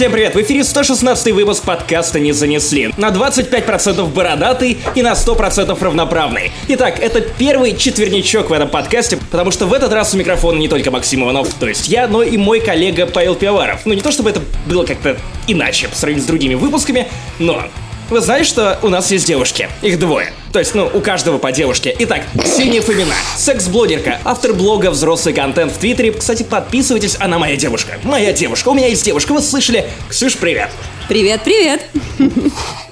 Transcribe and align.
Всем 0.00 0.12
привет! 0.12 0.34
В 0.34 0.40
эфире 0.40 0.64
116 0.64 1.30
выпуск 1.34 1.62
подкаста 1.62 2.18
«Не 2.20 2.32
занесли». 2.32 2.90
На 2.96 3.10
25% 3.10 4.06
бородатый 4.06 4.78
и 4.94 5.02
на 5.02 5.12
100% 5.12 5.78
равноправный. 5.78 6.52
Итак, 6.68 6.98
это 6.98 7.20
первый 7.20 7.76
четверничок 7.76 8.48
в 8.48 8.52
этом 8.54 8.70
подкасте, 8.70 9.18
потому 9.18 9.50
что 9.50 9.66
в 9.66 9.74
этот 9.74 9.92
раз 9.92 10.14
у 10.14 10.16
микрофона 10.16 10.56
не 10.58 10.68
только 10.68 10.90
Максим 10.90 11.24
Иванов, 11.24 11.52
то 11.52 11.68
есть 11.68 11.88
я, 11.88 12.08
но 12.08 12.22
и 12.22 12.38
мой 12.38 12.60
коллега 12.60 13.04
Павел 13.04 13.34
Пиваров. 13.34 13.84
Ну 13.84 13.92
не 13.92 14.00
то 14.00 14.10
чтобы 14.10 14.30
это 14.30 14.40
было 14.64 14.86
как-то 14.86 15.18
иначе 15.46 15.86
по 15.86 15.94
сравнению 15.94 16.24
с 16.24 16.26
другими 16.26 16.54
выпусками, 16.54 17.06
но 17.38 17.64
вы 18.10 18.20
знаете, 18.20 18.48
что 18.48 18.78
у 18.82 18.88
нас 18.88 19.10
есть 19.10 19.26
девушки? 19.26 19.68
Их 19.82 19.98
двое. 19.98 20.32
То 20.52 20.58
есть, 20.58 20.74
ну, 20.74 20.90
у 20.92 21.00
каждого 21.00 21.38
по 21.38 21.52
девушке. 21.52 21.94
Итак, 22.00 22.22
Ксения 22.42 22.82
Фомина, 22.82 23.14
секс-блогерка, 23.36 24.18
автор 24.24 24.52
блога 24.52 24.90
«Взрослый 24.90 25.32
контент» 25.32 25.72
в 25.72 25.78
Твиттере. 25.78 26.12
Кстати, 26.12 26.42
подписывайтесь, 26.42 27.16
она 27.20 27.38
моя 27.38 27.56
девушка. 27.56 27.98
Моя 28.02 28.32
девушка, 28.32 28.68
у 28.68 28.74
меня 28.74 28.88
есть 28.88 29.04
девушка, 29.04 29.32
вы 29.32 29.40
слышали? 29.40 29.88
Ксюш, 30.08 30.36
привет. 30.36 30.70
Привет, 31.08 31.42
привет. 31.44 31.82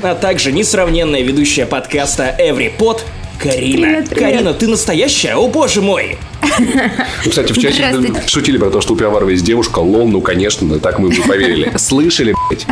А 0.00 0.14
также 0.14 0.52
несравненная 0.52 1.22
ведущая 1.22 1.66
подкаста 1.66 2.36
Every 2.38 2.70
Pod 2.77 3.02
Карина. 3.42 3.58
Привет, 3.58 4.08
привет. 4.08 4.32
Карина, 4.32 4.55
ты 4.55 4.69
настоящая? 4.69 5.34
О 5.34 5.48
боже 5.48 5.82
мой! 5.82 6.16
Ну, 6.58 7.30
Кстати, 7.30 7.52
в 7.52 7.58
чате 7.58 8.12
шутили 8.26 8.58
про 8.58 8.70
то, 8.70 8.80
что 8.80 8.94
у 8.94 8.96
Пивоварова 8.96 9.30
есть 9.30 9.44
девушка. 9.44 9.78
Лол, 9.78 10.08
ну, 10.08 10.20
конечно, 10.20 10.78
так 10.78 10.98
мы 10.98 11.08
бы 11.10 11.22
поверили. 11.22 11.72
Слышали, 11.76 12.34
блядь? 12.48 12.66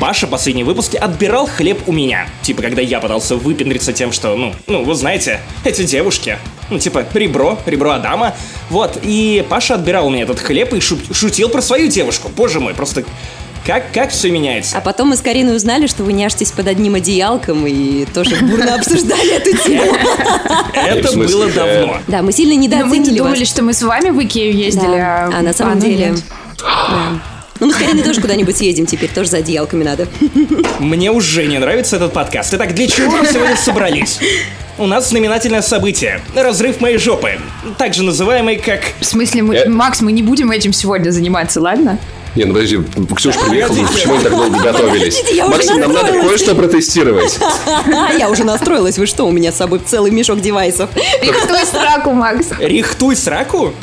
Паша 0.00 0.26
в 0.26 0.30
последнем 0.30 0.66
выпуске 0.66 0.98
отбирал 0.98 1.46
хлеб 1.46 1.80
у 1.86 1.92
меня. 1.92 2.28
Типа, 2.42 2.62
когда 2.62 2.82
я 2.82 3.00
пытался 3.00 3.36
выпендриться 3.36 3.92
тем, 3.92 4.12
что, 4.12 4.36
ну, 4.36 4.54
ну, 4.66 4.84
вы 4.84 4.94
знаете, 4.94 5.40
эти 5.64 5.82
девушки. 5.82 6.38
Ну, 6.70 6.78
типа, 6.78 7.06
ребро, 7.14 7.58
ребро 7.66 7.90
Адама. 7.92 8.34
Вот, 8.70 8.98
и 9.02 9.44
Паша 9.48 9.74
отбирал 9.74 10.08
у 10.08 10.10
меня 10.10 10.24
этот 10.24 10.40
хлеб 10.40 10.74
и 10.74 10.80
шу- 10.80 10.98
шутил 11.12 11.48
про 11.48 11.62
свою 11.62 11.88
девушку. 11.88 12.28
Боже 12.34 12.58
мой, 12.60 12.74
просто 12.74 13.04
как, 13.66 13.92
как 13.92 14.10
все 14.10 14.30
меняется. 14.30 14.78
А 14.78 14.80
потом 14.80 15.08
мы 15.08 15.16
с 15.16 15.20
Кариной 15.20 15.56
узнали, 15.56 15.86
что 15.86 16.04
вы 16.04 16.12
няшетесь 16.12 16.52
под 16.52 16.68
одним 16.68 16.94
одеялком 16.94 17.66
и 17.66 18.04
тоже 18.06 18.36
бурно 18.36 18.74
обсуждали 18.76 19.34
эту 19.36 19.56
тему. 19.66 19.92
Это 20.74 21.08
в 21.08 21.10
смысле, 21.10 21.36
было 21.36 21.48
э, 21.48 21.52
давно. 21.52 21.98
Да, 22.06 22.22
мы 22.22 22.32
сильно 22.32 22.54
Но 22.54 22.60
мы 22.60 22.64
недооценили 22.66 23.18
думали, 23.18 23.40
вас. 23.40 23.48
что 23.48 23.62
мы 23.62 23.72
с 23.74 23.82
вами 23.82 24.10
в 24.10 24.22
Икею 24.24 24.54
ездили, 24.54 24.96
Да. 24.96 25.30
А 25.34 25.42
на 25.42 25.52
самом 25.52 25.78
деле... 25.80 26.14
Ну, 27.58 27.66
мы 27.68 27.72
с 27.72 27.76
Кариной 27.76 28.02
тоже 28.02 28.20
куда-нибудь 28.20 28.54
съедем 28.56 28.84
теперь, 28.84 29.08
тоже 29.10 29.30
за 29.30 29.38
одеялками 29.38 29.82
надо. 29.82 30.06
Мне 30.78 31.10
уже 31.10 31.46
не 31.46 31.58
нравится 31.58 31.96
этот 31.96 32.12
подкаст. 32.12 32.52
Итак, 32.52 32.74
для 32.74 32.86
чего 32.86 33.10
мы 33.16 33.26
сегодня 33.26 33.56
собрались? 33.56 34.18
У 34.78 34.86
нас 34.86 35.08
знаменательное 35.08 35.62
событие. 35.62 36.20
Разрыв 36.34 36.82
моей 36.82 36.98
жопы. 36.98 37.38
Также 37.78 38.02
называемый 38.02 38.56
как... 38.56 38.82
В 39.00 39.06
смысле, 39.06 39.42
мы- 39.42 39.54
Э. 39.56 39.68
Макс, 39.70 40.02
мы 40.02 40.12
не 40.12 40.22
будем 40.22 40.50
этим 40.50 40.74
сегодня 40.74 41.10
заниматься, 41.10 41.62
ладно? 41.62 41.98
Не, 42.36 42.44
ну 42.44 42.52
подожди, 42.52 42.78
Ксюша 43.16 43.38
приехала, 43.48 43.76
Подождите. 43.76 43.94
почему 43.94 44.14
они 44.14 44.24
так 44.24 44.32
долго 44.32 44.58
готовились? 44.58 45.22
Максим, 45.48 45.80
нам 45.80 45.92
надо 45.92 46.12
кое-что 46.12 46.54
протестировать. 46.54 47.38
Я 48.18 48.28
уже 48.28 48.44
настроилась, 48.44 48.98
вы 48.98 49.06
что, 49.06 49.24
у 49.24 49.32
меня 49.32 49.52
с 49.52 49.56
собой 49.56 49.80
целый 49.84 50.10
мешок 50.10 50.40
девайсов. 50.40 50.90
Рихтуй 51.22 51.64
сраку, 51.64 52.12
Макс. 52.12 52.48
Рихтуй 52.58 53.16
сраку? 53.16 53.72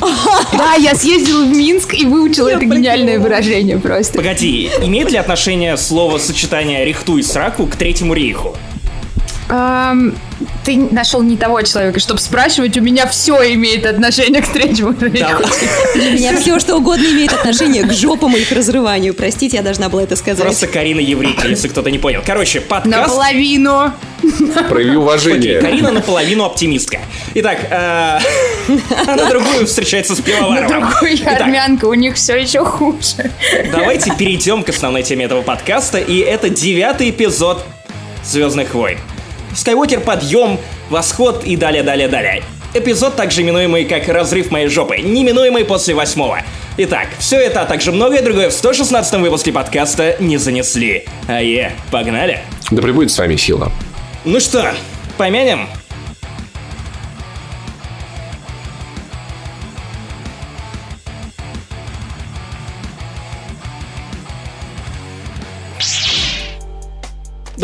Да, 0.56 0.74
я 0.74 0.94
съездила 0.94 1.44
в 1.44 1.48
Минск 1.48 1.94
и 1.94 2.06
выучила 2.06 2.48
это 2.48 2.64
гениальное 2.64 3.18
выражение 3.18 3.78
просто. 3.78 4.18
Погоди, 4.18 4.70
имеет 4.82 5.10
ли 5.10 5.18
отношение 5.18 5.76
слово 5.76 6.18
сочетание 6.18 6.84
«рихтуй 6.84 7.22
сраку» 7.24 7.66
к 7.66 7.74
Третьему 7.76 8.14
рейху? 8.14 8.56
Ты 10.64 10.76
нашел 10.76 11.22
не 11.22 11.36
того 11.36 11.60
человека, 11.62 12.00
чтобы 12.00 12.20
спрашивать, 12.20 12.76
у 12.76 12.80
меня 12.80 13.06
все 13.06 13.52
имеет 13.54 13.84
отношение 13.84 14.42
к 14.42 14.48
третьему 14.48 14.94
Да. 14.94 15.38
Для 15.94 16.10
меня 16.10 16.38
все, 16.38 16.58
что 16.58 16.76
угодно 16.76 17.04
имеет 17.04 17.32
отношение 17.32 17.82
к 17.82 17.92
жопам 17.92 18.34
и 18.36 18.40
их 18.40 18.50
разрыванию. 18.50 19.14
Простите, 19.14 19.58
я 19.58 19.62
должна 19.62 19.88
была 19.88 20.04
это 20.04 20.16
сказать. 20.16 20.42
Просто 20.42 20.66
Карина 20.66 21.00
еврейка, 21.00 21.48
если 21.48 21.68
кто-то 21.68 21.90
не 21.90 21.98
понял. 21.98 22.22
Короче, 22.24 22.60
подкаст... 22.60 23.08
Наполовину. 23.08 23.92
Прояви 24.68 24.90
Окей, 24.90 24.96
уважение. 24.96 25.60
Карина 25.60 25.90
наполовину 25.90 26.44
оптимистка. 26.44 27.00
Итак, 27.34 27.58
э, 27.64 27.70
а 29.06 29.16
на 29.16 29.28
другую 29.28 29.66
встречается 29.66 30.14
с 30.14 30.18
На 30.18 30.24
Пивоваровым. 30.24 30.68
другую 30.68 31.18
армянка, 31.26 31.84
у 31.84 31.94
них 31.94 32.14
все 32.14 32.36
еще 32.36 32.64
хуже. 32.64 33.30
давайте 33.70 34.12
перейдем 34.16 34.62
к 34.62 34.70
основной 34.70 35.02
теме 35.02 35.26
этого 35.26 35.42
подкаста, 35.42 35.98
и 35.98 36.18
это 36.18 36.48
девятый 36.48 37.10
эпизод 37.10 37.64
«Звездных 38.24 38.74
войн». 38.74 38.98
Скайуокер 39.54 40.00
подъем, 40.00 40.58
восход 40.90 41.44
и 41.44 41.56
далее-далее-далее. 41.56 42.42
Эпизод, 42.74 43.14
также 43.14 43.42
именуемый 43.42 43.84
как 43.84 44.08
«Разрыв 44.08 44.50
моей 44.50 44.68
жопы», 44.68 44.98
неминуемый 44.98 45.64
после 45.64 45.94
восьмого. 45.94 46.40
Итак, 46.76 47.06
все 47.20 47.36
это, 47.36 47.62
а 47.62 47.66
также 47.66 47.92
многое 47.92 48.20
другое 48.20 48.50
в 48.50 48.52
116 48.52 49.14
выпуске 49.20 49.52
подкаста 49.52 50.16
«Не 50.18 50.38
занесли». 50.38 51.04
Ае, 51.28 51.72
погнали! 51.92 52.40
Да 52.72 52.82
прибудет 52.82 53.12
с 53.12 53.18
вами 53.18 53.36
сила. 53.36 53.70
Ну 54.24 54.40
что, 54.40 54.72
помянем? 55.16 55.68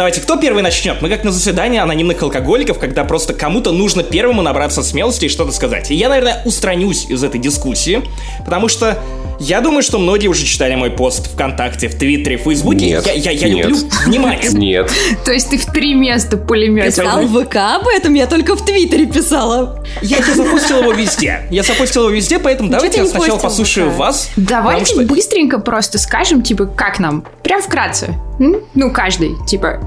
Давайте, 0.01 0.23
кто 0.23 0.37
первый 0.37 0.63
начнет? 0.63 1.03
Мы 1.03 1.11
как 1.11 1.25
на 1.25 1.31
заседании 1.31 1.79
анонимных 1.79 2.23
алкоголиков, 2.23 2.79
когда 2.79 3.05
просто 3.05 3.35
кому-то 3.35 3.71
нужно 3.71 4.03
первому 4.03 4.41
набраться 4.41 4.83
смелости 4.83 5.27
и 5.27 5.29
что-то 5.29 5.53
сказать. 5.53 5.91
И 5.91 5.95
я, 5.95 6.09
наверное, 6.09 6.41
устранюсь 6.47 7.05
из 7.05 7.23
этой 7.23 7.39
дискуссии, 7.39 8.01
потому 8.43 8.69
что 8.69 8.99
я 9.41 9.63
думаю, 9.63 9.83
что 9.83 9.99
многие 9.99 10.29
уже 10.29 10.45
читали 10.45 10.75
мой 10.75 10.91
пост 10.91 11.33
ВКонтакте, 11.33 11.89
в 11.89 11.99
Твиттере, 11.99 12.37
в 12.37 12.43
Фейсбуке. 12.43 12.87
Нет, 12.87 13.07
я 13.07 13.15
я, 13.15 13.31
я 13.31 13.49
нет. 13.49 13.69
люблю 13.69 13.89
внимание. 14.07 14.51
Нет. 14.53 14.93
То 15.25 15.33
есть 15.33 15.49
ты 15.49 15.57
в 15.57 15.65
три 15.65 15.95
места 15.95 16.37
пулемет. 16.37 16.85
Писал 16.85 17.23
в 17.23 17.45
ВК 17.45 17.57
об 17.57 17.89
этом, 17.89 18.13
я 18.13 18.27
только 18.27 18.55
в 18.55 18.65
Твиттере 18.65 19.07
писала. 19.07 19.83
Я, 20.03 20.19
я 20.19 20.35
запустил 20.35 20.81
его 20.83 20.93
везде. 20.93 21.47
Я 21.51 21.63
запустил 21.63 22.03
его 22.03 22.15
везде, 22.15 22.39
поэтому 22.39 22.69
давайте 22.69 22.99
я 22.99 23.07
сначала 23.07 23.39
послушаю 23.39 23.91
вас. 23.91 24.31
Давайте 24.37 25.01
быстренько 25.07 25.59
просто 25.59 25.99
скажем, 25.99 26.43
типа, 26.43 26.67
как 26.67 26.99
нам. 26.99 27.25
Прям 27.43 27.63
вкратце. 27.63 28.15
Ну, 28.39 28.93
каждый, 28.93 29.37
типа. 29.47 29.81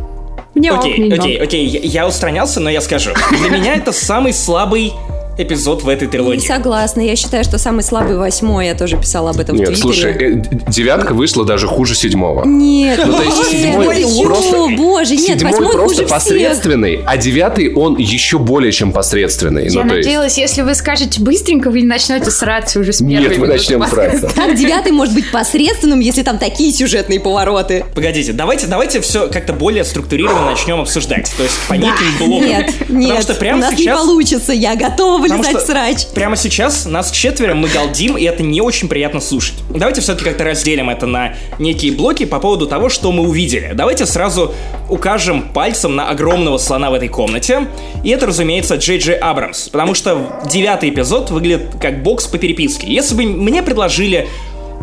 Мне 0.55 0.71
ок, 0.71 0.81
Окей, 0.81 1.13
окей, 1.13 1.37
ок. 1.37 1.43
окей, 1.43 1.67
я 1.67 2.07
устранялся, 2.07 2.59
но 2.59 2.69
я 2.69 2.81
скажу. 2.81 3.11
Для 3.31 3.49
меня 3.49 3.75
это 3.75 3.91
самый 3.91 4.33
слабый 4.33 4.93
эпизод 5.37 5.83
в 5.83 5.89
этой 5.89 6.05
Не 6.05 6.11
трилогии. 6.11 6.47
согласна, 6.47 7.01
я 7.01 7.15
считаю, 7.15 7.43
что 7.43 7.57
самый 7.57 7.83
слабый 7.83 8.17
восьмой, 8.17 8.67
я 8.67 8.75
тоже 8.75 8.97
писала 8.97 9.31
об 9.31 9.39
этом 9.39 9.55
в 9.55 9.59
Нет, 9.59 9.67
Твиттере. 9.69 9.81
слушай, 9.81 10.11
э, 10.11 10.41
девятка 10.67 11.13
вышла 11.13 11.45
даже 11.45 11.67
хуже 11.67 11.95
седьмого. 11.95 12.45
Нет, 12.45 13.01
Ну, 13.05 13.13
то 13.13 13.23
есть 13.23 13.49
седьмой 13.49 13.85
просто- 14.25 14.67
боже, 14.77 15.15
нет, 15.15 15.41
восьмой 15.41 15.73
просто 15.73 15.95
всех. 15.95 16.09
посредственный, 16.09 16.99
а 17.05 17.17
девятый 17.17 17.73
он 17.73 17.97
еще 17.97 18.37
более 18.37 18.71
чем 18.71 18.91
посредственный. 18.91 19.67
Я 19.69 19.83
ну, 19.83 19.95
есть... 19.95 20.05
надеялась, 20.05 20.37
если 20.37 20.61
вы 20.61 20.75
скажете 20.75 21.21
быстренько, 21.21 21.71
вы 21.71 21.81
не 21.81 21.87
начнете 21.87 22.29
сраться 22.29 22.79
уже 22.79 22.93
с 22.93 22.99
первой 22.99 23.29
Нет, 23.29 23.37
мы 23.37 23.47
начнем 23.47 23.83
сраться. 23.87 24.29
Как 24.35 24.55
девятый 24.55 24.91
может 24.91 25.15
быть 25.15 25.31
посредственным, 25.31 25.99
если 25.99 26.21
там 26.21 26.37
такие 26.37 26.71
сюжетные 26.71 27.19
повороты? 27.19 27.85
Погодите, 27.95 28.33
давайте, 28.33 28.67
давайте 28.67 29.01
все 29.01 29.27
как-то 29.27 29.53
более 29.53 29.83
структурированно 29.83 30.51
начнем 30.51 30.79
обсуждать. 30.79 31.31
То 31.35 31.43
есть 31.43 31.55
по 31.67 31.73
неким 31.73 32.17
блокам. 32.19 32.47
Нет, 32.47 32.73
Потому 32.79 32.99
нет, 32.99 33.23
что 33.23 33.33
у 33.33 33.37
прямо 33.37 33.61
нас 33.61 33.77
не 33.79 33.87
получится, 33.87 34.53
я 34.53 34.75
готова 34.75 35.22
Потому 35.22 35.22
вылезать 35.29 35.63
в 35.63 35.65
срач. 35.65 36.07
Прямо 36.13 36.35
сейчас 36.35 36.85
нас 36.85 37.11
четверо, 37.11 37.53
мы 37.53 37.67
галдим, 37.69 38.17
и 38.17 38.23
это 38.23 38.43
не 38.43 38.61
очень 38.61 38.87
приятно 38.87 39.19
слушать. 39.19 39.55
Давайте 39.69 40.01
все-таки 40.01 40.25
как-то 40.25 40.43
разделим 40.43 40.89
это 40.89 41.05
на 41.05 41.35
некие 41.59 41.91
блоки 41.91 42.25
по 42.25 42.39
поводу 42.39 42.67
того, 42.67 42.89
что 42.89 43.11
мы 43.11 43.27
увидели. 43.27 43.71
Давайте 43.73 44.05
сразу 44.05 44.53
укажем 44.89 45.49
пальцем 45.53 45.95
на 45.95 46.09
огромного 46.09 46.57
слона 46.57 46.91
в 46.91 46.93
этой 46.93 47.07
комнате. 47.07 47.67
И 48.03 48.09
это, 48.09 48.27
разумеется, 48.27 48.75
Джей 48.75 48.99
Джей 48.99 49.15
Абрамс. 49.15 49.69
Потому 49.69 49.93
что 49.93 50.41
девятый 50.49 50.89
эпизод 50.89 51.31
выглядит 51.31 51.75
как 51.81 52.03
бокс 52.03 52.27
по 52.27 52.37
переписке. 52.37 52.87
Если 52.87 53.15
бы 53.15 53.23
мне 53.23 53.63
предложили 53.63 54.27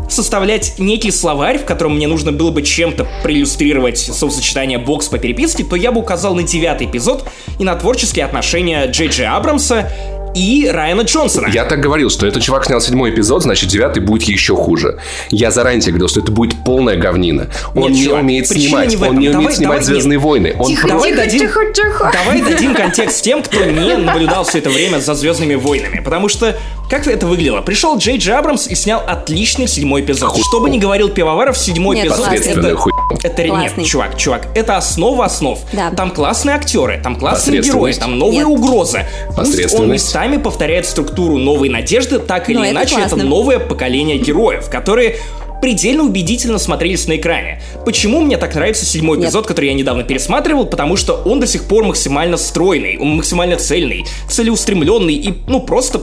составлять 0.09 0.79
некий 0.79 1.11
словарь, 1.11 1.59
в 1.59 1.65
котором 1.65 1.97
мне 1.97 2.09
нужно 2.09 2.33
было 2.33 2.51
бы 2.51 2.63
чем-то 2.63 3.07
проиллюстрировать 3.23 3.99
словосочетание 3.99 4.79
бокс 4.79 5.09
по 5.09 5.19
переписке, 5.19 5.65
то 5.65 5.77
я 5.77 5.93
бы 5.93 6.01
указал 6.01 6.35
на 6.35 6.43
девятый 6.43 6.87
эпизод 6.87 7.29
и 7.59 7.65
на 7.65 7.75
творческие 7.77 8.25
отношения 8.25 8.87
Джей 8.87 9.09
Джей 9.09 9.29
Абрамса 9.29 9.91
и 10.35 10.69
Райана 10.73 11.03
Джонсона. 11.03 11.49
Я 11.49 11.65
так 11.65 11.81
говорил, 11.81 12.11
что 12.11 12.27
этот 12.27 12.43
чувак 12.43 12.65
снял 12.67 12.81
седьмой 12.81 13.11
эпизод, 13.11 13.43
значит, 13.43 13.69
девятый 13.69 14.03
будет 14.03 14.23
еще 14.25 14.55
хуже. 14.57 14.99
Я 15.31 15.51
заранее 15.51 15.81
тебе 15.81 15.93
говорил, 15.93 16.09
что 16.09 16.21
это 16.21 16.31
будет 16.33 16.65
полная 16.65 16.97
говнина. 16.97 17.49
Он 17.75 17.83
Нет, 17.83 17.91
не 17.93 18.05
чувак, 18.05 18.23
умеет 18.23 18.49
снимать, 18.49 18.91
не 18.91 18.97
он 18.97 19.19
не 19.19 19.29
умеет 19.29 19.33
Давай- 19.33 19.55
снимать 19.55 19.79
давай- 19.81 19.85
Звездные 19.85 20.19
нет. 20.19 20.25
войны. 20.25 20.57
Он 20.59 20.67
Тихо, 20.67 20.89
Давай 20.89 21.11
тихо, 21.11 21.23
дадим- 21.23 21.39
тихо, 21.41 21.61
тихо. 21.73 22.13
Давай 22.25 22.43
дадим 22.43 22.75
контекст 22.77 23.23
тем, 23.23 23.43
кто 23.43 23.65
не 23.65 23.97
наблюдал 23.97 24.45
все 24.45 24.59
это 24.59 24.71
время 24.71 24.99
за 24.99 25.15
Звездными 25.15 25.55
войнами. 25.57 26.01
Потому 26.01 26.29
что 26.29 26.57
как 26.89 27.07
это 27.07 27.27
выглядело? 27.27 27.61
Пришел 27.61 27.97
Джей 27.99 28.19
Джей 28.19 28.35
Абрамс 28.35 28.67
и 28.67 28.75
снял 28.75 29.01
отличный 29.07 29.69
седьмой 29.69 30.01
эпизод. 30.01 30.37
Что 30.43 30.61
бы 30.61 30.69
ни 30.71 30.79
говорил 30.79 31.09
Пивоваров, 31.09 31.57
седьмой 31.57 31.97
Нет, 31.97 32.07
эпизод 32.07 32.29
это, 32.33 32.77
хуй. 32.77 32.93
это 33.23 33.43
нет, 33.45 33.85
чувак, 33.87 34.17
чувак, 34.17 34.47
это 34.57 34.77
основа 34.77 35.25
основ. 35.27 35.59
Да. 35.73 35.91
Там 35.91 36.11
классные 36.11 36.57
актеры, 36.57 37.01
там 37.03 37.15
классные 37.17 37.63
герои, 37.63 37.93
там 37.93 38.19
новые 38.19 38.39
Нет. 38.41 38.47
угрозы. 38.49 39.07
Плюс 39.27 39.29
Он 39.29 39.35
Посредственность. 39.37 40.09
Местами 40.21 40.43
повторяет 40.43 40.87
структуру 40.87 41.39
новой 41.39 41.69
надежды, 41.69 42.19
так 42.19 42.49
или 42.51 42.59
Но 42.59 42.65
это 42.65 42.73
иначе, 42.73 42.95
это 42.97 43.11
классно. 43.11 43.25
новое 43.25 43.59
поколение 43.59 44.19
героев, 44.19 44.69
которые 44.71 45.17
предельно 45.63 46.05
убедительно 46.05 46.59
смотрелись 46.59 47.07
на 47.07 47.17
экране. 47.17 47.61
Почему 47.85 48.21
мне 48.21 48.39
так 48.39 48.55
нравится 48.55 48.85
седьмой 48.87 49.19
Нет. 49.19 49.27
эпизод, 49.27 49.47
который 49.47 49.67
я 49.67 49.75
недавно 49.75 50.05
пересматривал? 50.05 50.67
Потому 50.67 50.97
что 50.97 51.15
он 51.25 51.39
до 51.41 51.47
сих 51.47 51.65
пор 51.65 51.85
максимально 51.85 52.37
стройный, 52.39 52.97
он 52.99 53.17
максимально 53.17 53.57
цельный, 53.57 54.07
целеустремленный 54.29 55.15
и, 55.15 55.35
ну, 55.47 55.61
просто 55.61 56.01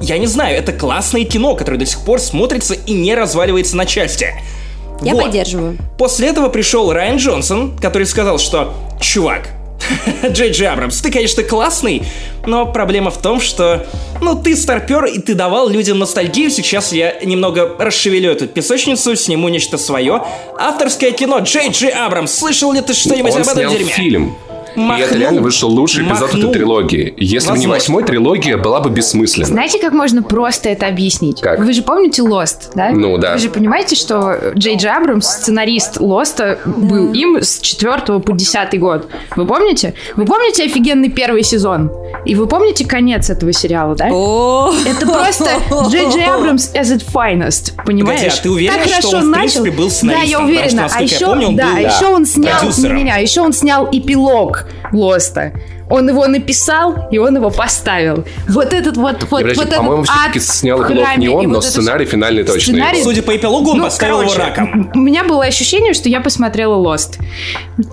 я 0.00 0.18
не 0.18 0.26
знаю, 0.26 0.56
это 0.56 0.72
классное 0.72 1.24
кино, 1.24 1.54
которое 1.54 1.78
до 1.78 1.86
сих 1.86 2.00
пор 2.00 2.20
смотрится 2.20 2.74
и 2.74 2.92
не 2.92 3.14
разваливается 3.14 3.76
на 3.76 3.86
части. 3.86 4.28
Я 5.02 5.12
Вот. 5.14 5.24
поддерживаю. 5.24 5.78
После 5.98 6.28
этого 6.28 6.48
пришел 6.48 6.92
Райан 6.92 7.16
Джонсон, 7.16 7.76
который 7.78 8.06
сказал, 8.06 8.38
что 8.38 8.74
«Чувак, 9.00 9.48
Джей 10.28 10.50
Джей 10.50 10.68
Абрамс, 10.68 11.00
ты, 11.00 11.10
конечно, 11.10 11.42
классный, 11.42 12.02
но 12.46 12.66
проблема 12.66 13.10
в 13.10 13.20
том, 13.20 13.40
что, 13.40 13.86
ну, 14.20 14.40
ты 14.40 14.56
старпер, 14.56 15.04
и 15.06 15.18
ты 15.18 15.34
давал 15.34 15.68
людям 15.68 15.98
ностальгию, 15.98 16.50
сейчас 16.50 16.92
я 16.92 17.16
немного 17.22 17.76
расшевелю 17.78 18.30
эту 18.30 18.46
песочницу, 18.46 19.16
сниму 19.16 19.48
нечто 19.48 19.78
свое. 19.78 20.22
Авторское 20.58 21.12
кино 21.12 21.38
Джей 21.40 21.70
Джей 21.70 21.90
Абрамс, 21.90 22.32
слышал 22.32 22.72
ли 22.72 22.80
ты 22.80 22.94
что-нибудь 22.94 23.32
Он 23.34 23.40
об 23.42 23.46
этом 23.46 23.58
снял 23.58 23.72
дерьме? 23.72 23.92
фильм. 23.92 24.36
И 24.76 24.80
Махнул. 24.80 25.06
это 25.08 25.18
реально 25.18 25.42
вышел 25.42 25.68
лучший 25.70 26.04
эпизод 26.04 26.22
Махнул. 26.22 26.50
этой 26.50 26.52
трилогии. 26.52 27.14
Если 27.16 27.50
бы 27.50 27.58
не 27.58 27.66
восьмой, 27.66 28.04
трилогия 28.04 28.56
была 28.56 28.80
бы 28.80 28.90
бессмысленна. 28.90 29.46
Знаете, 29.46 29.78
как 29.80 29.92
можно 29.92 30.22
просто 30.22 30.68
это 30.68 30.86
объяснить? 30.86 31.40
Как? 31.40 31.58
Вы 31.58 31.72
же 31.72 31.82
помните 31.82 32.22
Lost, 32.22 32.72
да? 32.74 32.90
Ну, 32.90 33.18
да. 33.18 33.32
Вы 33.34 33.38
же 33.38 33.48
понимаете, 33.50 33.96
что 33.96 34.52
Джей 34.54 34.76
Джей 34.76 34.90
Абрамс, 34.90 35.26
сценарист 35.26 35.98
Лоста, 36.00 36.58
был 36.66 37.12
им 37.12 37.38
с 37.42 37.58
4 37.60 38.20
по 38.20 38.32
10 38.32 38.78
год. 38.80 39.08
Вы 39.34 39.46
помните? 39.46 39.94
Вы 40.16 40.24
помните 40.24 40.64
офигенный 40.64 41.10
первый 41.10 41.42
сезон? 41.42 41.90
И 42.24 42.34
вы 42.34 42.46
помните 42.46 42.84
конец 42.86 43.30
этого 43.30 43.52
сериала, 43.52 43.94
да? 43.94 44.08
О, 44.10 44.72
Это 44.86 45.06
просто 45.06 45.50
Джей 45.90 46.06
Джей 46.10 46.26
Абрамс 46.26 46.72
as 46.74 46.96
at 46.96 47.04
finest, 47.12 47.72
понимаешь? 47.84 48.20
Погоди, 48.20 48.38
а 48.38 48.42
ты 48.42 48.50
уверена, 48.50 48.78
так 48.78 48.86
что 48.88 48.94
хорошо 49.02 49.16
он, 49.18 49.22
в 49.22 49.26
начал. 49.26 49.62
принципе, 49.62 49.70
был 49.70 49.84
Да, 49.86 49.90
сценаристом? 49.90 50.28
я 50.30 50.36
Потому 50.38 50.52
что, 50.52 50.60
уверена. 50.62 50.80
А 50.80 50.82
насколько 50.82 51.04
я 51.04 51.16
еще, 51.16 51.26
помню, 51.26 51.46
он 51.48 51.56
да, 51.56 51.66
был, 51.72 51.76
еще 51.78 52.06
он 52.06 52.26
снял, 52.26 52.58
продюсером. 52.60 52.96
не, 52.96 53.02
не, 53.04 53.10
а 53.10 53.18
еще 53.18 53.40
он 53.40 53.52
снял 53.52 53.88
эпилог 53.92 54.65
Лоста. 54.92 55.52
Он 55.88 56.08
его 56.08 56.26
написал, 56.26 57.08
и 57.10 57.18
он 57.18 57.36
его 57.36 57.50
поставил. 57.50 58.24
Вот 58.48 58.72
этот 58.72 58.96
вот, 58.96 59.22
вот, 59.30 59.42
Подожди, 59.42 59.58
вот 59.60 59.66
этот 59.66 59.76
по-моему, 59.78 60.02
все-таки 60.02 60.38
ад 60.38 60.44
снял 60.44 60.82
эпилог 60.82 61.16
не 61.16 61.26
и 61.26 61.28
он, 61.28 61.46
но 61.46 61.54
вот 61.54 61.64
это 61.64 61.70
сценарий 61.70 62.04
финальный 62.06 62.42
точно 62.42 62.72
Сценарий- 62.74 62.98
его. 62.98 63.10
Судя 63.10 63.22
по 63.22 63.36
эпилогу, 63.36 63.70
он 63.70 63.78
ну, 63.78 63.84
поставил 63.84 64.20
его 64.20 64.32
короче, 64.32 64.50
раком. 64.50 64.90
У 64.94 64.98
меня 64.98 65.22
было 65.24 65.44
ощущение, 65.44 65.94
что 65.94 66.08
я 66.08 66.20
посмотрела 66.20 66.74
Lost. 66.74 67.20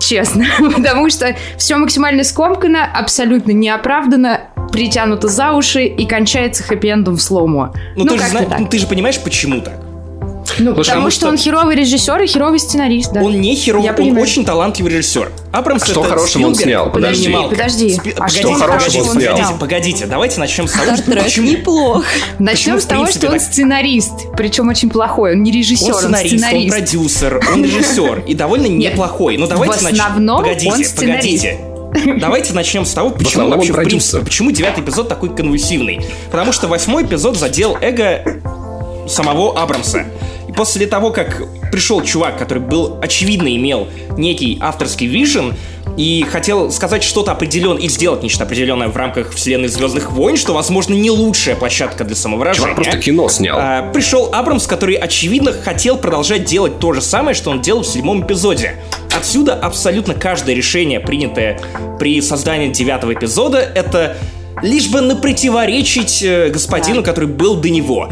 Честно. 0.00 0.44
Потому 0.76 1.08
что 1.10 1.36
все 1.56 1.76
максимально 1.76 2.24
скомкано, 2.24 2.84
абсолютно 2.84 3.52
неоправданно, 3.52 4.40
притянуто 4.72 5.28
за 5.28 5.52
уши 5.52 5.84
и 5.84 6.04
кончается 6.06 6.64
хэппи-эндом 6.64 7.14
в 7.14 7.22
слоумо. 7.22 7.72
Ну, 7.94 8.06
ты, 8.06 8.18
же 8.18 8.24
знаешь, 8.24 8.48
так. 8.48 8.58
ну, 8.58 8.66
ты 8.66 8.78
же 8.78 8.86
понимаешь, 8.88 9.20
почему 9.20 9.60
так? 9.60 9.83
Ну, 10.58 10.74
Потому 10.74 10.74
потому 10.84 11.10
что 11.10 11.20
что- 11.20 11.28
он 11.28 11.36
херовый 11.38 11.74
режиссер 11.76 12.22
и 12.22 12.26
херовый 12.26 12.58
сценарист, 12.58 13.12
да. 13.12 13.22
Он 13.22 13.40
не 13.40 13.54
херо, 13.56 13.80
Я 13.82 13.90
он 13.90 13.96
понимаю. 13.96 14.22
очень 14.22 14.44
талантливый 14.44 14.92
режиссер. 14.92 15.32
Абрамс 15.52 15.82
А 15.82 15.86
что 15.86 16.02
хорошего 16.02 16.46
он 16.48 16.54
снял? 16.54 16.90
Подожди. 16.92 17.26
анималка. 17.26 17.50
Подожди. 17.50 17.94
Спи- 17.94 18.10
А 18.12 18.14
погодите, 18.20 18.40
что 18.42 18.54
хорошего 18.54 19.02
он 19.02 19.10
снял? 19.20 19.34
погодите, 19.36 19.58
погодите, 19.60 20.06
давайте 20.06 20.40
начнем 20.40 20.68
с 20.68 20.72
того, 20.72 20.96
что 20.96 21.10
почему- 21.12 21.48
неплох. 21.50 22.04
Начнем 22.38 22.78
с 22.80 22.84
в 22.84 22.88
того, 22.88 23.06
что 23.06 23.30
он 23.30 23.40
сценарист, 23.40 24.12
причем 24.36 24.68
очень 24.68 24.90
плохой. 24.90 25.32
Он 25.32 25.42
не 25.42 25.50
режиссер, 25.50 25.86
Он 25.88 25.94
он, 25.94 26.00
сценарист, 26.00 26.32
он 26.34 26.38
сценарист. 26.40 26.76
продюсер, 26.76 27.40
он 27.52 27.64
режиссер 27.64 28.22
и 28.26 28.34
довольно 28.34 28.66
неплохой. 28.66 29.36
Ну 29.36 29.46
давайте 29.46 29.78
В 29.78 29.82
начнем. 29.82 30.00
основном 30.02 30.42
Погодите, 30.42 30.70
он 30.72 30.84
сценарист. 30.84 31.46
Давайте 32.18 32.52
начнем 32.54 32.84
с 32.84 32.92
того, 32.92 33.10
почему 33.10 33.28
основном 33.28 33.52
он 33.52 33.66
вообще, 33.66 33.72
в 33.72 33.76
принципе, 33.88 34.24
почему 34.24 34.50
девятый 34.50 34.82
эпизод 34.82 35.08
такой 35.08 35.34
конвульсивный. 35.34 36.04
Потому 36.30 36.52
что 36.52 36.66
восьмой 36.66 37.04
эпизод 37.04 37.36
задел 37.38 37.76
эго 37.80 38.40
самого 39.08 39.60
Абрамса. 39.60 40.06
После 40.56 40.86
того, 40.86 41.10
как 41.10 41.42
пришел 41.70 42.02
чувак, 42.02 42.38
который 42.38 42.60
был, 42.60 42.98
очевидно, 43.02 43.54
имел 43.54 43.88
некий 44.16 44.58
авторский 44.60 45.06
вижен, 45.06 45.54
и 45.96 46.24
хотел 46.28 46.70
сказать 46.72 47.04
что-то 47.04 47.32
определенное 47.32 47.82
и 47.82 47.88
сделать 47.88 48.22
нечто 48.22 48.44
определенное 48.44 48.88
в 48.88 48.96
рамках 48.96 49.32
вселенной 49.32 49.68
Звездных 49.68 50.10
войн, 50.10 50.36
что, 50.36 50.52
возможно, 50.52 50.94
не 50.94 51.10
лучшая 51.10 51.54
площадка 51.54 52.04
для 52.04 52.16
самовыражения. 52.16 52.70
Чувак 52.70 52.84
просто 52.84 52.98
кино 52.98 53.28
снял. 53.28 53.58
А, 53.60 53.92
пришел 53.92 54.30
Абрамс, 54.32 54.66
который, 54.66 54.94
очевидно, 54.96 55.52
хотел 55.52 55.96
продолжать 55.96 56.44
делать 56.44 56.78
то 56.78 56.92
же 56.92 57.00
самое, 57.00 57.34
что 57.34 57.50
он 57.50 57.60
делал 57.60 57.82
в 57.82 57.86
седьмом 57.86 58.24
эпизоде. 58.24 58.76
Отсюда 59.16 59.54
абсолютно 59.54 60.14
каждое 60.14 60.56
решение, 60.56 60.98
принятое 60.98 61.60
при 61.98 62.20
создании 62.20 62.72
девятого 62.72 63.14
эпизода, 63.14 63.58
это 63.58 64.16
лишь 64.62 64.90
бы 64.90 65.00
на 65.00 65.16
противоречить 65.16 66.22
э, 66.22 66.50
господину, 66.50 67.02
который 67.02 67.28
был 67.28 67.56
до 67.56 67.70
него. 67.70 68.10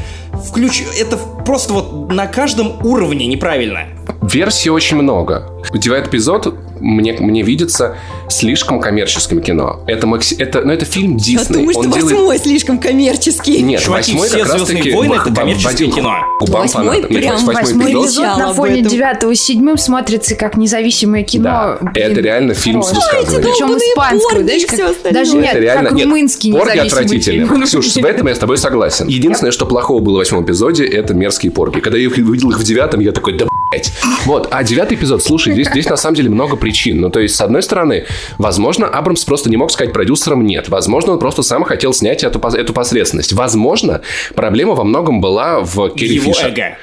Включ... 0.49 0.83
Это 0.99 1.17
просто 1.17 1.73
вот 1.73 2.13
на 2.13 2.27
каждом 2.27 2.85
уровне 2.85 3.27
неправильно. 3.27 3.87
Версий 4.23 4.71
очень 4.71 4.97
много. 4.97 5.49
Девятый 5.73 6.11
эпизод 6.11 6.55
мне, 6.83 7.13
мне 7.15 7.43
видится 7.43 7.97
слишком 8.29 8.81
коммерческим 8.81 9.41
кино. 9.41 9.81
Это, 9.87 10.07
макси... 10.07 10.35
это, 10.35 10.63
ну, 10.63 10.73
это 10.73 10.85
фильм 10.85 11.17
Я 11.17 11.39
Дисней. 11.41 11.59
думаю, 11.59 11.71
что 11.73 11.81
Он 11.81 11.91
делает- 11.91 12.05
восьмой 12.17 12.39
слишком 12.39 12.79
коммерческий. 12.79 13.63
Нет, 13.63 13.81
Чуваки, 13.81 14.13
восьмой 14.13 14.29
все 14.29 14.39
как 14.39 14.49
раз 14.49 14.57
«Звездные 14.59 14.83
таки 14.83 14.95
войны» 14.95 15.15
это 15.15 15.35
коммерческое 15.35 15.89
кино. 15.91 16.15
Восьмой 16.41 17.03
прям 17.05 17.45
восьмой 17.45 17.93
эпизод- 17.93 18.39
на 18.39 18.53
фоне 18.53 18.83
девятого 18.83 19.31
и 19.31 19.35
седьмым 19.35 19.79
смотрится 19.79 20.35
как 20.35 20.57
независимое 20.57 21.23
кино. 21.23 21.45
Да, 21.45 21.79
это 21.95 22.21
реально 22.21 22.55
фильм 22.55 22.83
с 22.83 22.93
высказыванием. 22.93 23.43
Причем 23.43 23.69
порги 24.21 24.43
знаешь, 24.43 24.67
как- 24.67 25.13
даже 25.13 25.37
нет, 25.37 25.55
как 25.55 25.93
румынский 25.93 26.53
порги 26.53 27.19
фильм. 27.19 27.63
Ксюш, 27.65 27.93
в 27.95 28.05
этом 28.05 28.27
я 28.29 28.35
с 28.35 28.39
тобой 28.39 28.59
согласен. 28.59 29.07
Единственное, 29.09 29.53
что 29.53 29.67
плохого 29.67 30.01
было 30.01 30.15
в 30.17 30.19
восьмом 30.19 30.45
эпизоде, 30.45 30.85
это 30.85 31.15
мерзкие 31.15 31.53
порги. 31.53 31.81
Когда 31.81 31.99
я 31.99 32.09
увидел 32.09 32.51
их 32.51 32.59
в 32.59 32.65
девятом, 32.65 33.01
я 33.01 33.13
такой, 33.13 33.39
да. 33.39 33.47
Вот, 34.25 34.49
а 34.51 34.63
девятый 34.63 34.97
эпизод, 34.97 35.23
слушай, 35.23 35.53
здесь, 35.53 35.69
здесь 35.69 35.87
на 35.87 35.97
самом 35.97 36.17
деле 36.17 36.31
много 36.31 36.57
причин. 36.57 37.01
Ну, 37.01 37.11
то 37.11 37.21
есть, 37.21 37.35
с 37.35 37.41
одной 37.41 37.63
стороны, 37.63 38.07
возможно, 38.39 38.87
Абрамс 38.87 39.25
просто 39.25 39.51
не 39.51 39.57
мог 39.57 39.71
сказать 39.71 39.93
продюсерам 39.93 40.45
нет. 40.45 40.69
Возможно, 40.69 41.13
он 41.13 41.19
просто 41.19 41.43
сам 41.43 41.65
хотел 41.65 41.93
снять 41.93 42.25
эту, 42.25 42.39
эту 42.39 42.73
посредственность. 42.73 43.33
Возможно, 43.33 44.03
проблема 44.35 44.75
во 44.75 44.85
многом 44.85 45.21
была 45.21 45.61
в 45.61 45.91
Керри 45.91 46.17
Его 46.17 46.33
Фишер. 46.33 46.51
эго. 46.51 46.77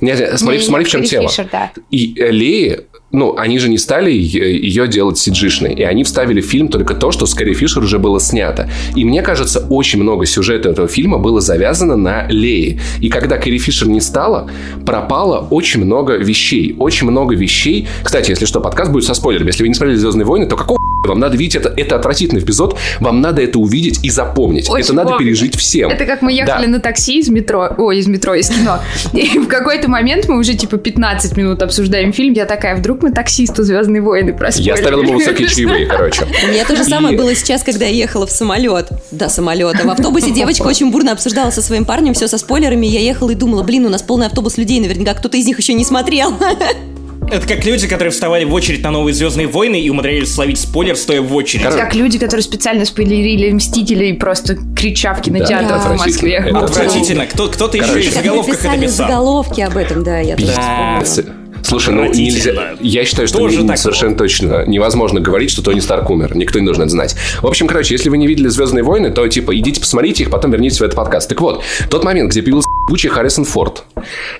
Нет, 0.00 0.20
нет, 0.20 0.38
смотри, 0.38 0.58
Не, 0.58 0.64
смотри, 0.64 0.84
не, 0.84 0.88
в 0.88 1.10
чем. 1.10 1.28
Фишер, 1.28 1.48
да. 1.50 1.72
И 1.90 2.14
Леи, 2.14 2.80
ну, 3.12 3.34
они 3.36 3.58
же 3.58 3.68
не 3.68 3.78
стали 3.78 4.12
ее 4.12 4.86
делать 4.86 5.18
сиджишной, 5.18 5.74
и 5.74 5.82
они 5.82 6.04
вставили 6.04 6.40
в 6.40 6.46
фильм 6.46 6.68
только 6.68 6.94
то, 6.94 7.10
что 7.10 7.26
с 7.26 7.34
Кэрри 7.34 7.54
Фишер 7.54 7.82
уже 7.82 7.98
было 7.98 8.20
снято. 8.20 8.70
И 8.94 9.04
мне 9.04 9.22
кажется, 9.22 9.66
очень 9.68 10.00
много 10.00 10.26
сюжета 10.26 10.68
этого 10.68 10.88
фильма 10.88 11.18
было 11.18 11.40
завязано 11.40 11.96
на 11.96 12.26
Лее. 12.28 12.80
И 13.00 13.08
когда 13.08 13.36
Кэрри 13.36 13.58
Фишер 13.58 13.88
не 13.88 14.00
стала, 14.00 14.48
пропало 14.86 15.46
очень 15.50 15.84
много 15.84 16.16
вещей. 16.16 16.76
Очень 16.78 17.08
много 17.08 17.34
вещей. 17.34 17.88
Кстати, 18.02 18.30
если 18.30 18.44
что, 18.44 18.60
подкаст 18.60 18.92
будет 18.92 19.04
со 19.04 19.14
спойлерами. 19.14 19.48
Если 19.48 19.62
вы 19.62 19.68
не 19.68 19.74
смотрели 19.74 19.96
«Звездные 19.96 20.24
войны», 20.24 20.46
то 20.46 20.56
какого 20.56 20.78
вам 21.08 21.18
надо 21.18 21.36
видеть 21.36 21.56
это? 21.56 21.72
Это 21.76 21.96
отвратительный 21.96 22.42
эпизод. 22.42 22.76
Вам 23.00 23.20
надо 23.20 23.42
это 23.42 23.58
увидеть 23.58 24.00
и 24.02 24.10
запомнить. 24.10 24.68
Очень 24.68 24.84
это 24.84 24.92
надо 24.94 25.10
помню. 25.10 25.24
пережить 25.26 25.56
всем. 25.56 25.90
Это 25.90 26.04
как 26.04 26.22
мы 26.22 26.32
ехали 26.32 26.66
Да. 26.66 26.72
на 26.72 26.80
такси 26.80 27.18
из 27.20 27.28
метро, 27.28 27.70
ой, 27.78 27.98
из 27.98 28.06
метро, 28.06 28.34
из 28.34 28.48
кино. 28.48 28.80
И 29.12 29.38
в 29.38 29.48
какой-то 29.48 29.88
момент 29.88 30.28
мы 30.28 30.38
уже 30.38 30.54
типа 30.54 30.76
15 30.76 31.36
минут 31.36 31.62
обсуждаем 31.62 32.12
фильм. 32.12 32.34
Я 32.34 32.44
такая, 32.46 32.76
вдруг 32.76 33.02
мы 33.02 33.12
таксисту 33.12 33.62
Звездные 33.62 34.02
войны 34.02 34.32
проспорили. 34.32 34.68
Я 34.68 34.76
ставил 34.76 35.02
ему 35.02 35.14
высокие 35.14 35.48
чаевые, 35.54 35.86
короче. 35.86 36.22
У 36.44 36.48
меня 36.50 36.64
то 36.64 36.76
же 36.76 36.84
самое 36.84 37.16
было 37.16 37.34
сейчас, 37.34 37.62
когда 37.62 37.86
я 37.86 37.92
ехала 37.92 38.26
в 38.26 38.30
самолет. 38.30 38.88
До 39.10 39.28
самолета. 39.28 39.84
В 39.84 39.90
автобусе 39.90 40.30
девочка 40.30 40.62
очень 40.66 40.90
бурно 40.90 41.12
обсуждала 41.12 41.50
со 41.50 41.62
своим 41.62 41.84
парнем 41.84 42.14
все 42.14 42.28
со 42.28 42.38
спойлерами. 42.38 42.86
Я 42.86 43.00
ехала 43.00 43.30
и 43.30 43.34
думала, 43.34 43.62
блин, 43.62 43.86
у 43.86 43.88
нас 43.88 44.02
полный 44.02 44.26
автобус 44.26 44.58
людей, 44.58 44.80
наверняка 44.80 45.14
кто-то 45.14 45.36
из 45.36 45.46
них 45.46 45.58
еще 45.58 45.72
не 45.72 45.84
смотрел. 45.84 46.32
Это 47.28 47.46
как 47.46 47.64
люди, 47.64 47.86
которые 47.86 48.10
вставали 48.10 48.44
в 48.44 48.52
очередь 48.52 48.82
на 48.82 48.90
новые 48.90 49.14
Звездные 49.14 49.46
войны 49.46 49.80
и 49.80 49.88
умудрялись 49.88 50.32
словить 50.34 50.58
спойлер, 50.58 50.96
стоя 50.96 51.20
в 51.22 51.32
очереди. 51.34 51.64
Короче, 51.64 51.82
Как 51.84 51.94
люди, 51.94 52.18
которые 52.18 52.42
специально 52.42 52.84
спойлерили 52.84 53.50
Мстителей, 53.52 54.14
просто 54.14 54.56
крича 54.76 55.14
в 55.14 55.20
кинотеатрах 55.22 55.84
Да, 55.84 55.90
в 55.94 55.98
Москве. 55.98 56.38
отвратительно. 56.38 56.56
Это 56.58 56.64
Отвратительно. 56.64 57.26
Кто, 57.26 57.48
кто-то 57.48 57.76
еще 57.76 57.86
Короче. 57.86 58.06
и 58.06 58.10
в 58.10 58.14
заголовках 58.14 58.64
это 58.64 58.78
писал. 58.80 59.06
заголовки 59.06 59.60
об 59.60 59.76
этом, 59.76 60.02
да, 60.02 60.18
я 60.18 60.36
тоже 60.36 60.52
Да. 60.56 61.00
вспомнила. 61.04 61.34
Слушай, 61.62 61.94
ну 61.94 62.04
нельзя. 62.06 62.52
Я 62.80 63.04
считаю, 63.04 63.28
что 63.28 63.38
Тоже 63.38 63.62
не- 63.62 63.68
так 63.68 63.76
совершенно 63.78 64.16
точно 64.16 64.64
невозможно 64.66 65.20
говорить, 65.20 65.50
что 65.50 65.62
Тони 65.62 65.78
Старк 65.80 66.08
умер. 66.10 66.34
Никто 66.34 66.58
не 66.58 66.64
должен 66.64 66.84
это 66.84 66.90
знать. 66.90 67.14
В 67.42 67.46
общем, 67.46 67.66
короче, 67.68 67.94
если 67.94 68.08
вы 68.08 68.16
не 68.18 68.26
видели 68.26 68.48
Звездные 68.48 68.82
войны, 68.82 69.10
то 69.10 69.28
типа 69.28 69.56
идите 69.56 69.78
посмотрите 69.78 70.22
их, 70.24 70.30
потом 70.30 70.50
вернитесь 70.52 70.80
в 70.80 70.82
этот 70.82 70.96
подкаст. 70.96 71.28
Так 71.28 71.40
вот, 71.42 71.62
тот 71.90 72.02
момент, 72.02 72.30
где 72.30 72.42
появился 72.42 72.66
ебучий 72.90 73.08
Харрисон 73.08 73.44
Форд. 73.44 73.84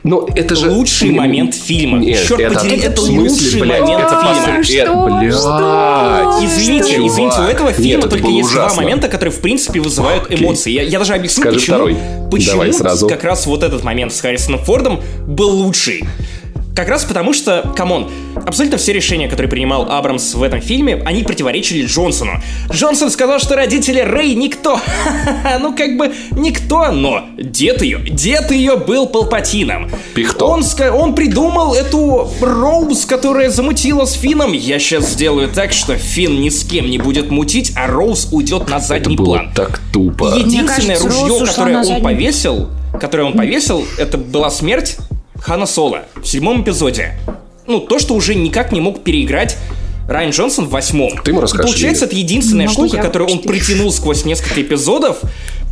Ну, 0.02 0.26
это 0.35 0.57
же. 0.57 0.71
Лучший 0.71 1.11
момент 1.12 1.54
фильма. 1.54 1.99
Нет, 1.99 2.26
Черт 2.26 2.40
это, 2.40 2.54
подери, 2.59 2.80
это 2.80 3.00
лучший 3.00 3.61
блядь, 3.61 3.80
момент 3.83 4.02
это 4.02 4.21
фильма. 4.21 4.57
посред- 4.59 4.64
Что? 4.66 4.75
это, 4.75 5.38
Что? 5.38 6.35
блядь. 6.40 6.50
Извините, 6.50 6.95
Чувак. 6.97 7.11
извините, 7.12 7.37
у 7.40 7.45
этого 7.45 7.73
фильма 7.73 8.00
Нет, 8.02 8.11
только 8.11 8.26
есть 8.28 8.52
два 8.52 8.62
ужасно. 8.64 8.83
момента, 8.83 9.09
которые, 9.09 9.33
в 9.33 9.40
принципе, 9.40 9.80
вызывают 9.80 10.25
Окей. 10.26 10.38
эмоции. 10.45 10.73
Я, 10.73 10.83
я 10.83 10.99
даже 10.99 11.14
объясню, 11.14 11.42
Скажи 11.45 11.59
почему, 11.61 11.76
второй. 11.76 11.97
почему 12.30 12.52
Давай 12.52 12.73
сразу. 12.73 13.09
как 13.09 13.23
раз 13.23 13.47
вот 13.47 13.62
этот 13.62 13.85
момент 13.85 14.12
с 14.12 14.21
Харрисоном 14.21 14.61
Фордом 14.64 15.00
был 15.28 15.50
лучший. 15.50 16.04
Как 16.74 16.88
раз 16.88 17.04
потому, 17.04 17.32
что, 17.32 17.72
come 17.76 17.95
on, 17.95 18.09
абсолютно 18.46 18.78
все 18.78 18.92
решения, 18.92 19.28
которые 19.28 19.50
принимал 19.50 19.90
Абрамс 19.90 20.34
в 20.34 20.42
этом 20.42 20.60
фильме, 20.60 21.02
они 21.04 21.24
противоречили 21.24 21.84
Джонсону. 21.84 22.40
Джонсон 22.72 23.10
сказал, 23.10 23.38
что 23.40 23.56
родители 23.56 24.00
Рэй 24.00 24.34
никто. 24.34 24.80
ну, 25.60 25.74
как 25.74 25.96
бы 25.96 26.12
никто, 26.32 26.90
но 26.92 27.24
дед 27.36 27.82
ее, 27.82 27.98
дед 27.98 28.50
ее 28.50 28.76
был 28.76 29.06
Палпатином. 29.06 29.90
Пихто. 30.14 30.46
Он, 30.46 30.62
он 30.92 31.14
придумал 31.14 31.74
эту 31.74 32.30
Роуз, 32.40 33.04
которая 33.04 33.50
замутила 33.50 34.04
с 34.04 34.12
Фином. 34.14 34.52
Я 34.52 34.78
сейчас 34.78 35.10
сделаю 35.10 35.48
так, 35.48 35.72
что 35.72 35.96
Фин 35.96 36.40
ни 36.40 36.48
с 36.48 36.64
кем 36.64 36.88
не 36.88 36.98
будет 36.98 37.30
мутить, 37.30 37.72
а 37.76 37.88
Роуз 37.88 38.28
уйдет 38.32 38.68
на 38.68 38.76
Это 38.76 38.84
задний 38.84 39.16
было 39.16 39.34
план. 39.36 39.50
так 39.54 39.80
тупо. 39.92 40.34
Единственное 40.36 40.96
кажется, 40.96 41.26
ружье, 41.26 41.46
которое 41.46 41.78
он 41.78 41.84
задний. 41.84 42.02
повесил, 42.02 42.68
которое 43.00 43.24
он 43.24 43.32
повесил, 43.34 43.84
это 43.98 44.18
была 44.18 44.50
смерть 44.50 44.96
Хана 45.40 45.66
Соло 45.66 46.04
в 46.23 46.26
седьмом 46.26 46.62
эпизоде. 46.62 47.14
Ну, 47.66 47.80
то, 47.80 47.99
что 47.99 48.14
уже 48.14 48.35
никак 48.35 48.73
не 48.73 48.80
мог 48.80 49.02
переиграть 49.02 49.56
Райан 50.09 50.30
Джонсон 50.30 50.66
в 50.66 50.70
восьмом. 50.70 51.12
Ты 51.23 51.30
ему 51.30 51.38
И 51.38 51.42
расскажешь, 51.42 51.66
Получается, 51.70 52.04
Лиля. 52.04 52.11
это 52.12 52.16
единственная 52.16 52.66
Могу 52.66 52.88
штука, 52.88 53.02
которую 53.02 53.30
он 53.30 53.38
притянул 53.40 53.92
сквозь 53.92 54.25
несколько 54.25 54.61
эпизодов. 54.61 55.18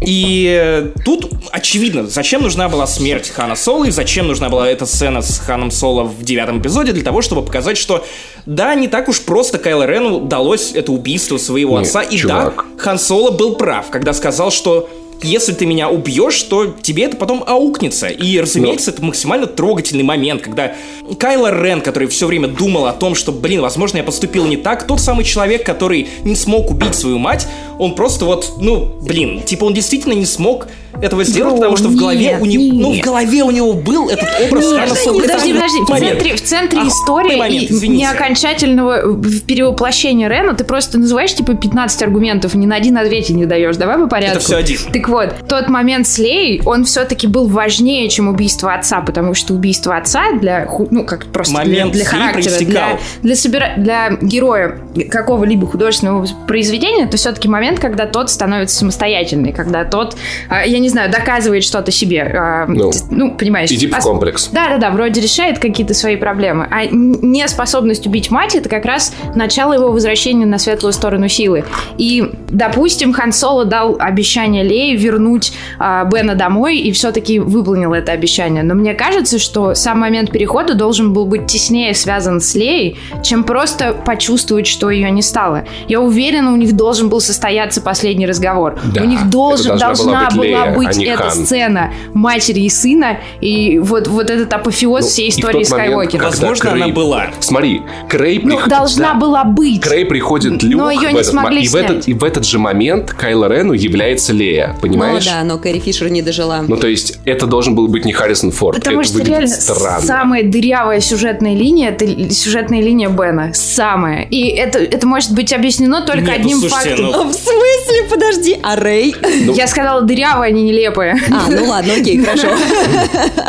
И 0.00 0.46
э, 0.56 0.92
тут 1.04 1.32
очевидно, 1.50 2.06
зачем 2.06 2.42
нужна 2.42 2.68
была 2.68 2.87
смерть 2.87 3.30
Хана 3.30 3.56
Соло 3.56 3.84
и 3.87 3.90
зачем 3.90 4.28
нужна 4.28 4.48
была 4.48 4.68
эта 4.68 4.87
сцена 4.87 5.22
с 5.22 5.40
Ханом 5.40 5.72
Соло 5.72 6.04
в 6.04 6.22
девятом 6.22 6.60
эпизоде 6.60 6.92
для 6.92 7.02
того, 7.02 7.20
чтобы 7.20 7.42
показать, 7.42 7.76
что 7.76 8.06
да, 8.46 8.76
не 8.76 8.87
так 8.87 9.08
уж 9.08 9.20
просто 9.22 9.58
Кайло 9.58 9.84
Рену 9.84 10.18
удалось 10.18 10.70
это 10.72 10.92
убийство 10.92 11.37
своего 11.37 11.80
Нет, 11.80 11.88
отца. 11.88 12.02
И 12.02 12.16
чувак. 12.16 12.64
да, 12.76 12.82
Хан 12.82 12.98
Соло 13.00 13.32
был 13.32 13.56
прав, 13.56 13.90
когда 13.90 14.12
сказал, 14.12 14.52
что 14.52 14.88
если 15.22 15.52
ты 15.52 15.66
меня 15.66 15.88
убьешь, 15.88 16.42
то 16.44 16.75
тебе 16.82 17.04
это 17.04 17.16
потом 17.16 17.42
аукнется. 17.46 18.08
И, 18.08 18.38
разумеется, 18.40 18.90
это 18.90 19.04
максимально 19.04 19.46
трогательный 19.46 20.04
момент, 20.04 20.42
когда 20.42 20.75
Кайло 21.18 21.52
Рен, 21.62 21.80
который 21.80 22.08
все 22.08 22.26
время 22.26 22.48
думал 22.48 22.87
о 22.87 22.92
том, 22.92 23.14
что, 23.14 23.32
блин, 23.32 23.60
возможно, 23.60 23.98
я 23.98 24.04
поступил 24.04 24.46
не 24.46 24.56
так, 24.56 24.87
тот 24.87 25.00
самый 25.00 25.25
человек, 25.25 25.64
который 25.64 26.08
не 26.25 26.37
смог 26.37 26.70
убить 26.70 26.94
свою 26.94 27.18
мать, 27.18 27.46
он 27.78 27.94
просто 27.94 28.25
вот, 28.25 28.52
ну, 28.60 28.87
блин, 29.02 29.42
типа 29.42 29.64
он 29.64 29.75
действительно 29.75 30.12
не 30.12 30.26
смог 30.26 30.66
этого 31.00 31.22
сделать, 31.22 31.52
Бро, 31.52 31.58
потому 31.60 31.76
что 31.76 31.88
в 31.88 31.94
голове 31.94 32.18
нет, 32.18 32.42
у 32.42 32.44
него, 32.44 32.75
ну, 32.75 32.90
в 32.90 32.94
нет. 32.96 33.04
голове 33.04 33.42
у 33.44 33.50
него 33.52 33.72
был 33.72 34.08
этот 34.08 34.28
образ 34.44 34.64
Хана 34.72 34.94
Соло. 34.96 35.20
Это 35.22 35.34
Подожди, 35.34 35.52
подожди. 35.54 35.78
В 35.84 35.87
центре, 35.87 36.34
в 36.34 36.42
центре 36.42 36.78
Охуенный 36.80 36.88
истории 36.88 37.37
момент, 37.37 37.70
извините. 37.70 37.98
не 38.04 38.10
окончательного 38.10 39.02
в- 39.12 39.40
перевоплощения 39.42 40.28
Рена 40.28 40.54
ты 40.54 40.64
просто 40.64 40.98
называешь 40.98 41.32
типа 41.34 41.54
15 41.54 42.02
аргументов, 42.02 42.54
ни 42.54 42.66
на 42.66 42.75
один 42.76 42.96
ответе 42.98 43.32
не 43.34 43.46
даешь. 43.46 43.76
Давай 43.76 43.96
по 43.98 44.08
порядку. 44.08 44.37
Это 44.38 44.44
всё 44.44 44.56
один. 44.56 44.78
Так 45.08 45.14
вот, 45.14 45.48
тот 45.48 45.68
момент 45.70 46.06
с 46.06 46.18
Лей, 46.18 46.60
он 46.66 46.84
все-таки 46.84 47.26
был 47.26 47.46
важнее, 47.48 48.10
чем 48.10 48.28
убийство 48.28 48.74
отца, 48.74 49.00
потому 49.00 49.32
что 49.32 49.54
убийство 49.54 49.96
отца 49.96 50.32
для, 50.38 50.68
ну, 50.90 51.04
как 51.06 51.24
просто 51.26 51.54
для- 51.62 51.64
Момент 51.64 51.92
для, 51.92 52.00
Лей 52.02 52.06
характера, 52.06 52.58
для, 52.58 52.98
для, 53.22 53.34
собира- 53.34 53.78
для 53.78 54.10
героя 54.20 54.76
какого-либо 55.10 55.66
художественного 55.66 56.26
произведения, 56.46 57.04
это 57.04 57.16
все-таки 57.16 57.48
момент, 57.48 57.78
когда 57.78 58.04
тот 58.04 58.28
становится 58.28 58.76
самостоятельный, 58.76 59.52
когда 59.54 59.86
тот, 59.86 60.14
а, 60.50 60.66
я 60.66 60.78
не 60.78 60.90
знаю, 60.90 61.10
доказывает 61.10 61.64
что-то 61.64 61.90
себе. 61.90 62.24
а, 62.24 62.66
Ну, 62.68 62.90
ну 63.10 63.34
понимаешь. 63.34 63.70
Иди 63.70 63.86
в 63.86 63.96
ос- 63.96 64.04
комплекс. 64.04 64.48
да, 64.52 64.68
да, 64.68 64.76
да, 64.76 64.90
вроде 64.90 65.22
решает 65.22 65.58
какие-то 65.58 65.94
свои 65.94 66.16
проблемы. 66.16 66.68
А 66.70 66.84
неспособность 66.84 68.06
убить 68.06 68.30
мать 68.30 68.54
это 68.54 68.68
как 68.68 68.84
раз 68.84 69.14
начало 69.34 69.72
его 69.72 69.90
возвращения 69.90 70.44
на 70.44 70.58
светлую 70.58 70.92
сторону 70.92 71.28
силы. 71.28 71.64
И, 71.96 72.30
допустим, 72.50 73.14
Хан 73.14 73.32
Соло 73.32 73.64
дал 73.64 73.96
обещание 73.98 74.62
Лее 74.62 74.97
вернуть 74.98 75.52
а, 75.78 76.04
Бена 76.04 76.34
домой 76.34 76.76
и 76.78 76.92
все-таки 76.92 77.38
выполнил 77.38 77.92
это 77.94 78.12
обещание. 78.12 78.62
Но 78.62 78.74
мне 78.74 78.94
кажется, 78.94 79.38
что 79.38 79.74
сам 79.74 80.00
момент 80.00 80.30
перехода 80.30 80.74
должен 80.74 81.12
был 81.12 81.24
быть 81.26 81.46
теснее 81.46 81.94
связан 81.94 82.40
с 82.40 82.54
Леей, 82.54 82.98
чем 83.22 83.44
просто 83.44 83.92
почувствовать, 83.92 84.66
что 84.66 84.90
ее 84.90 85.10
не 85.10 85.22
стало. 85.22 85.64
Я 85.88 86.00
уверена, 86.00 86.52
у 86.52 86.56
них 86.56 86.74
должен 86.76 87.08
был 87.08 87.20
состояться 87.20 87.80
последний 87.80 88.26
разговор. 88.26 88.78
Да, 88.94 89.02
у 89.02 89.04
них 89.04 89.20
это 89.22 89.30
должен, 89.30 89.78
должна 89.78 89.94
была 90.04 90.20
должна 90.20 90.36
быть 90.36 90.48
Лея, 90.48 90.62
а 90.62 90.74
быть 90.74 90.96
не 90.96 91.04
эта 91.06 91.22
Хан. 91.22 91.30
сцена 91.46 91.92
матери 92.14 92.60
и 92.60 92.68
сына, 92.68 93.18
и 93.40 93.78
вот, 93.78 94.08
вот 94.08 94.30
этот 94.30 94.52
апофеоз 94.52 95.02
Ну, 95.02 95.08
всей 95.08 95.28
истории 95.30 95.62
Скайуокера. 95.64 96.24
Возможно, 96.24 96.72
она 96.72 96.88
была. 96.88 97.26
Смотри, 97.40 97.82
Крей 98.08 98.40
Ну, 98.42 98.56
прих- 98.58 98.68
должна 98.68 99.14
да. 99.14 99.18
была 99.20 99.44
быть. 99.44 99.80
Крей 99.82 100.04
приходит 100.04 100.62
Люк 100.62 100.80
Но 100.80 100.90
ее 100.90 101.08
в 101.08 101.12
не 101.12 101.20
этот 101.20 101.34
мо- 101.34 101.40
смогли 101.42 101.62
и 101.62 101.68
в, 101.68 101.74
этот, 101.74 102.08
и 102.08 102.12
в 102.14 102.24
этот 102.24 102.44
же 102.46 102.58
момент 102.58 103.12
Кайло 103.12 103.46
Рену 103.48 103.72
является 103.72 104.32
Лея, 104.32 104.74
Ну 104.88 104.95
понимаешь? 104.95 105.25
да, 105.25 105.42
но 105.45 105.59
Кэрри 105.59 105.78
Фишер 105.78 106.09
не 106.11 106.23
дожила. 106.23 106.64
Ну, 106.66 106.76
то 106.76 106.87
есть, 106.87 107.18
это 107.25 107.47
должен 107.47 107.75
был 107.75 107.88
быть 107.88 108.04
не 108.04 108.12
Харрисон 108.12 108.50
Форд. 108.52 108.76
Потому 108.78 109.00
это 109.00 109.09
что 109.09 109.23
реально 109.23 109.49
странно. 109.49 110.00
самая 110.07 110.42
дырявая 110.45 111.00
сюжетная 111.00 111.54
линия 111.54 111.90
это 111.90 112.07
сюжетная 112.33 112.80
линия 112.83 113.09
Бена. 113.09 113.52
Самая. 113.54 114.23
И 114.25 114.47
это, 114.49 114.78
это 114.78 115.07
может 115.07 115.33
быть 115.33 115.52
объяснено 115.52 116.02
только 116.02 116.23
Нет, 116.26 116.28
ну, 116.28 116.35
одним 116.42 116.59
слушайте, 116.61 116.88
фактом. 116.97 117.07
ну- 117.12 117.28
В 117.28 117.33
смысле? 117.35 118.09
Подожди, 118.11 118.57
а 118.62 118.76
Рэй? 118.76 119.14
Ну, 119.45 119.54
Я 119.54 119.66
сказала 119.66 120.02
дырявая, 120.02 120.49
а 120.49 120.52
не 120.52 120.62
нелепая. 120.62 121.18
А, 121.30 121.49
ну 121.50 121.64
ладно, 121.68 121.95
окей, 121.95 122.18
хорошо. 122.25 122.49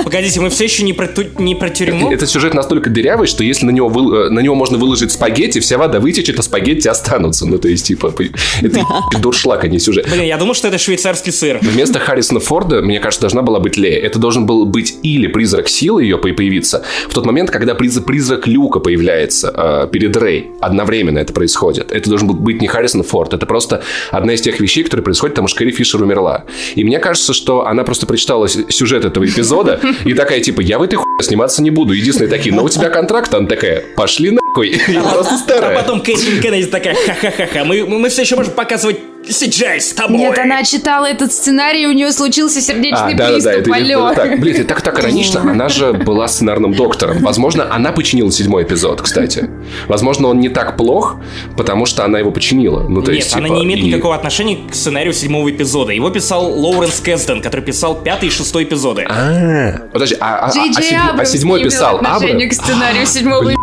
Погодите, 0.04 0.40
мы 0.40 0.50
все 0.50 0.66
еще 0.66 0.84
не 0.84 0.94
про, 0.94 1.08
ту- 1.08 1.26
не 1.38 1.56
про 1.56 1.70
тюрьму? 1.70 2.12
Этот 2.12 2.30
сюжет 2.30 2.54
настолько 2.54 2.90
дырявый, 2.90 3.28
что 3.28 3.44
если 3.44 3.66
на 3.66 3.72
него, 3.72 3.90
выл- 3.90 4.28
э, 4.28 4.30
на 4.30 4.40
него 4.40 4.56
можно 4.56 4.78
выложить 4.78 5.12
спагетти, 5.12 5.60
вся 5.60 5.78
вода 5.78 6.00
вытечет, 6.00 6.40
а 6.40 6.44
спагетти 6.44 6.88
останутся. 6.88 7.46
Ну, 7.46 7.58
то 7.58 7.68
есть, 7.68 7.88
типа, 7.88 8.14
это 8.62 8.86
дуршлаг, 9.20 9.64
а 9.64 9.68
не 9.68 9.80
сюжет. 9.80 10.08
Блин, 10.10 10.24
я 10.24 10.38
думал, 10.38 10.54
что 10.54 10.68
это 10.68 10.78
швейцарский 10.78 11.29
сыр. 11.32 11.60
Вместо 11.62 12.00
Харрисона 12.00 12.40
Форда, 12.40 12.82
мне 12.82 13.00
кажется, 13.00 13.22
должна 13.22 13.42
была 13.42 13.60
быть 13.60 13.78
Лея. 13.78 14.00
Это 14.00 14.20
должен 14.20 14.46
был 14.46 14.66
быть 14.66 14.96
или 15.04 15.28
призрак 15.28 15.68
силы 15.70 16.04
ее 16.04 16.18
по- 16.18 16.30
появиться 16.34 16.84
в 17.08 17.14
тот 17.14 17.26
момент, 17.26 17.52
когда 17.52 17.74
приз- 17.74 18.02
призрак 18.02 18.48
Люка 18.48 18.80
появляется 18.80 19.54
э, 19.56 19.88
перед 19.92 20.16
Рэй. 20.16 20.52
Одновременно 20.62 21.20
это 21.20 21.34
происходит. 21.34 21.92
Это 21.92 22.10
должен 22.10 22.28
был 22.28 22.36
быть 22.36 22.62
не 22.62 22.68
Харрисон 22.68 23.04
Форд. 23.04 23.34
Это 23.34 23.46
просто 23.46 23.82
одна 24.12 24.34
из 24.34 24.42
тех 24.42 24.60
вещей, 24.60 24.84
которые 24.84 25.04
происходят, 25.04 25.34
потому 25.36 25.48
что 25.48 25.60
Кэрри 25.60 25.72
Фишер 25.72 26.02
умерла. 26.02 26.46
И 26.76 26.84
мне 26.84 27.00
кажется, 27.00 27.34
что 27.34 27.66
она 27.68 27.84
просто 27.84 28.06
прочитала 28.06 28.48
сюжет 28.48 29.06
этого 29.06 29.26
эпизода 29.26 29.80
и 30.06 30.14
такая, 30.14 30.40
типа, 30.42 30.62
я 30.62 30.80
в 30.80 30.84
этой 30.84 30.96
хуйне 30.96 31.10
сниматься 31.24 31.62
не 31.62 31.70
буду. 31.72 31.94
Единственные 31.94 32.30
такие, 32.30 32.54
но 32.56 32.64
у 32.64 32.70
тебя 32.70 32.90
контракт, 32.90 33.34
она 33.34 33.48
такая, 33.48 33.84
пошли 33.96 34.32
нахуй. 34.32 34.80
Я 34.88 35.02
просто 35.02 35.36
А 35.36 35.38
старая. 35.38 35.78
потом 35.78 36.00
Кэтрин 36.02 36.42
Кеннеди 36.42 36.68
такая, 36.68 36.96
ха-ха-ха-ха, 36.96 37.66
мы, 37.66 37.86
мы 37.86 38.10
все 38.10 38.22
еще 38.22 38.36
можем 38.36 38.54
показывать 38.54 38.98
CGI 39.28 39.80
с 39.80 39.94
тобой. 39.94 40.18
Нет, 40.18 40.40
она 40.40 40.64
читала 40.64 41.06
этот 41.06 41.32
сценарий, 41.32 41.86
у 41.86 41.92
нее 41.92 42.12
случился 42.12 42.62
сердечный 42.62 43.14
А, 43.14 43.18
да, 43.18 43.32
да, 43.32 43.40
да, 43.40 43.52
приступ. 43.52 43.76
это 43.76 43.76
алло. 43.76 44.14
так. 44.16 44.40
Блин, 44.40 44.56
это 44.56 44.64
так, 44.70 44.82
так 44.82 45.00
иронично. 45.00 45.42
Она 45.42 45.70
же 45.70 45.94
была 46.06 46.28
сценарным 46.28 46.74
доктором. 46.74 47.20
Возможно, 47.20 47.68
она 47.72 47.92
починила 47.92 48.32
седьмой 48.32 48.64
эпизод, 48.64 49.02
кстати. 49.02 49.48
Возможно, 49.88 50.30
он 50.30 50.40
не 50.40 50.50
так 50.50 50.78
плох, 50.78 51.18
потому 51.56 51.86
что 51.86 52.04
она 52.06 52.18
его 52.18 52.32
починила. 52.32 52.82
Ну, 52.90 53.02
то 53.04 53.12
Нет, 53.12 53.24
есть, 53.24 53.36
она 53.36 53.48
типа, 53.50 53.58
не 53.58 53.66
имеет 53.66 53.80
и- 53.82 53.84
никакого 53.90 54.16
отношения 54.16 54.58
к 54.68 54.74
сценарию 54.74 55.14
седьмого 55.14 55.50
эпизода. 55.52 55.92
Его 55.92 56.10
писал 56.10 56.52
Лоуренс 56.52 57.00
Кэсден, 57.00 57.42
который 57.44 57.62
писал 57.62 58.02
пятый 58.02 58.30
и 58.30 58.32
шестой 58.32 58.64
эпизоды. 58.64 59.06
А, 59.08 59.90
Подожди, 59.94 60.16
а, 60.20 60.38
а- 60.40 60.46
а 60.48 60.52
седьмой- 60.52 60.96
а 60.96 61.10
Абрамс 61.12 61.30
седьмой 61.30 61.64
писал 61.64 61.98
Абрам? 61.98 62.20
к 62.50 62.54
сценарию 62.54 63.06
седьмого 63.06 63.54
эпизода. 63.54 63.60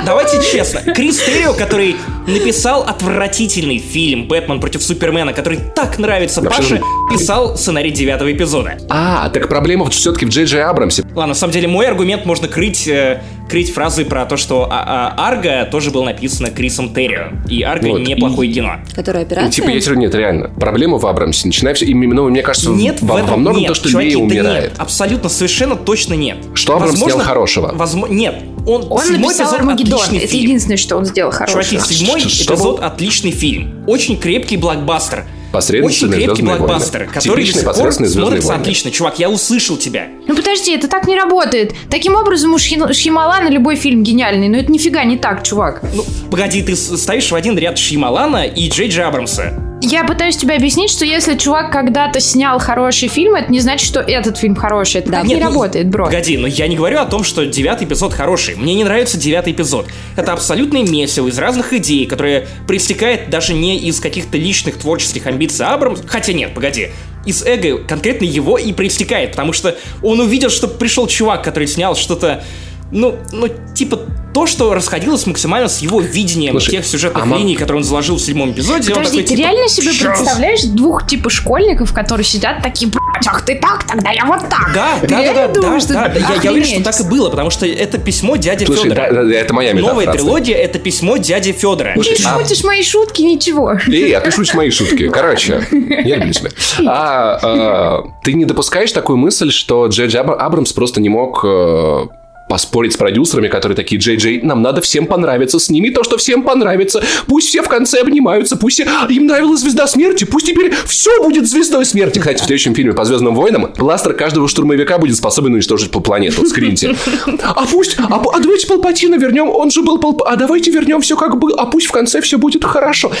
Давайте 0.06 0.40
честно. 0.50 0.80
Крис 0.94 1.18
Террио, 1.22 1.52
который 1.54 1.96
написал 2.30 2.82
отвратительный 2.82 3.78
фильм 3.78 4.26
«Бэтмен 4.28 4.60
против 4.60 4.82
Супермена», 4.82 5.32
который 5.32 5.58
так 5.74 5.98
нравится 5.98 6.40
Вообще, 6.40 6.60
Паше, 6.62 6.80
ну, 6.80 7.16
писал 7.16 7.56
сценарий 7.56 7.90
девятого 7.90 8.32
эпизода. 8.32 8.78
А, 8.88 9.28
так 9.30 9.48
проблема 9.48 9.88
все-таки 9.90 10.24
в 10.26 10.28
Джей 10.30 10.44
Джей 10.44 10.62
Абрамсе. 10.62 11.02
Ладно, 11.14 11.28
на 11.28 11.34
самом 11.34 11.52
деле 11.52 11.68
мой 11.68 11.86
аргумент 11.86 12.24
можно 12.26 12.48
крыть, 12.48 12.86
э, 12.88 13.22
крыть 13.48 13.72
фразой 13.72 14.04
про 14.04 14.24
то, 14.26 14.36
что 14.36 14.68
а- 14.70 15.14
а 15.18 15.28
Арго 15.28 15.68
тоже 15.70 15.90
был 15.90 16.04
написано 16.04 16.50
Крисом 16.50 16.94
Террио. 16.94 17.32
И 17.48 17.62
Арго 17.62 17.88
Вот, 17.90 18.00
неплохое 18.06 18.50
и- 18.50 18.54
кино. 18.54 18.76
Которая 18.94 19.24
И, 19.24 19.26
операция? 19.26 19.50
типа, 19.50 19.68
я 19.70 19.80
тебе 19.80 19.96
нет, 19.96 20.14
реально. 20.14 20.48
Проблема 20.50 20.98
в 20.98 21.06
Абрамсе. 21.06 21.46
Начиная 21.48 21.74
все. 21.74 21.86
Именно, 21.86 22.22
мне 22.24 22.42
кажется, 22.42 22.70
Нет, 22.70 22.98
во, 23.00 23.14
в 23.14 23.16
этом 23.16 23.30
во 23.30 23.36
многом 23.36 23.60
нет. 23.60 23.68
то, 23.68 23.74
что 23.74 23.88
Чуваки, 23.88 24.08
Лея 24.10 24.16
да 24.18 24.22
умирает. 24.22 24.62
нет, 24.70 24.72
абсолютно, 24.78 25.28
совершенно 25.28 25.74
точно 25.76 26.14
нет. 26.14 26.36
Что 26.54 26.74
Абрамс 26.74 26.92
Возможно- 26.92 27.14
сделал 27.14 27.26
хорошего? 27.28 27.74
возмо- 27.74 28.08
Нет, 28.12 28.34
он, 28.66 28.86
Он 28.90 28.98
написал 29.12 29.46
эпизод 29.46 29.52
Армагеддон. 29.60 30.00
Это 30.12 30.26
фильм. 30.28 30.42
единственное, 30.44 30.76
что 30.76 30.96
он 30.96 31.04
сделал 31.06 31.32
хорошего. 31.32 31.62
Чуваки, 31.64 31.92
седьмой 31.94 32.19
Что- 32.28 32.44
что 32.44 32.54
эпизод 32.54 32.78
был? 32.80 32.84
отличный 32.84 33.30
фильм. 33.30 33.84
Очень 33.86 34.18
крепкий 34.18 34.56
блокбастер. 34.56 35.24
Очень 35.52 35.72
крепкий 35.72 35.96
«Звездные 35.96 36.26
войны». 36.46 36.58
блокбастер, 36.58 37.06
который 37.06 37.18
до 37.18 37.20
Типичные 37.22 37.52
сих 37.54 37.64
пор 37.64 37.72
посредственные 37.74 38.08
«Звездные 38.10 38.24
смотрится 38.26 38.48
войны». 38.48 38.60
отлично. 38.62 38.90
Чувак, 38.92 39.18
я 39.18 39.28
услышал 39.30 39.76
тебя. 39.76 40.06
Ну 40.28 40.36
подожди, 40.36 40.72
это 40.76 40.86
так 40.86 41.08
не 41.08 41.16
работает. 41.16 41.74
Таким 41.90 42.14
образом, 42.14 42.54
у 42.54 42.58
Шхималана 42.58 43.48
любой 43.48 43.74
фильм 43.74 44.04
гениальный, 44.04 44.48
но 44.48 44.58
это 44.58 44.70
нифига 44.70 45.02
не 45.02 45.18
так, 45.18 45.42
чувак. 45.42 45.82
Ну, 45.92 46.04
погоди, 46.30 46.62
ты 46.62 46.76
ставишь 46.76 47.32
в 47.32 47.34
один 47.34 47.58
ряд 47.58 47.78
Шьямалана 47.78 48.44
и 48.44 48.68
Джей 48.68 48.88
Джей 48.88 49.04
Абрамса. 49.04 49.69
Я 49.82 50.04
пытаюсь 50.04 50.36
тебе 50.36 50.56
объяснить, 50.56 50.90
что 50.90 51.06
если 51.06 51.36
чувак 51.36 51.72
когда-то 51.72 52.20
снял 52.20 52.58
хороший 52.58 53.08
фильм, 53.08 53.34
это 53.34 53.50
не 53.50 53.60
значит, 53.60 53.86
что 53.86 54.00
этот 54.00 54.36
фильм 54.36 54.54
хороший. 54.54 55.00
Это 55.00 55.10
Да, 55.10 55.18
так 55.18 55.26
нет, 55.26 55.38
не 55.38 55.44
ну, 55.44 55.50
работает, 55.50 55.88
бро. 55.88 56.04
Погоди, 56.04 56.36
но 56.36 56.46
я 56.46 56.68
не 56.68 56.76
говорю 56.76 56.98
о 56.98 57.06
том, 57.06 57.24
что 57.24 57.46
девятый 57.46 57.86
эпизод 57.86 58.12
хороший. 58.12 58.56
Мне 58.56 58.74
не 58.74 58.84
нравится 58.84 59.16
девятый 59.16 59.54
эпизод. 59.54 59.86
Это 60.16 60.32
абсолютный 60.32 60.82
месиво 60.82 61.28
из 61.28 61.38
разных 61.38 61.72
идей, 61.72 62.06
которые 62.06 62.46
проистекает 62.66 63.30
даже 63.30 63.54
не 63.54 63.78
из 63.78 64.00
каких-то 64.00 64.36
личных 64.36 64.76
творческих 64.76 65.26
амбиций 65.26 65.64
Абрамс. 65.64 66.00
Хотя 66.06 66.34
нет, 66.34 66.52
погоди. 66.52 66.88
Из 67.24 67.42
эго 67.42 67.78
конкретно 67.78 68.24
его 68.26 68.58
и 68.58 68.72
проистекает, 68.72 69.32
потому 69.32 69.52
что 69.52 69.76
он 70.02 70.20
увидел, 70.20 70.50
что 70.50 70.68
пришел 70.68 71.06
чувак, 71.06 71.42
который 71.42 71.68
снял 71.68 71.96
что-то 71.96 72.44
ну, 72.90 73.16
ну, 73.32 73.48
типа, 73.74 74.00
то, 74.34 74.46
что 74.46 74.74
расходилось 74.74 75.26
максимально 75.26 75.68
с 75.68 75.78
его 75.78 76.00
видением 76.00 76.52
Слушай, 76.52 76.70
тех 76.70 76.86
сюжетных 76.86 77.24
а 77.24 77.36
линий, 77.36 77.56
которые 77.56 77.78
он 77.78 77.84
заложил 77.84 78.16
в 78.16 78.20
седьмом 78.20 78.52
эпизоде. 78.52 78.92
он 78.92 78.98
Подожди, 78.98 79.22
такой, 79.22 79.22
ты 79.22 79.28
типа, 79.36 79.38
реально 79.40 79.68
себе 79.68 79.92
«Чё?» 79.92 80.08
представляешь 80.08 80.62
двух 80.62 81.06
типа 81.06 81.30
школьников, 81.30 81.92
которые 81.92 82.24
сидят 82.24 82.62
такие, 82.62 82.90
блядь, 82.90 83.26
ах 83.26 83.44
ты 83.44 83.58
так, 83.60 83.84
тогда 83.84 84.10
я 84.10 84.24
вот 84.26 84.40
так. 84.48 84.72
Да, 84.74 84.98
Ты 85.00 85.08
да, 85.08 85.22
да, 85.22 85.34
да, 85.34 85.48
думаешь, 85.48 85.84
да, 85.84 86.08
что 86.08 86.20
да, 86.20 86.28
да, 86.28 86.34
я, 86.34 86.42
я 86.42 86.52
уверен, 86.52 86.68
что 86.68 86.82
так 86.84 87.00
и 87.00 87.04
было, 87.10 87.30
потому 87.30 87.50
что 87.50 87.66
это 87.66 87.98
письмо 87.98 88.36
дяди 88.36 88.64
Слушай, 88.64 88.84
Федора. 88.84 89.08
да, 89.12 89.24
да, 89.24 89.34
это 89.34 89.54
моя 89.54 89.74
Новая 89.74 90.12
трилогия 90.12 90.56
это 90.56 90.78
письмо 90.78 91.16
дяди 91.16 91.52
Федора. 91.52 91.94
Ты 91.96 92.16
шутишь 92.16 92.64
мои 92.64 92.82
шутки, 92.82 93.22
ничего. 93.22 93.74
Эй, 93.88 94.12
а 94.12 94.20
ты 94.20 94.30
шутишь 94.30 94.54
мои 94.54 94.70
шутки. 94.70 95.08
Короче, 95.08 95.66
я 95.70 96.16
люблю 96.16 96.32
тебя. 96.32 96.50
А, 96.86 97.38
а, 97.42 98.02
ты 98.22 98.32
не 98.34 98.44
допускаешь 98.44 98.92
такую 98.92 99.16
мысль, 99.16 99.50
что 99.50 99.86
Джей 99.86 100.06
Джей 100.06 100.20
Абра- 100.20 100.36
Абрамс 100.36 100.72
просто 100.72 101.00
не 101.00 101.08
мог 101.08 101.44
э, 101.44 102.06
поспорить 102.50 102.94
с 102.94 102.96
продюсерами, 102.96 103.46
которые 103.46 103.76
такие, 103.76 104.00
Джей 104.00 104.16
Джей, 104.16 104.40
нам 104.42 104.60
надо 104.60 104.80
всем 104.80 105.06
понравиться, 105.06 105.60
сними 105.60 105.90
то, 105.90 106.02
что 106.02 106.18
всем 106.18 106.42
понравится, 106.42 107.00
пусть 107.28 107.46
все 107.46 107.62
в 107.62 107.68
конце 107.68 108.00
обнимаются, 108.00 108.56
пусть 108.56 108.80
все... 108.80 108.90
им 109.08 109.26
нравилась 109.26 109.60
Звезда 109.60 109.86
Смерти, 109.86 110.24
пусть 110.24 110.48
теперь 110.48 110.74
все 110.86 111.22
будет 111.22 111.48
Звездой 111.48 111.84
Смерти. 111.84 112.18
Кстати, 112.18 112.42
в 112.42 112.44
следующем 112.44 112.74
фильме 112.74 112.92
по 112.92 113.04
Звездным 113.04 113.36
войнам 113.36 113.70
бластер 113.78 114.14
каждого 114.14 114.48
штурмовика 114.48 114.98
будет 114.98 115.16
способен 115.16 115.54
уничтожить 115.54 115.92
по 115.92 116.00
планету. 116.00 116.44
Скриньте. 116.44 116.96
А 117.40 117.64
пусть... 117.70 117.96
А, 118.00 118.16
а 118.16 118.40
давайте 118.40 118.66
Палпатина 118.66 119.14
вернем, 119.14 119.48
он 119.48 119.70
же 119.70 119.82
был 119.82 119.98
Палп... 119.98 120.22
А 120.26 120.34
давайте 120.34 120.72
вернем 120.72 121.00
все 121.02 121.16
как 121.16 121.38
было, 121.38 121.54
а 121.56 121.66
пусть 121.66 121.86
в 121.86 121.92
конце 121.92 122.20
все 122.20 122.36
будет 122.36 122.64
хорошо. 122.64 123.12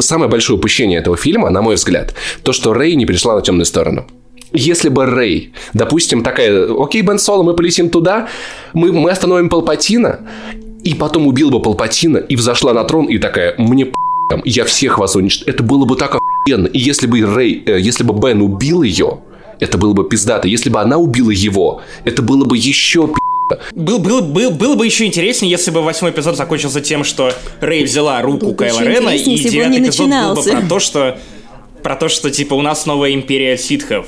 Самое 0.00 0.30
большое 0.30 0.58
упущение 0.58 1.00
этого 1.00 1.16
фильма, 1.16 1.50
на 1.50 1.60
мой 1.60 1.74
взгляд, 1.74 2.14
то, 2.44 2.52
что 2.52 2.72
Рэй 2.72 2.94
не 2.94 3.04
перешла 3.04 3.34
на 3.34 3.42
темную 3.42 3.64
сторону. 3.64 4.06
Если 4.52 4.88
бы 4.88 5.06
Рэй, 5.06 5.52
допустим, 5.74 6.22
такая, 6.22 6.68
окей, 6.78 7.02
Бен 7.02 7.18
Соло, 7.18 7.42
мы 7.42 7.54
полетим 7.54 7.90
туда, 7.90 8.28
мы, 8.72 8.92
мы 8.92 9.10
остановим 9.10 9.48
Палпатина, 9.48 10.20
и 10.84 10.94
потом 10.94 11.26
убил 11.26 11.50
бы 11.50 11.60
Палпатина, 11.60 12.18
и 12.18 12.36
взошла 12.36 12.72
на 12.72 12.84
трон, 12.84 13.06
и 13.06 13.18
такая, 13.18 13.54
мне 13.58 13.92
я 14.44 14.64
всех 14.64 14.98
вас 14.98 15.16
уничтожу. 15.16 15.50
Это 15.50 15.62
было 15.62 15.84
бы 15.84 15.96
так 15.96 16.16
охуенно. 16.16 16.66
И 16.66 16.78
если 16.78 17.06
бы 17.06 17.20
Рэй, 17.22 17.62
э, 17.66 17.78
если 17.80 18.04
бы 18.04 18.14
Бен 18.14 18.40
убил 18.40 18.82
ее, 18.82 19.20
это 19.60 19.78
было 19.78 19.92
бы 19.92 20.08
пиздато. 20.08 20.48
Если 20.48 20.70
бы 20.70 20.80
она 20.80 20.98
убила 20.98 21.30
его, 21.30 21.82
это 22.04 22.22
было 22.22 22.44
бы 22.44 22.56
еще 22.56 23.08
пи***. 23.08 23.14
Был, 23.74 23.98
был, 23.98 24.22
был, 24.22 24.50
было 24.50 24.74
бы 24.74 24.84
еще 24.84 25.06
интереснее, 25.06 25.50
если 25.50 25.70
бы 25.70 25.82
восьмой 25.82 26.10
эпизод 26.10 26.36
закончился 26.36 26.80
тем, 26.80 27.04
что 27.04 27.32
Рэй 27.60 27.84
взяла 27.84 28.20
руку 28.20 28.46
Было 28.46 28.50
бы 28.50 28.56
Кайла 28.56 28.80
Рена, 28.80 29.10
и 29.10 29.38
девятый 29.38 29.78
эпизод 29.78 30.08
был 30.08 30.34
бы 30.34 30.42
начинался. 30.42 30.50
про 30.50 30.68
то, 30.68 30.78
что 30.80 31.18
про 31.82 31.94
то, 31.94 32.08
что 32.08 32.30
типа 32.30 32.54
у 32.54 32.62
нас 32.62 32.86
новая 32.86 33.12
империя 33.12 33.56
ситхов. 33.56 34.06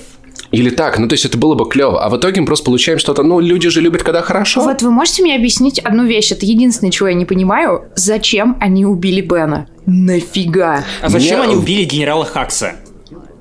Или 0.51 0.71
так, 0.71 0.99
ну 0.99 1.09
то 1.09 1.15
есть 1.15 1.25
это 1.27 1.37
было 1.37 1.55
бы 1.55 1.69
клево. 1.69 2.03
А 2.03 2.09
в 2.09 2.17
итоге 2.17 2.41
мы 2.41 2.47
просто 2.47 2.65
получаем 2.65 2.99
что-то, 2.99 3.23
ну 3.23 3.39
люди 3.41 3.69
же 3.69 3.81
любят, 3.81 4.03
когда 4.03 4.23
хорошо. 4.23 4.63
Вот 4.63 4.81
вы 4.83 4.91
можете 4.91 5.23
мне 5.23 5.37
объяснить 5.37 5.79
одну 5.79 6.05
вещь? 6.07 6.33
Это 6.33 6.47
единственное, 6.47 6.91
чего 6.91 7.09
я 7.09 7.15
не 7.15 7.27
понимаю. 7.27 7.85
Зачем 7.97 8.57
они 8.61 8.87
убили 8.87 9.21
Бена? 9.21 9.67
Нафига? 9.87 10.85
А 11.03 11.09
зачем 11.11 11.39
Мне- 11.41 11.49
они 11.49 11.57
убили 11.57 11.85
генерала 11.85 12.25
Хакса? 12.25 12.77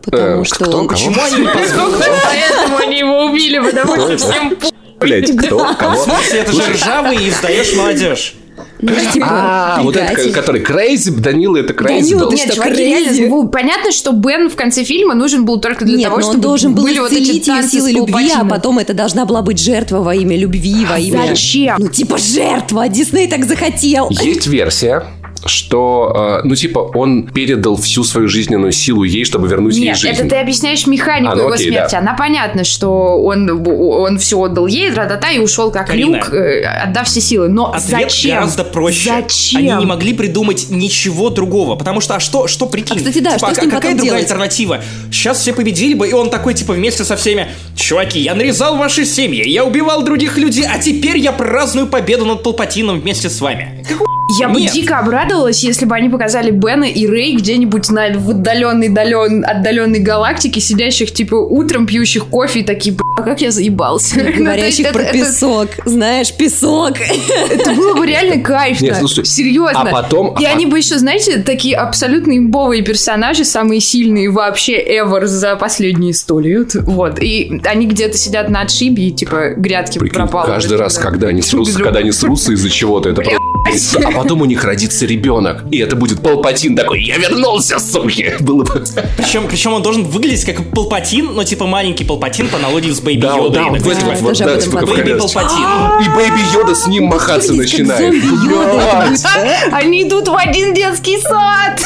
Потому 0.03 0.41
Э, 0.41 0.45
что 0.45 0.65
кто, 0.65 0.77
он... 0.79 0.87
Почему 0.87 1.15
они? 1.21 1.45
Поэтому 1.45 2.77
они 2.77 2.99
его 2.99 3.25
убили, 3.25 3.59
потому 3.59 3.95
что 3.95 4.17
всем 4.17 4.57
Блять, 4.99 5.31
кто, 5.37 5.75
кого? 5.77 5.95
В 5.95 6.03
смысле, 6.03 6.39
это 6.39 6.51
же 6.53 6.61
ржавый 6.73 7.17
и 7.17 7.29
сдаешь 7.29 7.73
молодежь. 7.75 8.33
Ну, 8.79 8.91
типа, 9.11 9.27
А, 9.29 9.81
вот 9.81 9.95
это, 9.95 10.07
предатель. 10.13 10.33
который 10.33 10.61
Крейзи, 10.61 11.11
Данила, 11.11 11.57
это 11.57 11.73
Крейзи 11.73 12.11
Данила, 12.11 12.25
был. 12.25 12.31
Нет, 12.33 12.53
что, 12.53 12.69
реально, 12.69 13.27
ну, 13.27 13.47
понятно, 13.49 13.91
что 13.91 14.11
Бен 14.11 14.49
в 14.49 14.55
конце 14.55 14.83
фильма 14.83 15.13
нужен 15.15 15.45
был 15.45 15.59
только 15.59 15.85
для 15.85 15.97
Нет, 15.97 16.09
того, 16.09 16.21
чтобы 16.21 16.35
он 16.35 16.41
должен 16.41 16.73
был 16.75 16.83
были 16.83 16.99
вот 16.99 17.11
эти 17.11 17.21
исцелить 17.23 17.47
ее 17.47 17.53
танцы 17.53 17.69
силой 17.71 17.91
с 17.91 17.95
любви, 17.95 18.31
а 18.35 18.45
потом 18.45 18.79
это 18.79 18.93
должна 18.93 19.25
была 19.25 19.41
быть 19.41 19.59
жертва 19.59 19.99
во 19.99 20.15
имя 20.15 20.37
любви, 20.37 20.85
во 20.85 20.99
имя... 20.99 21.27
Зачем? 21.29 21.75
Ну, 21.79 21.87
типа 21.87 22.17
жертва, 22.17 22.87
Дисней 22.87 23.27
так 23.27 23.45
захотел. 23.45 24.09
Есть 24.09 24.47
версия, 24.47 25.03
что, 25.46 26.39
э, 26.41 26.48
ну, 26.48 26.56
типа, 26.56 26.79
он 26.79 27.27
передал 27.27 27.75
всю 27.75 28.03
свою 28.03 28.27
жизненную 28.27 28.72
силу 28.72 29.03
ей, 29.03 29.25
чтобы 29.25 29.48
вернуть 29.48 29.75
ей 29.75 29.86
Нет, 29.86 29.98
жизнь. 29.98 30.13
это 30.22 30.29
ты 30.29 30.36
объясняешь 30.38 30.88
механику 30.88 31.32
А, 31.32 31.36
ну 31.36 31.41
его 31.44 31.51
окей, 31.53 31.67
смерти. 31.72 31.91
да. 31.94 32.00
Она 32.00 32.13
понятно, 32.15 32.63
что 32.63 33.22
он, 33.24 33.50
он 33.67 34.17
все 34.17 34.39
отдал 34.39 34.67
ей, 34.67 34.91
тра-та-та, 34.91 35.32
и 35.32 35.39
ушел 35.39 35.71
как 35.71 35.88
Карина. 35.88 36.17
люк, 36.17 36.34
э, 36.34 36.63
отдав 36.63 37.08
все 37.08 37.21
силы. 37.21 37.47
Но 37.50 37.71
Ответ 37.73 38.02
зачем? 38.10 38.36
гораздо 38.36 38.63
проще. 38.63 39.10
Зачем? 39.10 39.60
Они 39.60 39.71
не 39.80 39.86
могли 39.86 40.13
придумать 40.13 40.67
ничего 40.69 41.30
другого, 41.30 41.76
потому 41.76 42.02
что, 42.02 42.15
а 42.15 42.19
что, 42.19 42.47
что 42.47 42.65
прикинь? 42.65 42.97
А, 42.97 43.00
кстати, 43.00 43.19
да, 43.19 43.32
Типа, 43.38 43.47
что 43.47 43.56
с 43.56 43.58
а 43.58 43.62
ним 43.62 43.71
какая 43.71 43.91
другая 43.93 44.06
делать? 44.06 44.23
альтернатива? 44.23 44.82
Сейчас 45.12 45.39
все 45.39 45.54
победили 45.54 45.93
бы, 45.93 46.08
и 46.08 46.13
он 46.13 46.30
такой, 46.30 46.54
типа, 46.54 46.73
вместе 46.73 47.04
со 47.04 47.15
всеми, 47.15 47.47
чуваки, 47.76 48.19
я 48.19 48.36
нарезал 48.36 48.78
ваши 48.78 49.06
семьи, 49.06 49.47
я 49.47 49.65
убивал 49.65 50.04
других 50.04 50.38
людей, 50.38 50.65
а 50.67 50.80
теперь 50.80 51.17
я 51.17 51.32
праздную 51.32 51.88
победу 51.88 52.26
над 52.26 52.43
Палпатином 52.43 53.00
вместе 53.00 53.30
с 53.30 53.39
вами. 53.41 53.84
Какого 53.88 54.08
Я 54.39 54.50
бы 54.50 54.60
Нет. 54.62 54.71
дико 54.73 55.00
обрадовалась, 55.00 55.63
если 55.63 55.86
бы 55.86 55.95
они 55.95 56.10
показали 56.10 56.52
Бена 56.52 56.86
и 56.86 57.08
Рэй 57.08 57.36
где-нибудь 57.36 57.89
на 57.89 58.10
в 58.17 58.30
отдаленной, 58.32 58.89
дален- 58.89 59.43
отдаленной 59.43 60.00
галактике, 60.00 60.60
сидящих, 60.60 61.12
типа, 61.12 61.36
утром 61.36 61.86
пьющих 61.88 62.26
кофе 62.28 62.60
и 62.62 62.63
такие, 62.63 62.95
а 63.17 63.21
как 63.23 63.41
я 63.41 63.52
заебался. 63.52 64.17
Ну, 64.17 64.43
Говорящих 64.43 64.91
про 64.91 65.04
песок. 65.06 65.69
Знаешь, 65.86 66.34
песок. 66.36 66.93
Это 67.50 67.71
было 67.73 67.95
бы 67.95 68.06
реально 68.06 68.43
кайфно. 68.43 68.88
Серьезно. 69.23 69.82
а 69.82 69.86
потом- 69.86 70.36
И 70.39 70.45
а 70.45 70.52
они 70.52 70.65
бы 70.65 70.78
еще, 70.78 70.97
знаете, 70.97 71.38
такие 71.41 71.76
абсолютно 71.76 72.38
имбовые 72.38 72.82
персонажи, 72.84 73.43
самые 73.45 73.80
сильные 73.82 74.30
вообще 74.30 74.78
ever 74.82 75.26
за 75.26 75.56
последние 75.56 76.13
сто 76.13 76.39
лет. 76.39 76.76
Вот. 76.76 77.19
И 77.21 77.62
они 77.65 77.88
где-то 77.88 78.17
сидят 78.17 78.50
на 78.50 78.62
отшибе 78.62 79.08
и, 79.08 79.12
типа, 79.12 79.54
грядки 79.56 80.00
пропало. 80.00 80.45
каждый 80.45 80.78
раз, 80.78 80.97
когда 80.97 81.28
они 81.28 81.41
срутся, 81.41 81.78
когда 81.80 82.00
они 82.00 82.12
срутся 82.12 82.54
из-за 82.54 82.69
чего-то, 82.69 83.10
это 83.10 83.21
просто... 83.21 83.37
А 84.03 84.12
потом 84.15 84.41
у 84.41 84.45
них 84.45 84.63
родится 84.63 85.06
ребенок, 85.06 85.63
и 85.71 85.80
это 85.80 85.95
будет 85.95 86.21
Палпатин 86.21 86.75
такой, 86.75 87.01
я 87.03 87.17
вернулся, 87.17 87.80
суки! 87.80 88.34
Было 88.39 88.63
бы... 88.63 88.84
Причем, 89.17 89.47
причем 89.47 89.73
он 89.73 89.82
должен 89.82 90.03
выглядеть 90.03 90.45
как 90.45 90.63
Палпатин, 90.71 91.34
но 91.34 91.43
типа 91.43 91.65
маленький 91.65 92.03
Палпатин 92.06 92.47
по 92.49 92.58
аналогии 92.58 92.91
с 92.91 92.99
Бэйби 92.99 93.21
Да, 93.21 93.36
Йодой. 93.36 93.51
да, 93.53 93.77
И 93.77 93.80
вот 94.21 94.38
да, 94.38 94.58
типа, 94.58 94.77
как 94.80 94.89
Бэйби. 94.89 95.13
Палпатин. 95.13 96.06
И 96.06 96.10
Бэйби 96.15 96.53
Йода 96.53 96.75
с 96.75 96.88
ним 96.88 97.06
махаться 97.06 97.53
начинает. 97.53 98.13
Они 99.71 100.03
идут 100.03 100.27
в 100.27 100.36
один 100.36 100.73
детский 100.73 101.19
сад. 101.21 101.82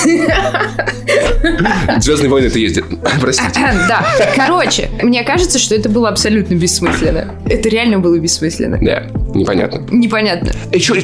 Звездные 2.01 2.29
войны 2.29 2.47
это 2.47 2.59
ездит. 2.59 2.85
Простите. 3.19 3.59
Да, 3.87 4.05
короче, 4.35 4.89
мне 5.01 5.23
кажется, 5.23 5.59
что 5.59 5.75
это 5.75 5.89
было 5.89 6.09
абсолютно 6.09 6.55
бессмысленно. 6.55 7.35
Это 7.47 7.69
реально 7.69 7.99
было 7.99 8.17
бессмысленно. 8.17 8.77
Да, 8.81 9.03
непонятно. 9.33 9.85
Непонятно. 9.91 10.51
И 10.71 10.79
что 10.79 10.95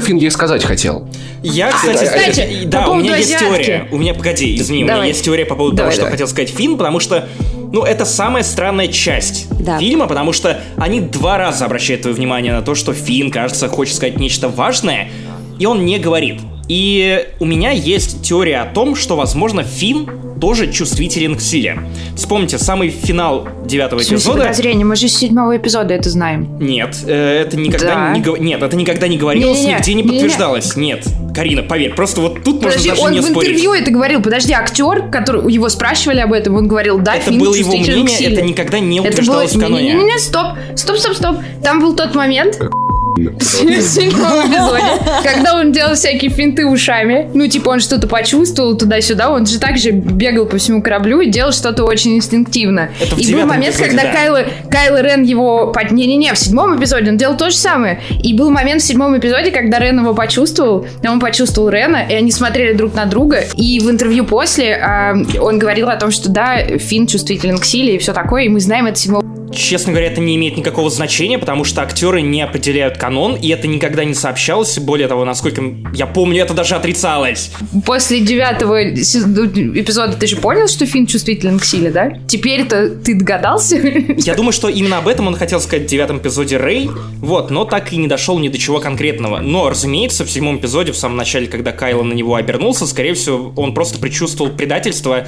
Финн 0.00 0.18
ей 0.24 0.30
сказать 0.30 0.64
хотел? 0.64 1.08
Я, 1.42 1.70
кстати, 1.72 2.04
Кстати, 2.04 2.30
кстати, 2.30 2.64
да, 2.64 2.82
по 2.82 2.90
у 2.90 2.94
меня 2.96 3.16
есть 3.16 3.34
азиатки. 3.34 3.64
теория. 3.64 3.88
У 3.92 3.98
меня, 3.98 4.14
погоди, 4.14 4.56
извини, 4.56 4.82
у 4.82 4.84
меня 4.86 4.94
Давай. 4.94 5.08
есть 5.08 5.24
теория 5.24 5.44
по 5.44 5.54
поводу 5.54 5.76
Давай, 5.76 5.90
того, 5.90 5.92
что 5.92 6.00
давай. 6.02 6.12
хотел 6.12 6.28
сказать 6.28 6.50
Финн, 6.50 6.76
потому 6.78 7.00
что, 7.00 7.28
ну, 7.72 7.82
это 7.82 8.04
самая 8.04 8.42
странная 8.42 8.88
часть 8.88 9.46
Да. 9.50 9.78
фильма, 9.78 10.06
потому 10.06 10.32
что 10.32 10.60
они 10.76 11.00
два 11.00 11.38
раза 11.38 11.64
обращают 11.66 12.02
твое 12.02 12.16
внимание 12.16 12.52
на 12.52 12.62
то, 12.62 12.74
что 12.74 12.92
Финн, 12.94 13.30
кажется, 13.30 13.68
хочет 13.68 13.94
сказать 13.96 14.18
нечто 14.18 14.48
важное, 14.48 15.10
и 15.58 15.66
он 15.66 15.84
не 15.84 15.98
говорит. 15.98 16.40
И 16.68 17.26
у 17.40 17.44
меня 17.44 17.70
есть 17.70 18.22
теория 18.22 18.58
о 18.60 18.66
том, 18.66 18.96
что, 18.96 19.16
возможно, 19.16 19.62
Финн 19.62 20.08
тоже 20.40 20.70
чувствителен 20.70 21.36
к 21.36 21.40
силе. 21.40 21.78
Вспомните, 22.16 22.58
самый 22.58 22.88
финал 22.90 23.48
девятого 23.64 24.00
В 24.00 24.02
смысле 24.04 24.16
эпизода... 24.16 24.42
подозрение? 24.44 24.84
Мы 24.84 24.96
же 24.96 25.08
с 25.08 25.16
седьмого 25.16 25.56
эпизода 25.56 25.94
это 25.94 26.10
знаем. 26.10 26.58
Нет, 26.58 26.96
э, 27.06 27.42
это 27.42 27.56
никогда 27.56 27.94
Да. 27.94 28.16
не 28.16 28.40
нет, 28.40 28.62
это 28.62 28.76
никогда 28.76 29.08
не 29.08 29.16
говорилось, 29.16 29.58
Не-не-не, 29.58 29.74
нигде 29.76 29.94
не 29.94 30.02
не-не. 30.02 30.10
подтверждалось. 30.18 30.76
Нет, 30.76 31.06
Карина, 31.34 31.62
поверь, 31.62 31.94
просто 31.94 32.20
вот 32.20 32.42
тут 32.44 32.60
Подожди, 32.60 32.88
можно 32.90 32.90
даже 32.90 33.02
он 33.02 33.12
не 33.12 33.20
в 33.20 33.24
спорить. 33.24 33.50
интервью 33.50 33.74
это 33.74 33.90
говорил. 33.90 34.22
Подожди, 34.22 34.52
актер, 34.52 35.08
который 35.10 35.52
его 35.52 35.68
спрашивали 35.68 36.20
об 36.20 36.32
этом, 36.32 36.56
он 36.56 36.66
говорил, 36.68 36.98
да, 36.98 37.14
Это 37.16 37.30
Финн 37.30 37.38
было 37.40 37.54
его 37.54 37.72
мнение, 37.76 38.32
это 38.32 38.42
никогда 38.42 38.80
не 38.80 38.96
Это 38.98 39.02
было... 39.04 39.10
утверждалось 39.12 39.54
в 39.54 39.60
каноне. 39.60 39.94
Не-не-не, 39.94 40.18
стоп, 40.18 40.56
стоп, 40.76 40.96
стоп, 40.98 41.14
стоп. 41.14 41.36
Там 41.62 41.80
был 41.80 41.94
тот 41.94 42.14
момент, 42.14 42.56
в 42.56 42.93
когда 45.22 45.56
он 45.56 45.72
делал 45.72 45.94
всякие 45.94 46.30
финты 46.30 46.66
ушами. 46.66 47.30
Ну, 47.32 47.46
типа, 47.46 47.70
он 47.70 47.80
что-то 47.80 48.08
почувствовал 48.08 48.76
туда-сюда, 48.76 49.30
он 49.30 49.46
же 49.46 49.58
также 49.58 49.90
бегал 49.90 50.46
по 50.46 50.58
всему 50.58 50.82
кораблю 50.82 51.20
и 51.20 51.30
делал 51.30 51.52
что-то 51.52 51.84
очень 51.84 52.16
инстинктивно. 52.16 52.90
И 53.16 53.32
был 53.32 53.46
момент, 53.46 53.76
когда 53.76 54.04
да. 54.04 54.12
Кайло, 54.12 54.44
Кайло 54.70 55.02
Рен 55.02 55.22
его... 55.22 55.72
Не-не-не, 55.90 56.32
в 56.32 56.38
седьмом 56.38 56.78
эпизоде 56.78 57.10
он 57.10 57.16
делал 57.16 57.36
то 57.36 57.50
же 57.50 57.56
самое. 57.56 58.00
И 58.22 58.34
был 58.34 58.50
момент 58.50 58.82
в 58.82 58.84
седьмом 58.84 59.16
эпизоде, 59.16 59.50
когда 59.50 59.78
Рен 59.78 60.00
его 60.00 60.14
почувствовал, 60.14 60.86
и 61.02 61.06
он 61.06 61.20
почувствовал 61.20 61.68
Рена, 61.68 62.06
и 62.08 62.14
они 62.14 62.32
смотрели 62.32 62.72
друг 62.72 62.94
на 62.94 63.06
друга. 63.06 63.44
И 63.54 63.80
в 63.80 63.90
интервью 63.90 64.24
после 64.24 64.74
а, 64.74 65.14
он 65.40 65.58
говорил 65.58 65.88
о 65.88 65.96
том, 65.96 66.10
что 66.10 66.30
да, 66.30 66.58
Финн 66.78 67.06
чувствителен 67.06 67.58
к 67.58 67.64
силе 67.64 67.96
и 67.96 67.98
все 67.98 68.12
такое, 68.12 68.44
и 68.44 68.48
мы 68.48 68.60
знаем 68.60 68.86
это 68.86 68.98
с 68.98 69.02
седьмого 69.02 69.23
Честно 69.54 69.92
говоря, 69.92 70.08
это 70.08 70.20
не 70.20 70.36
имеет 70.36 70.56
никакого 70.56 70.90
значения, 70.90 71.38
потому 71.38 71.64
что 71.64 71.82
актеры 71.82 72.22
не 72.22 72.42
определяют 72.42 72.98
канон, 72.98 73.36
и 73.36 73.48
это 73.48 73.66
никогда 73.66 74.04
не 74.04 74.14
сообщалось. 74.14 74.78
Более 74.78 75.08
того, 75.08 75.24
насколько 75.24 75.62
я 75.94 76.06
помню, 76.06 76.42
это 76.42 76.54
даже 76.54 76.74
отрицалось. 76.74 77.50
После 77.86 78.20
девятого 78.20 78.80
ну, 78.82 79.44
эпизода 79.78 80.16
ты 80.16 80.26
же 80.26 80.36
понял, 80.36 80.68
что 80.68 80.86
Финн 80.86 81.06
чувствителен 81.06 81.58
к 81.58 81.64
силе, 81.64 81.90
да? 81.90 82.12
Теперь-то 82.28 82.90
ты 82.90 83.14
догадался? 83.14 83.76
Я 83.76 84.34
думаю, 84.34 84.52
что 84.52 84.68
именно 84.68 84.98
об 84.98 85.08
этом 85.08 85.26
он 85.28 85.36
хотел 85.36 85.60
сказать 85.60 85.86
в 85.86 85.88
девятом 85.88 86.18
эпизоде 86.18 86.56
Рэй, 86.56 86.90
вот, 87.20 87.50
но 87.50 87.64
так 87.64 87.92
и 87.92 87.96
не 87.96 88.08
дошел 88.08 88.38
ни 88.38 88.48
до 88.48 88.58
чего 88.58 88.80
конкретного. 88.80 89.38
Но, 89.38 89.70
разумеется, 89.70 90.24
в 90.24 90.30
седьмом 90.30 90.58
эпизоде, 90.58 90.92
в 90.92 90.96
самом 90.96 91.16
начале, 91.16 91.46
когда 91.46 91.72
Кайло 91.72 92.02
на 92.02 92.12
него 92.12 92.34
обернулся, 92.34 92.86
скорее 92.86 93.14
всего, 93.14 93.52
он 93.56 93.74
просто 93.74 93.98
предчувствовал 93.98 94.50
предательство 94.50 95.26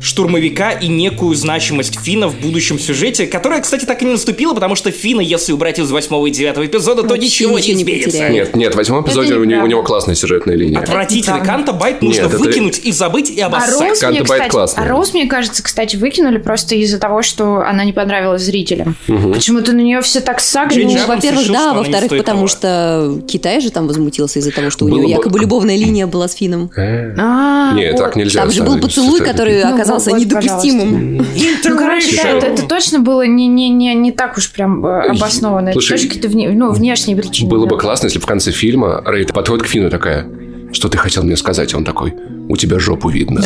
штурмовика 0.00 0.70
и 0.70 0.86
некую 0.88 1.34
значимость 1.34 1.98
Фина 2.00 2.28
в 2.28 2.38
будущем 2.40 2.78
сюжете, 2.78 3.26
которая, 3.26 3.60
кстати, 3.60 3.84
так 3.84 4.00
и 4.02 4.04
не 4.04 4.12
наступила, 4.12 4.54
потому 4.54 4.74
что 4.76 4.90
Фина, 4.90 5.20
если 5.20 5.52
убрать 5.52 5.78
из 5.78 5.90
восьмого 5.90 6.26
и 6.26 6.30
девятого 6.30 6.64
эпизода, 6.66 7.02
то 7.02 7.08
Вообще 7.08 7.24
ничего, 7.24 7.58
ничего 7.58 7.68
не 7.72 7.74
не 7.74 7.82
изменится. 7.82 8.10
потеряет. 8.10 8.32
Нет, 8.32 8.56
нет, 8.56 8.74
в 8.74 8.76
восьмом 8.76 9.04
эпизоде 9.04 9.30
Это 9.30 9.36
у, 9.36 9.38
него, 9.40 9.44
неправда. 9.46 9.64
у 9.66 9.70
него 9.70 9.82
классная 9.82 10.14
сюжетная 10.14 10.54
линия. 10.56 10.78
Отвратительно. 10.78 11.36
Это 11.36 11.44
Канта 11.46 11.72
Байт 11.72 12.02
нужно 12.02 12.22
Нет, 12.22 12.28
это- 12.32 12.38
выкинуть 12.38 12.78
и 12.84 12.92
забыть 12.92 13.30
и 13.30 13.40
А 13.40 13.46
обоссать. 13.46 13.80
Роуз, 13.80 13.98
Канта 13.98 14.08
мне, 14.10 14.18
Байт 14.20 14.30
кстати, 14.40 14.50
классная. 14.50 14.84
а 14.84 14.88
Роуз, 14.88 15.14
мне 15.14 15.26
кажется, 15.26 15.62
кстати, 15.62 15.96
выкинули 15.96 16.38
просто 16.38 16.74
из-за 16.76 16.98
того, 16.98 17.22
что 17.22 17.62
она 17.66 17.84
не 17.84 17.92
понравилась 17.92 18.42
зрителям. 18.42 18.96
Почему-то 19.06 19.72
на 19.72 19.80
нее 19.80 20.00
все 20.02 20.20
так 20.20 20.40
сагрили. 20.40 20.88
Джей 20.88 21.00
Ну, 21.00 21.06
во-первых, 21.08 21.46
да, 21.48 21.70
не 21.72 21.78
во-вторых, 21.78 22.10
потому 22.10 22.38
того. 22.40 22.48
что 22.48 23.20
Китай 23.26 23.60
же 23.60 23.70
там 23.70 23.86
возмутился 23.88 24.38
из-за 24.38 24.52
того, 24.52 24.70
что 24.70 24.84
у 24.84 24.88
бы- 24.88 25.04
якобы 25.10 25.38
любовная 25.40 25.76
линия 25.76 26.06
была 26.06 26.28
с 26.28 26.34
Фином. 26.34 26.70
А, 26.76 27.72
Нет, 27.74 27.92
вот. 27.94 27.98
так 28.00 28.16
нельзя. 28.16 28.40
Там 28.42 28.50
же 28.52 28.62
был 28.62 28.78
поцелуй, 28.78 29.20
это? 29.20 29.30
который 29.32 29.64
Ну, 29.64 29.76
оказался 29.88 30.10
вот, 30.10 30.20
недопустимым. 30.20 31.16
Ну, 31.64 31.78
короче, 31.78 32.16
да, 32.16 32.28
это, 32.28 32.46
это 32.46 32.62
точно 32.66 33.00
было 33.00 33.26
не, 33.26 33.46
не, 33.46 33.68
не, 33.68 33.94
не 33.94 34.12
так 34.12 34.36
уж 34.36 34.50
прям 34.50 34.84
э, 34.84 35.08
обоснованно. 35.10 35.70
Это 35.70 35.80
Слушай, 35.80 35.96
тоже 35.96 36.08
какие-то 36.08 36.28
вне- 36.28 36.52
ну, 36.52 36.70
внешние 36.72 37.16
причины. 37.16 37.48
Было 37.48 37.66
да. 37.66 37.74
бы 37.74 37.80
классно, 37.80 38.06
если 38.06 38.18
бы 38.18 38.24
в 38.24 38.26
конце 38.26 38.50
фильма 38.50 39.02
Рейд 39.06 39.32
подходит 39.32 39.64
к 39.64 39.68
Фину 39.68 39.90
такая, 39.90 40.26
что 40.72 40.88
ты 40.88 40.98
хотел 40.98 41.22
мне 41.22 41.36
сказать? 41.36 41.74
Он 41.74 41.84
такой, 41.84 42.14
у 42.48 42.56
тебя 42.56 42.78
жопу 42.78 43.08
видно. 43.08 43.40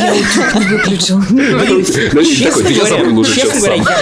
выключил. 0.55 1.21
Я 1.31 2.25
честно 2.25 2.65
сейчас 2.65 3.61
говоря, 3.61 3.85
сам. 3.85 3.99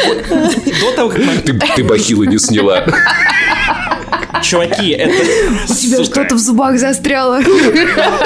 я 0.67 0.81
до 0.81 0.97
того, 0.97 1.11
как 1.11 1.75
ты 1.77 1.85
бахилы 1.85 2.27
не 2.27 2.39
сняла. 2.39 2.85
Чуваки, 4.43 4.91
это... 4.91 5.13
У 5.69 5.75
тебя 5.75 6.05
что-то 6.05 6.35
в 6.35 6.39
зубах 6.39 6.79
застряло. 6.79 7.41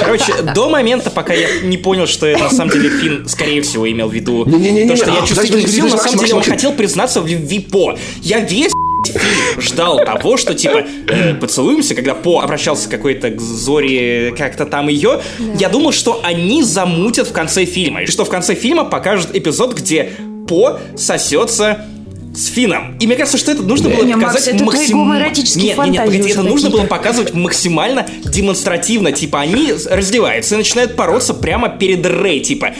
Короче, 0.00 0.33
до 0.55 0.68
момента, 0.68 1.11
пока 1.11 1.33
я 1.33 1.48
не 1.62 1.77
понял, 1.77 2.07
что 2.07 2.27
это 2.27 2.44
на 2.44 2.50
самом 2.50 2.72
деле 2.72 2.90
Финн, 2.90 3.29
скорее 3.29 3.62
всего, 3.62 3.90
имел 3.90 4.09
в 4.09 4.14
виду 4.14 4.44
то, 4.44 4.96
что 4.96 5.11
я 5.11 5.18
а, 5.18 5.22
к 5.22 5.68
силам, 5.68 5.90
на 5.90 5.98
самом 5.98 6.18
деле 6.18 6.35
он 6.35 6.42
хотел 6.42 6.72
признаться 6.72 7.20
в 7.20 7.27
любви 7.27 7.61
По. 7.61 7.96
Я 8.22 8.40
весь 8.40 8.72
фильм 9.12 9.61
ждал 9.61 9.98
того, 10.05 10.37
что 10.37 10.55
типа 10.55 10.85
э, 11.09 11.35
поцелуемся, 11.35 11.94
когда 11.94 12.14
По 12.14 12.40
обращался 12.40 12.88
какой-то 12.88 13.31
к 13.31 13.40
Зоре, 13.40 14.35
как-то 14.37 14.66
там 14.66 14.88
ее. 14.88 15.20
Я 15.59 15.68
думал, 15.68 15.92
что 15.92 16.20
они 16.24 16.62
замутят 16.62 17.29
в 17.29 17.33
конце 17.33 17.64
фильма. 17.64 18.03
И 18.03 18.07
что 18.07 18.24
в 18.24 18.29
конце 18.29 18.55
фильма 18.55 18.85
покажут 18.85 19.35
эпизод, 19.35 19.74
где 19.74 20.11
По 20.48 20.79
сосется 20.96 21.87
с 22.36 22.46
Фином. 22.46 22.96
И 22.98 23.06
мне 23.06 23.16
кажется, 23.16 23.38
что 23.38 23.52
это 23.52 23.62
нужно 23.62 23.88
было 23.90 24.04
Не, 24.04 24.14
показать 24.14 24.48
это 24.48 24.58
твои 24.58 24.66
максим- 24.66 24.98
гомоэротические 24.98 25.64
Нет, 25.64 25.78
нет, 25.78 25.88
нет, 25.88 26.04
погоди, 26.04 26.30
это 26.30 26.42
нужно 26.42 26.70
было 26.70 26.84
показывать 26.84 27.34
максимально 27.34 28.06
демонстративно. 28.24 29.12
Типа, 29.12 29.40
они 29.40 29.72
раздеваются 29.90 30.54
и 30.54 30.58
начинают 30.58 30.94
бороться 30.94 31.34
прямо 31.34 31.68
перед 31.68 32.04
Рэй. 32.04 32.40
Типа, 32.40 32.74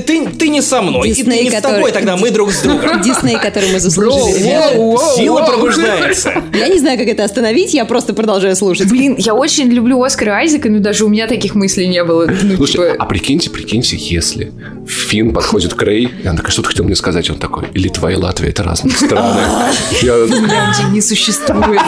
ты, 0.00 0.24
ты, 0.24 0.28
ты 0.30 0.48
не 0.48 0.62
со 0.62 0.82
мной, 0.82 1.08
и 1.08 1.14
Дисней, 1.14 1.38
ты 1.38 1.44
не 1.44 1.50
с 1.50 1.54
который- 1.54 1.74
тобой, 1.76 1.92
тогда 1.92 2.16
мы 2.16 2.30
друг 2.30 2.50
с 2.52 2.62
другом. 2.62 3.02
Дисней, 3.02 3.38
который 3.38 3.72
мы 3.72 3.80
заслужили, 3.80 4.38
ребята. 4.38 5.14
Сила 5.16 5.42
пробуждается. 5.44 6.42
Я 6.54 6.68
не 6.68 6.78
знаю, 6.78 6.98
как 6.98 7.08
это 7.08 7.24
остановить, 7.24 7.74
я 7.74 7.84
просто 7.84 8.14
продолжаю 8.14 8.56
слушать. 8.56 8.88
Блин, 8.90 9.16
я 9.18 9.34
очень 9.34 9.68
люблю 9.68 10.02
Оскара 10.02 10.32
Айзека, 10.36 10.68
но 10.70 10.78
даже 10.80 11.04
у 11.04 11.08
меня 11.08 11.26
таких 11.26 11.54
мыслей 11.54 11.88
не 11.88 12.02
было. 12.04 12.26
Ну, 12.26 12.56
Слушай, 12.56 12.72
типа, 12.72 12.96
а 12.98 13.04
прикиньте, 13.06 13.50
прикиньте, 13.50 13.96
если 13.98 14.52
Финн 14.86 15.32
подходит 15.32 15.74
к 15.74 15.82
Рэй, 15.82 16.10
и 16.22 16.26
она 16.26 16.36
такая, 16.36 16.52
что 16.52 16.62
ты 16.62 16.68
хотел 16.68 16.84
мне 16.84 16.96
сказать? 16.96 17.28
Он 17.30 17.38
такой, 17.38 17.64
или 17.74 17.88
твоя 17.88 18.18
Латвия, 18.18 18.50
это 18.50 18.62
разные 18.62 18.94
страны. 18.96 19.40
Я- 20.02 20.26
Финляндии 20.26 20.92
не 20.92 21.00
существует. 21.00 21.80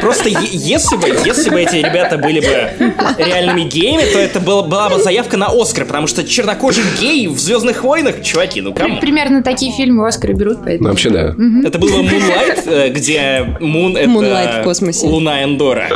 Просто 0.00 0.28
если 0.28 0.96
бы, 0.96 1.08
если 1.24 1.50
бы 1.50 1.60
эти 1.60 1.76
ребята 1.76 2.18
были 2.18 2.40
бы 2.40 2.92
реальными 3.18 3.62
геями, 3.62 4.04
то 4.12 4.18
это 4.18 4.40
была, 4.40 4.62
была 4.62 4.88
бы 4.90 5.02
заявка 5.02 5.36
на 5.36 5.46
Оскар, 5.48 5.84
потому 5.84 6.06
что 6.06 6.24
чернокожий 6.24 6.84
гей 7.00 7.26
в 7.28 7.38
Звездных 7.52 7.84
войнах, 7.84 8.22
чуваки, 8.22 8.62
ну 8.62 8.72
кому? 8.72 8.98
Примерно 8.98 9.42
такие 9.42 9.72
фильмы 9.72 10.08
Оскара 10.08 10.32
берут, 10.32 10.60
Ну, 10.60 10.64
поэтому... 10.64 10.88
вообще, 10.88 11.10
да. 11.10 11.34
Это 11.64 11.78
было 11.78 12.00
Moonlight, 12.00 12.62
э, 12.64 12.88
где 12.88 13.58
Мун 13.60 13.94
это 13.94 14.08
Moonlight 14.08 14.60
в 14.62 14.64
космосе. 14.64 15.06
Луна 15.06 15.44
Эндора. 15.44 15.88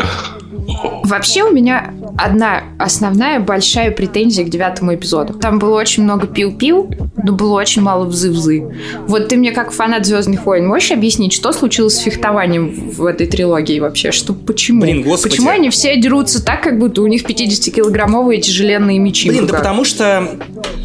Вообще 1.04 1.44
у 1.44 1.52
меня 1.52 1.94
одна 2.18 2.64
основная 2.78 3.40
большая 3.40 3.90
претензия 3.90 4.44
к 4.44 4.48
девятому 4.48 4.94
эпизоду. 4.94 5.34
Там 5.34 5.58
было 5.58 5.78
очень 5.78 6.02
много 6.02 6.26
пил-пил, 6.26 6.90
но 7.22 7.32
было 7.32 7.54
очень 7.54 7.82
мало 7.82 8.04
взы-взы. 8.04 8.64
Вот 9.06 9.28
ты 9.28 9.36
мне 9.36 9.52
как 9.52 9.72
фанат 9.72 10.06
Звездных 10.06 10.46
войн 10.46 10.66
можешь 10.66 10.90
объяснить, 10.90 11.32
что 11.32 11.52
случилось 11.52 11.94
с 11.94 11.98
фехтованием 11.98 12.90
в 12.90 13.04
этой 13.04 13.26
трилогии 13.26 13.80
вообще? 13.80 14.12
Что, 14.12 14.32
почему? 14.32 14.82
Блин, 14.82 15.02
господи. 15.02 15.36
Почему 15.36 15.50
они 15.50 15.70
все 15.70 15.96
дерутся 15.96 16.44
так, 16.44 16.62
как 16.62 16.78
будто 16.78 17.02
у 17.02 17.06
них 17.06 17.24
50-килограммовые 17.24 18.40
тяжеленные 18.40 18.98
мечи 18.98 19.28
Блин, 19.28 19.46
да 19.46 19.54
потому 19.56 19.84
что 19.84 20.38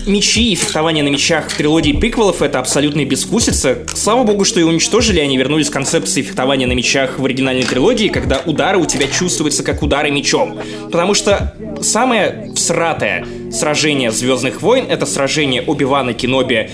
мечи 0.06 0.52
и 0.52 0.56
фехтование 0.56 1.04
на 1.04 1.10
мечах 1.10 1.50
в 1.50 1.58
трилогии 1.58 1.94
приквелов 1.94 2.42
это 2.42 2.60
абсолютная 2.60 3.06
бескусица. 3.06 3.80
Слава 3.94 4.24
богу, 4.24 4.46
что 4.46 4.60
и 4.60 4.64
уничтожили, 4.64 5.20
они 5.20 5.38
вернулись 5.38 5.70
к 5.70 5.74
концепции 5.74 6.22
фехтования 6.22 6.68
на 6.68 6.74
мечах 6.74 7.20
в 7.20 7.26
оригинальной 7.26 7.64
трилогии, 7.64 8.08
когда 8.08 8.42
удары 8.46 8.78
у 8.78 8.86
тебя 8.86 9.08
чувствуются 9.08 9.64
как 9.64 9.71
удары 9.82 10.12
мечом. 10.12 10.60
Потому 10.92 11.14
что 11.14 11.56
самое 11.82 12.52
всратое 12.56 13.26
сражение 13.52 14.12
Звездных 14.12 14.62
войн 14.62 14.86
это 14.90 15.06
сражение 15.06 15.62
Оби-Вана 15.62 16.14
Кеноби 16.14 16.70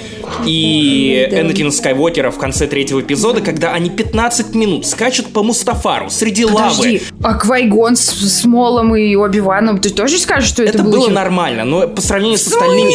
и. 0.45 1.27
Энакина 1.31 1.71
Скайуокера 1.71 2.31
в 2.31 2.37
конце 2.37 2.67
третьего 2.67 3.01
эпизода, 3.01 3.41
когда 3.41 3.73
они 3.73 3.89
15 3.89 4.55
минут 4.55 4.85
скачут 4.85 5.27
по 5.27 5.43
Мустафару 5.43 6.09
среди 6.09 6.45
лавы. 6.45 6.57
Подожди, 6.57 7.01
а 7.23 7.33
Квайгон 7.35 7.95
с, 7.95 8.09
с 8.09 8.45
Молом 8.45 8.95
и 8.95 9.15
Оби-Ваном, 9.15 9.79
ты 9.79 9.89
тоже 9.89 10.17
скажешь, 10.17 10.49
что 10.49 10.63
это, 10.63 10.79
Это 10.79 10.83
было 10.83 11.09
хер- 11.09 11.13
нормально, 11.13 11.63
но 11.63 11.87
по 11.87 12.01
сравнению 12.01 12.37
с 12.37 12.47
остальными... 12.47 12.93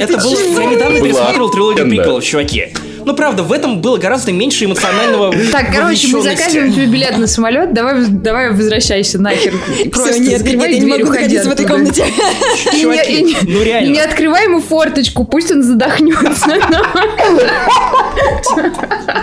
Это 0.00 0.18
было... 0.18 0.60
Я 0.60 0.66
недавно 0.66 1.00
пересматривал 1.00 1.50
трилогию 1.50 1.88
приколов, 1.88 2.24
чуваки. 2.24 2.72
Ну, 3.04 3.14
правда, 3.14 3.42
в 3.42 3.52
этом 3.52 3.80
было 3.80 3.98
гораздо 3.98 4.32
меньше 4.32 4.64
эмоционального 4.64 5.34
Так, 5.50 5.72
короче, 5.74 6.08
мы 6.08 6.22
заказываем 6.22 6.72
тебе 6.72 6.86
билет 6.86 7.18
на 7.18 7.26
самолет, 7.26 7.72
давай, 7.72 8.06
давай 8.08 8.50
возвращайся 8.50 9.20
нахер. 9.20 9.54
Просто 9.90 10.12
Все, 10.12 10.20
нет, 10.20 10.44
нет, 10.44 10.70
я 10.70 10.78
не 10.78 10.86
могу 10.86 11.06
находиться 11.06 11.48
в 11.48 11.52
этой 11.52 11.66
комнате. 11.66 12.04
Чуваки, 12.80 13.36
ну 13.42 13.62
реально. 13.62 13.92
не 13.92 14.00
открывай 14.00 14.44
ему 14.44 14.60
форточку, 14.60 15.24
пусть 15.24 15.50
он 15.50 15.62
задохнется. 15.62 16.52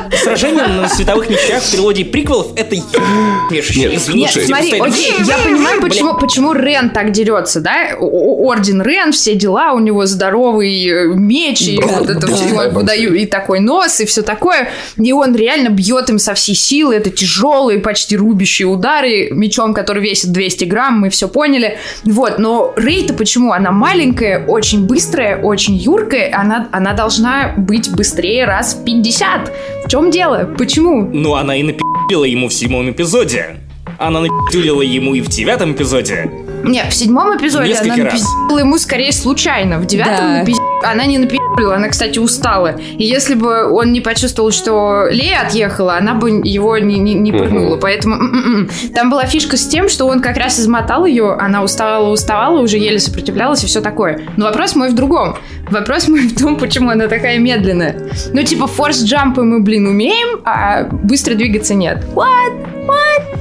Сражение 0.24 0.68
на 0.68 0.88
световых 0.88 1.30
мечах 1.30 1.62
в 1.62 1.72
трилогии 1.72 2.04
приквелов 2.04 2.48
это. 2.56 2.76
Нет, 2.76 4.02
Слушай, 4.02 4.46
смотри, 4.46 4.80
окей, 4.80 5.14
я 5.26 5.38
понимаю, 5.38 5.82
почему, 5.82 6.18
почему 6.18 6.54
Рен 6.54 6.90
так 6.92 7.12
дерется, 7.12 7.62
да? 7.62 7.96
Орден 8.00 8.82
Рен, 8.82 9.12
все 9.12 9.36
дела, 9.36 9.74
у 9.74 9.80
него 9.80 10.06
здоровый 10.06 10.88
э, 10.88 11.08
меч, 11.08 11.62
и 11.62 11.80
вот 11.82 12.10
это 12.10 12.28
все, 12.28 13.14
и 13.14 13.26
такой 13.26 13.60
нос, 13.70 14.00
и 14.00 14.06
все 14.06 14.22
такое. 14.22 14.70
И 14.98 15.14
он 15.14 15.36
реально 15.36 15.70
бьет 15.70 16.10
им 16.10 16.20
со 16.20 16.34
всей 16.34 16.56
силы, 16.56 16.96
это 16.96 17.10
тяжелые, 17.10 17.80
почти 17.80 18.18
рубящие 18.18 18.68
удары 18.68 19.30
мечом, 19.32 19.74
который 19.74 20.02
весит 20.04 20.32
200 20.32 20.66
грамм, 20.66 21.00
мы 21.00 21.10
все 21.10 21.28
поняли. 21.28 21.78
Вот, 22.04 22.40
но 22.40 22.74
Рей-то 22.76 23.14
почему? 23.14 23.52
Она 23.52 23.72
маленькая, 23.72 24.46
очень 24.48 24.88
быстрая, 24.88 25.38
очень 25.38 25.76
юркая, 25.76 26.32
она, 26.34 26.68
она 26.72 26.94
должна 26.94 27.54
быть 27.58 27.92
быстрее 27.92 28.46
раз 28.46 28.74
в 28.74 28.84
50. 28.84 29.52
В 29.86 29.90
чем 29.90 30.12
дело? 30.12 30.50
Почему? 30.58 31.10
Ну, 31.14 31.36
она 31.36 31.56
и 31.56 31.64
напи***ила 31.64 32.26
ему 32.26 32.48
в 32.48 32.54
седьмом 32.54 32.90
эпизоде. 32.90 33.58
Она 34.00 34.22
напи***лила 34.22 34.84
ему 34.84 35.14
и 35.14 35.22
в 35.22 35.28
девятом 35.28 35.74
эпизоде. 35.74 36.49
Нет, 36.64 36.88
в 36.92 36.94
седьмом 36.94 37.38
эпизоде 37.38 37.70
Несколько 37.70 37.94
она 37.94 38.04
раз. 38.06 38.14
напиздила 38.14 38.60
ему 38.60 38.78
скорее 38.78 39.12
случайно. 39.12 39.80
В 39.80 39.86
девятом 39.86 40.18
Да. 40.18 40.40
напиздила 40.40 40.70
она 40.82 41.06
не 41.06 41.18
напи***лила, 41.18 41.76
она, 41.76 41.90
кстати, 41.90 42.20
устала. 42.20 42.76
И 42.98 43.04
если 43.04 43.36
бы 43.36 43.70
он 43.70 43.92
не 43.92 44.00
почувствовал, 44.00 44.52
что 44.52 45.08
Лея 45.12 45.42
отъехала, 45.46 45.98
она 45.98 46.14
бы 46.14 46.42
его 46.44 46.78
не, 46.78 46.98
не, 47.00 47.14
не 47.16 47.32
прыгнула. 47.34 47.76
Поэтому 47.78 48.16
м-м-м. 48.16 48.70
там 48.94 49.10
была 49.10 49.26
фишка 49.26 49.58
с 49.58 49.68
тем, 49.68 49.90
что 49.90 50.06
он 50.06 50.22
как 50.22 50.38
раз 50.38 50.60
измотал 50.60 51.06
ее, 51.06 51.34
она 51.34 51.64
уставала, 51.64 52.10
уставала, 52.10 52.60
уже 52.62 52.78
еле 52.78 53.00
сопротивлялась 53.00 53.64
и 53.64 53.68
все 53.68 53.82
такое. 53.82 54.22
Но 54.38 54.46
вопрос 54.46 54.76
мой 54.76 54.90
в 54.90 54.96
другом. 54.96 55.36
Вопрос 55.70 56.08
мой 56.08 56.22
в 56.28 56.40
том, 56.40 56.58
почему 56.58 56.90
она 56.90 57.08
такая 57.08 57.40
медленная. 57.40 58.10
Ну, 58.34 58.42
типа, 58.44 58.66
форс-джампы 58.66 59.44
мы, 59.44 59.60
блин, 59.62 59.86
умеем, 59.88 60.42
а 60.46 60.84
быстро 60.84 61.36
двигаться 61.36 61.74
нет. 61.74 62.06
What? 62.16 62.88
What? 62.88 63.39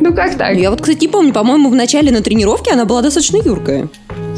Ну, 0.00 0.14
как 0.14 0.36
так? 0.36 0.56
Я 0.56 0.70
вот, 0.70 0.80
кстати, 0.80 1.02
не 1.02 1.08
помню, 1.08 1.32
по-моему, 1.32 1.70
в 1.70 1.74
начале 1.74 2.10
на 2.10 2.22
тренировке 2.22 2.72
она 2.72 2.84
была 2.84 3.02
достаточно 3.02 3.36
юркая. 3.36 3.88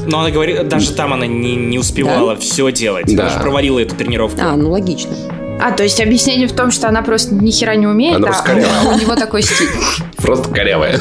Но 0.06 0.20
она 0.20 0.30
говорит, 0.30 0.68
даже 0.68 0.92
там 0.92 1.12
она 1.12 1.26
не, 1.26 1.54
не 1.54 1.78
успевала 1.78 2.36
все 2.36 2.70
делать. 2.72 3.06
Да. 3.14 3.24
Даже 3.24 3.40
провалила 3.40 3.78
эту 3.78 3.94
тренировку. 3.94 4.40
А, 4.42 4.56
ну 4.56 4.70
логично. 4.70 5.12
А, 5.60 5.72
то 5.72 5.82
есть 5.82 6.00
объяснение 6.00 6.46
в 6.48 6.52
том, 6.52 6.70
что 6.70 6.88
она 6.88 7.02
просто 7.02 7.34
ни 7.34 7.50
хера 7.50 7.74
не 7.74 7.86
умеет, 7.86 8.16
Она 8.16 8.28
а 8.28 8.30
ускоряла. 8.30 8.94
у, 8.94 8.98
него 8.98 9.14
такой 9.16 9.42
стиль. 9.42 9.68
Просто 10.16 10.48
корявая. 10.50 11.00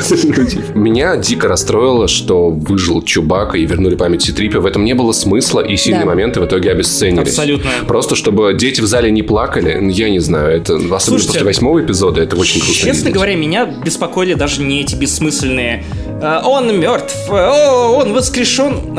Меня 0.75 1.17
дико 1.17 1.47
расстроило, 1.47 2.07
что 2.07 2.49
выжил 2.49 3.01
Чубака 3.01 3.57
и 3.57 3.65
вернули 3.65 3.95
память 3.95 4.23
Ситрипе. 4.23 4.59
В 4.59 4.65
этом 4.65 4.83
не 4.85 4.93
было 4.93 5.11
смысла, 5.11 5.61
и 5.61 5.75
сильные 5.77 6.01
Да. 6.03 6.07
моменты 6.07 6.39
в 6.39 6.45
итоге 6.45 6.71
обесценились. 6.71 7.29
Абсолютно. 7.29 7.69
Просто 7.87 8.15
чтобы 8.15 8.53
дети 8.53 8.81
в 8.81 8.85
зале 8.85 9.11
не 9.11 9.23
плакали, 9.23 9.77
я 9.91 10.09
не 10.09 10.19
знаю, 10.19 10.55
это 10.55 10.75
особенно 10.75 10.99
Слушайте, 10.99 11.27
после 11.29 11.43
восьмого 11.45 11.81
эпизода, 11.83 12.21
это 12.21 12.35
очень 12.35 12.59
грустно. 12.61 12.75
Честно 12.85 12.99
видеть. 12.99 13.13
говоря, 13.13 13.35
меня 13.35 13.65
беспокоили 13.65 14.33
даже 14.33 14.61
не 14.61 14.81
эти 14.81 14.95
бессмысленные 14.95 15.83
«А, 16.21 16.41
«Он 16.45 16.79
мертв», 16.79 17.15
«О, 17.29 17.97
он 18.01 18.13
воскрешен». 18.13 18.93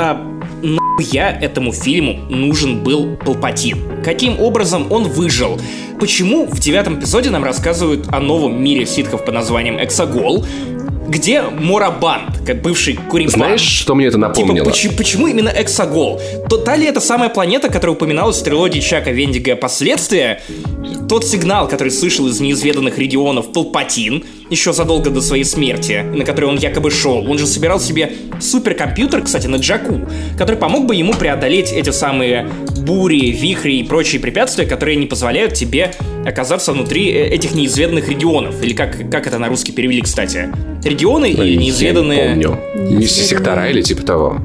Нахуя 0.99 1.31
этому 1.31 1.73
фильму 1.73 2.15
нужен 2.29 2.83
был 2.83 3.17
Палпатин? 3.25 4.03
Каким 4.05 4.41
образом 4.41 4.91
он 4.91 5.05
выжил? 5.05 5.61
Почему 6.01 6.45
в 6.45 6.59
девятом 6.59 6.99
эпизоде 6.99 7.31
нам 7.31 7.45
рассказывают 7.45 8.07
о 8.11 8.19
новом 8.19 8.61
мире 8.61 8.85
ситхов 8.85 9.25
под 9.25 9.33
названием 9.33 9.77
Эксагол, 9.81 10.45
где 11.07 11.43
Морабанд, 11.43 12.39
как 12.45 12.63
бывший 12.63 12.95
Курибан? 12.97 13.31
Знаешь, 13.31 13.61
что 13.61 13.95
мне 13.95 14.07
это 14.07 14.17
Типа, 14.17 14.29
напомнило? 14.29 14.65
почему, 14.65 14.95
почему 14.97 15.27
именно 15.29 15.53
Эксагол? 15.55 16.21
То, 16.51 16.57
та 16.57 16.75
ли 16.75 16.87
это 16.87 17.01
самая 17.01 17.29
планета, 17.29 17.69
которая 17.69 17.95
упоминалась 17.95 18.41
в 18.41 18.43
трилогии 18.43 18.81
Чака 18.81 19.13
Вендига 19.13 19.55
«Последствия», 19.55 20.43
тот 21.09 21.25
сигнал, 21.25 21.69
который 21.69 21.93
слышал 21.93 22.27
из 22.27 22.41
неизведанных 22.41 22.99
регионов 22.99 23.53
Палпатин 23.53 24.25
еще 24.51 24.73
задолго 24.73 25.11
до 25.11 25.21
своей 25.21 25.45
смерти, 25.45 26.03
на 26.03 26.25
который 26.25 26.47
он 26.47 26.57
якобы 26.57 26.91
шел. 26.91 27.31
Он 27.31 27.39
же 27.39 27.47
собирал 27.47 27.81
себе 27.81 28.13
суперкомпьютер, 28.41 29.23
кстати, 29.23 29.47
на 29.47 29.57
Джаку, 29.57 30.01
который 30.37 30.57
помог 30.57 30.87
бы 30.87 30.95
ему 30.95 31.15
преодолеть 31.15 31.73
эти 31.73 31.91
самые 31.91 32.49
бури, 32.79 33.31
вихри 33.31 33.81
и 33.81 33.83
прочие 33.85 34.21
препятствия, 34.21 34.67
которые 34.67 34.97
не 34.97 35.07
позволяют 35.07 35.55
тебе 35.55 35.93
оказаться 36.25 36.73
внутри 36.73 37.11
э, 37.11 37.29
этих 37.29 37.55
неизведанных 37.55 38.09
регионов. 38.09 38.63
Или 38.63 38.75
как, 38.75 38.97
как 39.11 39.27
это 39.27 39.39
на 39.39 39.49
русский 39.49 39.73
перевели, 39.73 40.01
кстати? 40.01 40.49
Регионы 40.85 41.35
Ну, 41.37 41.43
и 41.43 41.53
я 41.53 41.57
неизведанные... 41.57 42.35
не 42.35 42.45
помню. 42.45 42.61
Не 42.99 43.07
сектора 43.07 43.69
или 43.69 43.83
типа 43.83 44.03
того. 44.03 44.39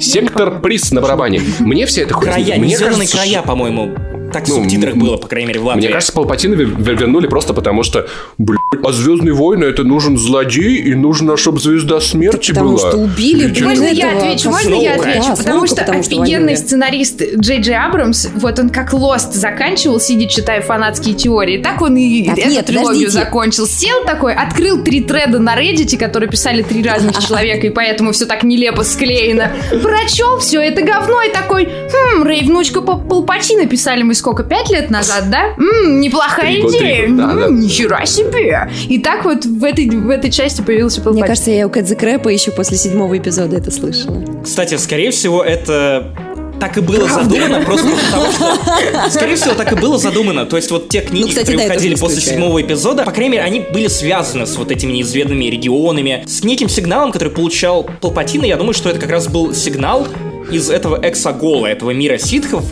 Сектор 0.00 0.60
приз 0.60 0.90
на 0.92 1.00
барабане. 1.00 1.40
Мне 1.60 1.86
все 1.86 2.02
это 2.02 2.14
хуйня. 2.14 2.32
Края, 2.32 2.58
неизведанные 2.58 3.08
кажется, 3.08 3.16
края, 3.16 3.42
по-моему. 3.42 3.94
Так 4.34 4.44
в 4.46 4.48
Ну, 4.48 4.54
субтитрах 4.56 4.94
м- 4.94 4.98
было, 5.00 5.16
по 5.16 5.28
крайней 5.28 5.46
мере, 5.48 5.60
в 5.60 5.64
Латвии. 5.66 5.82
Мне 5.84 5.88
кажется, 5.92 6.12
Палпатина 6.12 6.54
вер- 6.54 6.76
вер- 6.76 6.98
вернули 6.98 7.26
просто 7.28 7.54
потому, 7.54 7.82
что, 7.84 8.06
блядь, 8.36 8.58
а 8.84 8.90
Звездные 8.92 9.32
войны 9.32 9.64
это 9.64 9.84
нужен 9.84 10.18
злодей, 10.18 10.76
и 10.76 10.94
нужно, 10.94 11.36
чтобы 11.36 11.60
звезда 11.60 12.00
смерти 12.00 12.50
Потому 12.50 12.70
была. 12.76 12.78
что 12.90 12.96
убили, 12.98 13.44
Или 13.48 13.62
Можно 13.64 13.84
этого 13.84 13.94
я 13.94 14.16
отвечу? 14.18 14.50
Можно 14.50 14.74
я 14.74 14.94
отвечу? 14.96 15.20
Да, 15.28 15.36
потому 15.36 15.66
что 15.66 15.76
потому 15.76 16.02
что 16.02 16.10
офигенный 16.16 16.44
воюет. 16.46 16.58
сценарист 16.58 17.22
Джей 17.38 17.60
Джей 17.60 17.76
Абрамс, 17.76 18.28
вот 18.34 18.58
он 18.58 18.70
как 18.70 18.92
Лост 18.92 19.32
заканчивал, 19.34 20.00
сидя 20.00 20.26
читая 20.28 20.60
фанатские 20.60 21.14
теории, 21.14 21.62
так 21.62 21.80
он 21.80 21.96
и 21.96 22.26
Так, 22.26 22.38
эту 22.38 22.50
нет, 22.50 22.66
трилогию 22.66 22.86
подождите. 23.06 23.10
закончил. 23.12 23.66
Сел 23.68 24.04
такой, 24.04 24.34
открыл 24.34 24.82
три 24.82 25.00
треда 25.00 25.38
на 25.38 25.56
Reddit, 25.56 25.96
которые 25.96 26.28
писали 26.28 26.62
три 26.62 26.82
разных 26.82 27.18
человека, 27.24 27.66
и 27.68 27.70
поэтому 27.70 28.10
все 28.12 28.26
так 28.26 28.42
нелепо 28.42 28.82
склеено. 28.82 29.50
Прочел 29.82 30.38
все 30.40 30.60
это 30.60 30.82
говно 30.82 31.22
и 31.22 31.30
такой, 31.32 31.66
хм, 31.66 32.22
Рэй, 32.24 32.42
внучка 32.42 32.80
Пал- 32.80 33.00
Палпатина 33.00 33.66
писали 33.66 34.02
мы 34.02 34.14
сколько, 34.24 34.42
пять 34.42 34.70
лет 34.70 34.88
назад, 34.88 35.28
да? 35.28 35.48
М, 35.58 36.00
неплохая 36.00 36.46
Три 36.46 36.60
идея. 36.62 37.04
три 37.04 37.12
года, 37.12 37.26
да, 37.26 37.32
М, 37.32 37.40
да. 37.40 37.48
Нихера 37.48 38.06
себе. 38.06 38.70
И 38.88 38.98
так 38.98 39.26
вот 39.26 39.44
в 39.44 39.62
этой, 39.62 39.86
в 39.90 40.08
этой 40.08 40.30
части 40.30 40.62
появился 40.62 41.02
Палпатин. 41.02 41.20
Мне 41.20 41.28
кажется, 41.28 41.50
я 41.50 41.66
у 41.66 41.70
Кэдзи 41.70 41.94
Крэпа 41.94 42.30
еще 42.30 42.50
после 42.50 42.78
седьмого 42.78 43.18
эпизода 43.18 43.58
это 43.58 43.70
слышала. 43.70 44.24
Кстати, 44.42 44.78
скорее 44.78 45.10
всего, 45.10 45.44
это 45.44 46.14
так 46.58 46.78
и 46.78 46.80
было 46.80 47.06
задумано, 47.06 47.60
просто 47.66 47.86
потому 47.86 48.32
что... 48.32 49.10
Скорее 49.10 49.36
всего, 49.36 49.52
так 49.52 49.70
и 49.72 49.74
было 49.74 49.98
задумано. 49.98 50.46
То 50.46 50.56
есть 50.56 50.70
вот 50.70 50.88
те 50.88 51.02
книги, 51.02 51.24
Ну, 51.24 51.28
кстати, 51.28 51.44
которые 51.44 51.68
да, 51.68 51.74
выходили 51.74 51.94
после 51.96 52.22
седьмого 52.22 52.62
эпизода, 52.62 53.02
по 53.04 53.10
крайней 53.10 53.32
мере, 53.32 53.42
они 53.44 53.60
были 53.74 53.88
связаны 53.88 54.46
с 54.46 54.56
вот 54.56 54.70
этими 54.70 54.92
неизведанными 54.92 55.44
регионами, 55.44 56.24
с 56.26 56.44
неким 56.44 56.70
сигналом, 56.70 57.12
который 57.12 57.28
получал 57.28 57.86
Палпатина. 58.00 58.46
Я 58.46 58.56
думаю, 58.56 58.72
что 58.72 58.88
это 58.88 58.98
как 58.98 59.10
раз 59.10 59.28
был 59.28 59.52
сигнал 59.52 60.06
из 60.50 60.70
этого 60.70 60.98
эксагола, 61.02 61.66
этого 61.66 61.90
мира 61.90 62.16
ситхов. 62.18 62.64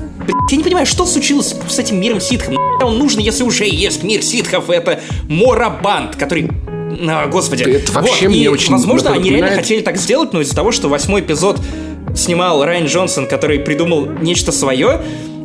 Я 0.50 0.56
не 0.56 0.64
понимаю, 0.64 0.86
что 0.86 1.06
случилось 1.06 1.54
с 1.68 1.78
этим 1.78 2.00
миром 2.00 2.20
ситхов? 2.20 2.54
Он 2.82 2.98
нужен, 2.98 3.20
если 3.20 3.42
уже 3.42 3.64
есть 3.64 4.02
мир 4.02 4.22
ситхов. 4.22 4.70
Это 4.70 5.00
Морабанд, 5.28 6.16
который 6.16 6.50
господи. 7.30 7.62
Это 7.62 7.92
вообще 7.92 8.26
Вот, 8.26 8.34
мне 8.34 8.44
и, 8.44 8.48
очень 8.48 8.72
Возможно, 8.72 9.12
они 9.12 9.30
реально 9.30 9.56
хотели 9.56 9.80
так 9.80 9.96
сделать, 9.96 10.32
но 10.32 10.40
из-за 10.42 10.54
того, 10.54 10.72
что 10.72 10.88
восьмой 10.88 11.22
эпизод 11.22 11.60
снимал 12.14 12.64
Райан 12.64 12.86
Джонсон, 12.86 13.26
который 13.26 13.60
придумал 13.60 14.06
нечто 14.06 14.52
свое, 14.52 15.00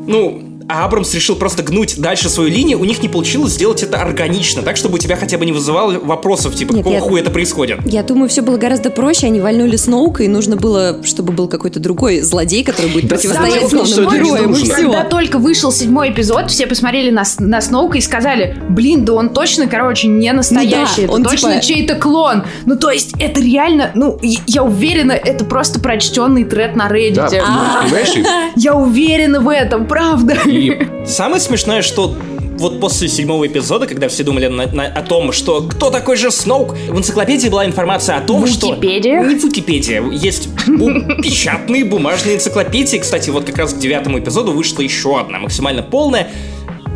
ну, 0.07 0.41
а 0.69 0.86
Абрамс 0.86 1.13
решил 1.13 1.36
просто 1.36 1.63
гнуть 1.63 1.99
дальше 1.99 2.30
свою 2.30 2.49
линию, 2.49 2.80
у 2.80 2.86
них 2.86 3.01
не 3.01 3.10
получилось 3.10 3.53
сделать 3.53 3.84
это 3.84 4.01
органично, 4.01 4.62
так, 4.62 4.75
чтобы 4.77 4.95
у 4.95 4.97
тебя 4.97 5.15
хотя 5.15 5.38
бы 5.38 5.45
не 5.45 5.51
вызывало 5.51 5.97
вопросов, 5.99 6.56
типа, 6.56 6.73
Нет, 6.73 6.84
какого 6.84 6.93
я- 6.95 7.01
хуя 7.01 7.21
это 7.21 7.32
происходит. 7.32 7.80
Я 7.86 8.03
думаю, 8.03 8.30
все 8.30 8.41
было 8.41 8.58
гораздо 8.58 8.89
проще. 8.89 9.27
Они 9.27 9.39
вальнули 9.39 9.75
Сноука, 9.77 10.23
и 10.23 10.27
нужно 10.27 10.56
было, 10.58 11.03
чтобы 11.03 11.32
был 11.34 11.47
какой-то 11.47 11.80
другой 11.80 12.19
злодей, 12.21 12.63
который 12.63 12.91
будет 12.91 13.08
Да 13.08 13.15
противостоять 13.15 13.71
нужно. 13.71 14.53
все. 14.56 14.75
Когда 14.75 15.03
только 15.06 15.38
вышел 15.38 15.71
седьмой 15.71 16.12
эпизод, 16.12 16.51
все 16.51 16.67
посмотрели 16.67 17.12
на, 17.12 17.23
на 17.39 17.62
Сноука 17.62 17.97
и 17.97 18.01
сказали, 18.01 18.58
блин, 18.69 19.06
да 19.06 19.13
он 19.13 19.30
точно, 19.30 19.67
короче, 19.67 20.08
не 20.08 20.32
настоящий, 20.34 20.75
Ну 20.75 20.97
да, 20.97 21.03
это 21.03 21.12
он 21.13 21.23
точно 21.23 21.53
типа- 21.53 21.65
чей-то 21.65 21.95
клон. 21.95 22.43
Ну, 22.65 22.75
то 22.77 22.91
есть, 22.91 23.13
это 23.19 23.39
реально, 23.39 23.91
ну, 23.95 24.19
я- 24.21 24.39
я 24.47 24.63
уверена, 24.63 25.13
это 25.13 25.45
просто 25.45 25.80
прочтенный 25.80 26.43
тред 26.43 26.75
на 26.75 26.89
Reddit. 26.89 27.15
Да, 27.15 27.30
ну, 27.32 27.84
понимаешь, 27.84 28.53
Я 28.56 28.73
уверена 28.75 29.39
в 29.39 29.49
этом, 29.49 29.88
правда. 29.88 30.36
И 30.58 31.06
самое 31.06 31.41
смешное, 31.41 31.82
что 31.82 32.15
вот 32.58 32.80
после 32.80 33.08
седьмого 33.08 33.46
эпизода, 33.46 33.86
когда 33.86 34.08
все 34.08 34.24
думали 34.24 34.48
на- 34.48 34.65
на- 34.67 34.88
о 34.88 35.02
том, 35.04 35.32
что 35.32 35.62
кто 35.62 35.91
такой 35.91 36.17
же 36.17 36.32
Сноук, 36.32 36.74
в 36.74 36.98
энциклопедии 36.98 37.50
была 37.50 37.65
информация 37.65 38.17
о 38.17 38.22
том, 38.22 38.48
что... 38.48 38.72
Википедии? 38.72 39.10
Не 39.28 39.36
в 39.36 39.43
Википедии. 39.43 40.02
Есть 40.26 40.50
бу- 40.67 41.22
печатные 41.22 41.86
бумажные 41.86 42.36
энциклопедии. 42.38 42.98
Кстати, 42.98 43.30
вот 43.30 43.46
как 43.46 43.58
раз 43.60 43.74
к 43.74 43.78
девятому 43.78 44.17
эпизоду 44.20 44.54
вышла 44.54 44.82
еще 44.82 45.20
одна, 45.20 45.38
максимально 45.39 45.84
полная, 45.84 46.30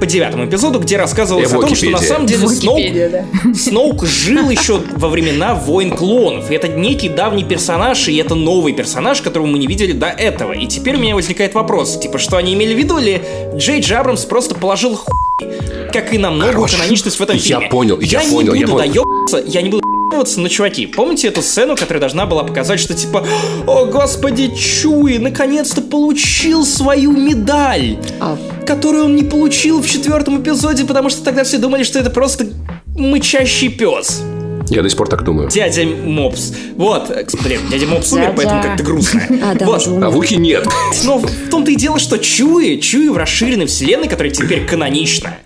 по 0.02 0.08
девятому 0.08 0.46
эпизоду, 0.46 0.80
где 0.80 0.98
рассказывалось 0.98 1.54
о 1.54 1.62
том, 1.62 1.76
что 1.76 1.90
на 1.92 2.00
самом 2.00 2.26
деле 2.26 2.48
Сноук, 2.48 2.82
да. 3.12 3.24
Сноук 3.54 4.04
жил 4.08 4.50
еще 4.50 4.82
во 4.96 5.10
времена 5.10 5.54
войн 5.54 5.92
клонов. 5.92 6.50
И 6.50 6.56
это 6.56 6.68
некий 6.68 7.08
давний 7.08 7.44
персонаж, 7.44 8.08
и 8.08 8.18
это 8.18 8.34
новый 8.34 8.74
персонаж, 8.74 9.22
которого 9.22 9.46
мы 9.46 9.60
не 9.60 9.68
видели 9.68 9.92
до 9.92 10.08
этого. 10.08 10.54
И 10.54 10.66
теперь 10.66 10.96
у 10.96 11.00
меня 11.00 11.14
возникает 11.14 11.54
вопрос, 11.54 12.00
типа, 12.00 12.18
что 12.18 12.38
они 12.38 12.56
имели 12.56 12.74
в 12.74 12.78
виду, 12.80 12.98
или 12.98 13.22
Джей 13.56 13.82
Джей 13.82 13.98
Абрамс 13.98 14.26
просто 14.26 14.56
положил 14.56 14.96
хуй, 14.96 15.48
как 15.94 16.12
и 16.16 16.18
на 16.18 16.32
многую 16.32 16.56
Хорош. 16.56 16.72
каноничность 16.72 17.20
в 17.20 17.22
этом 17.22 17.36
Я 17.36 17.42
фильме. 17.60 17.70
понял, 17.70 18.00
я 18.00 18.22
понял, 18.22 18.54
не 18.54 18.62
я 18.62 18.66
буду 18.66 18.80
понял. 18.80 18.94
доебываться, 18.94 19.44
я 19.46 19.62
не 19.62 19.70
буду 19.70 19.91
доебываться, 20.12 20.40
но, 20.42 20.48
чуваки, 20.48 20.86
помните 20.86 21.28
эту 21.28 21.42
сцену, 21.42 21.76
которая 21.76 22.00
должна 22.02 22.26
была 22.26 22.44
показать, 22.44 22.80
что 22.80 22.94
типа, 22.94 23.26
о, 23.66 23.86
господи, 23.86 24.54
Чуи 24.56 25.18
наконец-то 25.18 25.82
получил 25.82 26.66
свою 26.66 27.12
медаль, 27.12 27.98
А. 28.20 28.38
которую 28.68 29.06
он 29.06 29.16
не 29.16 29.24
получил 29.24 29.82
в 29.82 29.88
четвертом 29.88 30.42
эпизоде, 30.42 30.86
потому 30.86 31.10
что 31.10 31.24
тогда 31.24 31.44
все 31.44 31.58
думали, 31.58 31.84
что 31.84 32.00
это 32.00 32.10
просто 32.10 32.48
мычащий 32.96 33.70
пес. 33.70 34.22
Я 34.70 34.82
до 34.84 34.90
сих 34.90 34.98
пор 34.98 35.10
так 35.10 35.24
думаю. 35.26 35.50
Дядя 35.50 35.84
Мопс. 35.86 36.54
Вот, 36.78 37.10
блин, 37.44 37.60
дядя 37.70 37.88
Мопс 37.88 38.14
умер, 38.14 38.28
Дядя. 38.28 38.34
поэтому 38.38 38.64
как-то 38.64 38.84
грустно. 38.84 39.22
А, 39.44 39.54
да, 39.56 39.66
вот. 39.66 39.86
А 39.88 40.10
Вуки 40.10 40.36
нет. 40.36 40.66
Но 41.04 41.18
в 41.18 41.50
том-то 41.50 41.72
и 41.72 41.76
дело, 41.76 42.00
что 42.00 42.18
Чуи, 42.18 42.78
Чуи 42.78 43.10
в 43.10 43.18
расширенной 43.18 43.66
вселенной, 43.66 44.08
которая 44.08 44.32
теперь 44.32 44.66
канонична, 44.66 45.38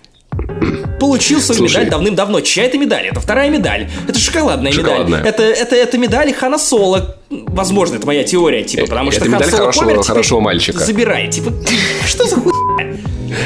получил 0.98 1.40
свою 1.40 1.58
Слушай. 1.60 1.78
медаль 1.78 1.90
давным-давно. 1.90 2.40
Чья 2.40 2.64
это 2.64 2.78
медаль? 2.78 3.06
Это 3.06 3.20
вторая 3.20 3.50
медаль. 3.50 3.88
Это 4.08 4.18
шоколадная, 4.18 4.72
Шоколадная. 4.72 5.18
медаль. 5.20 5.28
Это, 5.28 5.42
это, 5.42 5.76
это 5.76 5.98
медаль 5.98 6.32
Хана 6.34 6.58
Соло. 6.58 7.16
Возможно, 7.30 7.96
это 7.96 8.06
моя 8.06 8.24
теория, 8.24 8.62
типа, 8.64 8.82
Э, 8.82 8.86
потому 8.86 9.10
это 9.10 9.20
что 9.20 9.24
Хан 9.30 9.34
медаль 9.34 9.50
Соло 9.50 9.58
хорошего- 9.60 9.84
помер, 9.84 9.96
теперь 9.96 10.06
хорошего 10.08 10.40
мальчика. 10.40 10.78
Забирай. 10.78 11.28
Типа, 11.28 11.52
что 12.06 12.26
за 12.26 12.36
хуйня? 12.36 12.96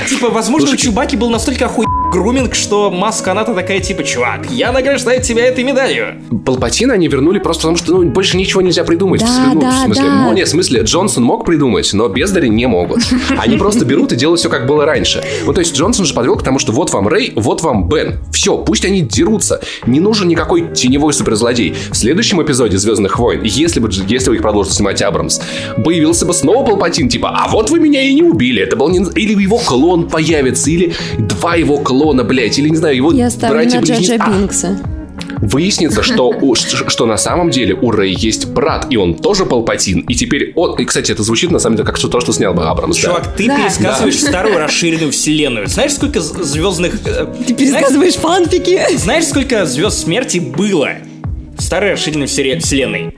Типа, 0.09 0.29
возможно, 0.31 0.67
у 0.67 0.71
Слушай, 0.71 0.83
Чубаки 0.85 1.17
был 1.17 1.31
настолько 1.31 1.67
охуенный 1.67 2.00
груминг, 2.11 2.55
что 2.55 2.91
маска 2.91 3.31
она-то 3.31 3.55
такая 3.55 3.81
типа, 3.81 4.03
чувак, 4.03 4.51
я 4.51 4.73
награждаю 4.73 5.23
тебя 5.23 5.47
этой 5.47 5.63
медалью. 5.65 6.17
Палпатина 6.45 6.95
они 6.95 7.09
вернули 7.09 7.39
просто 7.39 7.63
потому, 7.63 7.77
что 7.77 7.93
ну, 7.93 8.11
больше 8.11 8.37
ничего 8.37 8.61
нельзя 8.61 8.85
придумать. 8.85 9.21
Да, 9.21 9.53
ну, 9.55 9.61
да, 9.61 9.71
в 9.71 9.85
смысле, 9.85 10.05
да. 10.05 10.27
ну, 10.27 10.33
нет, 10.33 10.49
в 10.49 10.51
смысле, 10.51 10.83
Джонсон 10.83 11.23
мог 11.23 11.45
придумать, 11.47 11.89
но 11.93 12.09
бездари 12.09 12.49
не 12.49 12.67
могут. 12.67 13.01
Они 13.39 13.57
просто 13.57 13.85
берут 13.85 14.13
и 14.13 14.17
делают 14.17 14.41
все, 14.41 14.49
как 14.49 14.67
было 14.67 14.85
раньше. 14.85 15.23
Ну, 15.47 15.53
то 15.53 15.61
есть 15.61 15.75
Джонсон 15.77 16.05
же 16.05 16.13
подвел 16.13 16.37
к 16.37 16.43
тому, 16.43 16.59
что 16.59 16.73
вот 16.73 16.93
вам 16.93 17.07
Рэй, 17.07 17.33
вот 17.37 17.63
вам 17.63 17.89
Бен. 17.89 18.19
Все, 18.33 18.59
пусть 18.59 18.85
они 18.85 19.03
дерутся. 19.03 19.61
Не 19.87 20.01
нужен 20.01 20.27
никакой 20.27 20.75
теневой 20.75 21.13
суперзлодей. 21.13 21.77
В 21.91 21.97
следующем 21.97 22.43
эпизоде 22.43 22.77
Звездных 22.77 23.19
войн, 23.19 23.43
если 23.45 23.79
бы, 23.79 23.89
если 24.09 24.31
бы 24.31 24.37
их 24.37 24.43
продолжил 24.43 24.73
снимать 24.73 25.01
Абрамс, 25.01 25.41
появился 25.85 26.27
бы 26.27 26.35
снова 26.35 26.67
Палпатин, 26.67 27.09
типа, 27.09 27.31
а 27.31 27.49
вот 27.49 27.71
вы 27.71 27.79
меня 27.79 28.03
и 28.03 28.13
не 28.15 28.23
убили. 28.23 28.63
Это 28.63 28.77
был 28.77 28.89
не... 28.89 28.99
Или 29.15 29.41
его 29.41 29.59
клон 29.59 30.09
появится, 30.09 30.71
или 30.71 30.95
два 31.19 31.55
его 31.55 31.79
клона, 31.79 32.00
блядь, 32.25 32.59
или, 32.59 32.69
не 32.69 32.77
знаю, 32.77 32.97
его 32.97 33.13
Я 33.13 33.31
ставлю 33.31 33.57
на 33.57 33.63
братья-близнецы. 33.63 34.13
Джаджа 34.17 34.25
А, 34.25 34.31
Бинкса. 34.39 34.79
Выяснится, 35.43 36.03
что, 36.03 36.29
у- 36.29 36.55
что 36.89 37.07
на 37.07 37.17
самом 37.17 37.51
деле 37.51 37.75
у 37.75 37.91
Рэй 37.91 38.15
есть 38.15 38.47
брат, 38.49 38.87
и 38.91 38.97
он 38.97 39.15
тоже 39.15 39.47
Палпатин. 39.47 40.01
И 40.01 40.15
теперь 40.15 40.53
он... 40.55 40.77
И, 40.79 40.85
кстати, 40.85 41.13
это 41.13 41.23
звучит 41.23 41.51
на 41.51 41.59
самом 41.59 41.77
деле 41.77 41.87
как 41.87 41.97
что- 41.97 42.09
то, 42.09 42.21
что 42.21 42.33
снял 42.33 42.53
бы 42.55 42.65
Абрамс. 42.67 42.97
да. 42.97 43.03
Чувак, 43.03 43.35
ты 43.37 43.47
Да. 43.47 43.57
пересказываешь 43.57 44.21
старую 44.21 44.59
расширенную 44.59 45.13
вселенную. 45.13 45.67
Знаешь, 45.69 45.93
сколько 45.95 46.21
звездных... 46.21 46.95
э, 47.07 47.27
Ты 47.47 47.55
пересказываешь 47.55 48.15
фанфики. 48.15 48.81
Знаешь, 48.97 49.25
сколько 49.27 49.65
звезд 49.67 49.99
смерти 50.05 50.39
было 50.39 50.89
в 51.57 51.63
старой 51.63 51.93
расширенной 51.93 52.27
вселе- 52.27 52.59
вселенной? 52.61 53.15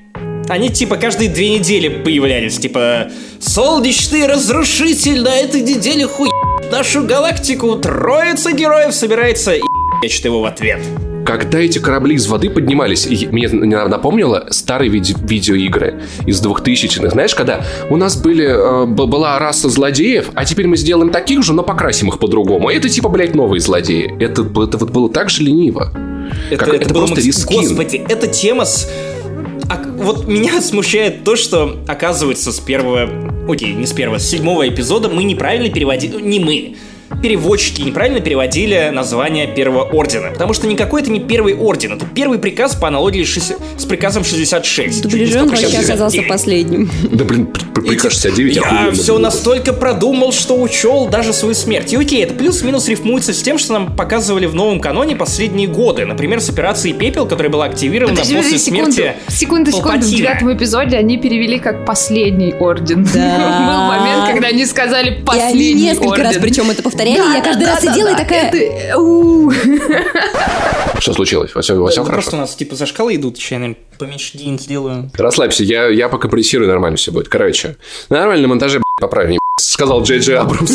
Они 0.49 0.69
типа 0.71 0.97
каждые 0.97 1.31
две 1.31 1.51
недели 1.59 1.89
появлялись, 1.89 2.59
типа 2.59 3.09
«Солнечный 3.41 4.27
разрушитель 4.27 5.23
на 5.23 5.35
этой 5.37 5.61
неделе 5.63 6.07
хуй 6.07 6.29
нашу 6.73 7.05
галактику, 7.07 7.77
троица 7.77 8.53
героев 8.53 8.95
собирается 8.95 9.53
и 9.53 9.61
ебачит 10.03 10.25
его 10.25 10.41
в 10.41 10.47
ответ». 10.47 10.81
Когда 11.25 11.61
эти 11.61 11.79
корабли 11.79 12.17
из 12.17 12.27
воды 12.27 12.51
поднимались, 12.51 13.07
мне 13.31 13.49
на- 13.49 13.87
напомнило 13.87 14.49
старые 14.51 14.91
виде- 14.91 15.15
видеоигры 15.23 16.03
из 16.27 16.41
двухтысячных. 16.41 17.13
Знаешь, 17.13 17.35
когда 17.37 17.65
у 17.91 17.97
нас 17.97 18.17
были, 18.17 18.47
э, 18.47 18.87
была 18.87 19.39
раса 19.39 19.69
злодеев, 19.69 20.31
а 20.35 20.45
теперь 20.45 20.67
мы 20.67 20.77
сделаем 20.77 21.11
таких 21.11 21.45
же, 21.45 21.53
но 21.53 21.63
покрасим 21.63 22.09
их 22.09 22.19
по-другому. 22.19 22.71
Это 22.71 22.89
типа, 22.89 23.09
блядь, 23.09 23.37
новые 23.37 23.61
злодеи. 23.61 24.17
Это, 24.21 24.43
это 24.43 24.79
вот 24.79 24.91
было 24.91 25.09
так 25.09 25.31
же 25.31 25.45
лениво. 25.45 25.93
Как- 26.57 26.69
это 26.75 26.93
было 26.93 27.07
просто 27.07 27.21
рискин. 27.25 27.61
Господи, 27.69 28.03
эта 28.09 28.27
тема 28.27 28.65
с... 28.65 28.91
а, 29.71 29.81
вот 29.99 30.27
меня 30.27 30.61
смущает 30.61 31.23
то, 31.23 31.37
что, 31.37 31.77
оказывается, 31.87 32.51
с 32.51 32.59
первого... 32.59 33.09
Окей, 33.49 33.73
не 33.73 33.87
с 33.87 33.93
первого, 33.93 34.19
с 34.19 34.29
седьмого 34.29 34.69
эпизода 34.69 35.09
мы 35.09 35.25
неправильно 35.25 35.69
переводили... 35.73 36.21
Не 36.21 36.39
мы. 36.39 36.77
Переводчики 37.21 37.83
неправильно 37.83 38.21
переводили 38.21 38.91
название 38.93 39.47
первого 39.47 39.83
ордена. 39.85 40.31
Потому 40.31 40.55
что 40.55 40.67
никакой 40.67 41.03
это 41.03 41.11
не 41.11 41.21
первый 41.21 41.55
орден. 41.55 41.93
Это 41.95 42.07
первый 42.07 42.39
приказ 42.39 42.75
по 42.75 42.89
аналогии 42.89 43.25
шесть- 43.25 43.55
с 43.77 43.85
приказом 43.85 44.25
66. 44.25 45.03
Дубляжи 45.03 45.39
он 45.41 45.49
вообще 45.49 45.67
69. 45.67 45.89
оказался 45.91 46.23
последним. 46.23 46.91
Да, 47.11 47.25
блин, 47.25 47.47
пр- 47.47 47.65
пр- 47.75 47.85
приказ 47.85 48.13
69 48.15 48.57
Я 48.57 48.91
все 48.93 49.19
настолько 49.19 49.73
продумал, 49.73 50.33
что 50.33 50.61
учел 50.61 51.07
даже 51.09 51.33
свою 51.33 51.55
смерть. 51.55 51.93
И 51.93 51.97
окей, 51.97 52.25
это 52.25 52.35
плюс-минус 52.35 52.89
рифмуется 52.89 53.33
с 53.33 53.43
тем, 53.43 53.59
что 53.59 53.73
нам 53.75 53.95
показывали 53.95 54.47
в 54.47 54.55
новом 54.55 54.81
каноне 54.81 55.15
последние 55.15 55.69
годы. 55.69 56.05
Например, 56.07 56.41
с 56.41 56.49
операцией 56.49 56.95
«Пепел», 56.95 57.27
которая 57.27 57.53
была 57.53 57.67
активирована 57.67 58.17
после 58.17 58.59
смерти 58.59 59.15
секунду, 59.29 59.71
секунду. 59.71 60.07
В 60.07 60.11
девятом 60.11 60.53
эпизоде 60.53 60.97
они 60.97 61.19
перевели 61.19 61.59
как 61.59 61.85
последний 61.85 62.55
орден. 62.55 63.05
Да. 63.13 63.13
Был 63.73 63.99
момент, 63.99 64.33
когда 64.33 64.49
они 64.49 64.67
сказали 64.67 65.23
последний 65.25 65.73
они 65.73 65.83
несколько 65.85 66.09
орден. 66.09 66.25
раз 66.27 66.37
причем 66.41 66.71
это 66.71 66.83
повторяли, 66.83 67.02
и 67.11 67.35
я 67.35 67.41
каждый 67.43 67.67
раз 67.67 67.81
сидела 67.81 68.13
и 68.13 68.17
такая... 68.17 68.51
Это- 68.51 68.99
у. 68.99 69.51
Что 70.99 71.15
случилось? 71.15 71.51
Все, 71.51 71.63
все 71.63 71.75
Это 71.75 71.85
хорошо? 71.87 72.05
Просто 72.13 72.37
у 72.37 72.39
нас 72.41 72.55
типа 72.55 72.77
за 72.77 72.87
шкалы 72.87 73.17
идут, 73.17 73.37
сейчас 73.37 73.51
я, 73.53 73.59
наверное, 73.59 73.83
поменьше 73.99 74.39
день 74.39 74.59
сделаю. 74.59 75.11
Расслабься, 75.15 75.65
я, 75.65 75.89
я 75.89 76.09
покомпрессирую, 76.09 76.69
нормально 76.69 76.97
все 76.97 77.11
будет. 77.11 77.29
Короче, 77.29 77.77
на 78.09 78.21
нормальном 78.21 78.51
монтаже, 78.51 78.81
блядь, 79.01 79.39
сказал 79.57 80.03
Джей 80.03 80.21
Джей 80.21 80.37
Абрамс. 80.37 80.71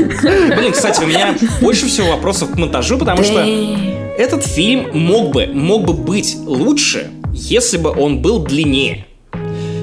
Блин, 0.00 0.72
кстати, 0.72 1.02
у 1.02 1.06
меня 1.06 1.36
больше 1.60 1.86
всего 1.86 2.08
вопросов 2.08 2.50
к 2.52 2.56
монтажу, 2.56 2.98
потому 2.98 3.22
что 3.22 3.40
этот 4.18 4.44
фильм 4.44 4.88
мог 4.92 5.32
бы, 5.32 5.46
мог 5.46 5.84
бы 5.84 5.92
быть 5.92 6.36
лучше, 6.44 7.10
если 7.32 7.78
бы 7.78 7.90
он 7.90 8.20
был 8.22 8.40
длиннее. 8.40 9.06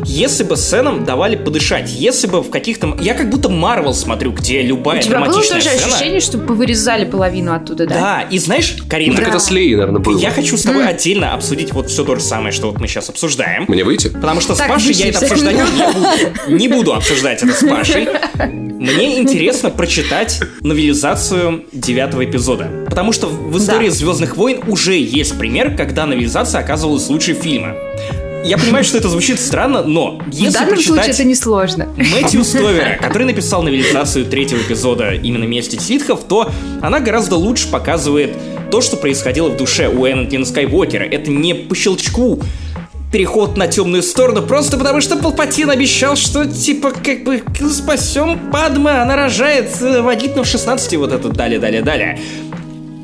Если 0.07 0.43
бы 0.43 0.55
сценам 0.55 1.03
давали 1.03 1.35
подышать, 1.35 1.91
если 1.91 2.27
бы 2.27 2.41
в 2.41 2.49
каких-то... 2.51 2.95
Я 3.01 3.15
как 3.15 3.29
будто 3.29 3.49
Марвел 3.49 3.93
смотрю, 3.93 4.31
где 4.31 4.61
любая 4.61 4.99
У 4.99 5.01
тебя 5.01 5.17
было 5.17 5.27
драматичная 5.29 5.61
тоже 5.61 5.75
сцена... 5.75 5.93
ощущение, 5.95 6.19
что 6.19 6.37
повырезали 6.37 7.05
половину 7.05 7.53
оттуда, 7.53 7.87
да? 7.87 7.95
Да, 7.95 8.21
и 8.29 8.37
знаешь, 8.37 8.75
Карина, 8.87 9.13
Ну, 9.13 9.19
так 9.19 9.29
это 9.29 9.39
с 9.39 9.49
Леей, 9.49 9.75
наверное, 9.75 9.99
было. 9.99 10.17
я 10.19 10.29
хочу 10.29 10.57
с 10.57 10.61
тобой 10.61 10.87
отдельно 10.87 11.33
обсудить 11.33 11.73
вот 11.73 11.89
все 11.89 12.05
то 12.05 12.15
же 12.15 12.21
самое, 12.21 12.51
что 12.51 12.67
вот 12.67 12.79
мы 12.79 12.87
сейчас 12.87 13.09
обсуждаем. 13.09 13.65
Мне 13.67 13.83
выйти? 13.83 14.09
Потому 14.09 14.41
что 14.41 14.55
Так, 14.55 14.67
с 14.67 14.73
Пашей 14.73 14.93
я 14.93 15.09
это 15.09 15.19
обсуждать 15.19 15.55
не 15.55 15.93
буду. 15.93 16.57
Не 16.57 16.67
буду 16.67 16.93
обсуждать 16.93 17.41
это 17.43 17.53
с 17.53 17.67
Пашей. 17.67 18.07
Мне 18.37 19.17
интересно 19.19 19.71
прочитать 19.71 20.39
новелизацию 20.61 21.65
девятого 21.71 22.23
эпизода. 22.25 22.69
Потому 22.87 23.11
что 23.11 23.27
в 23.27 23.57
истории 23.57 23.89
Звездных 23.89 24.37
войн 24.37 24.59
уже 24.67 24.95
есть 24.95 25.37
пример, 25.39 25.75
когда 25.75 26.05
новелизация 26.05 26.61
оказывалась 26.61 27.07
лучше 27.09 27.33
фильма. 27.33 27.75
Я 28.45 28.59
понимаю, 28.59 28.85
что 28.85 28.99
это 28.99 29.09
звучит 29.09 29.39
странно, 29.39 29.81
но 29.81 30.19
В 30.19 30.31
если 30.31 30.53
данном 30.53 30.79
случае 30.79 31.09
это 31.09 31.23
несложно. 31.23 31.87
Мэтью 31.97 32.43
Стовера, 32.43 32.99
который 33.01 33.25
написал 33.25 33.63
новелизацию 33.63 34.25
третьего 34.25 34.59
эпизода 34.59 35.13
именно 35.13 35.45
«Мести 35.45 35.79
ситхов», 35.79 36.25
то 36.25 36.51
она 36.83 36.99
гораздо 36.99 37.37
лучше 37.37 37.71
показывает 37.71 38.37
то, 38.69 38.81
что 38.81 38.97
происходило 38.97 39.49
в 39.49 39.57
душе 39.57 39.87
у 39.87 40.05
Энакина 40.05 40.45
Скайуокера. 40.45 41.05
Это 41.05 41.31
не 41.31 41.55
по 41.55 41.73
щелчку 41.73 42.39
переход 43.11 43.57
на 43.57 43.67
темную 43.67 44.03
сторону, 44.03 44.43
просто 44.43 44.77
потому 44.77 45.01
что 45.01 45.15
Палпатин 45.15 45.71
обещал, 45.71 46.15
что 46.15 46.45
типа 46.45 46.91
как 46.91 47.23
бы 47.23 47.41
спасем 47.71 48.51
Падме, 48.51 48.91
она 48.91 49.15
рожает 49.15 49.69
э, 49.81 50.01
водить 50.01 50.35
в 50.35 50.45
16 50.45 50.97
вот 50.97 51.13
это 51.13 51.29
далее, 51.29 51.57
далее, 51.57 51.81
далее. 51.81 52.19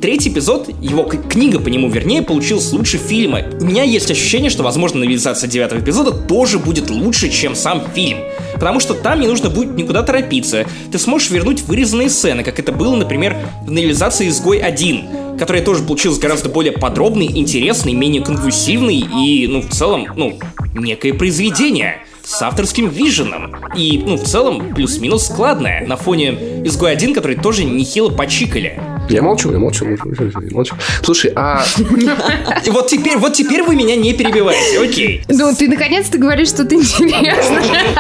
Третий 0.01 0.29
эпизод, 0.29 0.67
его 0.81 1.03
книга 1.03 1.59
по 1.59 1.67
нему, 1.67 1.87
вернее, 1.87 2.23
получилась 2.23 2.71
лучше 2.73 2.97
фильма. 2.97 3.41
У 3.59 3.65
меня 3.65 3.83
есть 3.83 4.09
ощущение, 4.09 4.49
что, 4.49 4.63
возможно, 4.63 5.01
новелизация 5.01 5.47
девятого 5.47 5.79
эпизода 5.79 6.11
тоже 6.11 6.57
будет 6.57 6.89
лучше, 6.89 7.29
чем 7.29 7.53
сам 7.53 7.83
фильм. 7.93 8.17
Потому 8.55 8.79
что 8.79 8.95
там 8.95 9.19
не 9.19 9.27
нужно 9.27 9.51
будет 9.51 9.75
никуда 9.75 10.01
торопиться. 10.01 10.65
Ты 10.91 10.97
сможешь 10.97 11.29
вернуть 11.29 11.61
вырезанные 11.61 12.09
сцены, 12.09 12.43
как 12.43 12.57
это 12.57 12.71
было, 12.71 12.95
например, 12.95 13.37
в 13.63 13.69
новелизации 13.69 14.27
«Изгой 14.29 14.59
1», 14.59 15.37
которая 15.37 15.63
тоже 15.63 15.83
получилась 15.83 16.17
гораздо 16.17 16.49
более 16.49 16.73
подробной, 16.73 17.27
интересной, 17.27 17.93
менее 17.93 18.23
конвульсивной 18.23 19.05
и, 19.23 19.45
ну, 19.47 19.61
в 19.61 19.69
целом, 19.69 20.07
ну, 20.15 20.39
некое 20.73 21.13
произведение 21.13 21.97
с 22.31 22.41
авторским 22.41 22.87
виженом. 22.89 23.55
И, 23.75 24.01
ну, 24.05 24.15
в 24.15 24.23
целом, 24.23 24.73
плюс-минус 24.73 25.25
складное 25.25 25.85
на 25.85 25.97
фоне 25.97 26.63
«Изгой 26.65 26.95
1», 26.95 27.13
который 27.13 27.35
тоже 27.35 27.65
нехило 27.65 28.09
почикали. 28.09 28.79
Я 29.09 29.21
молчу, 29.21 29.51
я 29.51 29.59
молчу, 29.59 29.85
молчу, 29.85 30.05
молчу, 30.05 30.39
молчу. 30.51 30.75
Слушай, 31.03 31.33
а 31.35 31.63
вот 32.67 32.87
теперь, 32.87 33.17
вот 33.17 33.33
теперь 33.33 33.63
вы 33.63 33.75
меня 33.75 33.95
не 33.97 34.13
перебиваете, 34.13 34.81
окей. 34.81 35.23
Ну, 35.27 35.53
ты 35.53 35.67
наконец-то 35.67 36.17
говоришь 36.17 36.49
что-то 36.49 36.75
интересное. 36.75 37.35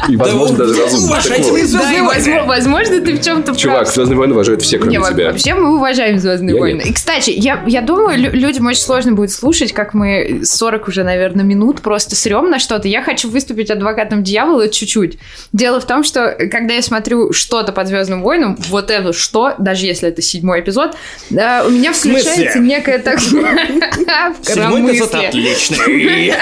и, 0.07 0.15
возможно, 0.15 0.57
Да, 0.59 0.67
даже 0.67 0.83
разумно. 0.83 1.05
Уважайте 1.07 2.41
возможно, 2.43 3.01
ты 3.01 3.17
в 3.17 3.21
чем-то 3.21 3.55
Чувак. 3.55 3.87
Звездные 3.87 4.17
войны 4.17 4.33
уважают 4.33 4.61
все, 4.61 4.77
кроме 4.77 4.97
тебя. 4.97 5.31
Вообще 5.31 5.53
мы 5.53 5.75
уважаем 5.75 6.19
Звездные 6.19 6.57
войны. 6.57 6.83
И, 6.85 6.93
кстати, 6.93 7.31
я, 7.31 7.63
я 7.67 7.81
думаю, 7.81 8.17
лю- 8.17 8.31
людям 8.31 8.65
очень 8.67 8.81
сложно 8.81 9.11
будет 9.13 9.31
слушать, 9.31 9.73
как 9.73 9.93
мы 9.93 10.41
40 10.43 10.87
уже, 10.87 11.03
наверное, 11.03 11.43
минут 11.43 11.81
просто 11.81 12.15
срем 12.15 12.49
на 12.49 12.59
что-то. 12.59 12.87
Я 12.87 13.01
хочу 13.01 13.29
выступить 13.29 13.69
адвокатом 13.69 14.20
дьявола 14.21 14.69
чуть-чуть. 14.69 15.17
Дело 15.53 15.79
в 15.79 15.85
том, 15.85 16.03
что 16.03 16.35
когда 16.51 16.75
я 16.75 16.81
смотрю 16.81 17.33
что-то 17.33 17.71
под 17.71 17.87
Звездным 17.87 18.21
войнам, 18.21 18.57
вот 18.69 18.91
это 18.91 19.13
что, 19.13 19.55
даже 19.57 19.85
если 19.85 20.09
это 20.09 20.21
седьмой 20.21 20.61
эпизод, 20.61 20.95
да, 21.29 21.63
у 21.65 21.69
меня 21.69 21.93
включается 21.93 22.59
некая 22.59 22.99
так... 22.99 23.19
Седьмой 24.41 24.91
эпизод 24.91 25.15
отличный. 25.15 26.33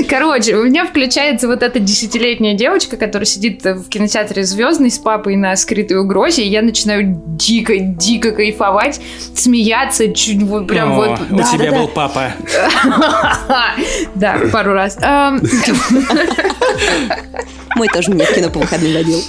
Короче, 0.08 0.56
у 0.56 0.64
меня 0.64 0.86
включается 0.86 1.48
вот 1.48 1.62
эта 1.62 1.78
десятилетняя 1.78 2.54
девочка, 2.54 2.96
которая 2.96 3.26
сидит 3.26 3.64
в 3.64 3.88
кинотеатре 3.88 4.44
Звездный 4.44 4.90
с 4.90 4.98
папой 4.98 5.36
на 5.36 5.56
скрытой 5.56 5.98
угрозе, 5.98 6.42
и 6.42 6.48
я 6.48 6.62
начинаю 6.62 7.22
дико-дико 7.26 8.32
кайфовать, 8.32 9.00
смеяться, 9.34 10.12
чуть 10.12 10.42
вот 10.42 10.66
прям 10.66 10.94
вот. 10.94 11.20
У 11.30 11.38
тебя 11.38 11.72
был 11.72 11.88
папа. 11.88 12.32
Да, 14.14 14.38
пару 14.52 14.72
раз. 14.72 14.96
Эм, 16.44 17.12
Мой 17.76 17.88
тоже 17.88 18.10
меня 18.10 18.24
в 18.24 18.34
кино 18.34 18.50
по 18.50 18.60
выходным 18.60 18.92
водил. 18.92 19.22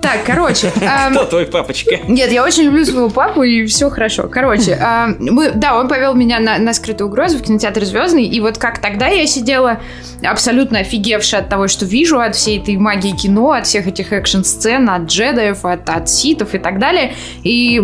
Так, 0.00 0.24
короче. 0.24 0.72
эм, 0.80 1.12
Кто 1.12 1.24
твой 1.24 1.46
папочка? 1.46 1.98
Нет, 2.06 2.30
я 2.30 2.44
очень 2.44 2.64
люблю 2.64 2.84
своего 2.84 3.10
папу, 3.10 3.42
и 3.42 3.66
все 3.66 3.90
хорошо. 3.90 4.28
Короче, 4.28 4.78
а, 4.80 5.08
мы, 5.18 5.50
да, 5.50 5.78
он 5.78 5.88
повел 5.88 6.14
меня 6.14 6.38
на, 6.38 6.58
на 6.58 6.72
скрытую 6.72 7.08
угрозу 7.08 7.38
в 7.38 7.42
кинотеатр 7.42 7.84
Звездный, 7.84 8.24
и 8.24 8.40
вот 8.40 8.58
как 8.58 8.78
тогда 8.80 9.08
я 9.08 9.26
сидела 9.26 9.80
абсолютно 10.22 10.78
офигевшая 10.80 11.42
от 11.42 11.48
того, 11.48 11.68
что 11.68 11.84
вижу, 11.84 12.20
от 12.20 12.36
всей 12.36 12.60
этой 12.60 12.76
магии 12.76 13.12
кино, 13.12 13.52
от 13.52 13.66
всех 13.66 13.86
этих 13.86 14.12
экшн-сцен, 14.12 14.88
от 14.88 15.02
джедаев, 15.02 15.64
от, 15.64 15.88
от 15.90 16.08
ситов 16.08 16.54
и 16.54 16.58
так 16.58 16.78
далее. 16.78 17.14
И 17.42 17.80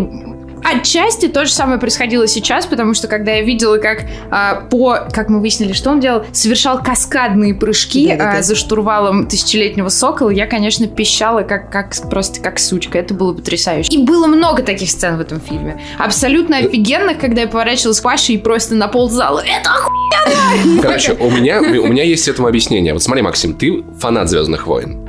Отчасти 0.65 1.27
то 1.27 1.45
же 1.45 1.51
самое 1.51 1.79
происходило 1.79 2.27
сейчас, 2.27 2.65
потому 2.65 2.95
что 2.95 3.07
когда 3.07 3.33
я 3.33 3.43
видела, 3.43 3.77
как 3.77 4.05
а, 4.31 4.61
по, 4.61 5.07
как 5.11 5.29
мы 5.29 5.39
выяснили, 5.39 5.73
что 5.73 5.91
он 5.91 5.99
делал, 5.99 6.23
совершал 6.31 6.81
каскадные 6.81 7.53
прыжки 7.53 8.07
Да-да-да. 8.07 8.39
а, 8.39 8.41
за 8.41 8.55
штурвалом 8.55 9.27
тысячелетнего 9.27 9.89
сокола, 9.89 10.31
я, 10.31 10.47
конечно, 10.47 10.87
пищала 10.87 11.43
как, 11.43 11.71
как 11.71 11.93
просто 12.09 12.41
как 12.41 12.57
сучка. 12.57 12.97
Это 12.97 13.13
было 13.13 13.33
потрясающе. 13.33 13.91
И 13.91 13.97
было 13.99 14.25
много 14.25 14.63
таких 14.63 14.89
сцен 14.89 15.17
в 15.17 15.21
этом 15.21 15.39
фильме. 15.39 15.79
Абсолютно 15.99 16.57
офигенных, 16.57 17.19
когда 17.19 17.41
я 17.41 17.47
поворачивалась 17.47 17.99
к 17.99 18.03
Паше 18.03 18.33
и 18.33 18.37
просто 18.37 18.73
на 18.75 18.87
пол 18.87 19.09
зала. 19.09 19.43
Это 19.45 19.69
охуенно! 19.69 20.81
Короче, 20.81 21.13
у 21.13 21.29
меня, 21.29 21.59
у 21.59 21.87
меня 21.87 22.03
есть 22.03 22.27
этому 22.27 22.47
объяснение. 22.47 22.93
Вот 22.93 23.03
смотри, 23.03 23.21
Максим, 23.21 23.53
ты 23.53 23.83
фанат 23.99 24.29
Звездных 24.29 24.65
войн. 24.65 25.04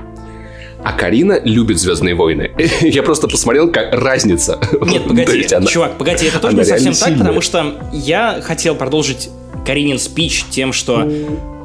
А 0.86 0.92
Карина 0.92 1.40
любит 1.42 1.80
Звездные 1.80 2.14
войны. 2.14 2.52
Я 2.80 3.02
просто 3.02 3.26
посмотрел, 3.26 3.72
как 3.72 3.92
разница. 3.92 4.60
Нет, 4.82 5.02
погоди, 5.08 5.44
она- 5.52 5.66
чувак, 5.66 5.98
погоди, 5.98 6.26
это 6.26 6.38
тоже 6.38 6.56
не 6.56 6.64
совсем 6.64 6.92
реально 6.92 7.00
так, 7.00 7.08
сильная. 7.08 7.18
потому 7.18 7.40
что 7.40 7.74
я 7.92 8.40
хотел 8.40 8.76
продолжить 8.76 9.28
Каринин 9.66 9.98
спич 9.98 10.44
тем, 10.48 10.72
что 10.72 11.10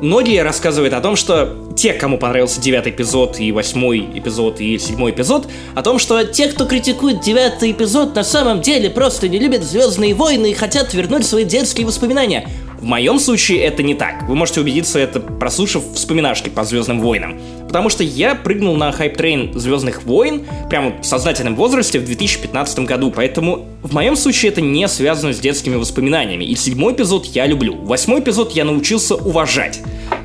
Ноги 0.01 0.37
рассказывает 0.37 0.93
о 0.93 1.01
том, 1.01 1.15
что 1.15 1.55
те, 1.77 1.93
кому 1.93 2.17
понравился 2.17 2.59
девятый 2.59 2.91
эпизод 2.91 3.39
и 3.39 3.51
восьмой 3.51 4.09
эпизод 4.15 4.59
и 4.59 4.79
седьмой 4.79 5.11
эпизод, 5.11 5.47
о 5.75 5.83
том, 5.83 5.99
что 5.99 6.23
те, 6.23 6.47
кто 6.47 6.65
критикует 6.65 7.21
девятый 7.21 7.71
эпизод, 7.71 8.15
на 8.15 8.23
самом 8.23 8.61
деле 8.61 8.89
просто 8.89 9.29
не 9.29 9.37
любят 9.37 9.61
Звездные 9.61 10.15
войны 10.15 10.49
и 10.49 10.53
хотят 10.55 10.95
вернуть 10.95 11.27
свои 11.27 11.43
детские 11.43 11.85
воспоминания. 11.85 12.49
В 12.81 12.85
моем 12.85 13.19
случае 13.19 13.59
это 13.59 13.83
не 13.83 13.93
так. 13.93 14.27
Вы 14.27 14.33
можете 14.33 14.59
убедиться 14.59 14.97
это, 14.97 15.19
прослушав 15.19 15.83
вспоминашки 15.93 16.49
по 16.49 16.63
Звездным 16.63 16.99
войнам. 16.99 17.39
Потому 17.67 17.89
что 17.89 18.03
я 18.03 18.33
прыгнул 18.33 18.75
на 18.75 18.91
hype 18.91 19.19
train 19.19 19.53
Звездных 19.53 20.01
войн 20.03 20.41
прямо 20.67 20.99
в 20.99 21.05
сознательном 21.05 21.55
возрасте 21.55 21.99
в 21.99 22.05
2015 22.05 22.79
году, 22.79 23.11
поэтому 23.11 23.67
в 23.83 23.93
моем 23.93 24.15
случае 24.15 24.51
это 24.51 24.61
не 24.61 24.87
связано 24.87 25.31
с 25.31 25.39
детскими 25.39 25.75
воспоминаниями. 25.75 26.43
И 26.43 26.55
седьмой 26.55 26.93
эпизод 26.93 27.27
я 27.27 27.45
люблю. 27.45 27.75
Восьмой 27.75 28.19
эпизод 28.19 28.53
я 28.53 28.65
научился 28.65 29.15
уважать. 29.15 29.79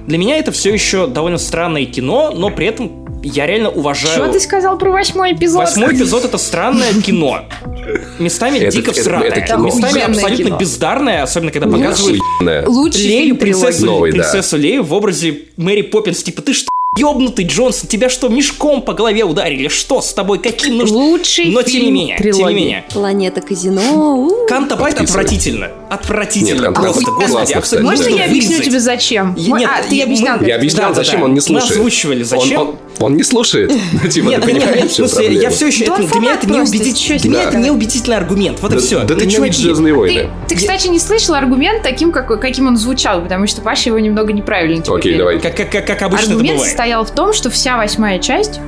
Для 0.07 0.16
меня 0.16 0.38
это 0.38 0.50
все 0.50 0.72
еще 0.72 1.07
довольно 1.07 1.38
странное 1.38 1.84
кино, 1.84 2.32
но 2.34 2.48
при 2.48 2.68
этом 2.68 3.05
я 3.27 3.47
реально 3.47 3.70
уважаю... 3.70 4.14
Что 4.24 4.33
ты 4.33 4.41
сказал 4.41 4.79
про 4.79 4.91
восьмой 4.91 5.33
эпизод? 5.33 5.61
Восьмой 5.61 5.95
эпизод 5.95 6.24
это 6.24 6.39
странное 6.39 6.93
кино. 7.03 7.45
Местами 8.18 8.59
Это- 8.59 8.77
дико 8.77 8.91
это- 8.91 9.01
всратое. 9.01 9.29
это 9.31 9.41
кино. 9.41 9.64
Местами 9.66 10.01
абсолютно 10.03 10.45
кино. 10.45 10.57
бездарное, 10.59 11.22
особенно 11.22 11.53
когда 11.53 11.68
показывают. 11.68 12.20
Лучший 12.66 13.03
Лею, 13.07 13.37
принцессу, 13.37 13.87
Новый, 13.87 14.12
да. 14.12 14.18
принцессу 14.22 14.57
Лею 14.57 14.83
в 14.83 14.93
образе 14.93 15.41
Мэри 15.57 15.83
Поппинс. 15.83 16.22
Типа, 16.22 16.43
ты 16.43 16.53
что, 16.53 16.68
ёбнутый 16.97 17.44
Джонсон? 17.47 17.88
Тебя 17.88 18.09
что, 18.09 18.28
мешком 18.28 18.82
по 18.82 18.92
голове 18.94 19.24
ударили? 19.24 19.68
Что 19.68 20.01
с 20.01 20.12
тобой? 20.12 20.38
Каким 20.38 20.76
нужно? 20.78 20.97
Лучший 20.97 21.47
Но 21.51 21.62
тем 21.62 21.82
не 21.82 21.90
менее, 21.92 22.16
тем 22.18 22.26
не 22.26 22.32
трилогии. 22.32 22.55
менее. 22.55 22.84
Планета 22.92 23.40
казино. 23.40 24.30
Кантобайт 24.49 25.01
отвратительно. 25.01 25.70
Отвратительно. 25.90 26.66
Нет, 26.66 26.74
просто, 26.74 26.92
классно, 27.05 27.12
господи, 27.12 27.32
кстати. 27.44 27.53
абсолютно. 27.59 27.90
Можно 27.90 28.09
я 28.09 28.24
объясню 28.24 28.61
тебе 28.61 28.80
зачем? 28.80 29.34
И- 29.34 29.53
нет, 29.53 29.70
а, 29.72 29.82
ты 29.88 30.03
объяснял. 30.03 30.38
мы- 30.38 30.47
Я 30.47 30.57
объяснял, 30.57 30.88
Да-да-да. 30.90 31.05
зачем 31.05 31.22
он 31.22 31.30
не 31.30 31.34
Мы 31.36 31.40
слушает. 31.42 31.70
озвучивали, 31.72 32.22
зачем. 32.22 32.61
Он, 32.61 32.68
он- 32.68 32.76
он 32.99 33.16
не 33.16 33.22
слушает. 33.22 33.70
Типа, 34.11 34.28
Нет, 34.28 34.42
ты 34.42 34.53
нет, 34.53 34.62
понимаешь, 34.64 34.82
нет, 34.84 34.92
смысле, 34.92 35.34
я 35.34 35.51
все 35.51 35.66
еще, 35.68 35.86
Да 35.86 35.94
это, 35.94 36.07
для 36.09 36.20
меня 36.20 36.34
это 36.34 36.47
не, 36.47 36.53
для 37.18 37.30
меня 37.30 37.42
это 37.42 37.57
неубедительный 37.59 38.16
аргумент. 38.16 38.59
Вот 38.62 38.72
и 38.72 38.76
Да- 38.76 38.80
все. 38.80 39.05
Да 39.05 39.14
ты 39.14 39.26
ненавидишь 39.26 39.59
«Звездные 39.59 39.92
Ты, 39.92 39.99
войны». 39.99 40.30
ты, 40.49 40.57
кстати, 40.57 40.88
не 40.88 40.99
слышал 40.99 41.34
аргумент 41.34 41.82
таким, 41.82 42.11
как, 42.11 42.26
каким 42.40 42.66
он 42.68 42.76
звучал, 42.76 43.20
потому 43.22 43.47
что 43.47 43.61
Паша 43.61 43.90
его 43.90 43.99
немного 43.99 44.32
неправильно 44.32 44.82
Окей, 44.88 45.16
давай. 45.16 45.38
Как, 45.40 46.03
обычно 46.03 46.32
это 46.34 46.42
бывает. 46.42 46.61
Состоял 46.87 47.05
в 47.05 47.11
том, 47.11 47.32
что 47.32 47.51
вся 47.51 47.76
восьмая 47.78 48.20
часть, 48.20 48.61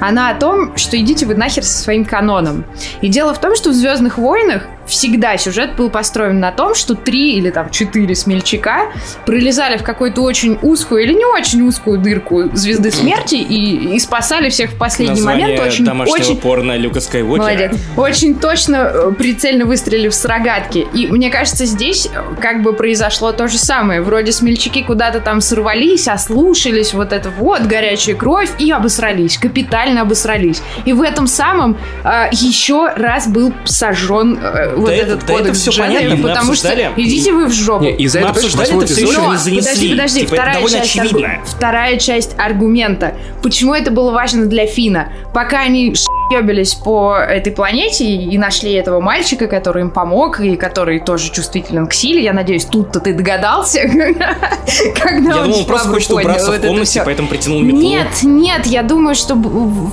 она 0.00 0.30
о 0.30 0.34
том, 0.34 0.76
что 0.76 0.98
идите 0.98 1.26
вы 1.26 1.34
нахер 1.34 1.64
со 1.64 1.82
своим 1.82 2.04
каноном. 2.04 2.64
И 3.00 3.08
дело 3.08 3.34
в 3.34 3.40
том, 3.40 3.54
что 3.56 3.70
в 3.70 3.72
Звездных 3.72 4.18
войнах 4.18 4.62
всегда 4.86 5.36
сюжет 5.36 5.76
был 5.76 5.90
построен 5.90 6.40
на 6.40 6.52
том, 6.52 6.74
что 6.74 6.94
три 6.94 7.34
или 7.36 7.50
там 7.50 7.70
четыре 7.70 8.14
смельчака 8.14 8.92
пролезали 9.24 9.76
в 9.78 9.82
какую-то 9.82 10.22
очень 10.22 10.58
узкую 10.62 11.02
или 11.02 11.12
не 11.12 11.24
очень 11.24 11.62
узкую 11.62 11.98
дырку 11.98 12.44
звезды 12.54 12.90
смерти 12.90 13.34
и, 13.34 13.94
и 13.96 13.98
спасали 13.98 14.48
всех 14.48 14.70
в 14.70 14.78
последний 14.78 15.16
Название 15.16 15.46
момент. 15.46 15.66
Очень, 15.66 15.88
очень, 15.90 16.36
порно 16.36 16.76
Люка 16.76 17.00
Скайуокера. 17.00 17.42
Молодец. 17.42 17.72
Очень 17.96 18.38
точно, 18.38 18.76
э, 18.76 19.12
прицельно 19.12 19.64
выстрелили 19.64 20.08
в 20.08 20.14
с 20.14 20.24
рогатки. 20.24 20.86
И 20.94 21.06
мне 21.08 21.30
кажется, 21.30 21.66
здесь 21.66 22.06
э, 22.06 22.40
как 22.40 22.62
бы 22.62 22.72
произошло 22.72 23.32
то 23.32 23.48
же 23.48 23.58
самое. 23.58 24.00
Вроде 24.00 24.32
смельчаки 24.32 24.82
куда-то 24.82 25.20
там 25.20 25.40
сорвались, 25.40 26.08
ослушались, 26.08 26.94
вот 26.94 27.12
это 27.12 27.30
вот, 27.30 27.62
горячая 27.62 28.14
кровь, 28.14 28.50
и 28.58 28.70
обосрались, 28.70 29.38
капитально 29.66 30.02
обосрались. 30.02 30.62
И 30.84 30.92
в 30.92 31.02
этом 31.02 31.26
самом 31.26 31.76
э, 32.04 32.28
еще 32.32 32.88
раз 32.96 33.26
был 33.28 33.52
сожжен 33.64 34.38
э, 34.40 34.74
вот 34.76 34.86
Да 34.86 34.94
этот 34.94 35.18
это- 35.18 35.26
да 35.26 35.32
это 35.34 35.42
кодекс 35.44 35.68
джедаев, 35.68 35.94
понятно, 36.08 36.28
потому 36.28 36.54
что 36.54 36.68
обсуждали. 36.68 36.92
идите 36.96 37.32
вы 37.32 37.46
в 37.46 37.52
жопу. 37.52 37.84
Не, 37.84 37.96
из-за 37.96 38.20
Мы 38.20 38.26
этого, 38.26 38.34
понимаешь, 38.34 38.54
обсуждали 38.54 38.84
это 38.84 38.94
эпизод- 38.94 39.10
еще 39.10 39.30
не 39.30 39.36
занесли. 39.36 39.56
Подожди, 39.66 39.90
подожди, 39.90 40.20
Типа, 40.20 40.34
это 40.34 40.42
вторая, 40.42 40.62
часть 40.68 40.96
аргу- 40.96 41.44
вторая 41.46 41.98
часть 41.98 42.30
аргумента. 42.38 43.14
Почему 43.42 43.74
это 43.74 43.90
было 43.90 44.10
важно 44.12 44.46
для 44.46 44.66
Фина? 44.66 45.12
Пока 45.34 45.60
они 45.60 45.94
ебились 46.30 46.74
по 46.74 47.16
этой 47.16 47.52
планете 47.52 48.04
и 48.04 48.36
нашли 48.38 48.72
этого 48.72 49.00
мальчика, 49.00 49.46
который 49.46 49.82
им 49.82 49.90
помог, 49.90 50.40
и 50.40 50.56
который 50.56 50.98
тоже 51.00 51.30
чувствителен 51.30 51.86
к 51.86 51.92
силе, 51.92 52.22
я 52.22 52.32
надеюсь, 52.32 52.64
тут-то 52.64 53.00
ты 53.00 53.12
догадался, 53.12 53.80
когда 55.00 55.36
Я 55.36 55.42
думал, 55.42 55.58
он 55.60 55.64
просто 55.66 55.88
хочет 55.88 56.10
убраться 56.10 56.52
в 56.52 56.60
комнате, 56.60 57.02
поэтому 57.04 57.28
притянул 57.28 57.60
метлу. 57.62 57.80
Нет, 57.80 58.08
нет, 58.22 58.66
я 58.66 58.82
думаю, 58.82 59.14
что 59.14 59.36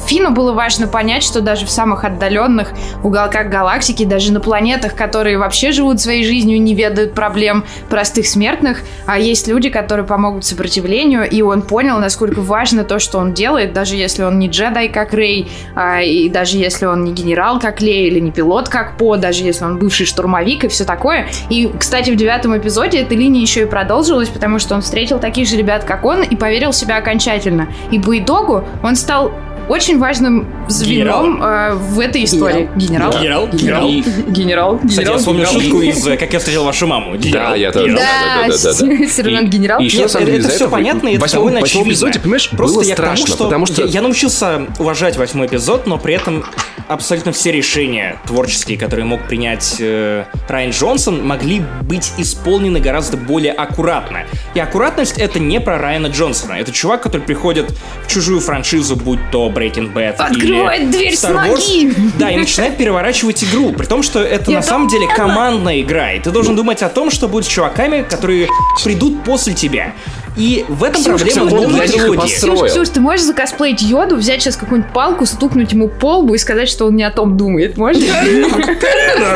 Фину 0.08 0.32
было 0.32 0.54
важно 0.54 0.88
понять, 0.88 1.24
что 1.24 1.42
даже 1.42 1.66
в 1.66 1.70
самых 1.70 2.04
отдаленных 2.04 2.74
уголках 3.04 3.50
галактики, 3.50 4.04
даже 4.04 4.32
на 4.32 4.40
планетах, 4.40 4.96
которые 4.96 5.38
вообще 5.38 5.72
живут 5.72 6.02
своей 6.02 6.24
жизнью, 6.24 6.62
не 6.62 6.74
ведают 6.74 7.14
проблем 7.14 7.64
простых 7.90 8.28
смертных, 8.28 8.82
а 9.06 9.20
есть 9.20 9.48
люди, 9.48 9.70
которые 9.70 10.06
помогут 10.06 10.46
сопротивлению, 10.46 11.30
и 11.30 11.42
он 11.42 11.62
понял, 11.62 12.00
насколько 12.00 12.42
важно 12.42 12.84
то, 12.84 12.98
что 12.98 13.20
он 13.20 13.34
делает, 13.34 13.74
даже 13.74 13.96
если 13.96 14.24
он 14.24 14.40
не 14.40 14.48
джедай, 14.48 14.90
как 14.90 15.14
Рей, 15.14 15.52
а, 15.76 16.02
и 16.02 16.23
даже 16.30 16.58
если 16.58 16.86
он 16.86 17.04
не 17.04 17.14
генерал, 17.14 17.60
как 17.60 17.82
Лей, 17.82 18.08
или 18.08 18.20
не 18.20 18.32
пилот, 18.32 18.70
как 18.70 18.98
По, 18.98 19.18
даже 19.18 19.44
если 19.44 19.66
он 19.66 19.78
бывший 19.78 20.06
штурмовик 20.06 20.64
и 20.64 20.68
все 20.68 20.86
такое. 20.86 21.28
И, 21.50 21.72
кстати, 21.78 22.12
в 22.12 22.16
девятом 22.16 22.58
эпизоде 22.58 23.00
эта 23.00 23.16
линия 23.16 23.42
еще 23.42 23.64
и 23.64 23.66
продолжилась, 23.66 24.30
потому 24.30 24.60
что 24.60 24.76
он 24.76 24.82
встретил 24.82 25.20
таких 25.20 25.48
же 25.48 25.58
ребят, 25.58 25.84
как 25.84 26.06
он, 26.06 26.24
и 26.24 26.36
поверил 26.36 26.72
в 26.72 26.76
себя 26.76 26.98
окончательно. 26.98 27.68
И 27.92 28.00
по 28.00 28.18
итогу 28.18 28.64
он 28.84 28.96
стал 28.96 29.32
очень 29.70 29.99
важным 29.99 30.47
звеном 30.68 31.41
э, 31.41 31.74
в 31.76 31.99
этой 31.99 32.24
истории. 32.24 32.70
Генерал. 32.76 33.11
Генерал, 33.14 33.47
генерал. 33.47 33.89
Генерал. 34.28 34.80
Кстати, 34.88 35.07
я 35.09 35.18
вспомнил 35.18 35.45
шутку 35.45 35.82
из 35.82 36.05
э, 36.07 36.18
«Как 36.18 36.34
я 36.34 36.39
встретил 36.39 36.64
вашу 36.64 36.88
маму». 36.88 37.14
Да, 37.14 37.18
Генерал, 37.18 37.55
я 37.55 37.72
тоже. 37.72 37.95
Да. 37.95 38.51
Сержант 39.07 39.49
генерал. 39.49 39.80
И 39.80 39.86
еще, 39.86 40.03
это 40.03 40.49
все 40.49 40.70
понятно, 40.70 41.09
и 41.09 41.16
это 41.16 41.32
довольно 41.32 41.59
эпизоде, 41.59 42.20
понимаешь, 42.20 42.49
Просто 42.49 42.82
я 42.82 42.95
к 42.95 42.97
тому, 42.97 43.16
страшно, 43.16 43.36
что 43.36 43.43
потому 43.45 43.66
что... 43.66 43.82
я, 43.84 43.88
я 43.88 44.01
научился 44.01 44.68
уважать 44.80 45.18
восьмой 45.18 45.47
эпизод, 45.47 45.88
но 45.88 45.97
при 45.97 46.16
этом 46.16 46.45
абсолютно 46.88 47.32
все 47.32 47.51
решения 47.51 48.18
творческие, 48.26 48.78
которые 48.78 49.05
мог 49.05 49.28
принять 49.28 49.78
э, 49.80 50.26
Райан 50.47 50.72
Джонсон, 50.72 51.26
могли 51.26 51.61
быть 51.82 52.14
исполнены 52.18 52.80
гораздо 52.80 53.18
более 53.18 53.53
аккуратно. 53.53 54.26
И 54.53 54.59
аккуратность 54.59 55.18
это 55.18 55.39
не 55.39 55.59
про 55.59 55.78
Райана 55.78 56.07
Джонсона. 56.07 56.53
Это 56.53 56.72
чувак, 56.72 57.03
который 57.03 57.22
приходит 57.22 57.72
в 58.05 58.11
чужую 58.11 58.39
франшизу, 58.39 58.95
будь 58.95 59.20
то 59.32 59.49
Breaking 59.54 59.93
Bad 59.93 60.16
Открывает 60.18 60.82
или 60.82 60.91
дверь 60.91 61.14
Star 61.14 61.45
с 61.45 61.47
ноги. 61.47 61.93
Да, 62.18 62.30
и 62.32 62.38
начинает 62.38 62.78
переворачивать 62.78 63.43
игру. 63.43 63.74
При 63.74 63.86
том, 63.86 64.04
что 64.04 64.20
это 64.24 64.51
на 64.51 64.58
Это 64.58 64.68
самом 64.68 64.88
деле 64.88 65.08
командная 65.16 65.82
игра. 65.82 66.14
И 66.14 66.20
ты 66.20 66.32
должен 66.32 66.56
думать 66.56 66.82
о 66.82 66.89
том, 66.89 67.12
что 67.12 67.28
будет 67.28 67.45
с 67.45 67.47
чуваками, 67.47 68.06
которые 68.08 68.47
придут 68.84 69.24
после 69.24 69.54
тебя. 69.54 69.93
И 70.36 70.66
в 70.68 70.84
этом 70.84 71.02
Ксюша, 71.02 71.18
проблема 71.18 71.44
он 71.44 71.50
новой 71.50 71.68
для 71.68 71.84
них 71.86 71.96
и 71.96 72.00
трилогии. 72.00 72.20
построил. 72.20 72.56
Ксюш, 72.58 72.72
Ксюш, 72.72 72.90
ты 72.90 73.00
можешь 73.00 73.26
закосплеить 73.26 73.82
Йоду, 73.82 74.16
взять 74.16 74.42
сейчас 74.42 74.56
какую-нибудь 74.56 74.92
палку, 74.94 75.26
стукнуть 75.26 75.72
ему 75.74 75.90
по 75.90 76.18
лбу 76.18 76.34
и 76.34 76.38
сказать, 76.38 76.70
что 76.70 76.86
он 76.86 76.96
не 76.96 77.04
о 77.04 77.12
том 77.12 77.38
думает? 77.38 77.78
Можешь? 77.78 78.04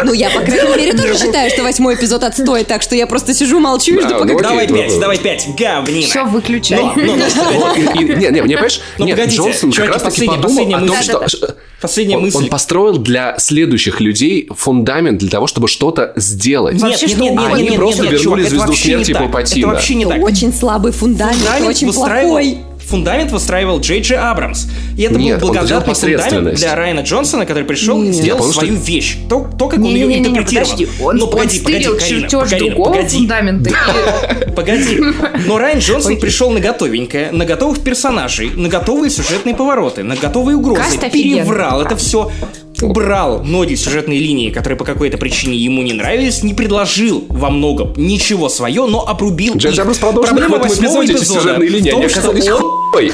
Ну, 0.03 0.13
я, 0.13 0.29
по 0.29 0.39
крайней 0.41 0.77
мере, 0.77 0.93
тоже 0.93 1.17
считаю, 1.17 1.49
что 1.49 1.63
восьмой 1.63 1.95
эпизод 1.95 2.23
отстой, 2.23 2.63
так 2.63 2.81
что 2.81 2.95
я 2.95 3.07
просто 3.07 3.33
сижу, 3.33 3.59
молчу 3.59 3.95
и 3.95 4.01
жду, 4.01 4.13
пока... 4.19 4.25
ну, 4.25 4.39
Давай 4.39 4.67
пять, 4.67 4.93
ну, 4.93 4.99
давай 4.99 5.17
пять, 5.17 5.47
говнина. 5.57 6.07
Все, 6.07 6.25
выключай. 6.25 6.79
Не, 6.95 8.15
не, 8.15 8.31
не, 8.31 8.41
понимаешь? 8.41 8.81
Ну, 8.97 9.07
Джонсон 9.07 9.71
как 9.71 9.89
раз 9.89 10.01
таки 10.03 10.25
подумал 10.25 10.75
о 10.75 10.87
том, 10.87 11.01
что... 11.01 11.55
Последняя 11.81 12.17
Он, 12.17 12.23
мысль. 12.23 12.37
он 12.37 12.47
построил 12.47 12.97
для 12.97 13.37
следующих 13.37 13.99
людей 13.99 14.49
фундамент 14.55 15.19
для 15.19 15.29
того, 15.29 15.47
чтобы 15.47 15.67
что-то 15.67 16.13
сделать. 16.15 16.75
Нет, 16.75 16.83
Вообще, 16.83 17.05
нет, 17.05 17.15
что 17.15 17.23
нет, 17.23 17.33
нет, 17.33 17.45
они 17.45 17.61
нет, 17.61 17.71
нет, 17.71 17.79
просто 17.79 18.03
нет, 18.03 18.11
вернули 18.13 18.23
чувак, 18.23 18.39
это 18.39 18.49
звезду 18.49 18.73
смерти. 18.73 19.13
Палпатина. 19.13 19.59
Это 19.59 19.67
вообще 19.67 19.95
не 19.95 20.05
так. 20.05 20.23
Очень 20.23 20.53
слабый 20.53 20.91
фундамент, 20.91 21.37
Фундамент 21.37 21.67
очень 21.67 21.93
плохой. 21.93 22.57
Фундамент 22.87 23.31
выстраивал 23.31 23.79
Джей 23.79 24.01
Джей 24.01 24.17
Абрамс. 24.17 24.67
И 24.97 25.03
это 25.03 25.15
Нет, 25.19 25.39
был 25.39 25.47
он 25.49 25.53
благодатный 25.53 25.93
фундамент 25.93 26.55
для 26.55 26.75
Райана 26.75 27.01
Джонсона, 27.01 27.45
который 27.45 27.63
пришел 27.65 28.01
и 28.01 28.07
Нет. 28.07 28.15
сделал 28.15 28.29
Я 28.29 28.35
помню, 28.37 28.53
что- 28.53 28.61
свою 28.65 28.75
вещь. 28.79 29.17
То, 29.29 29.49
то 29.57 29.67
как 29.67 29.79
он 29.79 29.85
ее 29.85 30.07
Не-не-не, 30.07 30.29
интерпретировал. 30.29 30.65
подожди, 30.69 30.87
он, 31.01 31.17
Ну, 31.17 31.25
он 31.25 31.31
погоди, 31.31 31.59
погоди, 31.59 31.83
стырил 31.83 31.97
Карина, 31.99 32.21
чертеж 32.29 32.49
Карина, 32.49 32.69
другого 32.69 32.93
погоди. 32.95 33.17
фундамента. 33.17 33.71
Погоди. 34.55 34.99
Но 35.45 35.57
Райан 35.57 35.79
Джонсон 35.79 36.17
пришел 36.19 36.49
на 36.51 36.59
готовенькое, 36.59 37.31
на 37.31 37.45
готовых 37.45 37.79
персонажей, 37.81 38.49
на 38.55 38.69
готовые 38.69 39.11
сюжетные 39.11 39.53
повороты, 39.55 40.03
на 40.03 40.15
готовые 40.15 40.57
угрозы. 40.57 40.97
Переврал 41.11 41.81
это 41.81 41.95
все. 41.95 42.31
Убрал 42.81 43.43
многие 43.43 43.75
сюжетные 43.75 44.19
линии, 44.19 44.49
которые 44.49 44.77
по 44.77 44.85
какой-то 44.85 45.17
причине 45.17 45.55
ему 45.57 45.81
не 45.81 45.93
нравились, 45.93 46.43
не 46.43 46.53
предложил 46.53 47.25
во 47.29 47.49
многом 47.49 47.93
ничего 47.97 48.49
свое, 48.49 48.85
но 48.85 49.07
обрубил 49.07 49.55
Джей. 49.55 49.71
Абрамс 49.73 49.97
продолжил 49.97 50.35
Проблема 50.35 50.57
восьмого 50.57 51.05
эпизода 51.05 51.55
линии, 51.57 51.89
в 51.89 51.93
том, 51.93 52.09
что 52.09 52.55
он- 52.55 52.86
хуй. 52.97 53.11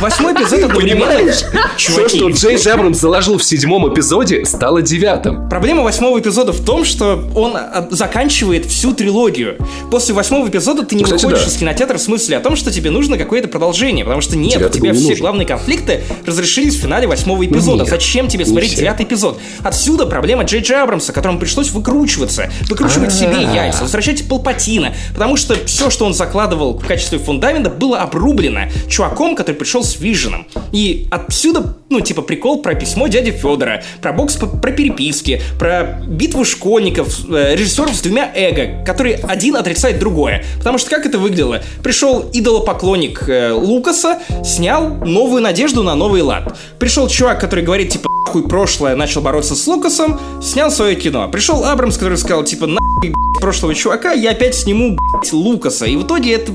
Восьмой 0.00 0.32
эпизод 0.34 0.62
одновременно... 0.64 1.06
Понимаешь? 1.06 1.40
Чуваки, 1.76 2.16
что 2.16 2.30
Джей 2.30 2.56
Абрамс 2.72 2.98
заложил 2.98 3.38
в 3.38 3.44
седьмом 3.44 3.92
эпизоде, 3.92 4.44
стало 4.44 4.82
девятым. 4.82 5.48
Проблема 5.48 5.82
восьмого 5.82 6.18
эпизода 6.18 6.52
в 6.52 6.64
том, 6.64 6.84
что 6.84 7.24
он 7.34 7.56
а, 7.56 7.88
заканчивает 7.90 8.66
всю 8.66 8.92
трилогию. 8.94 9.56
После 9.90 10.14
восьмого 10.14 10.48
эпизода 10.48 10.84
ты 10.84 10.94
не 10.94 11.04
Кстати, 11.04 11.24
выходишь 11.24 11.44
да. 11.46 11.50
из 11.50 11.56
кинотеатра 11.56 11.98
в 11.98 12.00
смысле 12.00 12.36
о 12.36 12.40
том, 12.40 12.56
что 12.56 12.70
тебе 12.70 12.90
нужно 12.90 13.18
какое-то 13.18 13.48
продолжение, 13.48 14.04
потому 14.04 14.20
что 14.20 14.36
нет, 14.36 14.56
у 14.56 14.58
Девятый 14.60 14.80
тебя 14.80 14.90
не 14.92 14.98
все 14.98 15.08
нужен. 15.08 15.20
главные 15.22 15.46
конфликты 15.46 16.02
разрешились 16.26 16.76
в 16.76 16.80
финале 16.80 17.06
восьмого 17.06 17.44
эпизода. 17.44 17.82
нет, 17.84 17.88
Зачем 17.88 18.28
тебе 18.28 18.44
смотреть 18.46 18.72
все. 18.72 18.80
девятый 18.80 19.06
эпизод? 19.06 19.40
Отсюда 19.62 20.06
проблема 20.06 20.44
Джей 20.44 20.60
Джей 20.60 20.80
Абрамса, 20.82 21.12
которому 21.12 21.38
пришлось 21.38 21.70
выкручиваться, 21.70 22.50
выкручивать 22.68 23.12
себе 23.12 23.36
А-а-а. 23.36 23.54
яйца, 23.54 23.82
возвращать 23.82 24.28
Палпатина, 24.28 24.94
потому 25.14 25.36
что 25.36 25.54
все, 25.66 25.90
что 25.90 26.04
он 26.04 26.14
закладывал 26.14 26.78
в 26.78 26.86
качестве 26.86 27.18
фундамента, 27.18 27.70
было 27.70 28.00
обрублено 28.00 28.62
чуваком, 29.08 29.36
который 29.36 29.56
пришел 29.56 29.82
с 29.82 29.98
Виженом. 30.00 30.46
И 30.72 31.06
отсюда, 31.10 31.76
ну, 31.88 32.00
типа, 32.00 32.22
прикол 32.22 32.62
про 32.62 32.74
письмо 32.74 33.08
дяди 33.08 33.30
Федора, 33.30 33.82
про 34.02 34.12
бокс 34.12 34.36
про 34.36 34.72
переписки, 34.72 35.40
про 35.58 36.00
битву 36.06 36.44
школьников, 36.44 37.20
э, 37.28 37.54
режиссеров 37.54 37.94
с 37.94 38.00
двумя 38.00 38.30
эго, 38.34 38.84
которые 38.84 39.16
один 39.16 39.56
отрицает 39.56 39.98
другое. 39.98 40.44
Потому 40.58 40.78
что 40.78 40.90
как 40.90 41.06
это 41.06 41.18
выглядело? 41.18 41.62
Пришел 41.82 42.30
идолопоклонник 42.32 43.28
э, 43.28 43.52
Лукаса, 43.52 44.18
снял 44.44 44.88
новую 44.88 45.42
надежду 45.42 45.82
на 45.82 45.94
новый 45.94 46.22
лад. 46.22 46.56
Пришел 46.78 47.08
чувак, 47.08 47.40
который 47.40 47.64
говорит, 47.64 47.90
типа, 47.90 48.08
хуй 48.26 48.46
прошлое, 48.46 48.94
начал 48.94 49.22
бороться 49.22 49.54
с 49.54 49.66
Лукасом, 49.66 50.20
снял 50.42 50.70
свое 50.70 50.96
кино. 50.96 51.28
Пришел 51.28 51.64
Абрамс, 51.64 51.96
который 51.96 52.18
сказал, 52.18 52.44
типа, 52.44 52.66
нахуй 52.66 53.14
прошлого 53.40 53.74
чувака, 53.74 54.12
я 54.12 54.32
опять 54.32 54.54
сниму 54.54 54.96
б***ь, 54.96 55.32
Лукаса. 55.32 55.86
И 55.86 55.96
в 55.96 56.02
итоге 56.02 56.34
это 56.34 56.52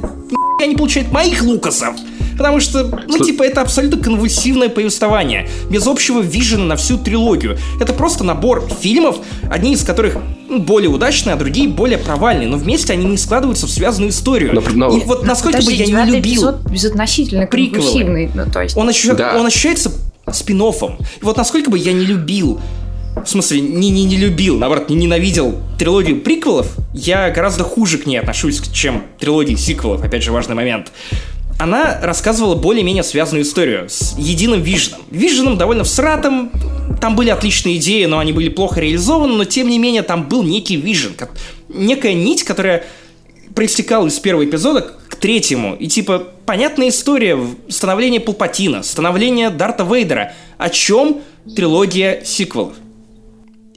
я 0.59 0.67
не 0.67 0.75
получает 0.75 1.11
моих 1.11 1.41
Лукасов. 1.41 1.95
Потому 2.37 2.59
что, 2.59 2.83
ну, 3.07 3.15
Что- 3.15 3.25
типа, 3.25 3.43
это 3.43 3.61
абсолютно 3.61 4.01
конвульсивное 4.01 4.69
повествование, 4.69 5.49
без 5.69 5.85
общего 5.87 6.19
вижена 6.21 6.65
на 6.65 6.75
всю 6.75 6.97
трилогию. 6.97 7.57
Это 7.79 7.93
просто 7.93 8.23
набор 8.23 8.67
фильмов, 8.81 9.17
одни 9.49 9.73
из 9.73 9.83
которых 9.83 10.17
ну, 10.49 10.59
более 10.59 10.89
удачные, 10.89 11.33
а 11.33 11.37
другие 11.37 11.67
более 11.67 11.97
провальные, 11.97 12.47
но 12.47 12.57
вместе 12.57 12.93
они 12.93 13.05
не 13.05 13.17
складываются 13.17 13.65
в 13.67 13.69
связанную 13.69 14.11
историю. 14.11 14.53
Но- 14.53 14.61
но- 14.73 14.97
И 14.97 15.01
вот 15.01 15.25
насколько 15.25 15.57
Подожди, 15.57 15.71
бы 15.71 15.77
я 15.79 15.85
не 15.85 15.91
девятый 15.91 16.15
любил... 16.17 16.33
эпизод 16.33 16.61
безотносительно 16.69 17.47
конкурсивный. 17.47 18.29
Ну, 18.33 18.45
то 18.51 18.61
есть... 18.61 18.77
Он, 18.77 18.89
ощущ- 18.89 19.15
Да. 19.15 19.37
он 19.39 19.45
ощущается 19.45 19.91
спин 20.31 20.61
-оффом. 20.61 20.97
И 21.21 21.25
вот 21.25 21.37
насколько 21.37 21.69
бы 21.69 21.77
я 21.77 21.93
не 21.93 22.05
любил 22.05 22.59
в 23.23 23.29
смысле, 23.29 23.61
не, 23.61 23.89
не, 23.91 24.05
не 24.05 24.17
любил, 24.17 24.57
наоборот, 24.57 24.89
не 24.89 24.95
ненавидел 24.95 25.59
трилогию 25.77 26.21
приквелов, 26.21 26.67
я 26.93 27.29
гораздо 27.29 27.63
хуже 27.63 27.99
к 27.99 28.07
ней 28.07 28.17
отношусь, 28.17 28.59
чем 28.73 29.03
трилогии 29.19 29.55
сиквелов, 29.55 30.03
опять 30.03 30.23
же, 30.23 30.31
важный 30.31 30.55
момент. 30.55 30.91
Она 31.59 31.99
рассказывала 32.01 32.55
более-менее 32.55 33.03
связанную 33.03 33.43
историю 33.43 33.89
с 33.89 34.17
единым 34.17 34.61
виженом. 34.61 35.01
Виженом 35.11 35.57
довольно 35.57 35.83
всратым, 35.83 36.51
там 36.99 37.15
были 37.15 37.29
отличные 37.29 37.77
идеи, 37.77 38.05
но 38.05 38.19
они 38.19 38.33
были 38.33 38.49
плохо 38.49 38.79
реализованы, 38.79 39.33
но 39.35 39.45
тем 39.45 39.67
не 39.69 39.79
менее 39.79 40.03
там 40.03 40.27
был 40.27 40.43
некий 40.43 40.75
вижен, 40.75 41.15
некая 41.69 42.13
нить, 42.13 42.43
которая 42.43 42.85
проистекал 43.55 44.07
из 44.07 44.19
первого 44.19 44.45
эпизода 44.45 44.81
к 45.09 45.15
третьему. 45.15 45.75
И 45.75 45.87
типа, 45.87 46.27
понятная 46.45 46.89
история 46.89 47.37
становление 47.69 48.19
Палпатина, 48.19 48.83
становление 48.83 49.49
Дарта 49.49 49.83
Вейдера. 49.83 50.33
О 50.57 50.69
чем 50.69 51.21
трилогия 51.55 52.23
сиквелов? 52.23 52.73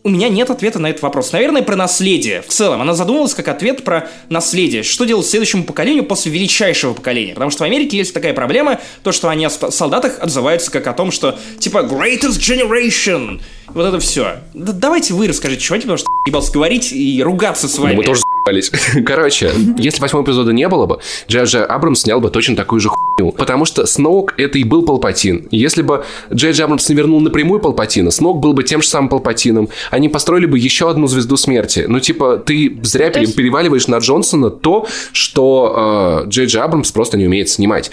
У 0.07 0.09
меня 0.09 0.28
нет 0.28 0.50
ответа 0.50 0.78
на 0.78 0.86
этот 0.86 1.02
вопрос. 1.02 1.32
Наверное, 1.32 1.62
про 1.62 1.74
наследие. 1.74 2.40
В 2.40 2.46
целом, 2.46 2.80
она 2.80 2.94
задумалась 2.94 3.34
как 3.34 3.48
ответ 3.48 3.82
про 3.82 4.09
наследие. 4.28 4.84
Что 4.84 5.04
делать 5.04 5.26
следующему 5.26 5.64
поколению 5.64 6.04
после 6.04 6.30
величайшего 6.30 6.94
поколения? 6.94 7.34
Потому 7.34 7.50
что 7.50 7.64
в 7.64 7.66
Америке 7.66 7.96
есть 7.96 8.14
такая 8.14 8.32
проблема, 8.32 8.78
то, 9.02 9.11
что 9.11 9.28
они 9.30 9.44
о 9.46 9.50
солдатах 9.50 10.20
отзываются 10.20 10.70
как 10.70 10.86
о 10.86 10.92
том, 10.92 11.11
что 11.11 11.36
типа 11.59 11.78
greatest 11.78 12.38
generation. 12.38 13.40
Вот 13.66 13.84
это 13.84 13.98
все. 13.98 14.36
давайте 14.54 15.12
вы 15.12 15.26
расскажите, 15.26 15.61
чуваки, 15.61 15.82
потому 15.82 15.98
что 15.98 16.07
ебался 16.28 16.52
говорить 16.52 16.92
и 16.92 17.20
ругаться 17.24 17.66
с 17.66 17.76
Ну, 17.76 17.82
вами. 17.82 17.96
мы 17.96 18.04
тоже. 18.04 18.20
Короче, 19.04 19.50
если 19.76 20.00
восьмого 20.00 20.22
эпизода 20.22 20.52
не 20.52 20.68
было 20.68 20.86
бы, 20.86 21.00
Джей 21.26 21.42
Абрамс 21.64 22.02
снял 22.02 22.20
бы 22.20 22.30
точно 22.30 22.54
такую 22.54 22.80
же 22.80 22.90
хуйню. 22.90 23.15
Потому 23.16 23.64
что 23.64 23.86
Сноук 23.86 24.34
это 24.38 24.58
и 24.58 24.64
был 24.64 24.84
Палпатин. 24.84 25.48
Если 25.50 25.82
бы 25.82 26.04
Джей 26.32 26.52
Джей 26.52 26.64
Абрамс 26.64 26.88
не 26.88 26.94
вернул 26.94 27.20
напрямую 27.20 27.60
Палпатина, 27.60 28.10
Сноук 28.10 28.40
был 28.40 28.52
бы 28.52 28.62
тем 28.64 28.82
же 28.82 28.88
самым 28.88 29.08
Палпатином. 29.08 29.68
Они 29.90 30.08
построили 30.08 30.46
бы 30.46 30.58
еще 30.58 30.90
одну 30.90 31.06
звезду 31.06 31.36
смерти. 31.36 31.84
Ну, 31.88 32.00
типа, 32.00 32.36
ты 32.38 32.78
зря 32.82 33.10
То 33.10 33.20
есть- 33.20 33.34
переваливаешь 33.36 33.86
на 33.88 33.98
Джонсона 33.98 34.50
то, 34.50 34.86
что 35.12 36.22
э, 36.24 36.28
Джей 36.28 36.46
Джей 36.46 36.62
Абрамс 36.62 36.92
просто 36.92 37.16
не 37.16 37.26
умеет 37.26 37.48
снимать. 37.48 37.90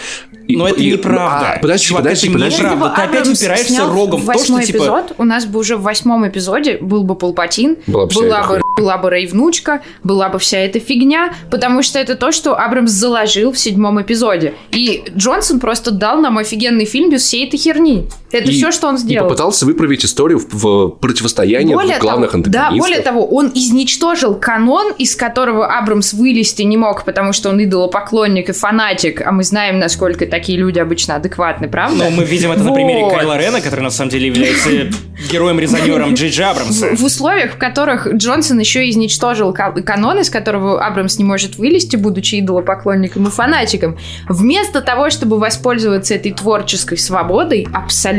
И- 0.47 0.57
Но 0.57 0.67
это 0.67 0.81
и- 0.81 0.91
неправда. 0.91 1.53
А, 1.53 1.59
подожди, 1.61 1.87
Чувак, 1.87 2.03
подожди, 2.03 2.27
это 2.27 2.33
подожди. 2.37 2.61
неправда. 2.61 2.93
Ты 2.95 3.01
опять 3.01 3.27
упираешься 3.27 3.85
рогом 3.85 4.21
в 4.21 4.25
то, 4.25 4.33
что, 4.33 4.39
восьмой 4.41 4.65
типа- 4.65 4.77
эпизод, 4.77 5.13
у 5.17 5.23
нас 5.23 5.45
бы 5.45 5.59
уже 5.59 5.77
в 5.77 5.81
восьмом 5.83 6.27
эпизоде 6.27 6.77
был 6.81 7.03
бы 7.03 7.15
Палпатин, 7.15 7.77
Была 7.87 8.05
бы 8.07 8.13
была 8.13 8.43
бы, 8.47 8.61
была 8.77 8.97
бы 8.97 9.09
Рэй 9.09 9.27
внучка, 9.27 9.81
была 10.03 10.27
бы 10.29 10.39
вся 10.39 10.57
эта 10.59 10.79
фигня, 10.79 11.33
потому 11.49 11.81
что 11.81 11.97
это 11.99 12.15
то, 12.15 12.31
что 12.33 12.55
Абрамс 12.57 12.91
заложил 12.91 13.51
в 13.53 13.57
седьмом 13.59 14.01
эпизоде. 14.01 14.53
И 14.71 15.03
Джонсон 15.15 15.59
просто 15.59 15.91
дал 15.91 16.19
нам 16.19 16.37
офигенный 16.37 16.85
фильм 16.85 17.09
без 17.09 17.23
всей 17.23 17.47
этой 17.47 17.57
херни. 17.57 18.07
Это 18.33 18.51
И- 18.51 18.53
все, 18.53 18.71
что 18.71 18.87
он 18.87 18.95
И 18.95 18.99
сделал. 18.99 19.27
попытался 19.27 19.65
выправить 19.65 20.03
историю 20.03 20.39
в, 20.39 20.47
в 20.53 20.89
противостоянии 20.99 21.73
двух 21.73 21.85
главных 21.99 22.31
того, 22.31 22.43
да, 22.47 22.59
антагонистов. 22.67 22.79
более 22.79 23.01
того, 23.01 23.25
он 23.27 23.51
изничтожил 23.53 24.35
канон, 24.35 24.91
из 24.97 25.15
которого 25.15 25.67
Абрамс 25.67 26.13
вылезти 26.13 26.63
не 26.63 26.75
мог, 26.75 27.05
потому 27.05 27.31
что 27.33 27.49
он 27.49 27.63
идолопоклонник 27.63 28.49
и 28.49 28.51
фанатик, 28.51 29.21
а 29.25 29.31
мы 29.31 29.43
знаем, 29.43 29.79
насколько 29.79 30.25
такие 30.25 30.57
люди 30.57 30.79
обычно 30.79 31.15
адекватны, 31.15 31.67
правда? 31.67 32.05
Ну, 32.05 32.09
мы 32.09 32.23
видим 32.23 32.51
это 32.51 32.63
на 32.63 32.73
примере 32.73 33.01
Вот. 33.05 33.13
Кайла 33.15 33.37
Рена, 33.37 33.61
который 33.61 33.81
на 33.81 33.91
самом 33.91 34.09
деле 34.11 34.27
является 34.27 34.69
героем-резонером 35.31 36.13
Джей 36.13 36.29
Джей 36.29 36.45
Абрамса. 36.45 36.87
В, 36.95 36.99
в 36.99 37.03
условиях, 37.05 37.53
в 37.53 37.57
которых 37.57 38.07
Джонсон 38.13 38.59
еще 38.59 38.85
и 38.85 38.89
изничтожил 38.89 39.53
ка- 39.53 39.71
канон, 39.71 40.19
из 40.19 40.29
которого 40.29 40.83
Абрамс 40.85 41.17
не 41.17 41.23
может 41.23 41.57
вылезти, 41.57 41.95
будучи 41.95 42.39
идолопоклонником 42.39 43.27
и 43.27 43.29
фанатиком, 43.29 43.97
вместо 44.27 44.81
того, 44.81 45.09
чтобы 45.09 45.37
воспользоваться 45.39 46.15
этой 46.15 46.31
творческой 46.31 46.97
свободой, 46.97 47.67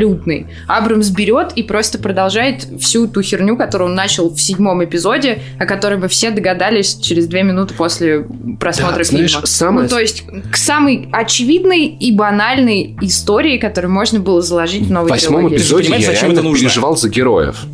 абсолютной, 0.05 0.47
Абрамс 0.67 1.09
берет 1.11 1.53
и 1.57 1.63
просто 1.63 1.99
продолжает 1.99 2.67
всю 2.81 3.07
ту 3.09 3.23
херню, 3.23 3.57
которую 3.57 3.91
он 3.91 3.95
начал 3.97 4.31
в 4.31 4.41
седьмом 4.41 4.85
эпизоде, 4.85 5.39
о 5.59 5.67
которой 5.67 5.99
мы 5.99 6.09
все 6.09 6.31
догадались 6.31 6.97
через 6.97 7.27
две 7.27 7.43
минуты 7.43 7.75
после 7.75 8.27
просмотра 8.61 8.99
Да, 8.99 9.05
знаешь, 9.05 9.31
фильма. 9.33 9.47
самое- 9.47 9.83
Ну, 9.85 9.89
то 9.89 9.99
есть 10.01 10.25
к 10.51 10.57
самой 10.57 11.09
очевидной 11.13 11.87
и 11.87 12.13
банальной 12.13 12.97
истории, 13.03 13.59
которую 13.59 13.93
можно 13.93 14.21
было 14.21 14.43
заложить 14.43 14.83
в 14.83 14.91
новой 14.91 15.09
В 15.09 15.11
восьмом 15.11 15.41
трилогии. 15.43 15.57
эпизоде 15.57 15.89
я 15.91 15.99
зачем 16.01 16.13
реально 16.29 16.33
это 16.35 16.43
нужно? 16.43 16.61
переживал 16.69 16.97
за 16.97 17.09
героев. 17.09 17.65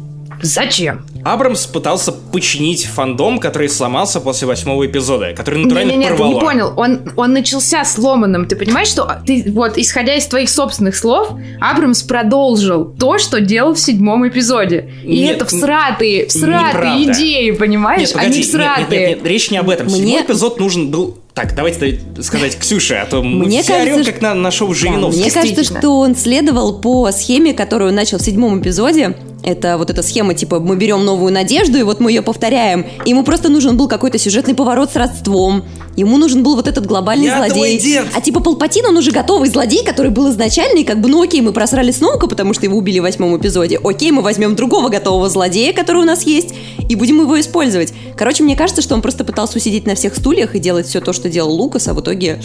Зачем? 0.43 1.05
Абрамс 1.25 1.67
пытался 1.67 2.13
починить 2.13 2.87
фандом, 2.87 3.39
который 3.39 3.69
сломался 3.69 4.21
после 4.21 4.47
восьмого 4.47 4.87
эпизода, 4.87 5.35
который 5.35 5.63
натурально 5.65 5.91
Не-не-не, 5.93 6.09
ты 6.11 6.17
порвало. 6.17 6.33
не 6.35 6.41
понял. 6.41 6.73
Он, 6.77 7.01
он 7.17 7.33
начался 7.33 7.85
сломанным. 7.85 8.47
Ты 8.47 8.57
понимаешь, 8.57 8.89
что 8.89 9.21
ты, 9.27 9.45
вот, 9.53 9.77
исходя 9.77 10.15
из 10.15 10.27
твоих 10.27 10.49
собственных 10.49 10.97
слов, 10.97 11.33
Абрамс 11.61 12.03
продолжил 12.03 12.87
то, 12.99 13.19
что 13.19 13.41
делал 13.41 13.75
в 13.75 13.79
седьмом 13.81 14.27
эпизоде. 14.27 14.91
И 15.05 15.21
Нет, 15.21 15.37
это 15.37 15.45
всратые, 15.47 16.27
всратые 16.27 16.69
неправда. 16.69 17.13
идеи, 17.13 17.51
понимаешь? 17.53 18.01
Нет, 18.01 18.13
погоди, 18.15 18.29
Они 18.31 18.39
нет, 18.39 18.47
всратые. 18.49 18.87
нет, 18.89 18.91
нет, 18.91 19.19
нет, 19.19 19.27
речь 19.27 19.51
не 19.51 19.59
об 19.59 19.69
этом. 19.69 19.87
Мне- 19.87 19.97
Седьмой 19.97 20.23
эпизод 20.23 20.59
нужен 20.59 20.91
был... 20.91 21.19
Так, 21.35 21.55
давайте 21.55 22.01
сказать 22.21 22.59
Ксюше, 22.59 22.95
а 22.95 23.07
то 23.07 23.23
мы 23.23 23.47
Мне 23.47 23.63
все 23.63 23.73
кажется, 23.73 23.95
орем, 23.95 24.05
как 24.05 24.21
на, 24.21 24.35
на 24.35 24.51
шоу 24.51 24.69
Да, 24.69 24.75
Жириновский. 24.75 25.23
мне 25.23 25.31
кажется, 25.31 25.65
что 25.65 25.99
он 26.01 26.17
следовал 26.17 26.81
по 26.81 27.11
схеме, 27.13 27.55
которую 27.55 27.93
начал 27.93 28.19
в 28.19 28.23
седьмом 28.23 28.61
эпизоде. 28.61 29.17
Это 29.43 29.79
вот 29.79 29.89
эта 29.91 30.03
схема, 30.03 30.35
типа, 30.35 30.61
мы 30.61 30.77
берем 30.77 31.05
новую 31.05 31.33
надежду, 31.33 31.79
и 31.79 31.83
вот 31.83 32.01
мы 32.01 32.11
ее 32.11 32.21
повторяем. 32.21 32.85
Ему 33.07 33.23
просто 33.23 33.49
нужен 33.49 33.77
был 33.77 33.89
какой-то 33.89 34.19
сюжетный 34.19 34.55
поворот 34.55 34.93
с 34.93 34.97
родством. 34.97 35.65
Ему 35.97 36.17
нужен 36.19 36.43
был 36.43 36.57
вот 36.57 36.67
этот 36.69 36.87
глобальный 36.87 37.27
Я 37.27 37.37
злодей. 37.37 37.53
твой 37.55 37.77
дед. 37.79 38.07
А 38.17 38.21
типа 38.21 38.41
Палпатин, 38.41 38.87
он 38.87 38.97
уже 38.97 39.11
готовый 39.11 39.49
злодей, 39.49 39.85
который 39.85 40.11
был 40.11 40.31
изначально, 40.31 40.79
и 40.79 40.85
как 40.85 41.01
бы, 41.01 41.09
ну 41.09 41.23
окей, 41.23 41.41
мы 41.41 41.53
просрали 41.53 41.91
Сноука, 41.91 42.27
потому 42.27 42.55
что 42.55 42.65
его 42.65 42.79
убили 42.79 42.99
в 43.01 43.03
восьмом 43.03 43.37
эпизоде. 43.37 43.79
Окей, 43.83 44.11
мы 44.13 44.23
возьмем 44.23 44.55
другого 44.57 44.89
готового 44.89 45.29
злодея, 45.29 45.73
который 45.73 46.03
у 46.03 46.07
нас 46.07 46.23
есть, 46.23 46.55
и 46.89 46.95
будем 46.97 47.21
его 47.21 47.39
использовать. 47.41 47.93
Короче, 48.17 48.43
мне 48.43 48.57
кажется, 48.57 48.83
что 48.83 48.95
он 48.95 49.03
просто 49.03 49.25
пытался 49.25 49.59
усидеть 49.59 49.87
на 49.87 49.95
всех 49.95 50.15
стульях 50.17 50.55
и 50.55 50.59
делать 50.59 50.87
все 50.87 51.01
то, 51.01 51.13
что 51.13 51.29
делал 51.29 51.51
Лукас, 51.53 51.89
а 51.89 51.95
в 51.95 52.01
итоге 52.01 52.41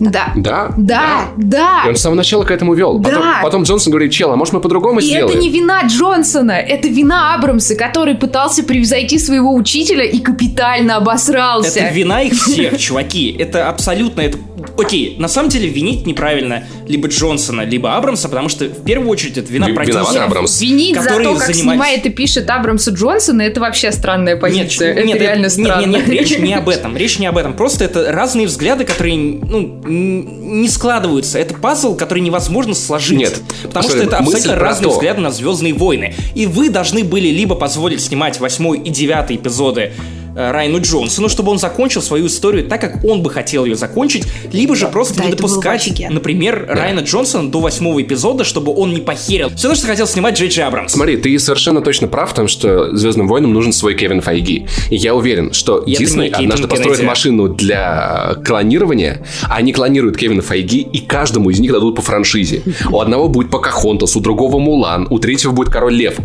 Да. 0.00 0.32
Да? 0.36 0.72
Да, 0.76 1.28
да. 1.36 1.82
И 1.84 1.88
он 1.90 1.96
с 1.96 2.00
самого 2.00 2.16
начала 2.16 2.44
к 2.44 2.50
этому 2.50 2.74
вел. 2.74 2.98
Да. 2.98 3.10
Потом, 3.10 3.24
потом 3.42 3.62
Джонсон 3.64 3.90
говорит, 3.92 4.12
чел, 4.12 4.32
а 4.32 4.36
может 4.36 4.54
мы 4.54 4.60
по-другому 4.60 5.00
И 5.00 5.02
сделаем? 5.02 5.28
это 5.28 5.38
не 5.38 5.48
вина 5.50 5.82
Джонсона, 5.86 6.52
это 6.52 6.88
вина 6.88 7.34
Абрамса, 7.34 7.74
который 7.76 8.14
пытался 8.14 8.62
превзойти 8.64 9.18
своего 9.18 9.54
учителя 9.54 10.04
и 10.04 10.18
капитально 10.18 10.96
обосрался. 10.96 11.80
Это 11.80 11.94
вина 11.94 12.22
их 12.22 12.32
всех, 12.52 12.78
чуваки. 12.78 13.34
Это 13.38 13.68
абсолютно... 13.68 14.20
Это... 14.22 14.38
Окей, 14.78 15.16
на 15.18 15.28
самом 15.28 15.48
деле 15.48 15.68
винить 15.68 16.06
неправильно 16.06 16.64
либо 16.86 17.08
Джонсона, 17.08 17.62
либо 17.62 17.96
Абрамса, 17.96 18.28
потому 18.28 18.48
что 18.48 18.66
в 18.66 18.84
первую 18.84 19.10
очередь 19.10 19.38
это 19.38 19.52
вина 19.52 19.68
продюсера. 19.68 20.24
Абрамс. 20.24 20.60
Винить 20.60 20.96
за 20.96 21.02
которые 21.02 21.28
то, 21.28 21.34
как 21.34 21.48
занимались- 21.48 21.60
снимает 21.60 22.06
и 22.06 22.10
пишет 22.10 22.48
Абрамса 22.48 22.90
Джонсона, 22.92 23.42
это 23.42 23.60
вообще 23.60 23.92
странная 23.92 24.34
Нет, 24.34 24.40
позиция. 24.40 24.92
это 24.92 25.06
нет, 25.06 25.20
реально 25.20 25.42
нет, 25.44 25.52
странно. 25.52 25.86
Нет, 25.86 26.06
нет, 26.06 26.20
речь 26.20 26.38
не 26.38 26.54
об 26.54 26.68
этом. 26.68 26.96
Речь 26.96 27.18
не 27.18 27.26
об 27.26 27.38
этом. 27.38 27.54
Просто 27.54 27.84
это 27.84 28.12
разные 28.12 28.46
взгляды, 28.46 28.84
которые 28.84 29.16
ну, 29.16 29.82
не 29.84 30.68
складываются. 30.68 31.38
Это 31.38 31.54
пазл, 31.54 31.96
который 31.96 32.20
невозможно 32.20 32.74
сложить. 32.74 33.18
Нет, 33.18 33.40
Потому 33.64 33.88
что 33.88 33.98
это 33.98 34.18
абсолютно 34.18 34.56
разные 34.56 34.88
то. 34.88 34.94
взгляды 34.94 35.20
на 35.20 35.30
Звездные 35.30 35.74
войны. 35.74 36.14
И 36.34 36.46
вы 36.46 36.70
должны 36.70 37.04
были 37.04 37.28
либо 37.28 37.54
позволить 37.54 38.00
снимать 38.00 38.38
восьмой 38.40 38.78
и 38.78 38.90
девятый 38.90 39.36
эпизоды 39.36 39.92
э, 40.34 40.50
Райану 40.50 40.80
Джонсону, 40.80 41.28
чтобы 41.28 41.50
он 41.50 41.58
закончил 41.58 42.02
свою 42.02 42.26
историю 42.26 42.66
так, 42.66 42.80
как 42.80 43.04
он 43.04 43.22
бы 43.22 43.30
хотел 43.30 43.64
ее 43.64 43.76
закончить, 43.76 44.26
либо 44.52 44.74
же 44.76 44.88
просто 44.88 45.18
да, 45.18 45.24
не 45.24 45.32
допускать, 45.32 45.90
например, 46.10 46.66
Райана 46.68 47.00
Джонсона 47.00 47.50
до 47.50 47.60
восьмого 47.60 48.00
эпизода, 48.02 48.44
чтобы 48.44 48.74
он 48.74 48.92
не 48.92 49.00
похерил. 49.00 49.50
Все 49.56 49.68
то, 49.68 49.74
что 49.74 49.86
хотел 49.86 50.06
снимать 50.06 50.38
Джей 50.38 50.48
Джей 50.48 50.64
Абрамс. 50.64 50.92
Смотри, 50.92 51.16
ты 51.16 51.38
совершенно 51.38 51.80
точно 51.80 52.08
прав 52.08 52.30
в 52.30 52.34
том, 52.34 52.48
что 52.48 52.94
Звездным 52.96 53.28
войнам 53.28 53.52
нужен 53.52 53.72
свой 53.72 53.94
Кевин 53.94 54.20
Файги. 54.20 54.66
И 54.90 54.96
я 54.96 55.14
уверен, 55.14 55.52
что 55.52 55.78
это 55.78 55.90
Дисней 55.90 56.28
однажды 56.28 56.68
построит 56.68 56.96
Кеннеди. 56.96 57.08
машину 57.08 57.48
для 57.48 58.36
клонирования, 58.44 59.24
а 59.44 59.56
они 59.56 59.72
клонируют 59.72 60.16
Кевина 60.16 60.42
Файги, 60.42 60.80
и 60.80 60.98
каждому 60.98 61.50
из 61.50 61.60
них 61.60 61.72
дадут 61.72 61.96
по 61.96 62.02
франшизе. 62.02 62.62
У 62.90 63.00
одного 63.00 63.28
будет 63.28 63.50
Покахонтас, 63.50 64.16
у 64.16 64.20
другого 64.20 64.58
Мулан, 64.58 65.06
у 65.10 65.18
третьего 65.18 65.52
будет 65.52 65.70
Король 65.70 65.94
Лев. 65.94 66.16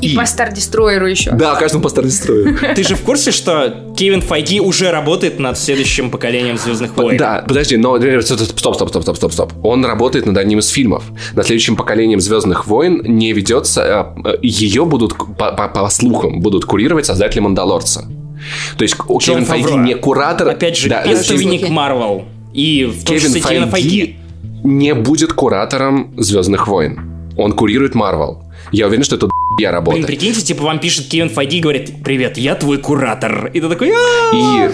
И 0.00 0.16
по 0.16 0.22
Star 0.22 0.52
Destroyer 0.52 1.08
еще. 1.10 1.30
Да, 1.32 1.54
каждому 1.56 1.82
по 1.82 1.88
Стар-Дестрою. 1.88 2.58
Ты 2.76 2.82
же 2.84 2.94
в 2.94 3.02
курсе, 3.02 3.30
что 3.30 3.92
Кевин 3.96 4.20
Файги 4.22 4.60
уже 4.60 4.90
работает 4.90 5.38
над 5.38 5.58
следующим 5.58 6.10
поколением 6.10 6.58
Звездных 6.58 6.96
войн? 6.96 7.16
Да, 7.16 7.44
подожди, 7.46 7.76
но 7.76 7.98
стоп, 8.22 8.74
стоп, 8.76 8.88
стоп, 8.88 9.02
стоп, 9.02 9.16
стоп, 9.16 9.32
стоп. 9.32 9.52
Он 9.62 9.84
работает 9.84 10.26
над 10.26 10.36
одним 10.36 10.58
из 10.58 10.68
фильмов. 10.68 11.04
Над 11.34 11.46
следующим 11.46 11.76
поколением 11.76 12.20
Звездных 12.20 12.66
войн 12.66 13.02
не 13.04 13.32
ведется. 13.32 14.14
э, 14.24 14.28
э, 14.30 14.34
Ее 14.42 14.84
будут, 14.84 15.16
по, 15.16 15.52
по- 15.52 15.68
по 15.68 15.88
слухам, 15.90 16.40
будут 16.40 16.64
курировать 16.64 17.06
создатели 17.06 17.40
Мандалорца. 17.40 18.06
То 18.76 18.82
есть 18.82 18.96
о, 19.06 19.18
Кевин 19.18 19.44
Файги 19.44 19.74
не 19.74 19.94
куратор. 19.94 20.48
Опять 20.48 20.76
же, 20.76 20.88
да, 20.88 21.04
слухи. 21.22 21.66
Марвел. 21.70 22.24
И 22.52 22.84
в 22.84 23.04
том 23.04 23.16
Кевин 23.16 23.28
числе 23.34 23.40
Кевина 23.40 23.66
Файги. 23.68 23.88
Файги 24.00 24.16
не 24.64 24.94
будет 24.94 25.32
куратором 25.32 26.12
Звездных 26.18 26.68
войн. 26.68 27.00
Он 27.36 27.52
курирует 27.52 27.94
Марвел. 27.94 28.42
Я 28.72 28.86
уверен, 28.86 29.04
что 29.04 29.16
это 29.16 29.28
я 29.58 29.68
Блин, 29.68 29.70
работа. 29.72 30.06
прикиньте, 30.06 30.42
типа 30.42 30.62
вам 30.64 30.78
пишет 30.78 31.08
Кевин 31.08 31.28
Файги 31.28 31.58
и 31.58 31.60
говорит, 31.60 31.92
привет, 32.04 32.38
я 32.38 32.54
твой 32.54 32.78
куратор. 32.78 33.50
И 33.52 33.60
ты 33.60 33.68
такой. 33.68 33.88
И 33.88 34.70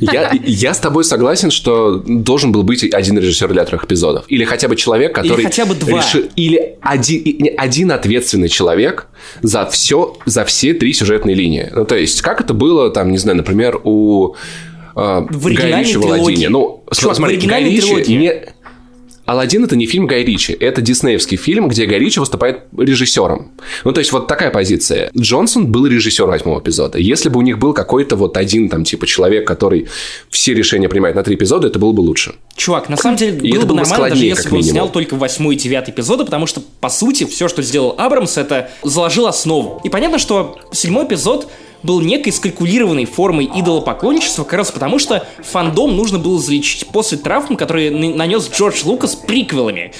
я, 0.00 0.32
я 0.44 0.74
с 0.74 0.78
тобой 0.78 1.04
согласен, 1.04 1.50
что 1.50 2.02
должен 2.06 2.52
был 2.52 2.62
быть 2.62 2.82
один 2.92 3.18
режиссер 3.18 3.52
для 3.52 3.64
трех 3.64 3.84
эпизодов. 3.84 4.24
Или 4.28 4.44
хотя 4.44 4.68
бы 4.68 4.76
человек, 4.76 5.14
который... 5.14 5.44
хотя 5.44 5.64
бы 5.64 5.74
два. 5.74 6.00
реши- 6.00 6.28
Или 6.36 6.76
один, 6.82 7.48
один 7.56 7.92
ответственный 7.92 8.48
человек 8.48 9.06
за 9.42 9.64
все, 9.66 10.16
за 10.26 10.44
все 10.44 10.74
три 10.74 10.92
сюжетные 10.92 11.34
линии. 11.34 11.70
Ну, 11.74 11.84
то 11.84 11.96
есть, 11.96 12.20
как 12.22 12.40
это 12.40 12.52
было, 12.54 12.90
там, 12.90 13.10
не 13.10 13.18
знаю, 13.18 13.38
например, 13.38 13.80
у 13.84 14.34
э, 14.94 15.26
В 15.30 15.54
Гая 15.54 15.80
Ричи 15.80 15.96
в. 15.96 16.04
«Аладдине». 16.04 16.48
Ну, 16.50 16.84
Чувак, 16.92 17.14
в 17.14 17.16
смотри, 17.16 17.36
Гай 17.38 17.62
оригинальной 17.64 18.00
Ричи 18.00 18.16
не... 18.16 18.34
Алладин 19.26 19.64
это 19.64 19.74
не 19.74 19.86
фильм 19.86 20.06
Гай 20.06 20.24
Ричи, 20.24 20.56
это 20.58 20.80
диснеевский 20.80 21.36
фильм, 21.36 21.68
где 21.68 21.86
Гай 21.86 21.98
Ричи 21.98 22.20
выступает 22.20 22.60
режиссером. 22.76 23.50
Ну, 23.84 23.92
то 23.92 23.98
есть, 23.98 24.12
вот 24.12 24.28
такая 24.28 24.50
позиция. 24.50 25.10
Джонсон 25.16 25.66
был 25.66 25.86
режиссером 25.86 26.30
восьмого 26.30 26.60
эпизода. 26.60 26.98
Если 26.98 27.28
бы 27.28 27.40
у 27.40 27.42
них 27.42 27.58
был 27.58 27.72
какой-то 27.72 28.14
вот 28.14 28.36
один 28.36 28.68
там, 28.68 28.84
типа, 28.84 29.06
человек, 29.06 29.46
который 29.46 29.88
все 30.30 30.54
решения 30.54 30.88
принимает 30.88 31.16
на 31.16 31.24
три 31.24 31.34
эпизода, 31.34 31.66
это 31.66 31.78
было 31.80 31.92
бы 31.92 32.00
лучше. 32.00 32.36
Чувак, 32.56 32.88
на 32.88 32.96
самом 32.96 33.16
деле 33.16 33.38
И 33.38 33.52
было 33.52 33.66
бы 33.66 33.74
нормально, 33.74 34.10
даже 34.10 34.24
если 34.24 34.48
бы 34.48 34.56
он 34.56 34.62
снял 34.62 34.88
только 34.90 35.14
восьмой 35.16 35.56
и 35.56 35.58
девятый 35.58 35.92
эпизоды, 35.92 36.24
потому 36.24 36.46
что, 36.46 36.62
по 36.80 36.88
сути, 36.88 37.24
все, 37.24 37.48
что 37.48 37.62
сделал 37.62 37.96
Абрамс, 37.98 38.38
это 38.38 38.70
заложил 38.84 39.26
основу. 39.26 39.80
И 39.82 39.88
понятно, 39.88 40.18
что 40.18 40.58
седьмой 40.72 41.04
эпизод 41.06 41.48
был 41.86 42.00
некой 42.00 42.32
скалькулированной 42.32 43.06
формой 43.06 43.46
идолопоклонничества, 43.46 44.44
как 44.44 44.54
раз 44.54 44.70
потому, 44.72 44.98
что 44.98 45.26
фандом 45.42 45.96
нужно 45.96 46.18
было 46.18 46.38
залечить 46.38 46.88
после 46.88 47.16
травм, 47.16 47.56
которые 47.56 47.90
нанес 47.90 48.50
Джордж 48.50 48.82
Лукас 48.84 49.14
приквелами. 49.14 49.92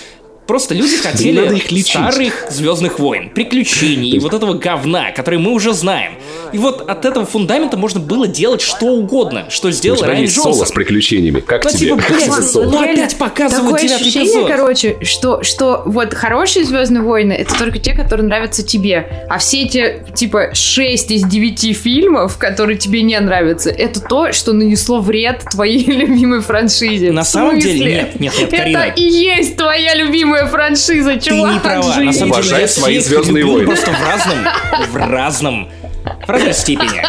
Просто 0.47 0.75
люди 0.75 0.97
хотели 0.97 1.57
их 1.57 1.71
лечить. 1.73 1.89
старых 1.89 2.47
Звездных 2.51 2.99
войн, 2.99 3.31
приключений 3.31 4.11
и 4.11 4.19
вот 4.19 4.33
этого 4.35 4.55
говна, 4.55 5.11
который 5.11 5.39
мы 5.39 5.53
уже 5.53 5.73
знаем. 5.73 6.13
И 6.53 6.59
вот 6.59 6.89
от 6.89 7.05
этого 7.05 7.27
фундамента 7.27 7.77
можно 7.77 8.01
было 8.01 8.27
делать 8.29 8.61
что 8.61 8.87
угодно, 8.87 9.47
что 9.51 9.71
сделал 9.73 10.01
Райан 10.03 10.23
есть 10.23 10.35
соло 10.35 10.51
Джонсон. 10.53 10.67
с 10.67 10.73
приключениями. 10.73 11.41
Как 11.41 11.65
Ну, 11.65 11.71
тебе? 11.71 11.79
типа, 11.91 11.97
блядь? 12.09 12.55
Ну, 12.55 12.63
реально 12.83 13.03
опять 13.05 13.19
показывают 13.19 13.65
такое 13.67 13.83
девятый 13.83 14.07
ощущение, 14.07 14.33
эпизод. 14.33 14.49
короче, 14.49 14.97
что, 15.03 15.43
что 15.43 15.83
вот 15.87 16.15
хорошие 16.15 16.65
Звездные 16.65 17.03
войны 17.03 17.33
это 17.33 17.59
только 17.59 17.79
те, 17.79 17.93
которые 17.95 18.27
нравятся 18.27 18.63
тебе. 18.63 19.27
А 19.29 19.39
все 19.39 19.63
эти, 19.65 20.03
типа, 20.15 20.51
6 20.55 21.11
из 21.11 21.25
9 21.25 21.77
фильмов, 21.77 22.39
которые 22.39 22.79
тебе 22.79 23.03
не 23.03 23.19
нравятся, 23.19 23.71
это 23.71 24.01
то, 24.01 24.33
что 24.33 24.53
нанесло 24.53 25.01
вред 25.01 25.43
твоей 25.51 25.85
любимой 25.87 26.41
франшизе. 26.41 27.11
На 27.13 27.25
самом 27.25 27.59
деле 27.59 27.85
нет, 27.87 28.21
нет, 28.21 28.33
нет, 28.39 28.51
Карина. 28.51 28.79
Это 28.79 29.01
и 29.01 29.03
есть 29.05 29.57
твоя 29.57 29.95
любимая 29.95 30.36
франшиза, 30.47 31.15
Ты 31.17 31.21
чувак. 31.31 31.53
не 31.55 31.61
права. 31.61 31.89
На 31.89 31.95
жизнь. 31.95 32.19
самом 32.19 32.33
деле, 32.33 32.43
Уважай 32.43 32.61
я 32.63 32.69
свои 32.69 32.99
всех 32.99 33.09
«Звездные 33.09 33.45
войны». 33.45 33.67
Просто 33.67 33.91
в 33.91 34.07
разном, 34.07 34.39
в 34.93 34.97
разном, 34.97 35.69
в 36.27 36.31
разной 36.31 36.55
степени. 36.55 37.03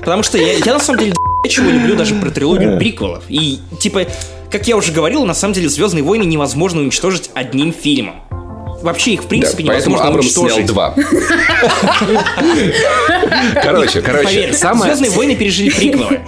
Потому 0.00 0.22
что 0.22 0.38
я, 0.38 0.52
я 0.54 0.72
на 0.74 0.80
самом 0.80 0.98
деле 1.00 1.12
чего 1.48 1.70
люблю 1.70 1.94
даже 1.96 2.14
про 2.16 2.30
трилогию 2.30 2.78
приквелов. 2.78 3.24
И, 3.28 3.60
типа, 3.78 4.06
как 4.50 4.66
я 4.66 4.76
уже 4.76 4.92
говорил, 4.92 5.24
на 5.26 5.34
самом 5.34 5.54
деле 5.54 5.68
«Звездные 5.68 6.02
войны» 6.02 6.24
невозможно 6.24 6.80
уничтожить 6.80 7.30
одним 7.34 7.72
фильмом. 7.72 8.16
Вообще 8.82 9.12
их, 9.14 9.20
в 9.20 9.22
Да, 9.24 9.28
принципе, 9.30 9.64
поэтому 9.64 9.96
невозможно 9.96 10.08
Абрамс 10.08 10.32
снял 10.32 10.44
уничтожить. 10.44 10.66
два. 10.66 10.94
Короче, 13.62 14.02
короче, 14.02 14.24
Поверь, 14.24 14.54
самое... 14.54 14.94
Звездные 14.94 15.10
войны 15.16 15.36
пережили 15.36 15.70
приквелы. 15.70 16.20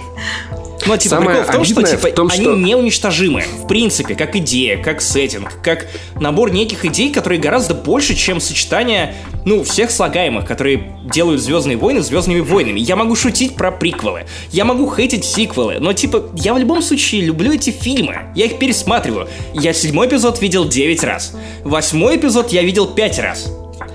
Ну, 0.87 0.97
типа, 0.97 1.15
Самое 1.15 1.29
прикол 1.39 1.43
в 1.49 1.55
том, 1.55 1.65
что, 1.65 1.83
типа, 1.83 2.07
в 2.07 2.13
том, 2.13 2.29
они 2.31 2.41
что- 2.43 2.55
неуничтожимы. 2.55 3.43
В 3.63 3.67
принципе, 3.67 4.15
как 4.15 4.35
идея, 4.37 4.81
как 4.81 5.01
сеттинг, 5.01 5.53
как 5.61 5.87
набор 6.19 6.51
неких 6.51 6.85
идей, 6.85 7.11
которые 7.11 7.39
гораздо 7.39 7.73
больше, 7.73 8.15
чем 8.15 8.39
сочетание, 8.39 9.15
ну, 9.45 9.63
всех 9.63 9.91
слагаемых, 9.91 10.45
которые 10.45 10.97
делают 11.13 11.41
Звездные 11.41 11.77
войны 11.77 12.01
Звездными 12.01 12.39
войнами. 12.39 12.79
Я 12.79 12.95
могу 12.95 13.15
шутить 13.15 13.55
про 13.55 13.71
приквелы, 13.71 14.25
я 14.51 14.63
могу 14.65 14.89
хейтить 14.93 15.25
сиквелы, 15.25 15.77
но, 15.79 15.93
типа, 15.93 16.29
я 16.35 16.53
в 16.53 16.57
любом 16.57 16.81
случае 16.81 17.21
люблю 17.21 17.53
эти 17.53 17.69
фильмы. 17.71 18.31
Я 18.35 18.45
их 18.45 18.57
пересматриваю. 18.57 19.27
Я 19.53 19.73
седьмой 19.73 20.07
эпизод 20.07 20.41
видел 20.41 20.65
9 20.65 21.03
раз. 21.03 21.33
Восьмой 21.63 22.15
эпизод 22.15 22.51
я 22.51 22.61
видел 22.63 22.87
5 22.87 23.19
раз. 23.19 23.51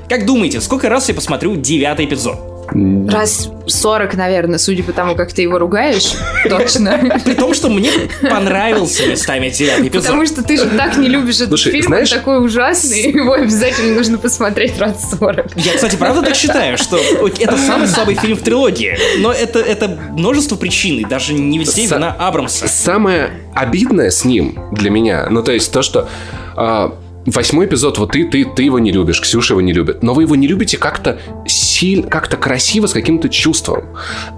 Как 0.08 0.26
думаете, 0.26 0.60
сколько 0.60 0.90
раз 0.90 1.08
я 1.08 1.14
посмотрю 1.14 1.56
девятый 1.56 2.04
эпизод? 2.04 2.51
Раз 2.74 3.48
40, 3.66 4.14
наверное, 4.14 4.58
судя 4.58 4.82
по 4.82 4.92
тому, 4.92 5.14
как 5.14 5.32
ты 5.32 5.42
его 5.42 5.58
ругаешь. 5.58 6.12
Точно. 6.48 7.20
При 7.24 7.34
том, 7.34 7.54
что 7.54 7.68
мне 7.68 7.90
понравился 8.22 9.06
местами 9.06 9.50
девятый 9.50 9.88
эпизод. 9.88 10.06
Потому 10.06 10.26
что 10.26 10.42
ты 10.42 10.56
же 10.58 10.66
так 10.70 10.96
не 10.96 11.08
любишь 11.08 11.36
этот 11.36 11.48
Слушай, 11.48 11.72
фильм, 11.72 11.86
знаешь- 11.86 12.12
он 12.12 12.18
такой 12.18 12.44
ужасный, 12.44 13.02
его 13.12 13.32
обязательно 13.34 13.94
нужно 13.94 14.18
посмотреть 14.18 14.78
раз 14.78 15.10
40. 15.18 15.56
Я, 15.56 15.74
кстати, 15.74 15.96
правда 15.96 16.22
так 16.22 16.34
считаю, 16.34 16.78
что 16.78 16.96
это 16.96 17.56
самый 17.56 17.88
слабый 17.88 18.14
фильм 18.14 18.36
в 18.36 18.42
трилогии. 18.42 18.96
Но 19.18 19.32
это, 19.32 19.58
это 19.60 19.88
множество 20.12 20.56
причин, 20.56 20.98
и 20.98 21.04
даже 21.04 21.34
не 21.34 21.58
везде 21.58 21.82
Са- 21.84 21.96
вина 21.96 22.16
Абрамса. 22.18 22.68
Самое 22.68 23.30
обидное 23.54 24.10
с 24.10 24.24
ним 24.24 24.58
для 24.72 24.90
меня, 24.90 25.26
ну 25.30 25.42
то 25.42 25.52
есть 25.52 25.72
то, 25.72 25.82
что 25.82 26.08
а, 26.56 26.94
восьмой 27.26 27.66
эпизод, 27.66 27.98
вот 27.98 28.12
ты, 28.12 28.24
ты, 28.28 28.44
ты 28.44 28.62
его 28.62 28.78
не 28.78 28.92
любишь, 28.92 29.20
Ксюша 29.20 29.54
его 29.54 29.60
не 29.60 29.72
любит, 29.72 30.02
но 30.02 30.14
вы 30.14 30.22
его 30.22 30.34
не 30.36 30.46
любите 30.46 30.78
как-то 30.78 31.18
сильно, 31.46 31.71
как-то 32.08 32.36
красиво, 32.36 32.86
с 32.86 32.92
каким-то 32.92 33.28
чувством. 33.28 33.84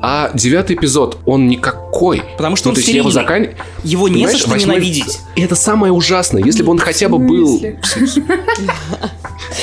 А 0.00 0.30
девятый 0.34 0.76
эпизод, 0.76 1.18
он 1.26 1.46
никакой. 1.48 2.22
Потому 2.36 2.56
что 2.56 2.68
Ну, 2.68 2.70
он 2.70 2.74
то 2.74 2.80
есть 2.80 2.92
его 2.92 3.10
закан- 3.10 3.54
Его 3.82 4.08
не 4.08 4.26
за 4.26 4.38
что 4.38 4.50
восьмой- 4.50 4.60
ненавидеть. 4.76 5.18
И 5.36 5.42
это 5.42 5.54
самое 5.54 5.92
ужасное. 5.92 6.42
Если 6.42 6.62
бы 6.62 6.70
он 6.72 6.78
хотя 6.78 7.08
бы 7.08 7.18
был... 7.18 7.62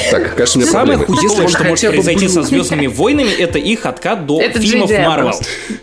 Так, 0.10 0.36
кажется, 0.36 0.58
у 0.60 0.62
меня 0.62 0.72
Самое 0.72 0.98
он 1.00 1.50
что 1.50 1.64
может 1.64 1.92
произойти 1.92 2.28
со 2.28 2.44
Звездными 2.44 2.88
войнами, 2.88 3.30
это 3.30 3.58
их 3.60 3.86
откат 3.86 4.26
до 4.26 4.42
фильмов 4.42 4.90
Марвел. 4.92 5.34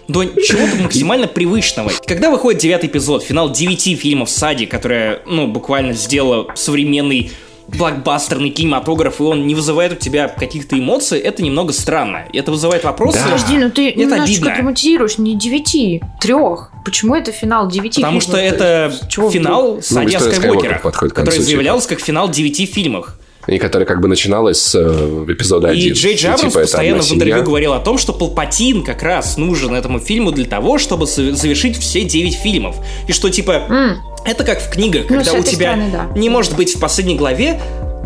До 0.07 0.25
чего-то 0.25 0.77
максимально 0.83 1.27
привычного. 1.27 1.91
Когда 2.07 2.31
выходит 2.31 2.61
девятый 2.61 2.89
эпизод, 2.89 3.23
финал 3.23 3.51
девяти 3.51 3.95
фильмов 3.97 4.31
Сади, 4.31 4.67
которая, 4.67 5.21
ну, 5.27 5.47
буквально 5.47 5.93
сделала 5.95 6.47
современный 6.55 7.33
блокбастерный 7.69 8.51
кинематограф, 8.51 9.21
и 9.21 9.23
он 9.23 9.47
не 9.47 9.55
вызывает 9.55 9.93
у 9.93 9.97
тебя 9.97 10.29
каких-то 10.29 10.79
эмоций, 10.79 11.19
это 11.19 11.43
немного 11.43 11.73
странно. 11.73 12.25
И 12.33 12.39
это 12.39 12.51
вызывает 12.51 12.85
вопросы. 12.85 13.19
Да. 13.19 13.25
Подожди, 13.33 13.59
ну 13.59 13.71
ты 13.71 13.91
Это 13.91 13.99
немножечко 14.01 14.25
обидно. 14.47 14.55
драматизируешь, 14.57 15.19
не 15.19 15.37
девяти, 15.37 16.03
трех. 16.21 16.71
Почему 16.85 17.15
это 17.15 17.33
финал 17.33 17.69
девяти 17.71 18.01
Потому 18.01 18.21
фильмов? 18.21 18.37
что 18.37 18.37
это 18.39 18.93
Чего 19.09 19.31
финал 19.31 19.79
Саня 19.83 20.17
история 20.17 20.35
Скайуокера, 20.35 20.79
который 20.79 21.31
типа. 21.33 21.43
заявлялся 21.45 21.89
как 21.89 22.01
финал 22.01 22.29
девяти 22.31 22.67
фильмов. 22.67 23.15
И 23.47 23.57
которая 23.59 23.87
как 23.87 24.03
бы 24.03 24.09
начиналась 24.09 24.59
с 24.61 24.75
э, 24.75 25.25
эпизода 25.27 25.69
И 25.69 25.81
1. 25.81 25.93
Джей 25.95 26.17
Джей 26.17 26.29
Абрамс 26.33 26.53
типа, 26.53 26.61
постоянно 26.61 27.03
в 27.03 27.11
интервью 27.13 27.43
говорил 27.43 27.73
о 27.73 27.79
том, 27.79 27.97
что 27.97 28.13
Палпатин 28.13 28.83
как 28.85 29.03
раз 29.03 29.39
нужен 29.39 29.73
этому 29.75 30.01
фильму 30.01 30.33
для 30.33 30.45
того, 30.45 30.77
чтобы 30.77 31.07
завершить 31.07 31.79
все 31.79 32.05
9 32.05 32.35
фильмов. 32.35 32.77
И 33.09 33.13
что, 33.13 33.31
типа, 33.31 33.53
М. 33.71 34.03
это 34.25 34.45
как 34.45 34.61
в 34.61 34.71
книгах, 34.71 35.07
Ну, 35.09 35.17
когда 35.17 35.33
у 35.33 35.43
тебя 35.43 35.73
стороны, 35.73 35.91
да. 35.91 36.19
не 36.19 36.29
может 36.29 36.57
быть 36.57 36.77
в 36.77 36.81
последней 36.81 37.17
главе 37.17 37.61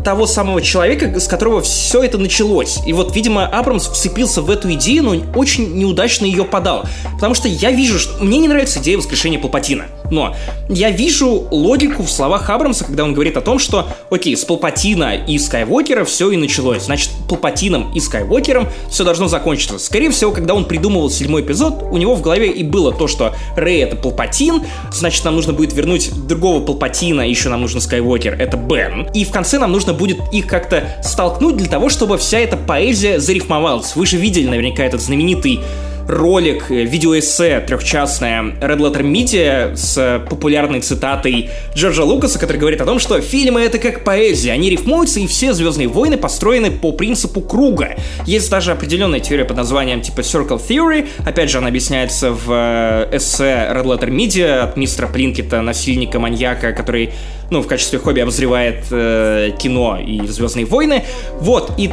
того 0.04 0.26
самого 0.26 0.60
человека, 0.60 1.18
с 1.20 1.28
которого 1.28 1.62
все 1.62 2.02
это 2.02 2.18
началось. 2.18 2.80
И 2.86 2.92
вот, 2.92 3.14
видимо, 3.14 3.46
Абрамс 3.46 3.86
вцепился 3.86 4.42
в 4.42 4.50
эту 4.50 4.72
идею, 4.72 5.04
но 5.04 5.38
очень 5.38 5.74
неудачно 5.76 6.24
ее 6.24 6.44
подал. 6.44 6.84
Потому 7.14 7.34
что 7.34 7.48
я 7.48 7.70
вижу, 7.70 7.98
что... 7.98 8.22
Мне 8.22 8.38
не 8.38 8.48
нравится 8.48 8.80
идея 8.80 8.98
воскрешения 8.98 9.38
Палпатина. 9.38 9.86
Но 10.12 10.36
я 10.68 10.90
вижу 10.90 11.48
логику 11.50 12.02
в 12.02 12.10
словах 12.10 12.48
Абрамса, 12.50 12.84
когда 12.84 13.04
он 13.04 13.14
говорит 13.14 13.36
о 13.36 13.40
том, 13.40 13.58
что, 13.58 13.88
окей, 14.10 14.36
с 14.36 14.44
Палпатина 14.44 15.16
и 15.16 15.38
Скайуокера 15.38 16.04
все 16.04 16.30
и 16.30 16.36
началось. 16.36 16.84
Значит, 16.84 17.10
Палпатином 17.28 17.90
и 17.92 18.00
Скайуокером 18.00 18.68
все 18.90 19.04
должно 19.04 19.26
закончиться. 19.26 19.78
Скорее 19.78 20.10
всего, 20.10 20.30
когда 20.30 20.54
он 20.54 20.66
придумывал 20.66 21.10
седьмой 21.10 21.42
эпизод, 21.42 21.82
у 21.90 21.96
него 21.96 22.14
в 22.14 22.20
голове 22.20 22.50
и 22.50 22.62
было 22.62 22.92
то, 22.92 23.08
что 23.08 23.34
Рэй 23.56 23.80
это 23.82 23.96
Палпатин, 23.96 24.62
значит, 24.92 25.24
нам 25.24 25.34
нужно 25.34 25.54
будет 25.54 25.72
вернуть 25.72 26.10
другого 26.26 26.62
Палпатина, 26.64 27.22
еще 27.22 27.48
нам 27.48 27.62
нужен 27.62 27.80
Скайуокер, 27.80 28.34
это 28.34 28.58
Бен. 28.58 29.08
И 29.14 29.24
в 29.24 29.30
конце 29.30 29.58
нам 29.58 29.72
нужно 29.72 29.94
будет 29.94 30.18
их 30.30 30.46
как-то 30.46 30.84
столкнуть 31.02 31.56
для 31.56 31.68
того, 31.68 31.88
чтобы 31.88 32.18
вся 32.18 32.38
эта 32.38 32.58
поэзия 32.58 33.18
зарифмовалась. 33.18 33.96
Вы 33.96 34.04
же 34.04 34.18
видели 34.18 34.46
наверняка 34.46 34.84
этот 34.84 35.00
знаменитый 35.00 35.60
ролик, 36.08 36.70
э, 36.70 36.84
видеоэссе 36.84 37.60
трехчастное 37.60 38.42
Red 38.60 38.78
Letter 38.78 39.02
Media 39.02 39.76
с 39.76 39.96
э, 39.98 40.20
популярной 40.28 40.80
цитатой 40.80 41.50
Джорджа 41.74 42.04
Лукаса, 42.04 42.38
который 42.38 42.58
говорит 42.58 42.80
о 42.80 42.84
том, 42.84 42.98
что 42.98 43.20
фильмы 43.20 43.60
это 43.60 43.78
как 43.78 44.04
поэзия, 44.04 44.52
они 44.52 44.70
рифмуются, 44.70 45.20
и 45.20 45.26
все 45.26 45.52
Звездные 45.52 45.88
войны 45.88 46.16
построены 46.16 46.70
по 46.70 46.92
принципу 46.92 47.40
круга. 47.40 47.96
Есть 48.26 48.50
даже 48.50 48.72
определенная 48.72 49.20
теория 49.20 49.44
под 49.44 49.56
названием 49.56 50.00
типа 50.00 50.20
Circle 50.20 50.60
Theory, 50.66 51.08
опять 51.24 51.50
же 51.50 51.58
она 51.58 51.68
объясняется 51.68 52.32
в 52.32 52.50
э, 52.50 53.16
эссе 53.16 53.68
Red 53.70 53.84
Letter 53.84 54.10
Media 54.10 54.60
от 54.60 54.76
мистера 54.76 55.06
Плинкета, 55.06 55.62
насильника-маньяка, 55.62 56.72
который, 56.72 57.10
ну, 57.50 57.62
в 57.62 57.66
качестве 57.66 57.98
хобби 57.98 58.20
обозревает 58.20 58.84
э, 58.90 59.50
кино 59.60 59.98
и 59.98 60.26
Звездные 60.26 60.64
войны. 60.64 61.04
Вот, 61.40 61.72
и 61.78 61.90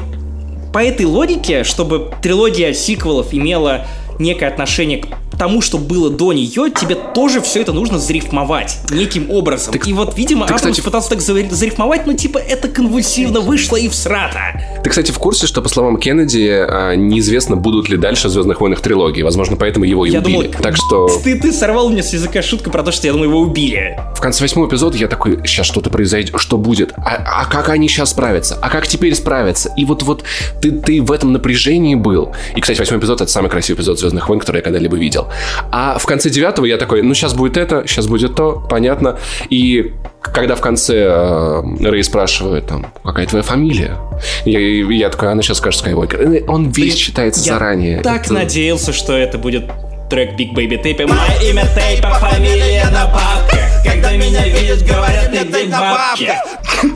по 0.73 0.79
этой 0.79 1.05
логике, 1.05 1.63
чтобы 1.63 2.11
трилогия 2.21 2.73
сиквелов 2.73 3.33
имела 3.33 3.85
некое 4.19 4.47
отношение 4.47 4.99
к 4.99 5.07
тому, 5.39 5.61
что 5.61 5.77
было 5.77 6.09
до 6.09 6.33
нее, 6.33 6.69
тебе 6.69 6.95
тоже 6.95 7.41
все 7.41 7.61
это 7.61 7.71
нужно 7.73 7.97
зарифмовать 7.97 8.77
неким 8.91 9.31
образом. 9.31 9.73
и 9.73 9.93
вот, 9.93 10.17
видимо, 10.17 10.45
ты, 10.45 10.53
кстати- 10.53 10.81
пытался 10.81 11.09
так 11.09 11.21
за- 11.21 11.49
зарифмовать, 11.49 12.05
но 12.05 12.13
типа 12.13 12.37
это 12.37 12.67
конвульсивно 12.67 13.39
вышло 13.39 13.77
и 13.77 13.87
всрато. 13.87 14.39
Ты, 14.83 14.89
кстати, 14.89 15.11
в 15.11 15.17
курсе, 15.17 15.47
что, 15.47 15.61
по 15.61 15.69
словам 15.69 15.97
Кеннеди, 15.97 16.47
а, 16.67 16.93
неизвестно, 16.95 17.55
будут 17.55 17.89
ли 17.89 17.97
дальше 17.97 18.29
«Звездных 18.29 18.59
войнах» 18.61 18.81
трилогии. 18.81 19.21
Возможно, 19.21 19.55
поэтому 19.55 19.85
его 19.85 20.05
и 20.05 20.11
Я 20.11 20.19
убили. 20.19 20.35
думал, 20.47 20.53
Так 20.61 20.75
что 20.75 21.07
Ты, 21.23 21.39
ты 21.39 21.51
сорвал 21.51 21.89
меня 21.89 22.03
с 22.03 22.13
языка 22.13 22.41
шутку 22.41 22.69
про 22.69 22.83
то, 22.83 22.91
что 22.91 23.07
я 23.07 23.13
думаю, 23.13 23.29
его 23.29 23.39
убили. 23.39 23.99
в 24.15 24.19
конце 24.21 24.43
восьмого 24.43 24.67
эпизода 24.67 24.97
я 24.97 25.07
такой, 25.07 25.39
сейчас 25.45 25.65
что-то 25.65 25.89
произойдет, 25.89 26.35
что 26.37 26.57
будет? 26.57 26.93
А, 26.97 27.41
а 27.41 27.45
как 27.45 27.69
они 27.69 27.87
сейчас 27.87 28.09
справятся? 28.11 28.57
А 28.61 28.69
как 28.69 28.87
теперь 28.87 29.15
справятся? 29.15 29.71
И 29.77 29.85
вот, 29.85 30.03
вот 30.03 30.23
ты, 30.61 30.71
ты 30.71 31.01
в 31.01 31.11
этом 31.11 31.31
напряжении 31.33 31.95
был. 31.95 32.33
И, 32.55 32.61
кстати, 32.61 32.79
восьмой 32.79 32.99
эпизод— 32.99 33.21
это 33.21 33.31
самый 33.31 33.49
красивый 33.49 33.77
эпизод 33.79 33.99
«Звездных 33.99 34.27
войн», 34.27 34.39
который 34.39 34.57
я 34.57 34.61
когда-либо 34.63 34.97
видел. 34.97 35.27
А 35.71 35.97
в 35.97 36.05
конце 36.05 36.29
девятого 36.29 36.65
я 36.65 36.77
такой, 36.77 37.01
ну, 37.01 37.13
сейчас 37.13 37.33
будет 37.33 37.57
это, 37.57 37.83
сейчас 37.87 38.07
будет 38.07 38.35
то, 38.35 38.65
понятно. 38.69 39.17
И 39.49 39.93
когда 40.21 40.55
в 40.55 40.61
конце 40.61 40.95
э, 41.07 41.61
Рэй 41.81 42.03
спрашивает, 42.03 42.67
там, 42.67 42.87
какая 43.03 43.25
твоя 43.25 43.43
фамилия? 43.43 43.97
Я, 44.45 44.59
я 44.59 45.09
такой, 45.09 45.31
она 45.31 45.41
сейчас 45.41 45.57
скажет 45.57 45.79
Скайуокер. 45.79 46.21
Э, 46.21 46.43
Он 46.47 46.69
весь 46.69 46.95
читается 46.95 47.41
Я 47.45 47.53
заранее. 47.53 48.01
так 48.01 48.25
Это- 48.25 48.33
надеялся, 48.33 48.93
что 48.93 49.13
это 49.17 49.37
будет 49.37 49.69
трек 50.09 50.31
Big 50.39 50.53
Baby 50.53 50.81
Tape. 50.81 51.05
Мое 51.07 51.49
имя 51.49 51.65
Тейпа, 51.75 52.09
фамилия 52.15 52.85
на 52.91 53.05
бабках. 53.05 53.59
Когда 53.85 54.11
меня 54.17 54.45
видят, 54.47 54.81
говорят, 54.83 55.31
ты 55.31 55.45
где 55.45 55.67
бабки. 55.67 56.31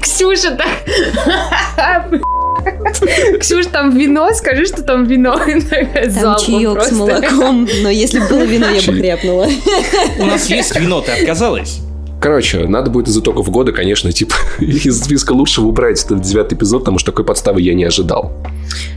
Ксюша, 0.02 0.58
так... 0.58 2.10
Ксюш, 3.40 3.66
там 3.68 3.98
вино, 3.98 4.30
скажи, 4.34 4.66
что 4.66 4.84
там 4.84 5.06
вино. 5.06 5.34
Там 5.44 6.38
чаек 6.38 6.84
с 6.84 6.92
молоком, 6.92 7.68
но 7.82 7.90
если 7.90 8.20
бы 8.20 8.28
было 8.28 8.44
вино, 8.44 8.70
я 8.70 8.82
бы 8.82 8.98
хряпнула. 8.98 9.48
У 10.20 10.26
нас 10.26 10.50
есть 10.50 10.76
вино, 10.80 11.02
ты 11.02 11.12
отказалась? 11.12 11.80
Короче, 12.24 12.60
надо 12.68 12.90
будет 12.90 13.10
из 13.10 13.18
итогов 13.18 13.50
года, 13.50 13.74
конечно, 13.74 14.12
типа, 14.14 14.36
из 14.60 15.04
списка 15.04 15.34
лучшего 15.34 15.68
убрать 15.68 16.02
этот 16.04 16.22
девятый 16.22 16.58
эпизод, 16.58 16.84
потому 16.84 16.98
что 16.98 17.12
такой 17.12 17.26
подставы 17.26 17.62
я 17.62 17.74
не 17.74 17.84
ожидал. 17.84 18.32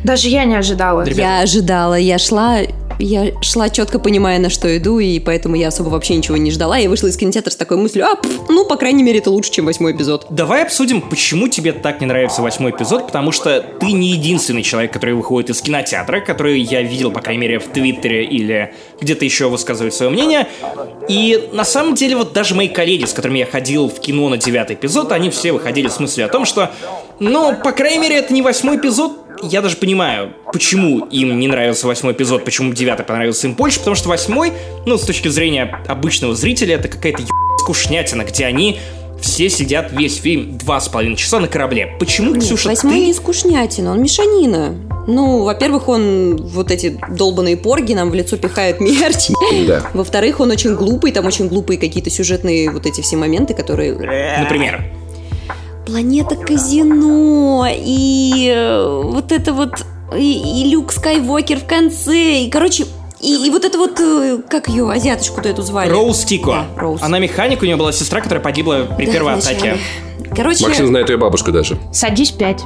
Даже 0.04 0.28
я 0.28 0.44
не 0.44 0.54
ожидала. 0.54 1.02
Ребята. 1.02 1.20
Я 1.20 1.40
ожидала, 1.40 1.94
я 1.94 2.18
шла, 2.18 2.58
я 2.98 3.32
шла 3.42 3.68
четко 3.68 3.98
понимая, 3.98 4.38
на 4.38 4.50
что 4.50 4.74
иду, 4.76 4.98
и 4.98 5.18
поэтому 5.18 5.56
я 5.56 5.68
особо 5.68 5.88
вообще 5.88 6.16
ничего 6.16 6.36
не 6.36 6.50
ждала. 6.50 6.76
Я 6.78 6.88
вышла 6.88 7.08
из 7.08 7.16
кинотеатра 7.16 7.50
с 7.50 7.56
такой 7.56 7.76
мыслью, 7.76 8.06
а, 8.06 8.16
пф, 8.16 8.48
ну, 8.48 8.64
по 8.64 8.76
крайней 8.76 9.02
мере, 9.02 9.18
это 9.18 9.30
лучше, 9.30 9.50
чем 9.50 9.66
восьмой 9.66 9.92
эпизод. 9.92 10.26
Давай 10.30 10.62
обсудим, 10.62 11.00
почему 11.00 11.48
тебе 11.48 11.72
так 11.72 12.00
не 12.00 12.06
нравится 12.06 12.42
восьмой 12.42 12.70
эпизод, 12.70 13.06
потому 13.06 13.32
что 13.32 13.64
ты 13.80 13.92
не 13.92 14.10
единственный 14.10 14.62
человек, 14.62 14.92
который 14.92 15.14
выходит 15.14 15.50
из 15.50 15.60
кинотеатра, 15.60 16.20
который 16.20 16.60
я 16.60 16.82
видел, 16.82 17.10
по 17.10 17.20
крайней 17.20 17.42
мере, 17.42 17.58
в 17.58 17.68
Твиттере 17.68 18.24
или 18.24 18.74
где-то 19.00 19.24
еще 19.24 19.48
высказывает 19.48 19.94
свое 19.94 20.10
мнение. 20.10 20.48
И 21.08 21.48
на 21.52 21.64
самом 21.64 21.94
деле 21.94 22.16
вот 22.16 22.32
даже 22.32 22.54
мои 22.54 22.68
коллеги, 22.68 23.04
с 23.04 23.12
которыми 23.12 23.38
я 23.38 23.46
ходил 23.46 23.88
в 23.88 24.00
кино 24.00 24.28
на 24.28 24.38
девятый 24.38 24.76
эпизод, 24.76 25.12
они 25.12 25.30
все 25.30 25.52
выходили 25.52 25.88
с 25.88 26.00
мыслью 26.00 26.26
о 26.26 26.28
том, 26.28 26.44
что, 26.44 26.70
ну, 27.18 27.54
по 27.62 27.72
крайней 27.72 27.98
мере, 27.98 28.16
это 28.16 28.32
не 28.32 28.42
восьмой 28.42 28.76
эпизод, 28.76 29.25
я 29.42 29.62
даже 29.62 29.76
понимаю, 29.76 30.32
почему 30.52 31.06
им 31.06 31.38
не 31.38 31.48
нравился 31.48 31.86
восьмой 31.86 32.12
эпизод, 32.12 32.44
почему 32.44 32.72
девятый 32.72 33.04
понравился 33.04 33.46
им 33.46 33.54
больше, 33.54 33.78
потому 33.78 33.96
что 33.96 34.08
восьмой, 34.08 34.52
ну, 34.86 34.98
с 34.98 35.02
точки 35.02 35.28
зрения 35.28 35.82
обычного 35.88 36.34
зрителя, 36.34 36.76
это 36.76 36.88
какая-то 36.88 37.22
скучнятина, 37.60 38.22
где 38.22 38.46
они 38.46 38.78
все 39.20 39.48
сидят 39.48 39.92
весь 39.92 40.16
фильм 40.16 40.58
два 40.58 40.80
с 40.80 40.88
половиной 40.88 41.16
часа 41.16 41.40
на 41.40 41.48
корабле. 41.48 41.96
Почему, 41.98 42.34
Нет, 42.34 42.44
Ксюша, 42.44 42.68
восьмой 42.68 42.94
ты... 42.94 43.06
не 43.06 43.14
скучнятина, 43.14 43.92
он 43.92 44.02
мешанина. 44.02 44.74
Ну, 45.06 45.44
во-первых, 45.44 45.88
он 45.88 46.36
вот 46.36 46.70
эти 46.70 47.00
долбанные 47.10 47.56
порги 47.56 47.92
нам 47.92 48.10
в 48.10 48.14
лицо 48.14 48.36
пихает 48.36 48.80
мерч. 48.80 49.30
Да. 49.66 49.88
Во-вторых, 49.94 50.40
он 50.40 50.50
очень 50.50 50.74
глупый, 50.74 51.12
там 51.12 51.26
очень 51.26 51.48
глупые 51.48 51.78
какие-то 51.78 52.10
сюжетные 52.10 52.70
вот 52.70 52.86
эти 52.86 53.00
все 53.00 53.16
моменты, 53.16 53.54
которые... 53.54 53.94
Например. 54.38 54.84
Планета 55.86 56.34
казино 56.36 57.66
и 57.70 58.52
э, 58.54 59.02
вот 59.04 59.30
это 59.30 59.52
вот 59.52 59.84
и, 60.16 60.64
и 60.64 60.70
Люк 60.70 60.92
Скайуокер 60.92 61.60
в 61.60 61.66
конце 61.66 62.40
и 62.40 62.50
короче 62.50 62.86
и, 63.20 63.46
и 63.46 63.50
вот 63.50 63.64
это 63.64 63.78
вот 63.78 63.98
э, 64.00 64.38
как 64.48 64.68
ее 64.68 64.90
азиаточку-то 64.90 65.48
эту 65.48 65.62
звали 65.62 65.88
Роуз 65.90 66.24
Тико. 66.24 66.50
Да, 66.50 66.80
Роуз. 66.80 67.02
Она 67.02 67.18
механик, 67.18 67.62
у 67.62 67.64
нее 67.64 67.76
была 67.76 67.92
сестра, 67.92 68.20
которая 68.20 68.42
погибла 68.42 68.86
при 68.96 69.06
Да, 69.06 69.12
первой 69.12 69.32
вначале. 69.34 69.56
атаке. 69.56 69.78
Короче, 70.34 70.64
Максим 70.66 70.88
знает 70.88 71.08
ее 71.08 71.16
бабушку 71.16 71.52
даже. 71.52 71.78
Садись 71.92 72.32
пять. 72.32 72.62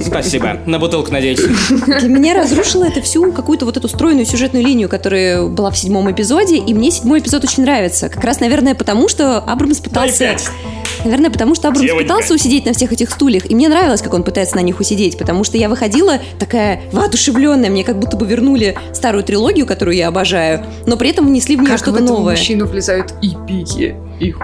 Спасибо. 0.00 0.58
На 0.66 0.78
бутылку, 0.78 1.10
надеюсь. 1.12 1.40
для 1.40 2.08
меня 2.08 2.34
разрушило 2.34 2.84
это 2.84 3.00
всю 3.02 3.32
какую-то 3.32 3.64
вот 3.64 3.76
эту 3.76 3.88
стройную 3.88 4.26
сюжетную 4.26 4.64
линию, 4.64 4.88
которая 4.88 5.46
была 5.46 5.70
в 5.70 5.78
седьмом 5.78 6.10
эпизоде, 6.10 6.56
и 6.56 6.74
мне 6.74 6.90
седьмой 6.90 7.20
эпизод 7.20 7.44
очень 7.44 7.62
нравится. 7.62 8.08
Как 8.08 8.22
раз, 8.24 8.40
наверное, 8.40 8.74
потому 8.74 9.08
что 9.08 9.38
Абрамс 9.38 9.78
пытался... 9.78 10.18
пять. 10.18 10.50
Наверное, 11.04 11.30
потому 11.30 11.54
что 11.54 11.68
Абрамс 11.68 11.84
Девонька. 11.84 12.04
пытался 12.04 12.34
усидеть 12.34 12.64
на 12.66 12.72
всех 12.72 12.92
этих 12.92 13.10
стульях, 13.10 13.50
и 13.50 13.54
мне 13.54 13.68
нравилось, 13.68 14.02
как 14.02 14.14
он 14.14 14.22
пытается 14.22 14.56
на 14.56 14.60
них 14.60 14.78
усидеть, 14.80 15.18
потому 15.18 15.42
что 15.44 15.56
я 15.58 15.68
выходила 15.68 16.18
такая 16.38 16.80
воодушевленная, 16.92 17.70
мне 17.70 17.82
как 17.84 17.98
будто 17.98 18.16
бы 18.16 18.26
вернули 18.26 18.76
старую 18.92 19.24
трилогию, 19.24 19.66
которую 19.66 19.96
я 19.96 20.08
обожаю, 20.08 20.64
но 20.86 20.96
при 20.96 21.10
этом 21.10 21.26
внесли 21.26 21.56
в 21.56 21.62
нее 21.62 21.76
что-то 21.76 22.02
новое. 22.02 22.36
мужчину 22.36 22.66
влезают 22.66 23.14
и 23.20 23.34
пики, 23.48 23.96
и 24.20 24.30
ху... 24.32 24.42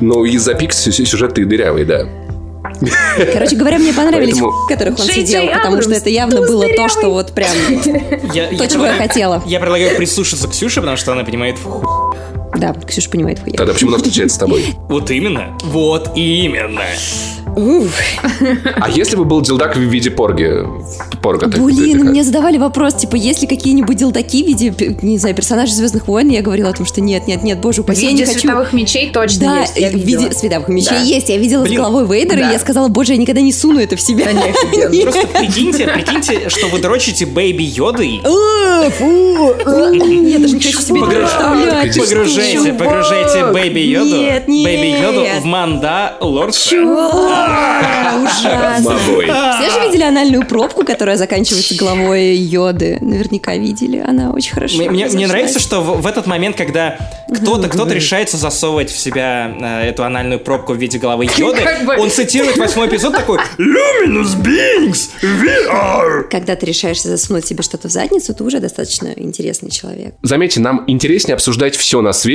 Ну, 0.00 0.24
из-за 0.24 0.54
пик 0.54 0.72
сю- 0.72 0.92
сю- 0.92 1.04
сюжет 1.04 1.34
ты 1.34 1.44
дырявый, 1.44 1.84
да. 1.84 2.06
Короче 3.32 3.56
говоря, 3.56 3.78
мне 3.78 3.92
понравились 3.92 4.34
Поэтому- 4.34 4.52
в 4.52 4.66
которых 4.68 4.98
он 4.98 5.06
Джей 5.06 5.26
сидел, 5.26 5.42
Джей 5.42 5.52
потому 5.54 5.82
что 5.82 5.92
это 5.92 6.08
явно 6.08 6.40
было 6.40 6.64
то, 6.74 6.88
что 6.88 7.10
вот 7.10 7.32
прям 7.32 7.50
Я, 8.32 8.46
то, 8.48 8.66
чего 8.66 8.86
я 8.86 8.94
хотела. 8.94 9.42
Я 9.44 9.60
предлагаю 9.60 9.96
прислушаться 9.96 10.48
к 10.48 10.52
Ксюше, 10.52 10.80
потому 10.80 10.96
что 10.96 11.12
она 11.12 11.24
понимает 11.24 11.58
в 11.58 11.64
ху- 11.64 12.09
Да, 12.56 12.74
Ксюша 12.86 13.10
понимает, 13.10 13.40
хуя. 13.40 13.54
Тогда 13.56 13.72
почему 13.72 13.90
она 13.90 13.98
встречается 13.98 14.36
с 14.36 14.38
тобой? 14.38 14.64
Вот 14.88 15.10
именно. 15.10 15.56
Вот 15.64 16.10
именно. 16.16 16.82
А 18.76 18.88
если 18.90 19.16
бы 19.16 19.24
был 19.24 19.40
дилдак 19.40 19.76
в 19.76 19.80
виде 19.80 20.10
порги? 20.10 20.50
Порга, 21.22 21.50
так- 21.50 21.60
Блин, 21.60 22.04
мне 22.06 22.22
задавали 22.24 22.58
вопрос, 22.58 22.94
типа, 22.94 23.16
есть 23.16 23.42
ли 23.42 23.48
какие-нибудь 23.48 23.96
делдаки 23.96 24.42
в 24.42 24.46
виде, 24.46 24.74
не 25.02 25.18
знаю, 25.18 25.34
персонажей 25.34 25.74
Звездных 25.74 26.06
войн? 26.08 26.28
Я 26.28 26.42
говорила 26.42 26.70
о 26.70 26.72
том, 26.72 26.86
что 26.86 27.00
нет, 27.00 27.26
нет, 27.26 27.42
нет, 27.42 27.60
боже 27.60 27.82
В 27.82 27.84
упаси, 27.84 28.04
я 28.04 28.10
виде 28.10 28.20
не 28.22 28.26
хочу. 28.26 28.40
световых 28.40 28.72
мечей 28.72 29.10
точно 29.12 29.40
Да, 29.46 29.60
есть. 29.62 29.76
я 29.76 29.90
в 29.90 29.94
видела. 29.94 30.22
виде 30.22 30.34
световых 30.34 30.68
мечей 30.68 30.90
Да. 30.90 31.00
есть. 31.02 31.28
Я 31.28 31.36
видела 31.38 31.62
Блин, 31.62 31.74
с 31.74 31.76
головой 31.78 32.06
Вейдера, 32.06 32.38
да. 32.40 32.50
и 32.50 32.52
я 32.52 32.58
сказала, 32.58 32.88
боже, 32.88 33.12
я 33.12 33.18
никогда 33.18 33.40
не 33.40 33.52
суну 33.52 33.80
это 33.80 33.96
в 33.96 34.00
себя. 34.00 34.26
Да. 34.32 34.40
Просто 35.02 35.26
прикиньте, 35.26 35.86
прикиньте, 35.88 36.48
что 36.48 36.68
вы 36.68 36.78
дрочите 36.78 37.26
Бэйби 37.26 37.62
Йодой. 37.64 38.20
Э, 38.24 38.90
фу, 38.90 39.54
э, 39.58 39.90
Я 40.30 40.38
даже 40.38 40.54
не 40.54 40.60
хочу 40.60 40.80
себе 40.80 41.04
представлять. 41.04 41.96
Погружайте, 42.40 42.70
Чувак. 42.70 42.78
погружайте 42.78 43.52
Бэйби 43.52 43.80
Йоду. 43.80 44.16
Нет, 44.16 44.48
нет. 44.48 44.64
Бэйби 44.64 45.02
Йоду 45.02 45.40
в 45.40 45.44
манда 45.44 46.16
Лордса. 46.20 46.76
А, 46.76 48.16
Ужасно. 48.22 48.96
Все 48.98 49.70
же 49.70 49.86
видели 49.86 50.02
анальную 50.02 50.46
пробку, 50.46 50.84
которая 50.84 51.16
заканчивается 51.16 51.74
головой 51.76 52.34
йоды? 52.34 52.98
Наверняка 53.00 53.56
видели. 53.56 54.02
Она 54.04 54.30
очень 54.30 54.52
хорошо. 54.52 54.76
Мне, 54.76 55.06
мне- 55.06 55.26
нравится, 55.26 55.60
что 55.60 55.80
в, 55.80 56.00
в 56.02 56.06
этот 56.06 56.26
момент, 56.26 56.56
когда 56.56 56.98
кто-то 57.32 57.68
кто 57.68 57.86
решается 57.86 58.36
засовывать 58.36 58.90
в 58.90 58.98
себя 58.98 59.54
э, 59.60 59.88
эту 59.88 60.04
анальную 60.04 60.40
пробку 60.40 60.72
в 60.72 60.76
виде 60.76 60.98
головы 60.98 61.28
Йоды, 61.36 61.60
он 61.98 62.10
цитирует 62.10 62.56
восьмой 62.56 62.88
эпизод 62.88 63.12
такой 63.12 63.38
«Luminous 63.58 64.36
beings, 64.36 65.10
we 65.22 65.68
are...» 65.70 66.22
Когда 66.30 66.56
ты 66.56 66.66
решаешься 66.66 67.08
засунуть 67.08 67.46
себе 67.46 67.62
что-то 67.62 67.88
в 67.88 67.92
задницу, 67.92 68.34
ты 68.34 68.44
уже 68.44 68.60
достаточно 68.60 69.08
интересный 69.16 69.70
человек. 69.70 70.14
Заметьте, 70.22 70.60
нам 70.60 70.84
интереснее 70.86 71.34
обсуждать 71.34 71.76
все 71.76 72.00
на 72.00 72.12
свете, 72.12 72.29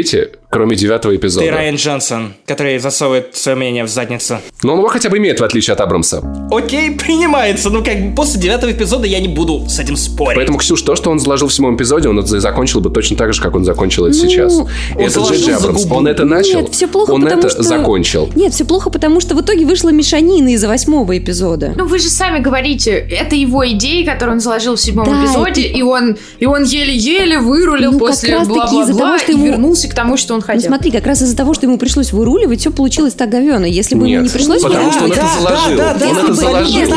кроме 0.50 0.76
девятого 0.76 1.16
эпизода. 1.16 1.46
Ты 1.46 1.52
Райан 1.52 1.76
Джонсон, 1.76 2.34
который 2.46 2.78
засовывает 2.80 3.36
свое 3.36 3.58
мнение 3.58 3.84
в 3.84 3.88
задницу. 3.90 4.38
Но 4.64 4.74
он 4.74 4.80
его 4.80 4.88
хотя 4.88 5.10
бы 5.10 5.18
имеет, 5.18 5.40
в 5.40 5.44
отличие 5.44 5.74
от 5.74 5.82
Абрамса. 5.82 6.24
Окей, 6.52 6.92
принимается. 6.92 7.70
Ну, 7.70 7.84
как 7.84 8.00
бы 8.02 8.16
после 8.16 8.40
девятого 8.40 8.72
эпизода 8.72 9.06
я 9.08 9.20
не 9.20 9.28
буду 9.28 9.68
с 9.70 9.80
этим 9.80 9.98
спорить. 9.98 10.36
Поэтому, 10.38 10.58
Ксюш, 10.58 10.82
то, 10.82 10.96
что 10.96 11.12
он 11.12 11.20
заложил 11.20 11.48
в 11.50 11.54
седьмом 11.54 11.76
эпизоде, 11.76 12.08
он 12.10 12.20
это 12.20 12.40
закончил 12.40 12.80
бы 12.80 12.90
точно 12.90 13.18
так 13.18 13.34
же, 13.34 13.42
как 13.42 13.56
он 13.56 13.66
закончил 13.66 14.06
это 14.06 14.16
сейчас. 14.16 14.54
он 14.54 14.68
Это 14.98 15.20
Джей 15.22 15.56
Абрамс. 15.56 15.84
губу. 15.84 15.96
Он 15.96 16.08
это 16.08 16.26
начал, 16.26 16.62
Нет, 16.62 16.74
все 16.74 16.88
плохо, 16.88 17.12
он 17.12 17.22
потому 17.24 17.40
это 17.40 17.50
что... 17.50 17.64
закончил. 17.64 18.30
Нет, 18.36 18.54
все 18.54 18.66
плохо, 18.66 18.90
потому 18.90 19.20
что 19.20 19.36
в 19.36 19.42
итоге 19.42 19.66
вышла 19.66 19.90
мешанина 19.90 20.50
из-за 20.54 20.68
восьмого 20.68 21.18
эпизода. 21.18 21.74
Ну 21.76 21.86
вы 21.86 22.00
же 22.00 22.10
сами 22.10 22.40
говорите, 22.40 22.92
это 22.92 23.36
его 23.36 23.68
идеи, 23.72 24.04
которые 24.06 24.36
он 24.36 24.40
заложил 24.40 24.76
в 24.76 24.82
седьмом 24.82 25.06
Да, 25.06 25.22
эпизоде, 25.24 25.62
и- 25.64 25.80
и 25.80 25.82
он 25.82 26.18
и 26.40 26.46
он 26.46 26.64
еле-еле 26.64 27.40
вырулил 27.40 27.92
Ну, 27.94 28.00
как 28.00 28.08
после 28.10 28.40
бла-бла-бла 28.40 28.86
того, 28.86 29.18
что 29.20 29.32
и 29.32 29.36
ему- 29.36 29.52
вернулся 29.86 29.90
к 29.90 29.94
тому, 29.96 30.18
что 30.18 30.34
он 30.34 30.40
Ну 30.42 30.46
хотел. 30.46 30.68
смотри, 30.70 30.92
как 30.92 31.06
раз 31.06 31.22
из-за 31.22 31.36
того, 31.36 31.54
что 31.54 31.66
ему 31.66 31.78
пришлось 31.78 32.12
выруливать, 32.12 32.60
все 32.60 32.72
получилось 32.72 33.14
так 33.14 33.30
говенно. 33.30 33.66
Если 33.66 33.96
бы 33.96 34.02
ему 34.08 34.22
Нет, 34.22 34.24
не 34.24 34.30
пришлось 34.30 34.62
потому 34.62 34.92
что 34.92 35.04
он 35.04 35.10
выруливать... 35.10 35.18
это 35.34 35.42
заложил. 35.42 35.78
да, 35.78 35.94
да, 35.94 36.08
он 36.10 36.18
это 36.18 36.34
заложил. 36.34 36.80
если 36.80 36.92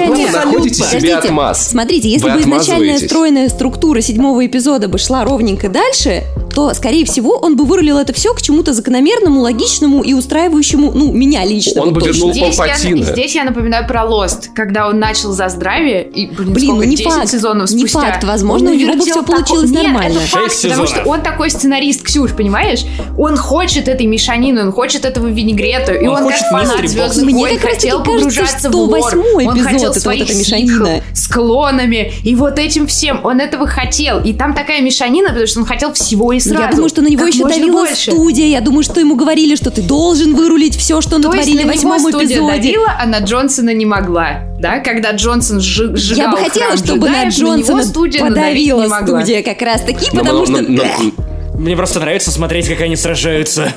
бы 0.00 0.06
Вы 0.06 0.14
просто 0.16 0.44
находите 0.44 0.82
себе 0.84 1.14
отмаз. 1.16 1.68
Смотрите, 1.70 2.08
если 2.08 2.28
Вы 2.28 2.34
бы 2.34 2.40
изначально 2.40 2.74
отмазываетесь. 2.74 3.06
стройная 3.06 3.48
структура 3.48 4.00
седьмого 4.00 4.44
эпизода 4.46 4.88
бы 4.88 4.98
шла 4.98 5.24
ровненько 5.24 5.68
дальше, 5.68 6.22
то, 6.50 6.74
скорее 6.74 7.04
всего, 7.04 7.38
он 7.38 7.56
бы 7.56 7.64
вырулил 7.64 7.98
это 7.98 8.12
все 8.12 8.34
к 8.34 8.42
чему-то 8.42 8.72
закономерному, 8.72 9.40
логичному 9.40 10.02
и 10.02 10.12
устраивающему, 10.12 10.92
ну, 10.92 11.12
меня 11.12 11.44
лично. 11.44 11.82
Он 11.82 11.92
бы 11.92 12.00
вернул 12.00 12.32
Здесь 12.32 12.58
я, 12.58 12.76
здесь 12.76 13.34
я 13.34 13.44
напоминаю 13.44 13.86
про 13.86 14.04
Лост, 14.04 14.50
когда 14.54 14.88
он 14.88 14.98
начал 14.98 15.32
за 15.32 15.48
здравие, 15.48 16.02
и, 16.08 16.26
блин, 16.26 16.52
Блин, 16.52 16.66
сколько, 16.68 16.84
ну 16.84 16.90
не 16.90 16.96
10 16.96 17.12
факт, 17.12 17.28
сезонов 17.30 17.70
не 17.70 17.86
спустя. 17.86 18.12
факт, 18.12 18.24
возможно, 18.24 18.70
у 18.70 18.74
него 18.74 18.94
бы 18.94 19.00
всё 19.00 19.14
такой- 19.22 19.36
получилось 19.36 19.70
Нет, 19.70 19.82
нормально. 19.84 20.18
это 20.18 20.26
факт, 20.26 20.62
потому 20.62 20.86
что 20.86 21.02
он 21.04 21.22
такой 21.22 21.50
сценарист, 21.50 22.02
Ксюш, 22.02 22.32
понимаешь? 22.32 22.80
Он 23.18 23.36
хочет 23.36 23.88
этой 23.88 24.06
мешанины, 24.06 24.62
он 24.62 24.72
хочет 24.72 25.04
этого 25.04 25.26
винегрета, 25.26 25.92
и 25.92 26.06
Он 26.06 26.16
он, 26.16 26.22
хочет 26.24 26.40
как 26.40 26.50
фанат. 26.50 26.88
Звездных 26.88 27.24
Мне 27.26 27.34
войн 27.34 27.58
как 27.58 27.70
хотел 27.70 27.98
кажется, 27.98 28.12
погружаться 28.18 28.58
что 28.58 28.70
в 28.70 28.74
лор. 28.76 29.18
Он 29.46 29.58
хотел 29.62 29.78
это 29.90 29.92
вот 29.92 30.02
своих 30.02 30.24
эта 30.30 30.34
мешанина. 30.38 31.02
с 31.14 31.28
клонами, 31.28 32.12
и 32.24 32.34
вот 32.34 32.58
этим 32.58 32.86
всем. 32.86 33.20
Он 33.24 33.40
этого 33.40 33.66
хотел. 33.66 34.20
И 34.20 34.32
там 34.32 34.54
такая 34.54 34.80
мешанина, 34.80 35.28
потому 35.28 35.46
что 35.46 35.60
он 35.60 35.66
хотел 35.66 35.92
всего 35.92 36.32
и 36.46 36.50
сразу. 36.50 36.62
Я 36.64 36.70
думаю, 36.70 36.88
что 36.88 37.02
на 37.02 37.08
него 37.08 37.24
Как 37.24 37.34
еще 37.34 37.44
давила 37.46 37.72
больше. 37.72 38.10
студия. 38.10 38.46
Я 38.46 38.60
думаю, 38.60 38.82
что 38.82 39.00
ему 39.00 39.14
говорили, 39.16 39.54
что 39.56 39.70
ты 39.70 39.82
должен 39.82 40.34
вырулить 40.34 40.76
все, 40.76 41.00
что 41.00 41.12
То 41.12 41.18
натворили 41.18 41.62
в 41.62 41.66
на 41.66 41.74
него 41.74 41.90
восьмом 41.90 42.00
студия 42.12 42.36
эпизоде. 42.38 42.56
давила, 42.62 42.94
а 42.98 43.06
на 43.06 43.18
Джонсона 43.20 43.72
не 43.74 43.86
могла. 43.86 44.42
Да, 44.58 44.78
когда 44.80 45.12
Джонсон 45.12 45.58
сжи- 45.58 45.96
сжигал 45.96 46.24
Я 46.26 46.30
бы 46.32 46.36
хотела, 46.38 46.66
храм 46.66 46.78
чтобы 46.78 47.08
на 47.08 47.28
джедаев, 47.28 47.34
Джонсона 47.38 47.84
студия 47.84 48.24
надавить 48.24 48.36
подавила 48.70 48.82
не 48.82 48.88
могла. 48.88 49.20
студия 49.20 49.42
как 49.42 49.62
раз 49.62 49.82
таки, 49.82 50.06
Но- 50.12 50.20
потому 50.20 50.38
но- 50.40 50.46
что... 50.46 50.62
но- 50.62 50.84
но- 50.84 51.58
Мне 51.60 51.76
просто 51.76 52.00
нравится 52.00 52.30
смотреть, 52.30 52.68
как 52.68 52.80
они 52.80 52.96
сражаются. 52.96 53.72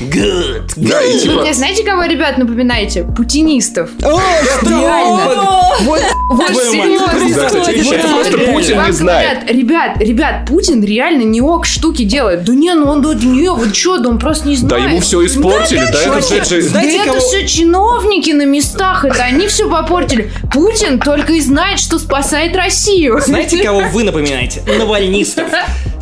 Good. 0.00 0.72
Да, 0.76 1.00
и 1.02 1.12
Вы 1.14 1.18
типа... 1.20 1.40
мне 1.42 1.54
знаете, 1.54 1.82
кого, 1.84 2.04
ребят, 2.04 2.36
напоминаете? 2.38 3.04
Путинистов. 3.04 3.90
Реально. 4.00 5.52
Вот, 5.80 6.00
вот 6.30 6.48
серьезно. 6.48 7.08
Да, 7.34 7.70
это 7.96 8.08
просто 8.08 8.38
Путин 8.52 8.76
Вам 8.76 8.86
не 8.86 8.92
знает. 8.92 9.30
говорят, 9.40 9.50
ребят, 9.50 9.96
ребят, 10.00 10.46
Путин 10.46 10.82
реально 10.84 11.22
не 11.22 11.40
ок 11.40 11.66
штуки 11.66 12.02
делает. 12.04 12.44
Да 12.44 12.52
не, 12.54 12.72
ну 12.74 12.86
он, 12.90 13.02
да 13.02 13.14
не, 13.14 13.50
вот 13.50 13.74
что, 13.74 13.98
да 13.98 14.08
он 14.10 14.18
просто 14.18 14.48
не 14.48 14.56
знает. 14.56 14.84
ему 14.90 15.00
всё 15.00 15.24
испортили, 15.24 15.86
да, 15.92 16.00
это 16.18 16.44
же- 16.48 16.62
да 16.62 16.68
Знаете, 16.68 16.96
это 16.98 17.06
кого- 17.06 17.20
все 17.20 17.46
чиновники 17.46 18.30
на 18.30 18.44
местах, 18.44 19.04
это 19.04 19.22
они 19.22 19.46
все 19.48 19.68
попортили. 19.68 20.30
Путин 20.52 20.98
только 20.98 21.32
и 21.34 21.40
знает, 21.40 21.78
что 21.78 21.98
спасает 21.98 22.56
Россию. 22.56 23.20
Знаете, 23.24 23.62
кого 23.62 23.80
вы 23.92 24.02
напоминаете? 24.04 24.62
Навальнистов. 24.78 25.46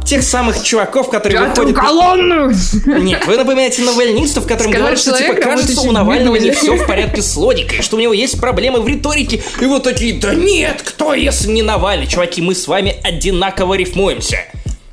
Тех 0.07 0.23
самых 0.23 0.63
чуваков, 0.63 1.09
которые 1.09 1.41
Пятую 1.41 1.69
выходят... 1.69 1.81
колонну! 1.81 2.53
Нет, 2.87 3.27
вы 3.27 3.37
напоминаете 3.37 3.83
навальнистов, 3.83 4.47
которым 4.47 4.73
Сказал 4.73 4.81
говорят, 4.81 4.99
что 4.99 5.17
типа 5.17 5.35
кажется, 5.35 5.81
у 5.81 5.93
Навального 5.93 6.37
не 6.37 6.51
все 6.51 6.75
в 6.75 6.87
порядке 6.87 7.23
с 7.23 7.35
логикой, 7.37 7.83
что 7.83 7.97
у 7.97 8.01
него 8.01 8.13
есть 8.13 8.39
проблемы 8.41 8.81
в 8.81 8.87
риторике. 8.89 9.43
И 9.61 9.65
вот 9.65 9.85
такие, 9.85 10.19
да 10.21 10.35
нет, 10.35 10.83
кто 10.85 11.15
если 11.15 11.51
не 11.51 11.63
Навальный? 11.63 12.07
Чуваки, 12.07 12.43
мы 12.43 12.55
с 12.55 12.69
вами 12.69 12.97
одинаково 13.03 13.75
рифмуемся. 13.75 14.41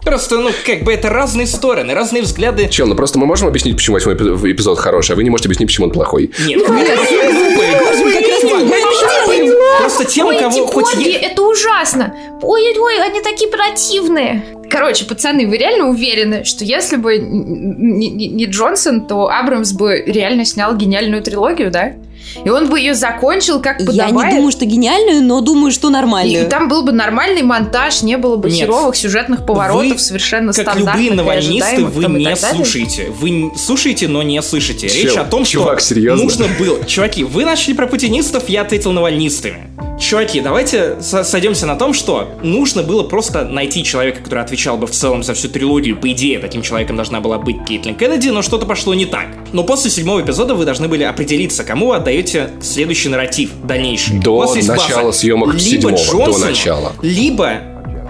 Просто, 0.04 0.40
ну, 0.40 0.50
как 0.66 0.82
бы 0.84 0.92
это 0.92 1.10
разные 1.10 1.46
стороны, 1.46 1.94
разные 1.94 2.24
взгляды. 2.24 2.68
Чел, 2.70 2.88
ну 2.88 2.96
просто 2.96 3.20
мы 3.20 3.28
можем 3.28 3.48
объяснить, 3.48 3.76
почему 3.76 3.96
восьмой 3.96 4.16
эпи- 4.16 4.52
эпизод 4.52 4.80
хороший, 4.80 5.12
а 5.12 5.16
вы 5.16 5.24
не 5.24 5.30
можете 5.30 5.48
объяснить, 5.48 5.68
почему 5.70 5.88
он 5.88 5.92
плохой. 5.94 6.32
Нет, 6.40 6.58
вы 6.68 6.86
просто 6.86 7.16
глупые, 7.32 7.78
глупые, 7.78 8.42
чувак. 8.42 9.61
Просто 9.82 10.06
тем, 10.06 10.28
Ой, 10.28 10.40
кого 10.40 10.52
эти 10.58 10.72
хоть 10.74 10.96
боги, 10.96 11.10
е- 11.10 11.18
это 11.18 11.42
ужасно. 11.44 12.16
Ой, 12.42 12.78
ой, 12.78 13.02
они 13.04 13.22
такие 13.22 13.50
противные. 13.50 14.44
Короче, 14.70 15.06
пацаны, 15.06 15.48
вы 15.48 15.58
реально 15.58 15.90
уверены, 15.90 16.44
что 16.46 16.64
если 16.64 16.96
бы 16.96 17.18
не, 17.18 18.10
не- 18.10 18.28
не 18.30 18.46
Джонсон, 18.46 19.06
то 19.08 19.30
Абрамс 19.30 19.74
бы 19.74 20.02
реально 20.06 20.46
снял 20.46 20.76
гениальную 20.76 21.22
трилогию, 21.22 21.72
да? 21.72 21.94
И 22.44 22.50
он 22.50 22.70
бы 22.70 22.80
ее 22.80 22.94
закончил 22.96 23.62
как 23.62 23.80
Я 23.80 23.86
подобает. 23.86 24.14
не 24.32 24.36
думаю, 24.38 24.52
что 24.52 24.66
гениальную, 24.66 25.22
но 25.24 25.42
думаю, 25.42 25.72
что 25.72 25.90
и, 25.90 25.92
нормальную. 25.92 26.46
и 26.46 26.50
там 26.50 26.68
был 26.68 26.84
бы 26.84 26.92
нормальный 26.92 27.42
монтаж, 27.42 28.02
не 28.04 28.18
было 28.18 28.38
бы 28.38 28.50
Нет. 28.50 28.60
херовых 28.68 28.96
сюжетных 28.96 29.46
поворотов, 29.46 29.94
Вы, 29.94 30.00
совершенно 30.00 30.54
Как 30.54 30.64
стандартных 30.64 30.94
любые 30.96 31.08
и 31.08 31.14
навальнисты, 31.14 31.64
ожидаемых 31.64 31.94
вы 31.94 32.04
и 32.04 32.26
не 32.26 32.36
слушаете. 32.36 33.08
Вы 33.20 33.52
слушаете, 33.58 34.08
но 34.08 34.24
не 34.24 34.42
слышите. 34.42 34.88
Речь 34.88 35.14
Чел, 35.14 35.22
о 35.22 35.26
том, 35.26 35.44
чувак, 35.44 35.80
что 35.80 35.90
серьезно? 35.90 36.24
нужно 36.24 36.46
было... 36.60 36.84
Чуваки, 36.86 37.24
вы 37.24 37.46
начали 37.46 37.74
про 37.74 37.88
путинистов, 37.88 38.50
я 38.50 38.62
ответил 38.62 38.92
навальнистами. 38.92 39.70
Чуваки, 40.02 40.42
давайте 40.42 41.00
со- 41.02 41.24
сойдемся 41.24 41.68
на 41.68 41.76
том, 41.76 41.94
что 41.94 42.30
нужно 42.42 42.82
было 42.82 43.04
просто 43.04 43.46
найти 43.46 43.84
человека, 43.84 44.24
который 44.24 44.44
отвечал 44.44 44.76
бы 44.78 44.88
в 44.88 44.92
целом 44.92 45.24
за 45.24 45.36
всю 45.36 45.48
трилогию. 45.48 45.96
По 45.96 46.12
идее, 46.12 46.40
таким 46.40 46.64
человеком 46.64 46.96
должна 46.96 47.22
была 47.22 47.38
быть 47.38 47.64
Кейтлин 47.66 47.96
Кеннеди, 47.96 48.30
но 48.30 48.42
что-то 48.42 48.66
пошло 48.66 48.96
не 48.96 49.06
так. 49.06 49.28
Но 49.54 49.64
после 49.64 49.92
седьмого 49.92 50.22
эпизода 50.22 50.56
вы 50.56 50.66
должны 50.66 50.88
были 50.88 51.04
определиться, 51.04 51.64
кому 51.64 51.90
вы 51.90 51.98
отдаете 51.98 52.50
следующий 52.62 53.10
нарратив, 53.10 53.52
дальнейший. 53.64 54.18
До 54.20 54.44
есть 54.56 54.68
база. 54.68 54.82
начала 54.82 55.12
съемок 55.12 55.50
Либо 55.54 55.60
седьмого, 55.62 55.96
до 55.98 56.04
Джонсону, 56.04 56.46
начала. 56.46 56.94
Либо 57.04 57.52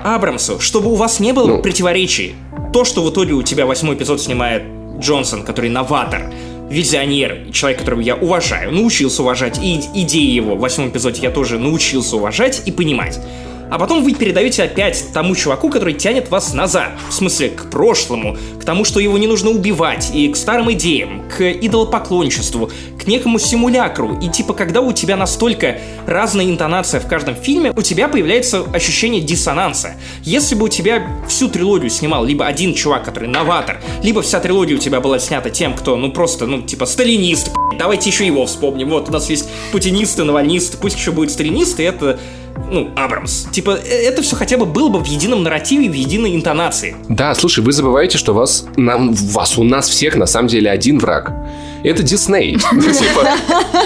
Абрамсу, 0.04 0.60
чтобы 0.62 0.92
у 0.92 0.96
вас 0.96 1.20
не 1.20 1.34
было 1.34 1.48
Ну. 1.58 1.62
противоречий. 1.62 2.36
То, 2.74 2.86
что 2.86 3.04
в 3.04 3.12
итоге 3.12 3.34
у 3.34 3.44
тебя 3.44 3.66
восьмой 3.66 3.96
эпизод 3.96 4.22
снимает 4.22 4.64
Джонсон, 5.00 5.44
который 5.44 5.70
новатор, 5.70 6.32
визионер, 6.72 7.52
человек, 7.52 7.80
которого 7.80 8.00
я 8.00 8.16
уважаю, 8.16 8.72
научился 8.72 9.22
уважать, 9.22 9.60
и 9.62 9.80
идеи 9.94 10.32
его 10.32 10.56
в 10.56 10.60
восьмом 10.60 10.90
эпизоде 10.90 11.22
я 11.22 11.30
тоже 11.30 11.60
научился 11.60 12.16
уважать 12.16 12.64
и 12.66 12.72
понимать. 12.72 13.20
А 13.72 13.80
потом 13.80 14.04
вы 14.04 14.14
передаете 14.14 14.64
опять 14.64 15.06
тому 15.14 15.34
чуваку, 15.34 15.70
который 15.70 15.94
тянет 15.94 16.30
вас 16.30 16.54
назад. 16.54 16.92
В 17.10 17.14
смысле, 17.14 17.48
к 17.50 17.70
прошлому, 17.70 18.38
к 18.60 18.66
тому, 18.66 18.84
что 18.84 19.00
его 19.00 19.18
не 19.18 19.28
нужно 19.28 19.50
убивать, 19.50 20.12
и 20.14 20.28
к 20.28 20.36
старым 20.36 20.74
идеям, 20.74 21.24
к 21.30 21.50
идолопоклонничеству, 21.50 22.70
к 23.00 23.08
некому 23.08 23.40
симулякру. 23.40 24.20
И 24.20 24.28
типа, 24.28 24.54
когда 24.54 24.82
у 24.82 24.92
тебя 24.92 25.16
настолько 25.16 25.80
разная 26.06 26.48
интонация 26.48 27.00
в 27.00 27.08
каждом 27.08 27.36
фильме, 27.36 27.72
у 27.74 27.82
тебя 27.82 28.10
появляется 28.10 28.66
ощущение 28.74 29.22
диссонанса. 29.22 29.96
Если 30.24 30.54
бы 30.54 30.66
у 30.66 30.68
тебя 30.68 31.08
всю 31.30 31.48
трилогию 31.48 31.90
снимал 31.90 32.26
либо 32.26 32.46
один 32.46 32.74
чувак, 32.74 33.06
который 33.06 33.30
новатор, 33.30 33.80
либо 34.04 34.22
вся 34.22 34.42
трилогия 34.42 34.76
у 34.76 34.80
тебя 34.80 35.00
была 35.00 35.18
снята 35.18 35.50
тем, 35.50 35.76
кто, 35.76 35.96
ну 35.96 36.12
просто, 36.12 36.46
ну 36.46 36.62
типа, 36.62 36.86
сталинист, 36.86 37.52
давайте 37.80 38.10
еще 38.10 38.28
его 38.28 38.46
вспомним. 38.46 38.90
Вот, 38.90 39.08
у 39.08 39.14
нас 39.14 39.30
есть 39.30 39.48
путинисты, 39.72 40.26
навальнисты, 40.26 40.76
пусть 40.76 40.98
еще 40.98 41.12
будет 41.14 41.32
сталинисты, 41.32 41.84
это 41.84 42.20
ну, 42.72 42.90
Абрамс. 42.96 43.46
Типа, 43.52 43.78
э, 43.84 44.08
это 44.08 44.22
все 44.22 44.36
хотя 44.36 44.58
бы 44.58 44.66
было 44.66 44.90
бы 44.90 45.00
в 45.00 45.06
едином 45.06 45.44
нарративе, 45.44 45.90
в 45.90 45.94
единой 45.94 46.36
интонации. 46.36 46.96
Да, 47.10 47.36
слушай, 47.36 47.64
вы 47.64 47.74
забываете, 47.74 48.18
что 48.18 48.34
вас, 48.34 48.66
нам, 48.78 49.14
вас 49.14 49.58
у 49.58 49.64
нас 49.64 49.90
всех 49.90 50.16
на 50.16 50.26
самом 50.26 50.48
деле 50.48 50.72
один 50.72 50.98
враг. 50.98 51.34
Это 51.84 52.04
Дисней. 52.04 52.58
Ну, 52.72 52.82
типа, 52.82 53.28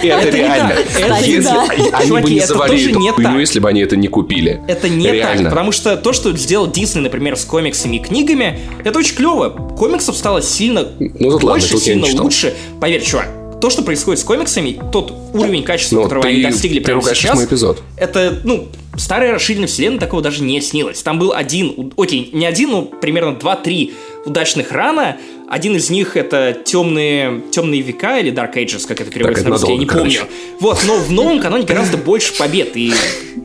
это 0.04 0.30
реально. 0.30 0.74
Если 1.22 1.50
они 1.92 2.12
бы 2.12 2.30
не 2.30 2.40
завалили 2.42 3.10
эту 3.10 3.14
хуйню, 3.14 3.40
если 3.40 3.60
бы 3.60 3.70
они 3.70 3.82
это 3.82 3.96
не 3.96 4.08
купили. 4.08 4.62
Это 4.68 4.88
не 4.88 5.12
так, 5.22 5.44
потому 5.44 5.72
что 5.72 5.98
то, 5.98 6.14
что 6.14 6.36
сделал 6.38 6.68
Дисней, 6.68 7.02
например, 7.02 7.36
с 7.36 7.46
комиксами 7.46 7.98
и 7.98 8.00
книгами, 8.00 8.60
это 8.84 9.00
очень 9.00 9.16
клево. 9.16 9.50
Комиксов 9.50 10.16
стало 10.16 10.42
сильно 10.42 10.88
ну, 11.00 11.40
больше, 11.40 11.78
сильно 11.78 12.06
лучше. 12.22 12.54
Поверь, 12.80 13.02
чувак, 13.04 13.28
то, 13.62 13.70
что 13.70 13.82
происходит 13.82 14.20
с 14.20 14.24
комиксами, 14.24 14.80
тот 14.92 15.14
уровень 15.34 15.64
качества, 15.64 15.98
ну, 15.98 16.04
которого 16.04 16.24
ты, 16.24 16.30
они 16.30 16.42
достигли 16.42 16.80
прямо 16.80 17.02
сейчас, 17.02 17.44
эпизод. 17.44 17.82
это, 17.98 18.42
ну, 18.44 18.68
старая 18.98 19.34
расширенная 19.34 19.68
вселенная 19.68 20.00
такого 20.00 20.22
даже 20.22 20.44
не 20.44 20.60
снилось. 20.62 21.02
Там 21.02 21.20
был 21.20 21.34
один, 21.34 21.94
окей, 21.98 22.30
не 22.34 22.46
один, 22.46 22.72
но 22.72 22.82
примерно 22.84 23.36
два-три 23.36 23.94
удачных 24.26 24.72
рана. 24.72 25.18
Один 25.48 25.76
из 25.76 25.90
них 25.90 26.18
это 26.18 26.58
темные, 26.66 27.42
темные 27.52 27.82
века 27.82 28.20
или 28.20 28.34
Dark 28.34 28.56
Ages, 28.56 28.88
как 28.88 29.02
это 29.02 29.12
переводится 29.12 29.44
так, 29.44 29.52
на 29.52 29.58
русский, 29.58 29.74
я 29.74 29.78
не 29.78 29.86
короче. 29.86 30.20
помню. 30.20 30.34
Вот, 30.60 30.84
но 30.88 30.98
в 30.98 31.12
новом 31.12 31.40
каноне 31.40 31.66
гораздо 31.66 31.98
больше 31.98 32.36
побед. 32.38 32.76
И 32.76 32.94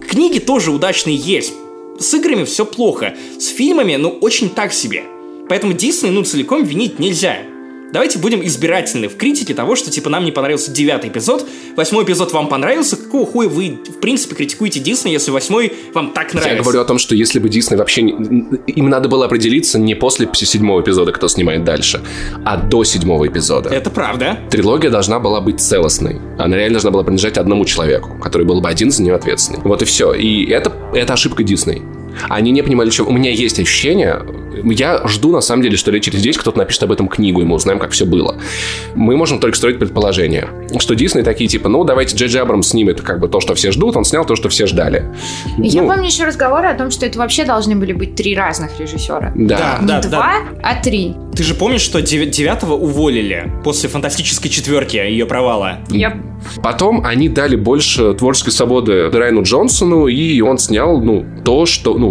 книги 0.09 0.39
тоже 0.39 0.71
удачные 0.71 1.17
есть. 1.17 1.53
С 1.99 2.15
играми 2.15 2.45
все 2.45 2.65
плохо. 2.65 3.15
С 3.39 3.49
фильмами, 3.49 3.97
ну, 3.97 4.09
очень 4.09 4.49
так 4.49 4.73
себе. 4.73 5.05
Поэтому 5.51 5.75
Дисней, 5.75 6.11
ну, 6.11 6.25
целиком 6.25 6.65
винить 6.65 6.99
нельзя. 6.99 7.39
Давайте 7.93 8.19
будем 8.19 8.45
избирательны 8.47 9.09
в 9.09 9.17
критике 9.17 9.55
того, 9.55 9.77
что 9.77 9.91
типа 9.91 10.11
нам 10.11 10.25
не 10.25 10.33
понравился 10.33 10.71
девятый 10.71 11.11
эпизод, 11.11 11.47
восьмой 11.77 12.05
эпизод 12.05 12.33
вам 12.33 12.49
понравился, 12.49 12.97
какого 12.97 13.27
хуя 13.27 13.49
вы 13.49 13.79
в 13.87 14.01
принципе 14.01 14.35
критикуете 14.35 14.81
Дисней, 14.81 15.13
если 15.13 15.31
восьмой 15.31 15.73
вам 15.93 16.13
так 16.13 16.33
нравится? 16.33 16.57
Я 16.57 16.63
говорю 16.63 16.81
о 16.81 16.85
том, 16.85 16.99
что 16.99 17.15
если 17.15 17.39
бы 17.39 17.49
Дисней 17.49 17.77
вообще... 17.77 18.03
Не... 18.03 18.13
Им 18.67 18.89
надо 18.89 19.09
было 19.09 19.27
определиться 19.27 19.79
не 19.79 19.95
после 19.95 20.29
седьмого 20.33 20.81
эпизода, 20.81 21.13
кто 21.13 21.29
снимает 21.29 21.65
дальше, 21.65 22.01
а 22.45 22.57
до 22.57 22.85
седьмого 22.85 23.27
эпизода. 23.27 23.71
Это 23.71 23.91
правда. 23.91 24.39
Трилогия 24.51 24.91
должна 24.91 25.19
была 25.19 25.41
быть 25.41 25.61
целостной. 25.61 26.21
Она 26.39 26.57
реально 26.57 26.75
должна 26.75 26.91
была 26.91 27.03
принадлежать 27.03 27.39
одному 27.39 27.65
человеку, 27.65 28.17
который 28.21 28.47
был 28.47 28.61
бы 28.61 28.69
один 28.69 28.91
за 28.91 29.03
нее 29.03 29.15
ответственный. 29.15 29.61
Вот 29.65 29.83
и 29.83 29.85
все. 29.85 30.13
И 30.13 30.49
это, 30.51 30.73
это 30.95 31.15
ошибка 31.15 31.43
Дисней. 31.43 31.83
Они 32.29 32.51
не 32.51 32.63
понимали, 32.63 32.91
что... 32.91 33.05
У 33.05 33.13
меня 33.13 33.31
есть 33.31 33.59
ощущение, 33.59 34.23
я 34.65 35.07
жду, 35.07 35.33
на 35.33 35.41
самом 35.41 35.63
деле, 35.63 35.77
что 35.77 35.91
лет 35.91 36.03
через 36.03 36.21
10 36.21 36.41
кто-то 36.41 36.59
напишет 36.59 36.83
об 36.83 36.93
этом 36.93 37.09
книгу, 37.09 37.41
и 37.41 37.45
мы 37.45 37.57
узнаем, 37.57 37.79
как 37.79 37.91
все 37.91 38.05
было. 38.05 38.37
Мы 38.95 39.17
можем 39.17 39.41
только 39.41 39.57
строить 39.57 39.79
предположение, 39.79 40.49
что 40.79 40.95
Дисней 40.95 41.23
такие, 41.23 41.49
типа, 41.49 41.69
ну, 41.69 41.85
давайте 41.85 42.17
Джей 42.17 42.41
Абрамс 42.41 42.69
снимет 42.69 43.01
как 43.01 43.21
бы 43.21 43.29
то, 43.29 43.41
что 43.41 43.55
все 43.55 43.73
ждут, 43.73 43.97
он 43.97 44.05
снял 44.05 44.25
то, 44.25 44.37
что 44.37 44.49
все 44.49 44.67
ждали. 44.67 45.05
Я 45.59 45.83
ну, 45.83 45.89
помню 45.89 46.07
еще 46.07 46.25
разговоры 46.25 46.69
о 46.69 46.75
том, 46.75 46.91
что 46.91 47.07
это 47.07 47.19
вообще 47.19 47.45
должны 47.45 47.77
были 47.77 47.93
быть 47.93 48.15
три 48.15 48.35
разных 48.35 48.79
режиссера. 48.79 49.33
Да. 49.35 49.79
Не 49.81 49.87
да, 49.87 50.01
два, 50.01 50.09
да. 50.09 50.61
а 50.63 50.83
три. 50.83 51.15
Ты 51.35 51.45
же 51.45 51.55
помнишь, 51.55 51.83
что 51.83 52.03
девятого 52.03 52.75
уволили 52.75 53.51
после 53.65 53.89
фантастической 53.89 54.51
четверки 54.51 54.97
ее 54.97 55.27
провала? 55.27 55.79
Я 55.89 56.21
Потом 56.63 57.05
они 57.05 57.29
дали 57.29 57.57
больше 57.57 58.15
творческой 58.15 58.51
свободы 58.51 59.11
Райану 59.11 59.43
Джонсону, 59.43 60.07
и 60.07 60.41
он 60.41 60.59
снял, 60.59 61.01
ну, 61.01 61.25
то, 61.45 61.67
что, 61.67 61.95
ну, 61.99 62.10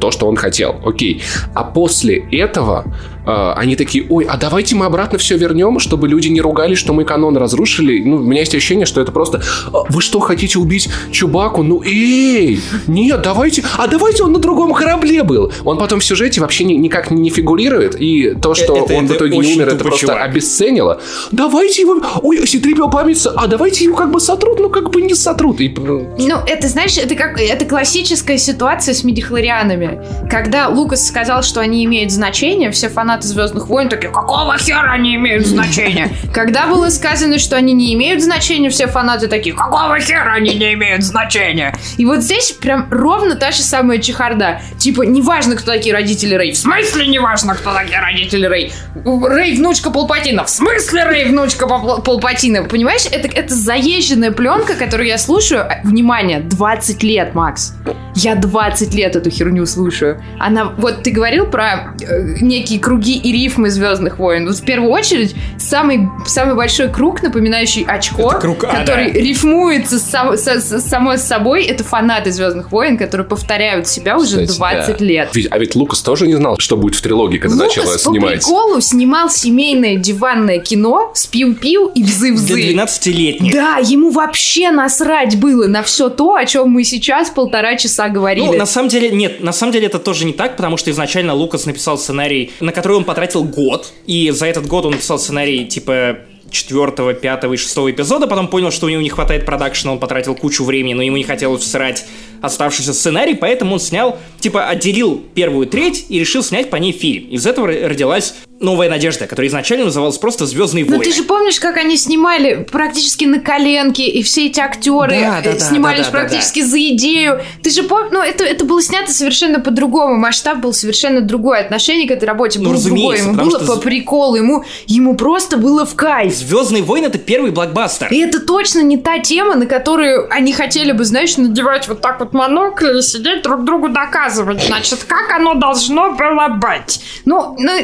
то, 0.00 0.10
что 0.10 0.26
он 0.26 0.36
хотел. 0.36 0.80
Окей. 0.84 1.22
А 1.54 1.64
после 1.64 2.16
этого 2.32 2.84
э, 3.26 3.52
они 3.56 3.76
такие, 3.76 4.06
ой, 4.08 4.26
а 4.28 4.36
давайте 4.36 4.74
мы 4.74 4.86
обратно 4.86 5.18
все 5.18 5.36
вернем, 5.36 5.78
чтобы 5.78 6.08
люди 6.08 6.28
не 6.28 6.40
ругались, 6.40 6.78
что 6.78 6.92
мы 6.92 7.04
канон 7.04 7.36
разрушили. 7.36 8.02
Ну, 8.04 8.16
у 8.16 8.20
меня 8.20 8.40
есть 8.40 8.54
ощущение, 8.54 8.86
что 8.86 9.00
это 9.00 9.12
просто, 9.12 9.42
«А 9.72 9.84
вы 9.88 10.00
что, 10.00 10.20
хотите 10.20 10.58
убить 10.58 10.88
Чубаку? 11.12 11.62
Ну, 11.62 11.82
эй, 11.84 12.60
нет, 12.86 13.22
давайте, 13.22 13.64
а 13.76 13.86
давайте 13.86 14.22
он 14.24 14.32
на 14.32 14.38
другом 14.38 14.72
корабле 14.72 15.22
был. 15.22 15.52
Он 15.64 15.78
потом 15.78 16.00
в 16.00 16.04
сюжете 16.04 16.40
вообще 16.40 16.64
ни, 16.64 16.74
никак 16.74 17.10
не 17.10 17.30
фигурирует, 17.30 17.96
и 18.00 18.34
то, 18.34 18.54
что 18.54 18.76
это, 18.76 18.94
он 18.94 19.04
это 19.04 19.14
в 19.14 19.16
итоге 19.16 19.38
не 19.38 19.54
умер, 19.54 19.68
это 19.68 19.84
просто 19.84 20.06
чувак. 20.06 20.22
обесценило. 20.22 21.00
Давайте 21.30 21.82
его, 21.82 22.00
ой, 22.22 22.46
Ситрипио 22.46 22.88
памятится, 22.88 23.32
а 23.36 23.46
давайте 23.46 23.84
его 23.84 23.96
как 23.96 24.10
бы 24.10 24.20
сотрут, 24.20 24.58
ну, 24.58 24.70
как 24.70 24.90
бы 24.90 25.02
не 25.02 25.14
сотрут. 25.14 25.60
И... 25.60 25.74
Ну, 25.78 26.36
это, 26.46 26.68
знаешь, 26.68 26.96
это 26.98 27.14
как, 27.14 27.40
это 27.40 27.64
классическая 27.64 28.38
ситуация 28.38 28.94
с 28.94 29.04
медихлорианами. 29.04 30.00
Когда 30.28 30.68
Лукас 30.68 31.06
сказал, 31.06 31.42
что 31.42 31.60
они 31.60 31.84
имеют 31.84 32.10
значение, 32.12 32.70
все 32.70 32.88
фанаты 32.88 33.09
фанаты 33.10 33.26
Звездных 33.26 33.66
войн 33.66 33.88
такие, 33.88 34.12
какого 34.12 34.56
хера 34.56 34.92
они 34.92 35.16
имеют 35.16 35.44
значение? 35.44 36.10
Когда 36.32 36.66
было 36.66 36.90
сказано, 36.90 37.38
что 37.38 37.56
они 37.56 37.72
не 37.72 37.92
имеют 37.94 38.22
значения, 38.22 38.70
все 38.70 38.86
фанаты 38.86 39.26
такие, 39.26 39.54
какого 39.54 39.98
хера 39.98 40.34
они 40.34 40.54
не 40.54 40.74
имеют 40.74 41.02
значения? 41.02 41.74
И 41.96 42.04
вот 42.04 42.20
здесь 42.20 42.52
прям 42.52 42.86
ровно 42.90 43.34
та 43.34 43.50
же 43.50 43.62
самая 43.62 43.98
чехарда. 43.98 44.60
Типа, 44.78 45.02
неважно, 45.02 45.56
кто 45.56 45.72
такие 45.72 45.92
родители 45.92 46.34
Рэй. 46.34 46.52
В 46.52 46.56
смысле 46.56 47.08
неважно, 47.08 47.54
кто 47.54 47.72
такие 47.74 47.98
родители 47.98 48.46
Рэй? 48.46 48.72
Рэй 49.04 49.56
внучка 49.56 49.90
Палпатина. 49.90 50.44
В 50.44 50.50
смысле 50.50 51.04
Рэй 51.04 51.24
внучка 51.24 51.66
Палпатина? 51.66 52.64
Понимаешь, 52.64 53.06
это, 53.10 53.26
это 53.26 53.54
заезженная 53.54 54.30
пленка, 54.30 54.74
которую 54.74 55.08
я 55.08 55.18
слушаю. 55.18 55.66
Внимание, 55.82 56.40
20 56.40 57.02
лет, 57.02 57.34
Макс. 57.34 57.74
Я 58.14 58.34
20 58.34 58.94
лет 58.94 59.16
эту 59.16 59.30
херню 59.30 59.66
слушаю. 59.66 60.22
Она, 60.38 60.66
вот 60.76 61.02
ты 61.02 61.10
говорил 61.10 61.46
про 61.46 61.94
э, 62.00 62.36
некие 62.40 62.78
круги 62.78 62.99
и 63.08 63.32
рифмы 63.32 63.70
Звездных 63.70 64.18
войн. 64.18 64.46
Вот 64.46 64.56
в 64.56 64.64
первую 64.64 64.90
очередь 64.90 65.34
самый, 65.58 66.08
самый 66.26 66.54
большой 66.54 66.88
круг, 66.88 67.22
напоминающий 67.22 67.84
очко, 67.84 68.30
круг 68.40 68.58
который 68.58 69.10
ада. 69.10 69.18
рифмуется 69.18 69.98
сам, 69.98 70.36
с, 70.36 70.46
с, 70.46 70.80
само 70.80 71.16
с 71.16 71.22
собой, 71.22 71.64
это 71.64 71.84
фанаты 71.84 72.32
Звездных 72.32 72.72
войн, 72.72 72.96
которые 72.96 73.26
повторяют 73.26 73.86
себя 73.86 74.16
уже 74.16 74.46
Кстати, 74.46 74.58
20 74.58 74.98
да. 74.98 75.04
лет. 75.04 75.30
Ведь, 75.34 75.48
а 75.50 75.58
ведь 75.58 75.74
Лукас 75.74 76.02
тоже 76.02 76.26
не 76.26 76.34
знал, 76.34 76.58
что 76.58 76.76
будет 76.76 76.94
в 76.94 77.02
трилогии, 77.02 77.38
когда 77.38 77.56
Лукас 77.56 77.76
начала 77.76 77.98
снимать. 77.98 78.40
по 78.42 78.46
приколу 78.46 78.80
снимал 78.80 79.30
семейное 79.30 79.96
диванное 79.96 80.58
кино 80.58 81.12
с 81.14 81.26
пиу-пиу 81.26 81.90
и 81.94 82.02
взы-взы. 82.02 82.54
Для 82.54 82.84
12-летних. 82.84 83.52
Да, 83.52 83.78
ему 83.78 84.10
вообще 84.10 84.70
насрать 84.70 85.38
было 85.38 85.66
на 85.66 85.82
все 85.82 86.08
то, 86.08 86.34
о 86.34 86.44
чем 86.44 86.70
мы 86.70 86.84
сейчас 86.84 87.30
полтора 87.30 87.76
часа 87.76 88.08
говорили. 88.08 88.46
Ну, 88.46 88.52
на 88.54 88.66
самом 88.66 88.88
деле, 88.88 89.10
нет, 89.10 89.42
на 89.42 89.52
самом 89.52 89.72
деле 89.72 89.86
это 89.86 89.98
тоже 89.98 90.24
не 90.24 90.32
так, 90.32 90.56
потому 90.56 90.76
что 90.76 90.90
изначально 90.90 91.34
Лукас 91.34 91.66
написал 91.66 91.98
сценарий, 91.98 92.52
на 92.60 92.72
который 92.72 92.89
он 92.96 93.04
потратил 93.04 93.44
год, 93.44 93.92
и 94.06 94.30
за 94.30 94.46
этот 94.46 94.66
год 94.66 94.86
он 94.86 94.92
написал 94.92 95.18
сценарий, 95.18 95.66
типа, 95.66 96.18
четвертого, 96.50 97.14
пятого 97.14 97.54
и 97.54 97.56
шестого 97.56 97.90
эпизода, 97.90 98.26
потом 98.26 98.48
понял, 98.48 98.70
что 98.70 98.86
у 98.86 98.88
него 98.88 99.02
не 99.02 99.08
хватает 99.08 99.46
продакшена, 99.46 99.92
он 99.92 99.98
потратил 99.98 100.34
кучу 100.34 100.64
времени, 100.64 100.94
но 100.94 101.02
ему 101.02 101.16
не 101.16 101.24
хотелось 101.24 101.62
всрать 101.62 102.04
оставшийся 102.40 102.94
сценарий, 102.94 103.34
поэтому 103.34 103.74
он 103.74 103.80
снял, 103.80 104.18
типа, 104.40 104.66
отделил 104.66 105.22
первую 105.34 105.66
треть 105.66 106.06
и 106.08 106.18
решил 106.18 106.42
снять 106.42 106.70
по 106.70 106.76
ней 106.76 106.92
фильм. 106.92 107.28
Из 107.28 107.46
этого 107.46 107.66
родилась 107.66 108.34
«Новая 108.60 108.90
надежда», 108.90 109.26
которая 109.26 109.48
изначально 109.48 109.86
называлась 109.86 110.18
просто 110.18 110.44
«Звездные 110.46 110.84
войны». 110.84 110.98
Ну 110.98 111.02
ты 111.02 111.16
же 111.16 111.22
помнишь, 111.22 111.58
как 111.58 111.78
они 111.78 111.96
снимали 111.96 112.66
практически 112.70 113.24
на 113.24 113.40
коленке, 113.40 114.06
и 114.06 114.22
все 114.22 114.46
эти 114.46 114.60
актеры 114.60 115.18
да, 115.18 115.40
да, 115.42 115.58
снимались 115.58 116.06
да, 116.06 116.12
да, 116.12 116.18
практически 116.18 116.60
да, 116.60 116.66
да. 116.66 116.70
за 116.70 116.78
идею. 116.78 117.40
Ты 117.62 117.70
же 117.70 117.82
помнишь, 117.84 118.10
ну 118.12 118.20
это, 118.20 118.44
это 118.44 118.64
было 118.66 118.82
снято 118.82 119.12
совершенно 119.12 119.60
по-другому, 119.60 120.16
масштаб 120.16 120.58
был 120.58 120.74
совершенно 120.74 121.22
другой, 121.22 121.60
отношение 121.60 122.06
к 122.06 122.10
этой 122.10 122.26
работе 122.26 122.58
ну, 122.58 122.70
было 122.70 122.82
другое, 122.82 123.18
ему 123.18 123.34
было 123.34 123.58
что... 123.58 123.66
по 123.66 123.76
приколу, 123.76 124.36
ему, 124.36 124.64
ему 124.86 125.16
просто 125.16 125.56
было 125.56 125.86
в 125.86 125.94
кайф. 125.94 126.34
«Звездные 126.34 126.82
войны»— 126.82 127.06
это 127.06 127.18
первый 127.18 127.52
блокбастер. 127.52 128.08
И 128.10 128.18
это 128.18 128.40
точно 128.40 128.80
не 128.80 128.98
та 128.98 129.20
тема, 129.20 129.54
на 129.54 129.66
которую 129.66 130.30
они 130.30 130.52
хотели 130.52 130.92
бы, 130.92 131.04
знаешь, 131.04 131.36
надевать 131.38 131.88
вот 131.88 132.00
так 132.00 132.20
вот 132.20 132.29
монокль 132.32 132.98
и 132.98 133.02
сидеть 133.02 133.42
друг 133.42 133.64
другу 133.64 133.88
доказывать, 133.88 134.62
значит, 134.62 135.04
как 135.04 135.32
оно 135.32 135.54
должно 135.54 136.12
было 136.12 136.48
быть. 136.48 137.00
Ну, 137.24 137.56
ну 137.58 137.78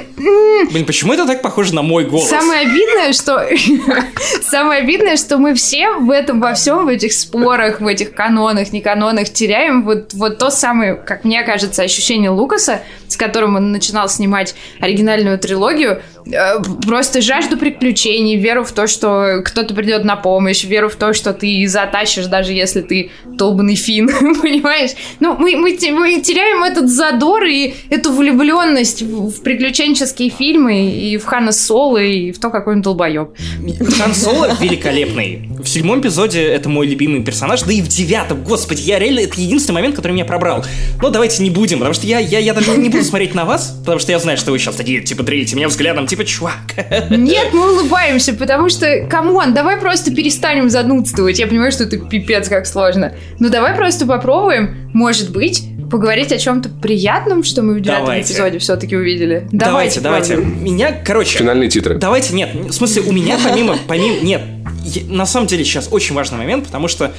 Блин, 0.70 0.86
почему 0.86 1.12
это 1.12 1.26
так 1.26 1.42
похоже 1.42 1.74
на 1.74 1.82
мой 1.82 2.04
голос? 2.04 2.28
Самое 2.28 2.62
обидное, 2.62 3.12
что... 3.12 3.46
Самое 4.42 4.82
обидное, 4.82 5.16
что 5.16 5.38
мы 5.38 5.54
все 5.54 5.94
в 5.94 6.10
этом 6.10 6.40
во 6.40 6.54
всем, 6.54 6.86
в 6.86 6.88
этих 6.88 7.12
спорах, 7.12 7.80
в 7.80 7.86
этих 7.86 8.14
канонах, 8.14 8.72
не 8.72 8.80
канонах 8.80 9.30
теряем 9.30 9.84
вот, 9.84 10.14
вот 10.14 10.38
то 10.38 10.50
самое, 10.50 10.94
как 10.94 11.24
мне 11.24 11.42
кажется, 11.42 11.82
ощущение 11.82 12.30
Лукаса, 12.30 12.80
с 13.08 13.16
которым 13.16 13.56
он 13.56 13.72
начинал 13.72 14.08
снимать 14.08 14.54
оригинальную 14.80 15.38
трилогию, 15.38 16.02
э, 16.26 16.62
просто 16.86 17.20
жажду 17.20 17.56
приключений, 17.56 18.36
веру 18.36 18.64
в 18.64 18.72
то, 18.72 18.86
что 18.86 19.42
кто-то 19.44 19.74
придет 19.74 20.04
на 20.04 20.16
помощь, 20.16 20.64
веру 20.64 20.88
в 20.88 20.96
то, 20.96 21.12
что 21.12 21.32
ты 21.32 21.66
затащишь, 21.66 22.26
даже 22.26 22.52
если 22.52 22.82
ты 22.82 23.10
долбанный 23.24 23.76
фин, 23.76 24.10
понимаешь? 24.42 24.90
Ну, 25.20 25.34
мы, 25.34 25.56
мы, 25.56 25.76
мы 25.90 26.20
теряем 26.20 26.62
этот 26.62 26.88
задор 26.88 27.44
и 27.44 27.74
эту 27.90 28.12
влюбленность 28.12 29.02
в, 29.02 29.30
в 29.30 29.42
приключенческие 29.42 30.30
фильмы 30.30 30.90
и 30.90 31.16
в 31.16 31.24
Хана 31.24 31.52
Соло, 31.52 31.98
и 31.98 32.32
в 32.32 32.38
то, 32.38 32.50
какой 32.50 32.74
он 32.74 32.82
долбоеб. 32.82 33.30
Хан 33.98 34.14
Соло 34.14 34.56
великолепный. 34.60 35.48
В 35.58 35.66
седьмом 35.68 36.00
эпизоде 36.00 36.42
это 36.42 36.68
мой 36.68 36.86
любимый 36.86 37.22
персонаж, 37.22 37.62
да 37.62 37.72
и 37.72 37.80
в 37.80 37.88
девятом, 37.88 38.42
господи, 38.42 38.82
я 38.82 38.98
реально, 38.98 39.20
это 39.20 39.40
единственный 39.40 39.76
момент, 39.76 39.96
который 39.96 40.12
меня 40.12 40.24
пробрал. 40.24 40.64
Но 41.00 41.10
давайте 41.10 41.42
не 41.42 41.50
будем, 41.50 41.78
потому 41.78 41.94
что 41.94 42.06
я, 42.06 42.18
я, 42.18 42.38
я 42.38 42.54
даже 42.54 42.76
не 42.76 42.88
буду 42.88 43.04
смотреть 43.04 43.34
на 43.34 43.44
вас, 43.44 43.76
потому 43.80 43.98
что 43.98 44.12
я 44.12 44.18
знаю, 44.18 44.38
что 44.38 44.52
вы 44.52 44.58
сейчас 44.58 44.76
такие, 44.76 45.00
типа, 45.00 45.22
дрелите 45.22 45.56
меня 45.56 45.68
взглядом, 45.68 46.06
типа, 46.06 46.24
чувак. 46.24 46.54
Нет, 47.10 47.48
мы 47.52 47.72
улыбаемся, 47.72 48.34
потому 48.34 48.68
что, 48.68 49.06
come 49.08 49.35
on, 49.35 49.54
давай 49.54 49.78
просто 49.78 50.14
перестанем 50.14 50.70
занудствовать. 50.70 51.38
Я 51.38 51.46
понимаю, 51.46 51.72
что 51.72 51.84
это 51.84 51.98
пипец 51.98 52.48
как 52.48 52.66
сложно. 52.66 53.14
Но 53.38 53.48
давай 53.48 53.74
просто 53.74 54.06
попробуем, 54.06 54.25
может 54.92 55.30
быть, 55.30 55.62
поговорить 55.90 56.32
о 56.32 56.38
чем-то 56.38 56.68
приятном, 56.68 57.44
что 57.44 57.62
мы 57.62 57.74
в 57.74 57.80
девятом 57.80 58.06
Давайте. 58.06 58.32
эпизоде 58.32 58.58
все-таки 58.58 58.96
увидели. 58.96 59.46
Давайте, 59.52 60.00
давайте. 60.00 60.34
попробуем. 60.36 60.64
Меня, 60.64 60.92
короче, 60.92 61.38
Финальные 61.38 61.70
титры. 61.70 61.96
Давайте, 61.96 62.34
нет, 62.34 62.54
в 62.54 62.72
смысле, 62.72 63.02
у 63.02 63.12
меня 63.12 63.38
помимо, 63.44 63.76
помимо, 63.86 64.20
нет, 64.22 64.42
я- 64.84 65.02
на 65.08 65.26
самом 65.26 65.46
деле 65.46 65.64
сейчас 65.64 65.88
очень 65.90 66.14
важный 66.14 66.38
момент, 66.38 66.66
потому 66.66 66.88
что 66.88 67.12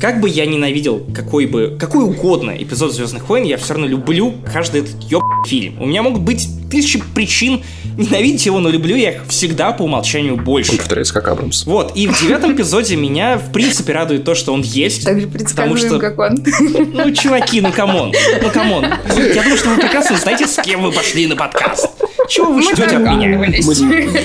как 0.00 0.20
бы 0.20 0.28
я 0.28 0.46
ненавидел 0.46 1.04
какой 1.14 1.46
бы, 1.46 1.76
какой 1.78 2.04
угодно 2.04 2.50
эпизод 2.50 2.92
Звездных 2.92 3.28
войн, 3.28 3.44
я 3.44 3.56
все 3.56 3.74
равно 3.74 3.86
люблю 3.86 4.34
каждый 4.52 4.82
этот 4.82 5.02
ёб 5.10 5.22
фильм. 5.46 5.80
У 5.80 5.86
меня 5.86 6.02
могут 6.02 6.22
быть 6.22 6.48
тысячи 6.70 7.02
причин 7.14 7.62
ненавидеть 7.96 8.44
его, 8.46 8.60
но 8.60 8.68
люблю 8.68 8.96
я 8.96 9.12
их 9.12 9.26
всегда 9.28 9.72
по 9.72 9.82
умолчанию 9.82 10.36
больше. 10.36 10.72
Он 10.72 10.78
повторяется 10.78 11.14
как 11.14 11.28
Абрамс. 11.28 11.64
Вот, 11.64 11.96
и 11.96 12.06
в 12.06 12.20
девятом 12.20 12.54
эпизоде 12.54 12.96
меня, 12.96 13.38
в 13.38 13.52
принципе, 13.52 13.92
радует 13.92 14.24
то, 14.24 14.34
что 14.34 14.52
он 14.52 14.62
есть. 14.62 15.04
Так 15.04 15.20
же 15.20 15.28
потому 15.28 15.76
что, 15.76 15.98
как 15.98 16.18
он. 16.18 16.44
ну, 16.92 17.12
чуваки, 17.12 17.60
ну 17.60 17.72
come 17.72 17.95
on, 17.95 18.12
ну 18.42 18.50
come 18.50 18.69
on. 18.69 18.84
Я 19.16 19.42
думаю, 19.42 19.56
что 19.56 19.70
вы 19.70 19.76
прекрасно 19.76 20.16
знаете, 20.18 20.46
с 20.46 20.60
кем 20.62 20.82
вы 20.82 20.92
пошли 20.92 21.26
на 21.26 21.36
подкаст. 21.36 21.88
Чего 22.28 22.52
вы 22.52 22.62
ждете 22.62 22.84
от 22.84 23.00
меня? 23.02 23.44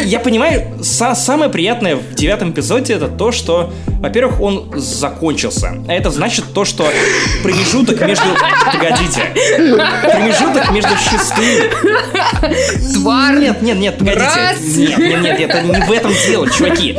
Я 0.06 0.20
понимаю, 0.20 0.64
са- 0.80 1.16
самое 1.16 1.50
приятное 1.50 1.96
в 1.96 2.14
девятом 2.16 2.52
эпизоде 2.52 2.94
это 2.94 3.08
то, 3.08 3.32
что, 3.32 3.74
во-первых, 4.00 4.42
он 4.42 4.72
закончился. 4.76 5.74
А 5.88 5.94
это 5.94 6.10
значит 6.12 6.46
то, 6.54 6.66
что 6.66 6.88
промежуток 7.44 8.00
между... 8.08 8.26
Погодите. 8.66 9.22
Промежуток 10.04 10.72
между 10.72 10.92
шестым... 10.98 11.70
Тварь. 12.94 13.40
Нет, 13.40 13.62
нет, 13.62 13.78
нет, 13.78 13.98
погодите. 13.98 14.26
Нет, 14.62 14.98
нет, 14.98 15.24
нет, 15.24 15.40
это 15.40 15.62
не 15.62 15.86
в 15.86 15.92
этом 15.92 16.12
дело, 16.28 16.50
чуваки. 16.50 16.98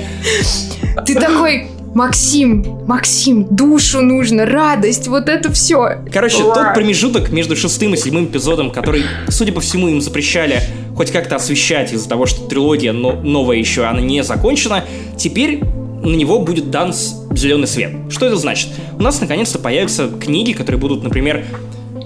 Ты 1.07 1.15
такой, 1.15 1.69
Максим, 1.95 2.65
Максим, 2.87 3.47
душу 3.51 4.01
нужно, 4.01 4.47
радость, 4.47 5.09
вот 5.09 5.29
это 5.29 5.53
все. 5.53 5.99
Короче, 6.13 6.39
тот 6.39 6.75
промежуток 6.75 7.31
между 7.31 7.57
шестым 7.57 7.95
и 7.95 7.97
седьмым 7.97 8.27
эпизодом, 8.27 8.71
который, 8.71 9.05
судя 9.29 9.53
по 9.53 9.61
всему, 9.61 9.89
им 9.89 10.01
запрещали 10.01 10.63
хоть 10.97 11.11
как-то 11.11 11.37
освещать 11.37 11.93
из-за 11.93 12.09
того, 12.09 12.27
что 12.27 12.47
трилогия 12.47 12.93
но- 12.93 13.13
новая 13.13 13.57
еще, 13.57 13.85
она 13.85 14.01
не 14.01 14.23
закончена, 14.23 14.85
теперь 15.17 15.63
на 16.03 16.15
него 16.15 16.41
будет 16.41 16.71
дан 16.71 16.93
зеленый 16.93 17.67
свет. 17.67 17.93
Что 18.11 18.27
это 18.27 18.37
значит? 18.37 18.71
У 18.99 19.03
нас 19.03 19.21
наконец-то 19.21 19.59
появятся 19.59 20.09
книги, 20.09 20.53
которые 20.53 20.81
будут, 20.81 21.03
например, 21.03 21.45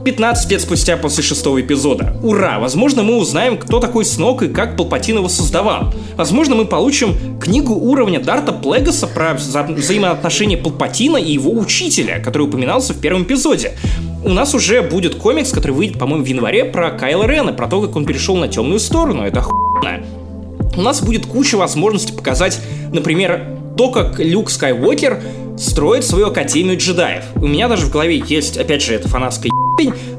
15 0.06 0.52
лет 0.52 0.60
спустя 0.60 0.96
после 0.96 1.24
шестого 1.24 1.60
эпизода. 1.60 2.16
Ура! 2.22 2.60
Возможно, 2.60 3.02
мы 3.02 3.16
узнаем, 3.16 3.58
кто 3.58 3.80
такой 3.80 4.04
Снок 4.04 4.40
и 4.44 4.48
как 4.48 4.76
Палпатин 4.76 5.16
его 5.16 5.28
создавал. 5.28 5.92
Возможно, 6.14 6.54
мы 6.54 6.64
получим 6.64 7.40
книгу 7.40 7.74
уровня 7.74 8.20
Дарта 8.20 8.52
Плегаса 8.52 9.08
про 9.08 9.32
вза- 9.32 9.74
взаимоотношения 9.74 10.56
Палпатина 10.58 11.16
и 11.16 11.32
его 11.32 11.50
учителя, 11.50 12.20
который 12.20 12.42
упоминался 12.42 12.94
в 12.94 13.00
первом 13.00 13.24
эпизоде. 13.24 13.72
У 14.22 14.28
нас 14.28 14.54
уже 14.54 14.80
будет 14.80 15.16
комикс, 15.16 15.50
который 15.50 15.72
выйдет, 15.72 15.98
по-моему, 15.98 16.24
в 16.24 16.28
январе 16.28 16.66
про 16.66 16.92
Кайла 16.92 17.26
Рена, 17.26 17.52
про 17.52 17.66
то, 17.66 17.82
как 17.82 17.96
он 17.96 18.06
перешел 18.06 18.36
на 18.36 18.46
темную 18.46 18.78
сторону. 18.78 19.24
Это 19.24 19.40
охуенно. 19.40 20.06
У 20.76 20.82
нас 20.82 21.02
будет 21.02 21.26
куча 21.26 21.56
возможностей 21.56 22.12
показать, 22.12 22.60
например, 22.92 23.58
то, 23.76 23.90
как 23.90 24.20
Люк 24.20 24.50
Скайуокер 24.50 25.20
строит 25.58 26.04
свою 26.04 26.28
Академию 26.28 26.78
джедаев. 26.78 27.24
У 27.34 27.48
меня 27.48 27.66
даже 27.66 27.86
в 27.86 27.90
голове 27.90 28.22
есть, 28.24 28.56
опять 28.56 28.82
же, 28.82 28.94
это 28.94 29.08
фанатская 29.08 29.50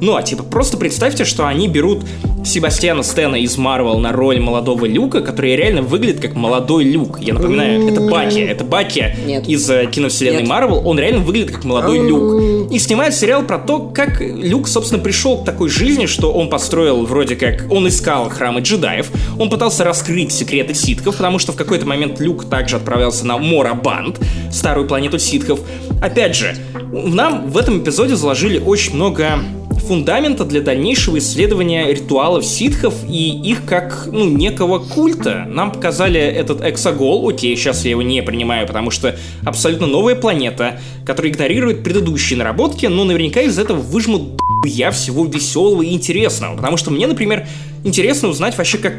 ну 0.01 0.15
а 0.15 0.23
типа 0.23 0.43
просто 0.43 0.77
представьте, 0.77 1.25
что 1.25 1.47
они 1.47 1.67
берут 1.67 2.03
Себастьяна 2.47 3.03
Стена 3.03 3.37
из 3.37 3.57
Марвел 3.57 3.99
на 3.99 4.13
роль 4.13 4.39
молодого 4.39 4.85
Люка, 4.85 5.21
который 5.21 5.55
реально 5.55 5.81
выглядит 5.81 6.21
как 6.21 6.35
молодой 6.35 6.85
Люк. 6.85 7.19
Я 7.19 7.33
напоминаю, 7.33 7.89
это 7.89 8.01
Баки, 8.01 8.39
это 8.39 8.63
Баки 8.63 9.15
Нет. 9.25 9.47
из 9.49 9.69
э, 9.69 9.85
киновселенной 9.91 10.41
Нет. 10.41 10.49
Марвел, 10.49 10.87
он 10.87 10.97
реально 10.97 11.21
выглядит 11.21 11.51
как 11.51 11.65
молодой 11.65 12.07
Люк. 12.07 12.71
И 12.71 12.79
снимает 12.79 13.13
сериал 13.15 13.43
про 13.43 13.57
то, 13.57 13.79
как 13.79 14.21
Люк, 14.21 14.67
собственно, 14.67 15.01
пришел 15.01 15.39
к 15.39 15.45
такой 15.45 15.69
жизни, 15.69 16.05
что 16.05 16.31
он 16.31 16.49
построил 16.49 17.05
вроде 17.05 17.35
как... 17.35 17.65
Он 17.69 17.87
искал 17.87 18.29
храмы 18.29 18.61
джедаев, 18.61 19.11
он 19.37 19.49
пытался 19.49 19.83
раскрыть 19.83 20.31
секреты 20.31 20.73
ситхов, 20.73 21.17
потому 21.17 21.39
что 21.39 21.51
в 21.51 21.55
какой-то 21.55 21.85
момент 21.85 22.19
Люк 22.19 22.45
также 22.49 22.77
отправился 22.77 23.25
на 23.25 23.37
Морабанд, 23.37 24.19
старую 24.51 24.87
планету 24.87 25.19
ситхов. 25.19 25.59
Опять 26.01 26.35
же, 26.35 26.55
нам 26.91 27.49
в 27.49 27.57
этом 27.57 27.81
эпизоде 27.81 28.15
заложили 28.15 28.59
очень 28.59 28.95
много 28.95 29.39
фундамента 29.87 30.43
для 30.43 30.61
дальнейшего 30.61 31.17
исследования 31.17 31.91
ритуалов 31.91 32.45
ситхов 32.45 32.93
и 33.09 33.29
их 33.29 33.65
как, 33.65 34.07
ну, 34.11 34.25
некого 34.25 34.79
культа. 34.79 35.45
Нам 35.47 35.71
показали 35.71 36.19
этот 36.19 36.61
эксогол, 36.61 37.27
окей, 37.29 37.55
сейчас 37.55 37.85
я 37.85 37.91
его 37.91 38.01
не 38.01 38.21
принимаю, 38.21 38.67
потому 38.67 38.91
что 38.91 39.17
абсолютно 39.45 39.87
новая 39.87 40.15
планета, 40.15 40.79
которая 41.05 41.31
игнорирует 41.31 41.83
предыдущие 41.83 42.37
наработки, 42.37 42.85
но 42.85 43.03
наверняка 43.03 43.41
из 43.41 43.57
этого 43.57 43.79
выжмут 43.79 44.41
я 44.65 44.91
всего 44.91 45.25
веселого 45.25 45.81
и 45.81 45.93
интересного. 45.93 46.55
Потому 46.57 46.77
что 46.77 46.91
мне, 46.91 47.07
например, 47.07 47.47
интересно 47.83 48.27
узнать 48.27 48.57
вообще, 48.57 48.77
как 48.77 48.93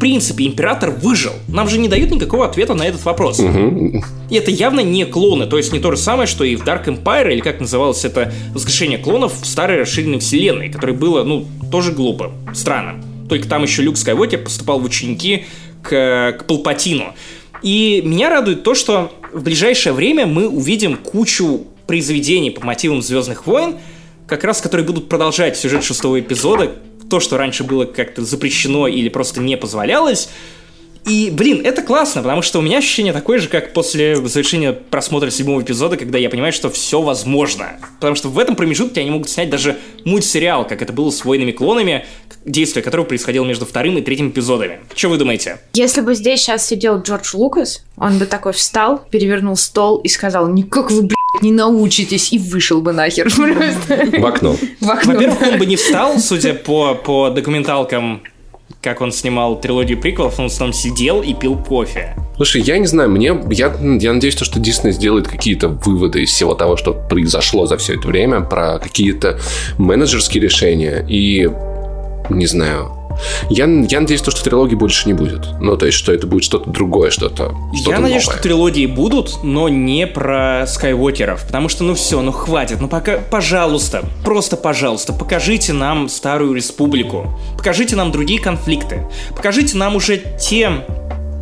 принципе 0.00 0.46
император 0.46 0.90
выжил. 0.90 1.32
Нам 1.46 1.68
же 1.68 1.78
не 1.78 1.88
дают 1.88 2.10
никакого 2.10 2.46
ответа 2.46 2.74
на 2.74 2.84
этот 2.84 3.04
вопрос. 3.04 3.38
И 3.38 4.34
это 4.34 4.50
явно 4.50 4.80
не 4.80 5.04
клоны, 5.04 5.46
то 5.46 5.56
есть 5.56 5.72
не 5.72 5.78
то 5.78 5.92
же 5.92 5.96
самое, 5.96 6.26
что 6.26 6.42
и 6.42 6.56
в 6.56 6.64
Dark 6.64 6.86
Empire, 6.86 7.32
или 7.32 7.40
как 7.40 7.60
называлось 7.60 8.04
это 8.04 8.32
воскрешение 8.52 8.98
клонов 8.98 9.40
в 9.40 9.46
старой 9.46 9.78
расширенной 9.78 10.18
вселенной, 10.18 10.70
которое 10.70 10.94
было, 10.94 11.22
ну, 11.22 11.46
тоже 11.70 11.92
глупо, 11.92 12.32
странно. 12.52 13.02
Только 13.28 13.46
там 13.46 13.62
еще 13.62 13.82
Люк 13.82 13.96
Скайуокер 13.96 14.42
поступал 14.42 14.80
в 14.80 14.84
ученики 14.84 15.44
к, 15.82 16.36
к 16.38 16.44
Палпатину. 16.46 17.14
И 17.62 18.02
меня 18.04 18.30
радует 18.30 18.62
то, 18.62 18.74
что 18.74 19.12
в 19.32 19.42
ближайшее 19.42 19.92
время 19.92 20.26
мы 20.26 20.48
увидим 20.48 20.96
кучу 20.96 21.66
произведений 21.86 22.50
по 22.50 22.64
мотивам 22.64 23.02
Звездных 23.02 23.46
войн, 23.46 23.76
как 24.26 24.44
раз 24.44 24.60
которые 24.60 24.86
будут 24.86 25.08
продолжать 25.08 25.56
сюжет 25.56 25.84
шестого 25.84 26.18
эпизода, 26.20 26.72
то, 27.10 27.20
что 27.20 27.36
раньше 27.36 27.64
было 27.64 27.84
как-то 27.84 28.24
запрещено 28.24 28.86
или 28.86 29.08
просто 29.10 29.40
не 29.40 29.56
позволялось. 29.56 30.30
И, 31.06 31.30
блин, 31.30 31.62
это 31.64 31.82
классно, 31.82 32.22
потому 32.22 32.42
что 32.42 32.58
у 32.58 32.62
меня 32.62 32.78
ощущение 32.78 33.12
такое 33.12 33.38
же, 33.38 33.48
как 33.48 33.72
после 33.72 34.16
завершения 34.16 34.72
просмотра 34.72 35.30
седьмого 35.30 35.62
эпизода, 35.62 35.96
когда 35.96 36.18
я 36.18 36.28
понимаю, 36.28 36.52
что 36.52 36.68
все 36.70 37.00
возможно. 37.00 37.78
Потому 37.98 38.16
что 38.16 38.28
в 38.28 38.38
этом 38.38 38.54
промежутке 38.54 39.00
они 39.00 39.10
могут 39.10 39.30
снять 39.30 39.48
даже 39.48 39.78
мультсериал, 40.04 40.66
как 40.66 40.82
это 40.82 40.92
было 40.92 41.10
с 41.10 41.24
«Войнами 41.24 41.52
клонами», 41.52 42.04
действие 42.44 42.82
которого 42.82 43.06
происходило 43.06 43.44
между 43.44 43.66
вторым 43.66 43.96
и 43.98 44.02
третьим 44.02 44.28
эпизодами. 44.30 44.80
Что 44.94 45.08
вы 45.08 45.16
думаете? 45.16 45.60
Если 45.74 46.00
бы 46.00 46.14
здесь 46.14 46.40
сейчас 46.40 46.66
сидел 46.66 47.00
Джордж 47.00 47.30
Лукас, 47.34 47.84
он 47.96 48.18
бы 48.18 48.26
такой 48.26 48.52
встал, 48.52 49.02
перевернул 49.10 49.56
стол 49.56 49.98
и 49.98 50.08
сказал, 50.08 50.48
никак 50.48 50.90
вы, 50.90 51.02
блядь, 51.02 51.19
не 51.42 51.52
научитесь, 51.52 52.32
и 52.32 52.38
вышел 52.38 52.80
бы 52.80 52.92
нахер 52.92 53.30
просто 53.34 54.20
В 54.20 54.26
окно. 54.26 54.56
в 54.80 54.90
окно. 54.90 55.12
Во-первых, 55.12 55.40
он 55.42 55.58
бы 55.58 55.66
не 55.66 55.76
встал, 55.76 56.18
судя 56.18 56.54
по, 56.54 56.94
по 56.94 57.30
документалкам, 57.30 58.22
как 58.82 59.00
он 59.00 59.12
снимал 59.12 59.60
трилогию 59.60 60.00
приквелов, 60.00 60.38
он 60.38 60.48
там 60.48 60.72
сидел 60.72 61.22
и 61.22 61.34
пил 61.34 61.56
кофе. 61.56 62.16
Слушай, 62.36 62.62
я 62.62 62.78
не 62.78 62.86
знаю, 62.86 63.10
мне, 63.10 63.38
я, 63.50 63.74
я 64.00 64.12
надеюсь, 64.14 64.34
то, 64.34 64.44
что 64.46 64.58
Дисней 64.58 64.92
сделает 64.92 65.28
какие-то 65.28 65.68
выводы 65.68 66.22
из 66.22 66.30
всего 66.30 66.54
того, 66.54 66.76
что 66.76 66.94
произошло 66.94 67.66
за 67.66 67.76
все 67.76 67.96
это 67.96 68.08
время, 68.08 68.40
про 68.40 68.78
какие-то 68.78 69.38
менеджерские 69.76 70.42
решения 70.42 71.04
и, 71.06 71.50
не 72.30 72.46
знаю, 72.46 72.92
я, 73.48 73.64
я 73.64 74.00
надеюсь, 74.00 74.22
то, 74.22 74.30
что 74.30 74.42
трилогии 74.42 74.74
больше 74.74 75.06
не 75.06 75.14
будет. 75.14 75.46
Ну, 75.60 75.76
то 75.76 75.86
есть, 75.86 75.98
что 75.98 76.12
это 76.12 76.26
будет 76.26 76.44
что-то 76.44 76.70
другое, 76.70 77.10
что-то 77.10 77.54
что 77.74 77.90
Я 77.90 77.98
надеюсь, 77.98 78.24
новое. 78.24 78.36
что 78.36 78.42
трилогии 78.42 78.86
будут, 78.86 79.42
но 79.42 79.68
не 79.68 80.06
про 80.06 80.66
Скайуокеров. 80.66 81.46
Потому 81.46 81.68
что, 81.68 81.84
ну 81.84 81.94
все, 81.94 82.20
ну 82.22 82.32
хватит. 82.32 82.80
Ну 82.80 82.88
пока, 82.88 83.18
пожалуйста, 83.18 84.04
просто 84.24 84.56
пожалуйста, 84.56 85.12
покажите 85.12 85.72
нам 85.72 86.08
Старую 86.08 86.54
Республику. 86.54 87.38
Покажите 87.56 87.96
нам 87.96 88.12
другие 88.12 88.40
конфликты. 88.40 89.06
Покажите 89.36 89.76
нам 89.76 89.96
уже 89.96 90.18
те, 90.40 90.70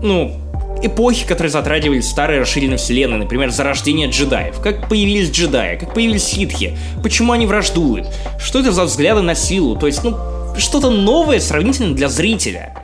ну, 0.02 0.40
эпохи, 0.82 1.26
которые 1.26 1.50
затрагивали 1.50 2.00
старые 2.00 2.40
расширенные 2.40 2.78
вселенные, 2.78 3.18
например, 3.18 3.50
зарождение 3.50 4.08
джедаев, 4.08 4.60
как 4.60 4.88
появились 4.88 5.30
джедаи, 5.30 5.76
как 5.76 5.94
появились 5.94 6.24
ситхи, 6.24 6.76
почему 7.02 7.32
они 7.32 7.46
враждуют, 7.46 8.06
что 8.38 8.60
это 8.60 8.72
за 8.72 8.84
взгляды 8.84 9.22
на 9.22 9.34
силу, 9.34 9.76
то 9.76 9.86
есть, 9.86 10.04
ну, 10.04 10.16
что-то 10.58 10.90
новое 10.90 11.40
сравнительно 11.40 11.94
для 11.94 12.08
зрителя. 12.08 12.74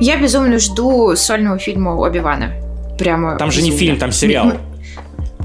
Я 0.00 0.16
безумно 0.18 0.58
жду 0.58 1.14
сольного 1.16 1.58
фильма 1.58 1.90
Оби-Вана. 1.96 2.52
Прямо 2.98 3.36
Там 3.36 3.50
же 3.50 3.60
не 3.62 3.70
безумно. 3.70 3.78
фильм, 3.86 3.98
там 3.98 4.12
сериал. 4.12 4.52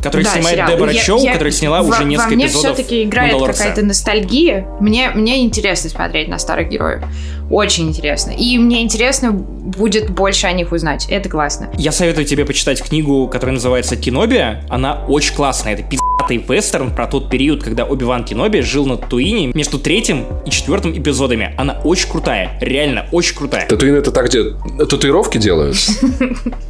Который 0.03 0.23
Да, 0.23 0.31
снимает 0.31 0.55
сериал. 0.55 0.69
Дебора 0.71 0.91
Я- 0.91 1.01
Чоу, 1.01 1.19
я- 1.21 1.31
которая 1.33 1.51
сняла 1.51 1.81
во- 1.81 1.89
уже 1.89 2.05
несколько 2.05 2.29
Во 2.29 2.35
мне 2.35 2.45
эпизодов 2.45 2.73
все-таки 2.75 3.03
играет 3.03 3.35
какая-то 3.45 3.83
ностальгия. 3.83 4.65
Мне, 4.79 5.09
мне 5.13 5.43
интересно 5.43 5.89
смотреть 5.89 6.29
на 6.29 6.39
старых 6.39 6.69
героев. 6.69 7.03
Очень 7.51 7.89
интересно. 7.89 8.31
И 8.31 8.57
мне 8.57 8.81
интересно 8.81 9.31
будет 9.33 10.09
больше 10.09 10.47
о 10.47 10.51
них 10.53 10.71
узнать. 10.71 11.07
Это 11.09 11.27
классно. 11.27 11.69
Я 11.77 11.91
советую 11.91 12.25
тебе 12.25 12.45
почитать 12.45 12.81
книгу, 12.81 13.27
которая 13.27 13.55
называется 13.55 13.97
«Киноби». 13.97 14.41
Она 14.69 15.03
очень 15.07 15.35
классная. 15.35 15.73
Это 15.73 15.83
пиздатый 16.19 16.37
вестерн 16.37 16.91
про 16.91 17.07
тот 17.07 17.29
период, 17.29 17.63
когда 17.63 17.85
Оби-Ван 17.85 18.23
Киноби 18.23 18.61
жил 18.61 18.85
на 18.85 18.97
Туине 18.97 19.51
между 19.53 19.79
третьим 19.79 20.25
и 20.45 20.49
четвертым 20.49 20.91
эпизодами. 20.97 21.53
Она 21.57 21.79
очень 21.83 22.09
крутая. 22.09 22.57
Реально, 22.61 23.07
очень 23.11 23.35
крутая. 23.35 23.67
Татуин 23.67 23.95
это 23.95 24.11
так, 24.11 24.27
где 24.27 24.43
татуировки 24.79 25.37
делают? 25.37 25.77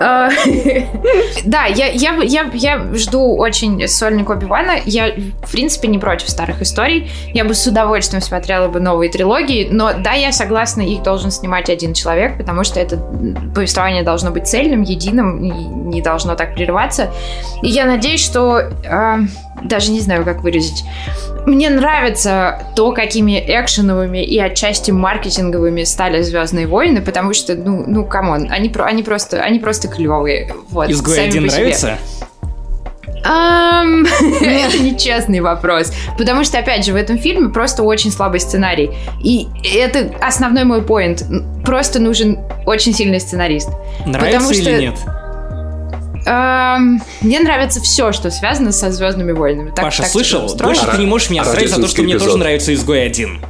А, 0.00 0.28
Да, 1.44 1.66
я, 1.66 2.94
жду 2.94 3.36
очень 3.36 3.86
сольник 3.88 4.30
Оби-Вана. 4.30 4.74
Я, 4.84 5.12
в 5.42 5.52
принципе, 5.52 5.88
не 5.88 5.98
против 5.98 6.28
старых 6.28 6.62
историй. 6.62 7.10
Я 7.32 7.44
бы 7.44 7.54
с 7.54 7.66
удовольствием 7.66 8.22
смотрела 8.22 8.68
бы 8.68 8.80
новые 8.80 9.10
трилогии. 9.10 9.68
Но 9.70 9.92
да, 9.94 10.12
я 10.12 10.32
согласна, 10.32 10.82
их 10.82 11.02
должен 11.02 11.30
снимать 11.30 11.70
один 11.70 11.94
человек, 11.94 12.36
потому 12.38 12.64
что 12.64 12.80
это 12.80 12.96
повествование 13.54 14.02
должно 14.02 14.30
быть 14.30 14.46
цельным, 14.46 14.82
единым, 14.82 15.90
не 15.90 16.02
должно 16.02 16.34
так 16.34 16.54
прерываться. 16.54 17.10
И 17.62 17.68
я 17.68 17.84
надеюсь, 17.84 18.24
что... 18.24 18.70
даже 19.62 19.90
не 19.92 20.00
знаю, 20.00 20.24
как 20.24 20.42
выразить. 20.42 20.84
Мне 21.46 21.70
нравится 21.70 22.62
то, 22.74 22.92
какими 22.92 23.38
экшеновыми 23.38 24.24
и 24.24 24.38
отчасти 24.38 24.90
маркетинговыми 24.90 25.84
стали 25.84 26.22
Звездные 26.22 26.66
войны, 26.66 27.00
потому 27.02 27.34
что, 27.34 27.54
ну, 27.54 27.84
ну, 27.86 28.04
come 28.06 28.30
on, 28.30 28.48
они, 28.50 28.68
про- 28.68 28.84
они 28.86 29.02
просто, 29.02 29.40
они 29.42 29.58
просто 29.58 29.88
клевые. 29.88 30.52
Вот, 30.70 30.90
Изгой 30.90 31.24
один 31.24 31.46
нравится? 31.46 31.98
Ам, 33.26 34.04
Это 34.40 34.78
нечестный 34.82 35.40
вопрос. 35.40 35.92
Потому 36.18 36.44
что, 36.44 36.58
опять 36.58 36.84
же, 36.84 36.92
в 36.92 36.96
этом 36.96 37.18
фильме 37.18 37.48
просто 37.48 37.82
очень 37.82 38.10
слабый 38.10 38.40
сценарий. 38.40 38.90
И 39.22 39.48
это 39.74 40.12
основной 40.20 40.64
мой 40.64 40.82
поинт. 40.82 41.24
Просто 41.64 42.00
нужен 42.00 42.38
очень 42.66 42.92
сильный 42.92 43.20
сценарист. 43.20 43.70
Нравится 44.04 44.38
Потому 44.38 44.50
или 44.50 44.60
что- 44.60 44.80
нет? 44.80 44.94
Ам, 46.26 47.02
Мне 47.20 47.40
нравится 47.40 47.80
все, 47.80 48.12
что 48.12 48.30
связано 48.30 48.72
со 48.72 48.90
Звездными 48.90 49.32
войнами. 49.32 49.70
Так- 49.70 49.84
Паша, 49.84 50.02
так 50.02 50.10
слышал? 50.10 50.54
Больше 50.56 50.86
ты 50.90 50.98
не 50.98 51.06
можешь 51.06 51.30
меня 51.30 51.42
А 51.42 51.44
срать 51.44 51.68
за 51.68 51.80
то, 51.80 51.86
что 51.88 52.02
мне 52.02 52.18
тоже 52.18 52.36
нравится 52.38 52.72
«Изгой 52.74 53.04
один». 53.04 53.40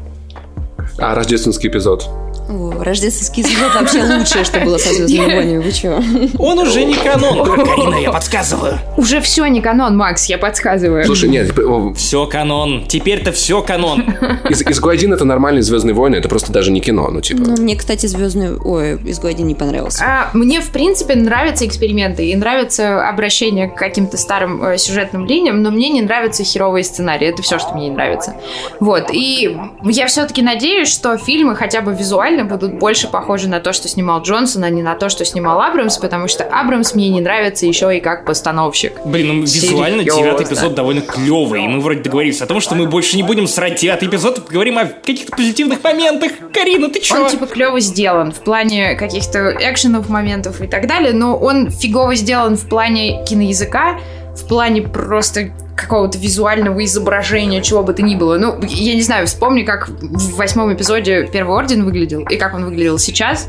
А, 0.99 1.15
рождественский 1.15 1.69
эпизод. 1.69 2.09
О, 2.49 2.83
рождественский 2.83 3.43
эпизод 3.43 3.75
вообще 3.75 4.03
лучшее, 4.03 4.45
что 4.45 4.61
было 4.61 4.77
со 4.77 4.93
«Звездными 4.93 5.35
войнами». 5.35 5.59
Вы 5.59 5.73
чё? 5.73 6.03
Он 6.39 6.59
уже 6.59 6.85
не 6.85 6.95
канон. 6.95 7.45
Карина, 7.65 7.95
я 7.95 8.11
подсказываю. 8.11 8.79
Уже 8.99 9.21
все 9.23 9.47
не 9.47 9.63
канон, 9.63 9.97
Макс, 9.97 10.27
я 10.27 10.37
подсказываю. 10.37 11.05
Слушай, 11.07 11.31
нет, 11.31 11.59
о, 11.59 11.95
Все 11.95 12.27
канон. 12.27 12.85
Теперь-то 12.87 13.33
все 13.33 13.63
канон. 13.63 14.03
из, 14.51 14.63
изгой 14.63 14.95
один 14.95 15.15
это 15.15 15.25
нормальные 15.25 15.63
Звездные 15.63 15.95
войны, 15.95 16.17
это 16.17 16.29
просто 16.29 16.53
даже 16.53 16.71
не 16.71 16.81
кино, 16.81 17.09
ну 17.11 17.23
типа. 17.23 17.43
Ну, 17.47 17.63
мне, 17.63 17.77
кстати, 17.77 18.07
«Звездные...» 18.07 18.59
Ой, 18.63 18.99
«Изгой 19.11 19.31
один» 19.31 19.47
не 19.47 19.55
понравился. 19.55 20.05
А, 20.05 20.31
мне, 20.35 20.61
в 20.61 20.69
принципе, 20.71 21.15
нравятся 21.15 21.67
эксперименты 21.67 22.27
и 22.27 22.37
нравится 22.37 23.09
обращение 23.09 23.69
к 23.69 23.75
каким-то 23.75 24.19
старым 24.19 24.63
э, 24.63 24.77
сюжетным 24.77 25.25
линиям, 25.25 25.63
но 25.63 25.71
мне 25.71 25.89
не 25.89 26.03
нравятся 26.03 26.45
херовые 26.45 26.85
сценарии. 26.85 27.29
Это 27.29 27.43
все, 27.43 27.59
что 27.59 27.73
мне 27.75 27.89
не 27.89 27.95
нравится. 27.95 28.35
Вот. 28.81 29.11
И 29.13 29.57
я 29.83 30.07
все-таки 30.09 30.43
надеюсь, 30.43 30.93
что 30.93 31.17
фильмы 31.17 31.57
хотя 31.57 31.81
бы 31.81 31.95
визуально 31.95 32.34
будут 32.43 32.75
больше 32.75 33.09
похожи 33.09 33.49
на 33.49 33.61
то, 33.61 33.73
что 33.73 33.89
снимал 33.89 34.23
Джонсон, 34.23 34.65
а 34.65 34.71
не 34.71 34.83
на 34.83 34.95
то, 34.95 35.09
что 35.09 35.25
снимал 35.25 35.61
Абрамс, 35.61 35.99
потому 35.99 36.27
что 36.29 36.45
Абрамс 36.45 36.95
мне 36.95 37.09
не 37.09 37.21
нравится 37.21 37.67
еще 37.67 37.97
и 37.97 38.01
как 38.01 38.25
постановщик. 38.25 38.95
Блин, 39.05 39.29
ну 39.29 39.43
визуально 39.43 39.99
Серьезно? 39.99 40.23
девятый 40.23 40.47
эпизод 40.47 40.75
довольно 40.75 41.01
клевый. 41.03 41.65
И 41.65 41.69
мы 41.69 41.81
вроде 41.81 42.01
договорились 42.01 42.41
о 42.43 42.47
том, 42.47 42.61
что 42.61 42.75
мы 42.75 42.87
больше 42.87 43.17
не 43.17 43.23
будем 43.23 43.47
срать 43.47 43.81
девятый 43.81 44.09
эпизод, 44.09 44.47
поговорим 44.47 44.79
о 44.79 44.87
каких-то 44.87 45.37
позитивных 45.37 45.83
моментах. 45.85 46.33
Карина, 46.53 46.89
ты 46.89 47.01
чё? 47.01 47.25
Он 47.25 47.31
типа 47.31 47.47
клево 47.47 47.81
сделан 47.81 48.33
в 48.33 48.41
плане 48.41 48.95
каких-то 48.95 49.57
экшенов, 49.61 50.09
моментов 50.09 50.61
и 50.61 50.67
так 50.67 50.87
далее, 50.87 51.13
но 51.13 51.37
он 51.37 51.71
фигово 51.71 52.15
сделан 52.15 52.57
в 52.57 52.69
плане 52.69 53.25
киноязыка, 53.25 53.99
в 54.37 54.47
плане 54.47 54.83
просто 54.83 55.51
какого-то 55.77 56.19
визуального 56.19 56.85
изображения, 56.85 57.61
чего 57.63 57.83
бы 57.83 57.93
то 57.95 58.03
ни 58.03 58.15
было. 58.15 58.39
Ну, 58.39 58.57
я 58.63 58.95
не 58.95 59.03
знаю, 59.03 59.27
вспомни, 59.27 59.63
как 59.63 59.89
в 59.89 60.37
восьмом 60.37 60.73
эпизоде 60.73 61.29
Первый 61.33 61.57
Орден 61.57 61.85
выглядел, 61.85 62.21
и 62.23 62.37
как 62.37 62.55
он 62.55 62.65
выглядел 62.65 62.99
сейчас. 62.99 63.49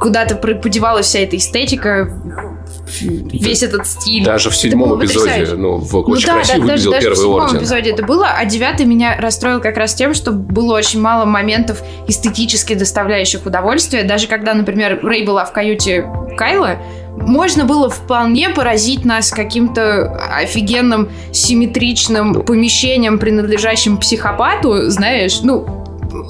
Куда-то 0.00 0.34
подевалась 0.34 1.06
вся 1.06 1.20
эта 1.20 1.36
эстетика, 1.36 2.12
весь 3.00 3.62
этот 3.62 3.86
стиль. 3.86 4.24
Даже 4.24 4.50
в 4.50 4.56
седьмом 4.56 4.98
эпизоде, 4.98 5.18
потрясающе. 5.30 5.54
ну, 5.54 5.76
в- 5.76 5.92
Ну 5.92 6.00
очень 6.00 6.26
да, 6.26 6.34
красиво 6.34 6.58
да, 6.58 6.66
даже, 6.66 6.90
выглядел 6.90 6.90
даже 6.90 7.00
в 7.00 7.02
первый 7.02 7.16
седьмом 7.16 7.40
орден. 7.44 7.58
эпизоде 7.58 7.90
это 7.90 8.02
было, 8.02 8.28
а 8.36 8.44
девятый 8.44 8.86
меня 8.86 9.16
расстроил 9.20 9.60
как 9.60 9.76
раз 9.76 9.94
тем, 9.94 10.14
что 10.14 10.32
было 10.32 10.74
очень 10.76 11.00
мало 11.00 11.24
моментов 11.24 11.82
эстетически 12.08 12.74
доставляющих 12.74 13.46
удовольствие. 13.46 14.02
Даже 14.02 14.26
когда, 14.26 14.54
например, 14.54 14.98
Рэй 15.02 15.24
была 15.24 15.44
в 15.44 15.52
каюте 15.52 16.04
Кайла, 16.36 16.78
можно 17.16 17.64
было 17.64 17.90
вполне 17.90 18.48
поразить 18.50 19.04
нас 19.04 19.30
каким-то 19.30 20.16
офигенным 20.36 21.08
симметричным 21.32 22.42
помещением, 22.42 23.18
принадлежащим 23.18 23.96
психопату, 23.98 24.88
знаешь, 24.90 25.40
ну, 25.42 25.66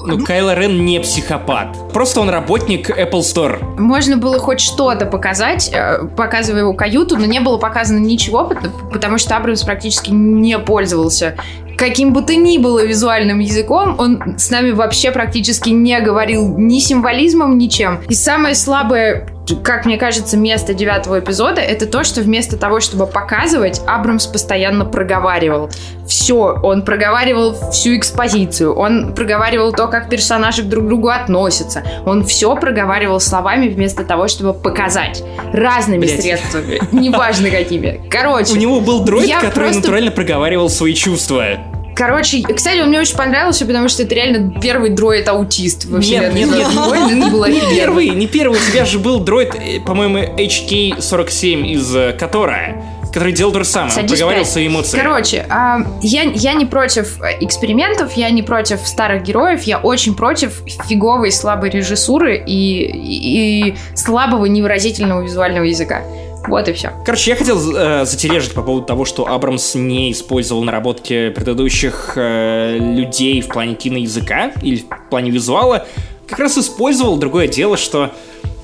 Ну, 0.05 0.23
Кайло 0.23 0.53
Рен 0.55 0.85
не 0.85 0.99
психопат. 0.99 1.75
Просто 1.93 2.21
он 2.21 2.29
работник 2.29 2.89
Apple 2.89 3.19
Store. 3.21 3.59
можно 3.79 4.17
было 4.17 4.39
хоть 4.39 4.59
что-то 4.59 5.05
показать, 5.05 5.69
э, 5.73 6.05
показывая 6.17 6.61
его 6.61 6.73
каюту, 6.73 7.17
но 7.17 7.25
не 7.25 7.39
было 7.39 7.57
показано 7.57 7.99
ничего, 7.99 8.45
пот- 8.45 8.69
потому 8.91 9.17
что 9.17 9.35
Абрамс 9.35 9.63
практически 9.63 10.11
не 10.11 10.57
пользовался 10.59 11.35
каким 11.75 12.13
бы 12.13 12.21
то 12.21 12.35
ни 12.35 12.59
было 12.59 12.85
визуальным 12.85 13.39
языком, 13.39 13.95
он 13.97 14.37
с 14.37 14.49
нами 14.51 14.71
вообще 14.71 15.11
практически 15.11 15.69
не 15.71 15.99
говорил 15.99 16.55
ни 16.57 16.79
символизмом, 16.79 17.57
ничем. 17.57 17.99
И 18.07 18.13
самое 18.13 18.55
слабое, 18.55 19.27
как 19.63 19.85
мне 19.85 19.97
кажется, 19.97 20.37
место 20.37 20.73
девятого 20.73 21.19
эпизода, 21.19 21.59
это 21.59 21.85
то, 21.85 22.03
что 22.03 22.21
вместо 22.21 22.57
того, 22.57 22.79
чтобы 22.79 23.07
показывать, 23.07 23.81
Абрамс 23.85 24.25
постоянно 24.25 24.85
проговаривал. 24.85 25.69
Все, 26.07 26.59
он 26.63 26.83
проговаривал 26.83 27.53
всю 27.71 27.97
экспозицию, 27.97 28.73
он 28.73 29.13
проговаривал 29.13 29.73
то, 29.73 29.87
как 29.87 30.09
персонажи 30.09 30.63
друг 30.63 30.85
к 30.85 30.87
другу 30.87 31.09
относятся, 31.09 31.83
он 32.05 32.23
все 32.23 32.55
проговаривал 32.55 33.19
словами 33.19 33.67
вместо 33.67 34.03
того, 34.05 34.27
чтобы 34.29 34.53
показать 34.53 35.23
разными 35.51 36.01
Блядь. 36.05 36.21
средствами, 36.21 36.79
неважно 36.93 37.49
какими. 37.49 38.01
Короче, 38.09 38.53
У 38.53 38.57
него 38.57 38.79
был 38.79 39.03
дроид, 39.03 39.33
который 39.35 39.53
просто- 39.53 39.75
натурально 39.81 40.11
проговаривал 40.11 40.69
свои 40.69 40.93
чувства. 40.93 41.57
Короче, 41.95 42.41
кстати, 42.41 42.79
он 42.81 42.89
мне 42.89 42.99
очень 42.99 43.15
понравился, 43.15 43.65
потому 43.65 43.87
что 43.87 44.03
это 44.03 44.15
реально 44.15 44.59
первый 44.59 44.89
дроид-аутист 44.89 45.85
во 45.85 45.97
Нет, 45.97 46.03
вселенной 46.03 46.39
нет, 46.41 46.49
нет. 46.49 47.11
И 47.11 47.19
это 47.19 47.31
было 47.31 47.45
Не 47.45 47.61
первый, 47.75 48.09
не 48.09 48.27
первый. 48.27 48.59
У 48.59 48.71
тебя 48.71 48.85
же 48.85 48.99
был 48.99 49.19
дроид, 49.19 49.55
э, 49.55 49.79
по-моему, 49.79 50.19
HK-47 50.19 51.67
из 51.67 51.95
э, 51.95 52.13
Котора, 52.13 52.81
который 53.13 53.31
делал 53.33 53.51
то 53.51 53.59
же 53.59 53.65
самое. 53.65 53.91
Садись 53.91 54.11
проговаривал 54.11 54.43
пять. 54.43 54.51
свои 54.51 54.67
эмоции. 54.67 54.97
Короче, 54.97 55.45
а, 55.49 55.79
я, 56.01 56.23
я 56.23 56.53
не 56.53 56.65
против 56.65 57.19
экспериментов, 57.39 58.13
я 58.13 58.29
не 58.31 58.41
против 58.41 58.79
старых 58.87 59.23
героев, 59.23 59.63
я 59.63 59.77
очень 59.77 60.15
против 60.15 60.63
фиговой 60.87 61.31
слабой 61.31 61.69
режиссуры 61.69 62.37
и, 62.37 62.85
и, 62.85 63.69
и 63.69 63.75
слабого 63.95 64.45
невыразительного 64.45 65.21
визуального 65.21 65.65
языка. 65.65 66.01
Вот 66.47 66.67
и 66.67 66.73
все. 66.73 66.91
Короче, 67.05 67.31
я 67.31 67.37
хотел 67.37 67.57
э, 67.75 68.05
затережить 68.05 68.53
по 68.53 68.61
поводу 68.61 68.85
того, 68.85 69.05
что 69.05 69.27
Абрамс 69.27 69.75
не 69.75 70.11
использовал 70.11 70.63
наработки 70.63 71.29
предыдущих 71.29 72.13
э, 72.15 72.77
людей 72.77 73.41
в 73.41 73.47
плане 73.47 73.75
киноязыка 73.75 74.51
или 74.61 74.77
в 74.77 75.09
плане 75.09 75.31
визуала. 75.31 75.85
Как 76.27 76.39
раз 76.39 76.57
использовал. 76.57 77.17
Другое 77.17 77.47
дело, 77.47 77.77
что 77.77 78.11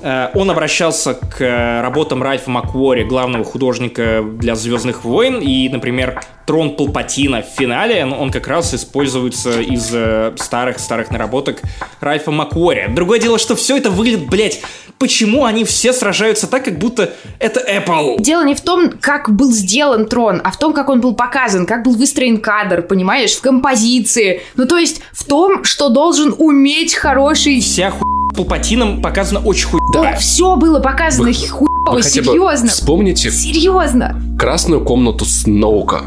э, 0.02 0.28
он 0.34 0.50
обращался 0.50 1.14
к 1.14 1.40
э, 1.40 1.80
работам 1.80 2.22
Ральфа 2.22 2.50
Маквори, 2.50 3.04
главного 3.04 3.44
художника 3.44 4.22
для 4.22 4.56
«Звездных 4.56 5.04
войн», 5.04 5.38
и, 5.40 5.68
например, 5.68 6.20
трон 6.46 6.76
Палпатина 6.76 7.42
в 7.42 7.46
финале, 7.46 8.04
он, 8.04 8.30
как 8.30 8.46
раз 8.46 8.74
используется 8.74 9.60
из 9.60 9.90
э, 9.92 10.32
старых-старых 10.36 11.10
наработок 11.10 11.62
Ральфа 12.00 12.30
Маквори. 12.30 12.88
Другое 12.88 13.20
дело, 13.20 13.38
что 13.38 13.56
все 13.56 13.76
это 13.76 13.90
выглядит, 13.90 14.28
блять, 14.28 14.60
почему 15.00 15.44
они 15.46 15.64
все 15.64 15.92
сражаются 15.92 16.46
так, 16.46 16.64
как 16.66 16.78
будто 16.78 17.10
это 17.38 17.60
Apple? 17.60 18.20
Дело 18.20 18.44
не 18.44 18.54
в 18.54 18.60
том, 18.60 18.90
как 19.00 19.34
был 19.34 19.50
сделан 19.50 20.06
трон, 20.06 20.40
а 20.44 20.50
в 20.52 20.58
том, 20.58 20.72
как 20.74 20.88
он 20.90 21.00
был 21.00 21.14
показан, 21.14 21.66
как 21.66 21.82
был 21.82 21.96
выстроен 21.96 22.38
кадр, 22.38 22.82
понимаешь, 22.82 23.32
в 23.32 23.40
композиции. 23.40 24.42
Ну, 24.56 24.66
то 24.66 24.76
есть 24.76 25.00
в 25.12 25.24
том, 25.24 25.64
что 25.64 25.88
должен 25.88 26.34
уметь 26.38 26.94
хороший... 26.94 27.60
Вся 27.60 27.90
хуйня 27.90 28.04
Палпатином 28.36 29.02
показана 29.02 29.40
очень 29.40 29.68
хуйня. 29.68 30.16
Все 30.16 30.54
было 30.56 30.78
показано 30.78 31.28
Вы- 31.28 31.34
хуево, 31.34 31.90
Вы 31.92 32.02
хотя 32.02 32.20
бы 32.20 32.26
серьезно. 32.26 32.68
вспомните 32.68 33.30
Серьезно. 33.30 34.22
красную 34.38 34.84
комнату 34.84 35.24
Сноука. 35.24 36.02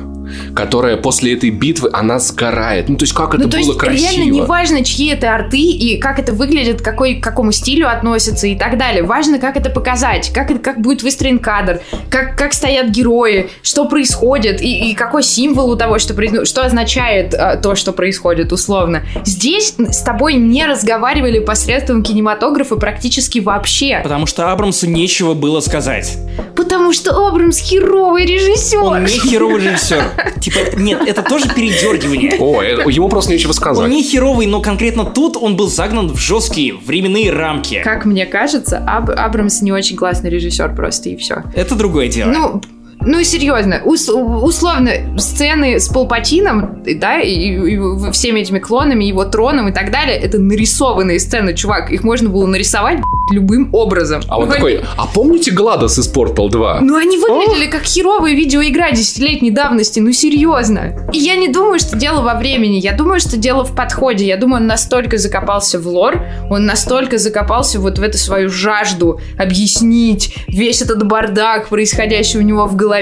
Которая 0.55 0.97
после 0.97 1.33
этой 1.33 1.49
битвы, 1.49 1.89
она 1.93 2.19
сгорает. 2.19 2.89
Ну, 2.89 2.95
то 2.97 3.03
есть, 3.03 3.13
как 3.13 3.33
это 3.33 3.43
ну, 3.43 3.49
то 3.49 3.57
было 3.57 3.67
есть, 3.67 3.77
красиво. 3.77 4.11
реально 4.11 4.31
не 4.31 4.41
важно, 4.41 4.83
чьи 4.83 5.09
это 5.09 5.33
арты 5.33 5.57
и 5.57 5.97
как 5.97 6.19
это 6.19 6.33
выглядит, 6.33 6.81
какой, 6.81 7.15
к 7.15 7.23
какому 7.23 7.51
стилю 7.51 7.89
относится 7.89 8.47
и 8.47 8.55
так 8.55 8.77
далее. 8.77 9.03
Важно, 9.03 9.39
как 9.39 9.57
это 9.57 9.69
показать, 9.69 10.31
как, 10.33 10.51
это, 10.51 10.59
как 10.59 10.81
будет 10.81 11.03
выстроен 11.03 11.39
кадр, 11.39 11.81
как, 12.09 12.37
как 12.37 12.53
стоят 12.53 12.89
герои, 12.89 13.49
что 13.61 13.85
происходит 13.85 14.61
и, 14.61 14.91
и 14.91 14.95
какой 14.95 15.23
символ 15.23 15.71
у 15.71 15.75
того, 15.75 15.99
что 15.99 16.13
что 16.45 16.65
означает 16.65 17.33
а, 17.33 17.57
то, 17.57 17.75
что 17.75 17.91
происходит, 17.91 18.51
условно. 18.51 19.03
Здесь 19.25 19.75
с 19.77 20.01
тобой 20.03 20.35
не 20.35 20.65
разговаривали 20.65 21.39
посредством 21.39 22.03
кинематографа 22.03 22.75
практически 22.75 23.39
вообще. 23.39 23.99
Потому 24.03 24.25
что 24.25 24.51
Абрамсу 24.51 24.87
нечего 24.87 25.33
было 25.33 25.59
сказать. 25.59 26.17
Потому 26.55 26.93
что 26.93 27.27
Абрамс 27.27 27.57
херовый 27.57 28.25
режиссер. 28.25 28.81
Он 28.81 29.03
не 29.03 29.19
херовый 29.19 29.61
режиссер. 29.63 30.03
Типа, 30.40 30.60
нет, 30.77 31.02
это 31.07 31.22
тоже 31.22 31.48
передергивание. 31.53 32.35
О, 32.40 32.61
э, 32.61 32.84
ему 32.91 33.10
просто 33.10 33.31
нечего 33.31 33.49
Он 33.49 33.53
сказать. 33.56 33.90
не 33.90 34.03
херовый, 34.03 34.45
но 34.48 34.61
конкретно 34.61 35.06
тут 35.06 35.38
он 35.38 35.56
был 35.56 35.68
загнан 35.68 36.10
в 36.10 36.18
жесткие 36.18 36.73
временные 36.76 37.31
рамки. 37.31 37.81
Как 37.84 38.06
мне 38.06 38.26
кажется, 38.26 38.77
Аб- 38.85 39.10
Абрамс 39.11 39.61
не 39.61 39.72
очень 39.72 39.95
классный 39.95 40.30
режиссер 40.30 40.76
просто, 40.76 41.10
и 41.10 41.15
все. 41.15 41.44
Это 41.56 41.76
другое 41.76 42.07
дело. 42.07 42.31
Ну, 42.31 42.61
ну 43.05 43.23
серьезно, 43.23 43.81
ус- 43.85 44.09
условно, 44.09 44.91
сцены 45.17 45.80
с 45.80 45.88
Палпатином, 45.89 46.84
да, 46.99 47.19
и, 47.19 47.31
и- 47.34 48.11
всеми 48.11 48.41
этими 48.41 48.59
клонами, 48.59 49.03
его 49.05 49.25
троном 49.25 49.69
и 49.69 49.71
так 49.71 49.91
далее, 49.91 50.17
это 50.17 50.39
нарисованные 50.39 51.19
сцены, 51.19 51.53
чувак, 51.53 51.91
их 51.91 52.03
можно 52.03 52.30
было 52.30 52.45
нарисовать 52.45 52.99
любым 53.31 53.69
образом. 53.73 54.21
А 54.27 54.38
он 54.38 54.47
Ну, 54.47 54.53
такой, 54.53 54.81
а 54.97 55.05
помните 55.07 55.51
Гладос 55.51 55.97
из 55.97 56.13
Portal 56.13 56.49
2? 56.49 56.80
Ну, 56.81 56.95
они 56.97 57.17
выглядели 57.17 57.67
как 57.69 57.84
херовая 57.84 58.34
видеоигра 58.34 58.91
десятилетней 58.91 59.49
давности, 59.51 59.99
ну 59.99 60.11
серьезно. 60.11 61.07
И 61.13 61.17
я 61.19 61.35
не 61.35 61.47
думаю, 61.47 61.80
что 61.80 61.97
дело 61.97 62.21
во 62.21 62.35
времени, 62.35 62.75
я 62.77 62.91
думаю, 62.93 63.19
что 63.19 63.38
дело 63.38 63.63
в 63.63 63.75
подходе. 63.75 64.25
Я 64.25 64.38
думаю, 64.38 64.61
он 64.61 64.67
настолько 64.67 65.17
закопался 65.17 65.80
в 65.80 65.88
лор, 65.88 66.21
он 66.49 66.65
настолько 66.65 67.17
закопался 67.17 67.80
вот 67.80 67.97
в 67.97 68.03
эту 68.03 68.17
свою 68.17 68.49
жажду 68.49 69.19
объяснить 69.38 70.35
весь 70.47 70.81
этот 70.81 71.05
бардак, 71.07 71.69
происходящий 71.69 72.39
у 72.39 72.43
него 72.43 72.65
в 72.65 72.75
голове, 72.75 72.92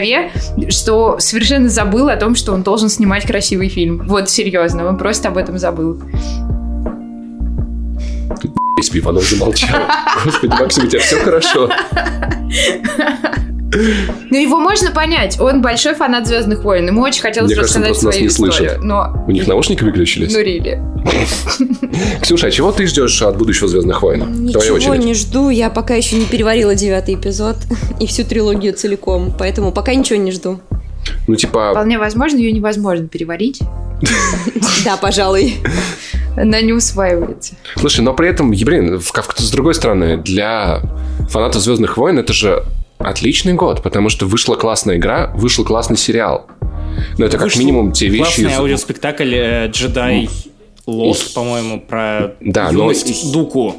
что 0.70 1.18
совершенно 1.20 1.70
забыл 1.70 2.10
о 2.10 2.16
том, 2.16 2.36
что 2.36 2.54
он 2.54 2.64
должен 2.64 2.90
снимать 2.90 3.26
красивый 3.26 3.70
фильм. 3.70 4.04
Вот 4.06 4.30
серьезно, 4.30 4.88
он 4.88 4.98
просто 4.98 5.30
об 5.30 5.38
этом 5.38 5.58
забыл. 5.58 6.02
Весь 8.78 8.90
Пиванов 8.90 9.24
замолчал. 9.24 9.82
Господи, 10.24 10.54
Максим, 10.60 10.86
у 10.86 10.88
тебя 10.88 11.02
все 11.02 11.18
хорошо. 11.18 11.70
Но 14.30 14.38
его 14.38 14.60
можно 14.60 14.92
понять, 14.92 15.40
он 15.40 15.62
большой 15.62 15.96
фанат 15.96 16.28
Звездных 16.28 16.64
войн, 16.64 16.88
ему 16.88 17.02
очень 17.02 17.22
хотелось 17.22 17.52
Мне 17.52 17.56
кажется, 17.56 17.80
он 17.80 17.86
рассказать 17.86 18.02
просто 18.02 18.06
нас 18.06 18.16
свою 18.16 18.50
не 18.50 18.52
историю. 18.52 18.70
слышит. 18.70 18.84
Но, 18.84 19.26
У 19.28 19.32
них 19.32 19.48
наушники 19.48 19.84
выключились? 19.84 20.34
ну, 20.34 20.40
рили. 20.42 20.82
Ксюша, 22.22 22.48
а 22.48 22.52
чего 22.52 22.72
ты 22.72 22.86
ждешь 22.86 23.22
от 23.22 23.38
будущего 23.38 23.68
Звездных 23.68 24.02
войн? 24.02 24.46
Ничего 24.46 24.96
не 24.96 25.14
жду, 25.14 25.50
я 25.50 25.70
пока 25.70 25.96
еще 25.96 26.18
не 26.18 26.26
переварила 26.26 26.76
девятый 26.76 27.16
эпизод 27.16 27.56
и 28.00 28.08
всю 28.08 28.24
трилогию 28.24 28.74
целиком, 28.74 29.34
поэтому 29.38 29.72
пока 29.72 29.94
ничего 29.94 30.20
не 30.20 30.32
жду. 30.32 30.60
Ну, 31.28 31.36
типа, 31.36 31.72
Вполне 31.72 31.98
возможно, 31.98 32.38
ее 32.38 32.52
невозможно 32.52 33.08
переварить. 33.08 33.62
Да, 34.84 34.98
пожалуй. 34.98 35.58
Она 36.36 36.62
не 36.62 36.74
усваивается. 36.74 37.54
слушай, 37.78 38.02
но 38.02 38.14
при 38.14 38.30
этом, 38.30 38.50
блин, 38.52 39.00
с 39.00 39.52
другой 39.52 39.76
стороны, 39.76 40.18
для 40.18 40.82
фанатов 41.30 41.62
Звездных 41.62 41.98
войн 41.98 42.18
это 42.18 42.34
же 42.34 42.64
отличный 43.04 43.54
год, 43.54 43.82
потому 43.84 44.10
что 44.10 44.26
вышла 44.26 44.56
классная 44.56 44.98
игра, 44.98 45.32
вышел 45.36 45.64
классный 45.66 45.98
сериал. 45.98 46.48
Ну, 47.18 47.26
это 47.26 47.38
как 47.38 47.46
Вышел 47.46 47.60
минимум 47.62 47.92
те 47.94 48.08
вещи... 48.08 48.24
Классный 48.24 48.52
из- 48.52 48.58
аудиоспектакль 48.60 49.34
э, 49.36 49.68
Джедай 49.70 50.30
Лост, 50.88 51.34
по-моему, 51.34 51.80
про 51.82 52.36
Да, 52.42 52.72
но- 52.72 52.84
юность 52.84 53.32
Дуку. 53.32 53.74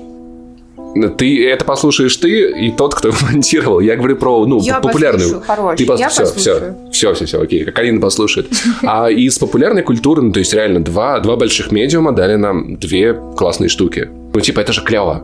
Ты 1.16 1.49
это 1.49 1.65
послушаешь 1.65 2.15
ты 2.19 2.51
и 2.66 2.70
тот, 2.70 2.94
кто 2.94 3.12
монтировал. 3.23 3.81
Я 3.81 3.97
говорю 3.97 4.16
про 4.16 4.44
ну 4.47 4.61
Я 4.61 4.78
популярную. 4.81 5.40
послушаю, 5.40 5.47
хорош. 5.47 5.78
Ты 5.78 5.85
пос- 5.86 5.99
Я 5.99 6.09
все, 6.11 6.20
послушаю. 6.23 6.77
все, 6.90 6.93
все, 6.93 7.15
все, 7.15 7.24
все, 7.27 7.40
окей. 7.43 7.65
Как 7.65 7.78
Алина 7.78 8.01
послушает. 8.01 8.49
А 8.82 9.09
из 9.11 9.39
популярной 9.39 9.82
культуры, 9.82 10.20
ну 10.23 10.32
то 10.32 10.39
есть 10.40 10.53
реально 10.53 10.81
два 10.85 11.20
два 11.20 11.36
больших 11.36 11.73
медиума 11.73 12.12
дали 12.12 12.36
нам 12.36 12.77
две 12.77 13.15
классные 13.36 13.69
штуки. 13.69 14.09
Ну 14.35 14.40
типа 14.40 14.61
это 14.61 14.73
же 14.74 14.82
клево. 14.82 15.23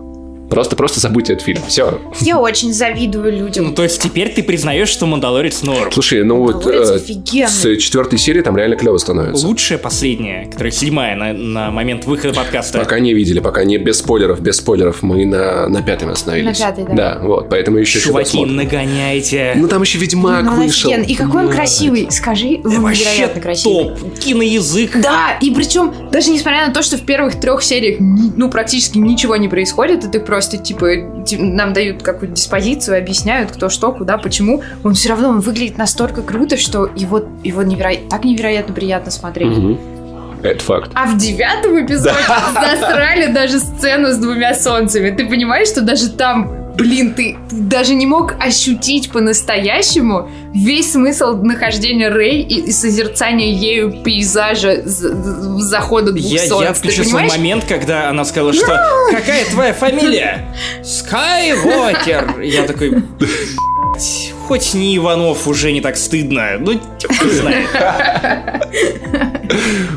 Просто 0.50 0.76
просто 0.76 1.00
забудьте 1.00 1.34
этот 1.34 1.44
фильм. 1.44 1.60
Все. 1.68 2.00
Я 2.20 2.38
очень 2.38 2.72
завидую 2.72 3.32
Ну, 3.32 3.44
людям. 3.46 3.74
то 3.74 3.82
есть 3.82 4.02
теперь 4.02 4.32
ты 4.32 4.42
признаешь, 4.42 4.88
что 4.88 5.06
Мандалорец 5.06 5.62
норм. 5.62 5.92
Слушай, 5.92 6.24
ну 6.24 6.38
вот 6.38 6.66
э, 6.66 6.98
с 6.98 7.76
четвертой 7.78 8.18
серии 8.18 8.40
там 8.40 8.56
реально 8.56 8.76
клево 8.76 8.96
становится. 8.98 9.46
Лучшая 9.46 9.78
последняя, 9.78 10.46
которая 10.50 10.70
седьмая 10.70 11.16
на, 11.16 11.32
на 11.32 11.70
момент 11.70 12.06
выхода 12.06 12.34
подкаста. 12.34 12.78
Пока 12.78 12.98
не 12.98 13.12
видели, 13.14 13.40
пока 13.40 13.64
не 13.64 13.78
без 13.78 13.98
спойлеров, 13.98 14.40
без 14.40 14.56
спойлеров, 14.56 15.02
мы 15.02 15.26
на, 15.26 15.68
на 15.68 15.82
пятой 15.82 16.10
остановились. 16.10 16.58
На 16.58 16.66
пятой, 16.66 16.84
да. 16.84 16.94
Да, 16.94 17.18
вот, 17.22 17.48
поэтому 17.50 17.78
еще 17.78 18.00
Чуваки, 18.00 18.44
нагоняйте. 18.44 19.52
Ну 19.56 19.68
там 19.68 19.82
еще 19.82 19.98
Ведьмак 19.98 20.44
Ну, 20.44 20.56
вышел. 20.56 20.90
И 20.90 21.14
какой 21.14 21.46
он 21.46 21.52
красивый. 21.52 22.08
Скажи, 22.10 22.60
он 22.64 22.80
Вообще 22.80 23.04
невероятно 23.04 23.40
красивый. 23.42 23.88
топ. 23.90 24.18
Киноязык. 24.18 25.00
Да, 25.00 25.38
и 25.40 25.50
причем, 25.50 25.92
даже 26.10 26.30
несмотря 26.30 26.66
на 26.66 26.72
то, 26.72 26.82
что 26.82 26.96
в 26.96 27.02
первых 27.02 27.38
трех 27.40 27.62
сериях 27.62 27.98
ну, 28.00 28.50
практически 28.50 28.98
ничего 28.98 29.36
не 29.36 29.48
происходит, 29.48 30.04
и 30.04 30.08
ты 30.08 30.20
просто, 30.20 30.37
типа, 30.46 30.88
ти- 31.26 31.36
нам 31.38 31.72
дают 31.72 32.02
какую-то 32.02 32.34
диспозицию, 32.36 32.98
объясняют, 32.98 33.50
кто 33.50 33.68
что, 33.68 33.92
куда, 33.92 34.18
почему, 34.18 34.62
он 34.84 34.94
все 34.94 35.08
равно 35.08 35.30
он 35.30 35.40
выглядит 35.40 35.78
настолько 35.78 36.22
круто, 36.22 36.56
что 36.56 36.88
его, 36.94 37.22
его 37.42 37.62
неверо- 37.62 38.08
так 38.08 38.24
невероятно 38.24 38.74
приятно 38.74 39.10
смотреть. 39.10 39.56
Мгм. 39.56 39.78
Это 40.42 40.62
факт. 40.62 40.92
А 40.94 41.06
в 41.06 41.16
девятом 41.16 41.84
эпизоде 41.84 42.14
засрали 42.54 43.26
даже 43.32 43.58
сцену 43.58 44.12
с 44.12 44.16
двумя 44.18 44.54
солнцами. 44.54 45.10
Ты 45.10 45.26
понимаешь, 45.28 45.66
что 45.68 45.80
даже 45.80 46.10
там, 46.10 46.57
блин, 46.78 47.12
ты 47.14 47.36
даже 47.50 47.94
не 47.94 48.06
мог 48.06 48.34
ощутить 48.40 49.10
по-настоящему 49.10 50.30
весь 50.54 50.92
смысл 50.92 51.36
нахождения 51.42 52.08
Рэй 52.08 52.42
и, 52.42 52.60
и 52.68 52.72
созерцания 52.72 53.52
ею 53.52 54.02
пейзажа 54.04 54.82
з- 54.84 55.12
захода 55.60 56.12
двух 56.12 56.30
Я, 56.32 56.46
солнц. 56.46 56.62
я 56.64 56.72
Ты 56.72 56.78
включил 56.78 57.04
свой 57.04 57.22
понимаешь? 57.22 57.32
момент, 57.38 57.64
когда 57.68 58.08
она 58.08 58.24
сказала, 58.24 58.52
что 58.52 58.66
«Какая 59.10 59.44
твоя 59.46 59.74
фамилия?» 59.74 60.54
«Скайвокер». 60.82 62.40
Я 62.40 62.62
такой, 62.64 62.90
«Блядь, 62.90 63.30
хоть 64.46 64.74
не 64.74 64.96
Иванов, 64.96 65.46
уже 65.46 65.72
не 65.72 65.80
так 65.80 65.96
стыдно. 65.96 66.58
Ну, 66.58 66.72
не 66.72 67.30
знаю. 67.30 67.66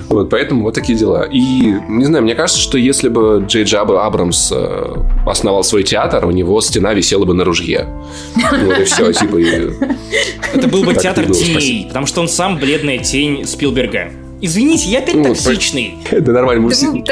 Вот, 0.09 0.29
поэтому 0.29 0.63
вот 0.63 0.73
такие 0.73 0.97
дела. 0.97 1.23
И, 1.23 1.73
не 1.87 2.05
знаю, 2.05 2.23
мне 2.23 2.35
кажется, 2.35 2.61
что 2.61 2.77
если 2.77 3.09
бы 3.09 3.43
Джей 3.47 3.63
Джаба 3.63 4.05
Абрамс 4.05 4.51
э, 4.53 4.95
основал 5.25 5.63
свой 5.63 5.83
театр, 5.83 6.25
у 6.25 6.31
него 6.31 6.59
стена 6.61 6.93
висела 6.93 7.25
бы 7.25 7.33
на 7.33 7.43
ружье. 7.43 7.87
Вот 8.35 8.79
и 8.79 8.83
все, 8.83 9.11
типа... 9.13 9.37
Это 10.53 10.67
был 10.67 10.83
бы 10.83 10.93
театр 10.95 11.25
теней, 11.31 11.85
потому 11.87 12.05
что 12.07 12.21
он 12.21 12.27
сам 12.27 12.57
бледная 12.57 12.97
тень 12.99 13.45
Спилберга. 13.45 14.11
Извините, 14.41 14.89
я 14.89 14.99
опять 14.99 15.15
Ну, 15.15 15.23
токсичный. 15.25 15.95
Да 16.11 16.31
нормально, 16.31 16.69
Ты 16.69 16.75
все... 16.75 16.87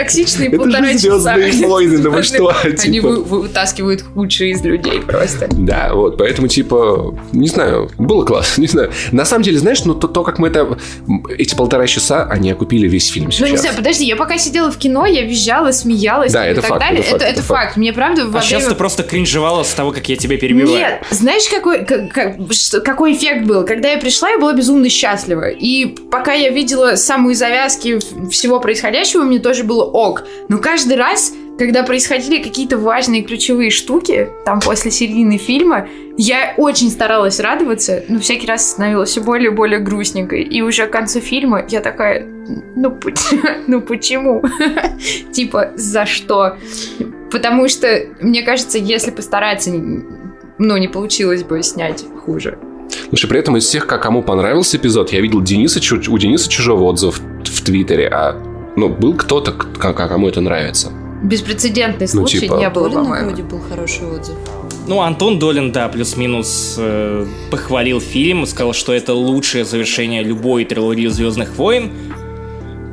Это 0.46 0.58
полтора 0.58 0.94
часа. 0.94 1.36
«Звездные 1.36 1.68
войны», 1.70 1.98
да 2.00 2.10
вы 2.10 2.24
что, 2.24 2.54
Они 2.64 2.76
типа. 2.76 3.08
вы- 3.08 3.24
вытаскивают 3.42 4.02
худшие 4.02 4.52
из 4.52 4.62
людей 4.64 5.02
просто. 5.02 5.48
Да, 5.52 5.92
вот, 5.94 6.18
поэтому, 6.18 6.48
типа, 6.48 7.16
не 7.32 7.48
знаю, 7.48 7.90
было 7.98 8.24
классно, 8.26 8.62
не 8.62 8.68
знаю. 8.68 8.92
На 9.12 9.26
самом 9.26 9.44
деле, 9.44 9.58
знаешь, 9.60 9.84
ну, 9.86 9.94
то, 9.94 10.24
как 10.24 10.40
мы 10.40 10.48
это... 10.50 10.78
Эти 11.38 11.56
полтора 11.56 11.88
часа, 11.88 12.24
они 12.30 12.52
окупили 12.52 12.88
весь 12.88 13.10
фильм 13.12 13.26
Ну, 13.28 13.32
сейчас. 13.32 13.50
не 13.52 13.58
знаю, 13.58 13.76
подожди, 13.76 14.06
я 14.06 14.16
пока 14.16 14.38
сидела 14.38 14.72
в 14.72 14.78
кино, 14.78 15.06
я 15.06 15.24
визжала, 15.24 15.72
смеялась 15.72 16.32
Да, 16.34 16.48
и 16.48 16.52
это 16.52 16.62
так 16.62 16.70
факт, 16.72 16.82
далее. 16.82 17.02
это 17.02 17.10
факт, 17.12 17.22
это, 17.22 17.26
это 17.32 17.40
это 17.40 17.48
факт. 17.48 17.64
факт. 17.66 17.78
Мне 17.78 17.94
правда 17.94 18.26
во 18.28 18.40
А 18.40 18.42
сейчас 18.42 18.66
ты 18.66 18.76
просто 18.76 19.04
кринжевала 19.04 19.64
с 19.64 19.74
того, 19.74 19.92
как 19.92 20.08
я 20.10 20.16
тебя 20.16 20.38
перебиваю. 20.38 20.70
Нет, 20.78 21.04
знаешь, 21.12 21.44
какой, 21.50 21.86
как- 21.86 22.12
какой 22.84 23.14
эффект 23.16 23.46
был? 23.46 23.66
Когда 23.66 23.90
я 23.92 23.98
пришла, 23.98 24.30
я 24.30 24.40
была 24.40 24.54
безумно 24.54 24.90
счастлива. 24.90 25.50
И 25.50 25.86
пока 25.86 26.34
я 26.34 26.50
видела 26.50 26.96
самые 27.20 27.36
завязки 27.36 28.00
всего 28.30 28.62
происходящего, 28.62 29.24
мне 29.24 29.40
тоже 29.40 29.66
было 29.66 29.84
ок. 29.84 30.24
Но 30.48 30.58
каждый 30.58 30.96
раз, 30.96 31.34
когда 31.58 31.84
происходили 31.84 32.42
какие-то 32.42 32.78
важные 32.78 33.24
ключевые 33.24 33.72
штуки, 33.72 34.30
там 34.46 34.62
после 34.62 34.90
середины 34.90 35.38
фильма, 35.38 35.90
я 36.16 36.54
очень 36.56 36.90
старалась 36.90 37.42
радоваться, 37.42 38.06
но 38.08 38.20
всякий 38.20 38.48
раз 38.48 38.70
становилась 38.70 39.10
все 39.10 39.22
более 39.22 39.52
и 39.52 39.54
более 39.54 39.80
грустненькой. 39.80 40.44
И 40.44 40.62
уже 40.62 40.88
к 40.88 40.92
концу 40.92 41.20
фильма 41.20 41.66
я 41.68 41.82
такая, 41.82 42.26
ну, 42.78 42.98
ну 43.68 43.82
почему? 43.82 44.42
Типа, 45.34 45.72
за 45.76 46.06
что? 46.06 46.56
Потому 47.32 47.68
что, 47.68 48.06
мне 48.22 48.44
кажется, 48.44 48.78
если 48.78 49.12
постараться, 49.12 49.72
ну, 49.72 50.78
не 50.78 50.88
получилось 50.88 51.44
бы 51.44 51.62
снять 51.64 52.06
хуже. 52.26 52.58
Слушай, 53.10 53.28
при 53.28 53.40
этом 53.40 53.58
из 53.58 53.66
всех, 53.66 53.88
как 53.88 54.04
кому 54.04 54.22
понравился 54.24 54.78
эпизод, 54.78 55.12
я 55.12 55.22
видел 55.22 55.42
Дениса, 55.42 55.80
у 56.10 56.18
Дениса 56.18 56.50
чужого 56.50 56.84
отзыв 56.84 57.20
в 57.46 57.64
Твиттере, 57.64 58.08
а 58.08 58.36
ну, 58.76 58.90
был 58.90 59.14
кто-то, 59.16 59.52
кому 59.52 60.28
это 60.28 60.42
нравится. 60.42 60.92
Беспрецедентный 61.24 62.08
Ну, 62.14 62.22
случай 62.22 62.40
типа- 62.42 62.56
не 62.56 62.70
было, 62.70 62.90
по-моему. 62.90 63.28
вроде 63.28 63.44
был 63.44 63.60
хороший 63.60 64.08
отзыв. 64.08 64.36
Ну, 64.88 65.02
Антон 65.02 65.38
Долин, 65.38 65.72
да, 65.72 65.88
плюс-минус 65.90 66.76
э, 66.78 67.26
похвалил 67.52 68.00
фильм, 68.00 68.46
сказал, 68.46 68.74
что 68.74 68.94
это 68.94 69.14
лучшее 69.14 69.66
завершение 69.66 70.24
любой 70.24 70.66
трилогии 70.66 71.08
Звездных 71.08 71.56
войн. 71.58 71.92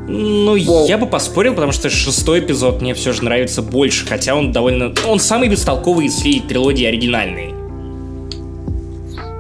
Ну, 0.09 0.57
Воу. 0.65 0.87
я 0.87 0.99
бы 0.99 1.07
поспорил, 1.07 1.55
потому 1.55 1.73
что 1.73 1.89
шестой 1.89 2.41
эпизод 2.41 2.83
мне 2.83 2.95
все 2.95 3.13
же 3.13 3.25
нравится 3.25 3.63
больше, 3.63 4.07
хотя 4.07 4.35
он 4.35 4.53
довольно... 4.53 4.93
Он 5.07 5.19
самый 5.19 5.49
бестолковый 5.49 6.07
из 6.07 6.15
всей 6.15 6.41
трилогии 6.41 6.85
оригинальной. 6.87 7.55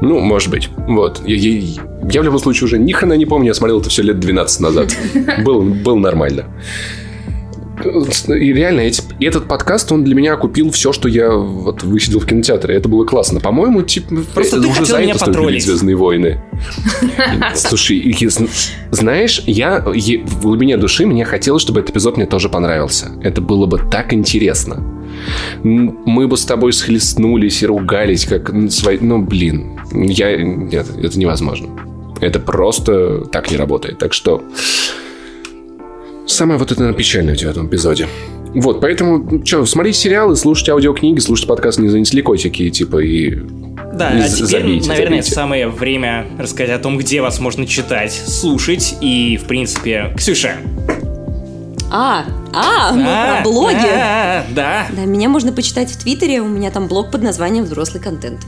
Ну, 0.02 0.20
может 0.20 0.51
быть. 0.51 0.68
Вот. 0.89 1.23
Я, 1.27 1.36
я- 1.36 1.82
я 2.10 2.20
в 2.20 2.24
любом 2.24 2.39
случае 2.39 2.66
уже 2.66 2.78
ни 2.78 2.93
хрена 2.93 3.14
не 3.14 3.27
помню, 3.27 3.48
я 3.48 3.55
смотрел 3.55 3.81
это 3.81 3.89
все 3.89 4.02
лет 4.02 4.20
12 4.20 4.60
назад. 4.60 4.94
Был, 5.44 5.62
был 5.62 5.97
нормально. 5.97 6.44
И 8.28 8.52
реально, 8.52 8.81
эти- 8.81 9.02
этот 9.20 9.47
подкаст, 9.48 9.93
он 9.93 10.02
для 10.02 10.14
меня 10.14 10.36
купил 10.36 10.70
все, 10.70 10.93
что 10.93 11.09
я 11.09 11.31
вот 11.31 11.82
высидел 11.82 12.20
в 12.20 12.27
кинотеатре. 12.27 12.74
Это 12.74 12.89
было 12.89 13.05
классно. 13.05 13.39
По-моему, 13.40 13.82
типа, 13.82 14.14
Просто 14.35 14.60
ты 14.60 14.66
уже 14.66 14.81
хотел 14.81 14.97
за 14.97 15.02
меня 15.02 15.14
это 15.14 15.31
любить 15.31 15.64
Звездные 15.64 15.94
войны. 15.97 16.40
Слушай, 17.55 18.16
знаешь, 18.90 19.43
я 19.47 19.81
в 19.81 20.40
глубине 20.43 20.78
души 20.78 21.06
мне 21.06 21.24
хотелось, 21.24 21.62
чтобы 21.62 21.81
этот 21.81 21.90
эпизод 21.93 22.16
мне 22.16 22.27
тоже 22.27 22.48
понравился. 22.48 23.10
Это 23.23 23.40
было 23.43 23.66
бы 23.66 23.78
так 23.90 24.12
интересно. 24.14 24.82
Мы 25.63 26.29
бы 26.29 26.37
с 26.37 26.45
тобой 26.45 26.73
схлестнулись 26.73 27.63
и 27.63 27.67
ругались, 27.67 28.27
как 28.27 28.51
м, 28.51 28.71
свои... 28.71 28.99
Ну, 28.99 29.23
блин. 29.23 29.81
Я... 29.93 30.37
Нет, 30.37 30.87
это 31.03 31.19
невозможно. 31.19 31.69
Это 32.21 32.39
просто 32.41 33.21
так 33.27 33.51
не 33.51 33.57
работает. 33.57 33.99
Так 33.99 34.13
что... 34.13 34.43
Самое 36.27 36.59
вот 36.59 36.73
это 36.73 36.81
наверное, 36.81 36.99
печальное 36.99 37.35
в 37.35 37.39
девятом 37.39 37.69
эпизоде. 37.69 38.09
Вот, 38.55 38.81
поэтому, 38.81 39.45
что, 39.45 39.65
смотреть 39.67 39.97
сериалы, 39.97 40.35
слушать 40.35 40.69
аудиокниги, 40.71 41.19
слушать 41.21 41.47
подкаст 41.47 41.79
«Не 41.79 41.89
занесли 41.89 42.23
котики», 42.23 42.69
типа, 42.71 42.99
и... 42.99 43.35
Да, 43.95 44.13
Не 44.13 44.23
а 44.23 44.29
теперь, 44.29 44.47
забейте, 44.47 44.89
наверное, 44.89 45.19
забейте. 45.23 45.33
самое 45.35 45.69
время 45.69 46.27
рассказать 46.39 46.71
о 46.71 46.83
том, 46.83 46.99
где 46.99 47.21
вас 47.21 47.39
можно 47.39 47.67
читать, 47.67 48.13
слушать 48.13 48.97
и, 49.01 49.39
в 49.43 49.47
принципе, 49.47 50.13
Ксюша. 50.17 50.57
А, 51.91 52.25
а, 52.53 52.93
мы 52.93 53.05
А, 53.07 53.35
про 53.37 53.43
блоги. 53.51 53.77
а, 53.77 54.45
Да, 54.51 54.87
Да, 54.91 55.05
меня 55.05 55.29
можно 55.29 55.53
почитать 55.53 55.91
в 55.91 55.97
Твиттере, 55.97 56.41
у 56.41 56.49
меня 56.49 56.71
там 56.71 56.89
блог 56.89 57.11
под 57.13 57.23
названием 57.23 57.65
«Взрослый 57.65 58.03
контент». 58.03 58.41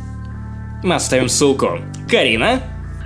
мы 0.83 0.95
оставим 0.95 1.29
ссылку. 1.29 1.79
Карина, 2.11 2.61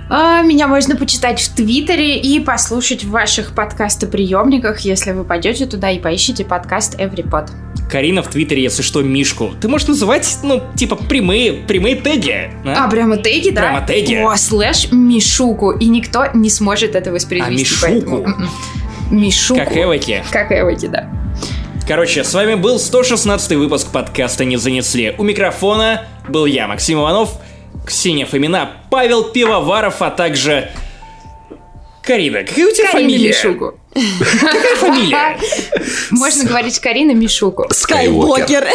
А, 0.09 0.41
Меня 0.41 0.67
можно 0.67 0.95
почитать 0.95 1.39
в 1.41 1.55
Твиттере 1.55 2.19
и 2.19 2.39
послушать 2.39 3.03
в 3.03 3.09
ваших 3.11 3.53
подкастоприемниках, 3.55 4.81
если 4.81 5.11
вы 5.11 5.23
пойдете 5.23 5.65
туда 5.65 5.89
и 5.91 5.99
поищите 5.99 6.43
подкаст 6.45 6.99
EveryPod. 6.99 7.49
Карина 7.89 8.21
в 8.21 8.27
Твиттере, 8.27 8.61
если 8.63 8.81
что, 8.81 9.01
Мишку. 9.01 9.51
Ты 9.61 9.67
можешь 9.67 9.87
называть, 9.87 10.39
ну, 10.43 10.61
типа, 10.75 10.95
прямые, 10.97 11.53
прямые 11.53 11.95
теги. 11.95 12.51
А, 12.65 12.87
прямо 12.89 13.17
теги, 13.17 13.49
да? 13.49 13.61
Прямо 13.61 13.81
теги. 13.87 14.15
О, 14.15 14.35
слэш 14.35 14.91
Мишуку. 14.91 15.71
И 15.71 15.85
никто 15.87 16.25
не 16.33 16.49
сможет 16.49 16.95
это 16.95 17.11
воспроизвести. 17.11 17.85
А, 17.85 17.89
Мишуку? 17.89 18.17
поэтому, 18.17 18.17
м-м. 18.23 18.49
Мишуку. 19.11 19.59
Как 19.59 19.75
Эвоки. 19.77 20.23
Как 20.31 20.51
Эвоки, 20.51 20.87
да. 20.87 21.09
Короче, 21.87 22.23
с 22.23 22.33
вами 22.33 22.55
был 22.55 22.79
116 22.79 23.51
выпуск 23.53 23.91
подкаста 23.91 24.45
«Не 24.45 24.57
занесли». 24.57 25.13
У 25.17 25.23
микрофона 25.23 26.05
был 26.29 26.45
я, 26.45 26.67
Максим 26.67 26.99
Иванов, 26.99 27.33
Ксения 27.85 28.25
Фомина, 28.25 28.71
Павел 28.89 29.25
Пивоваров, 29.25 30.01
а 30.01 30.09
также... 30.09 30.69
Карина, 32.01 32.43
какая 32.43 32.67
у 32.67 32.71
тебя 32.71 32.91
Карина 32.91 33.09
фамилия? 33.09 33.27
Мишуку. 33.29 33.79
Какая 33.93 34.75
фамилия? 34.75 35.37
Можно 36.11 36.45
говорить 36.45 36.79
Карина 36.79 37.11
Мишуку. 37.11 37.67
Скайвокер. 37.69 38.67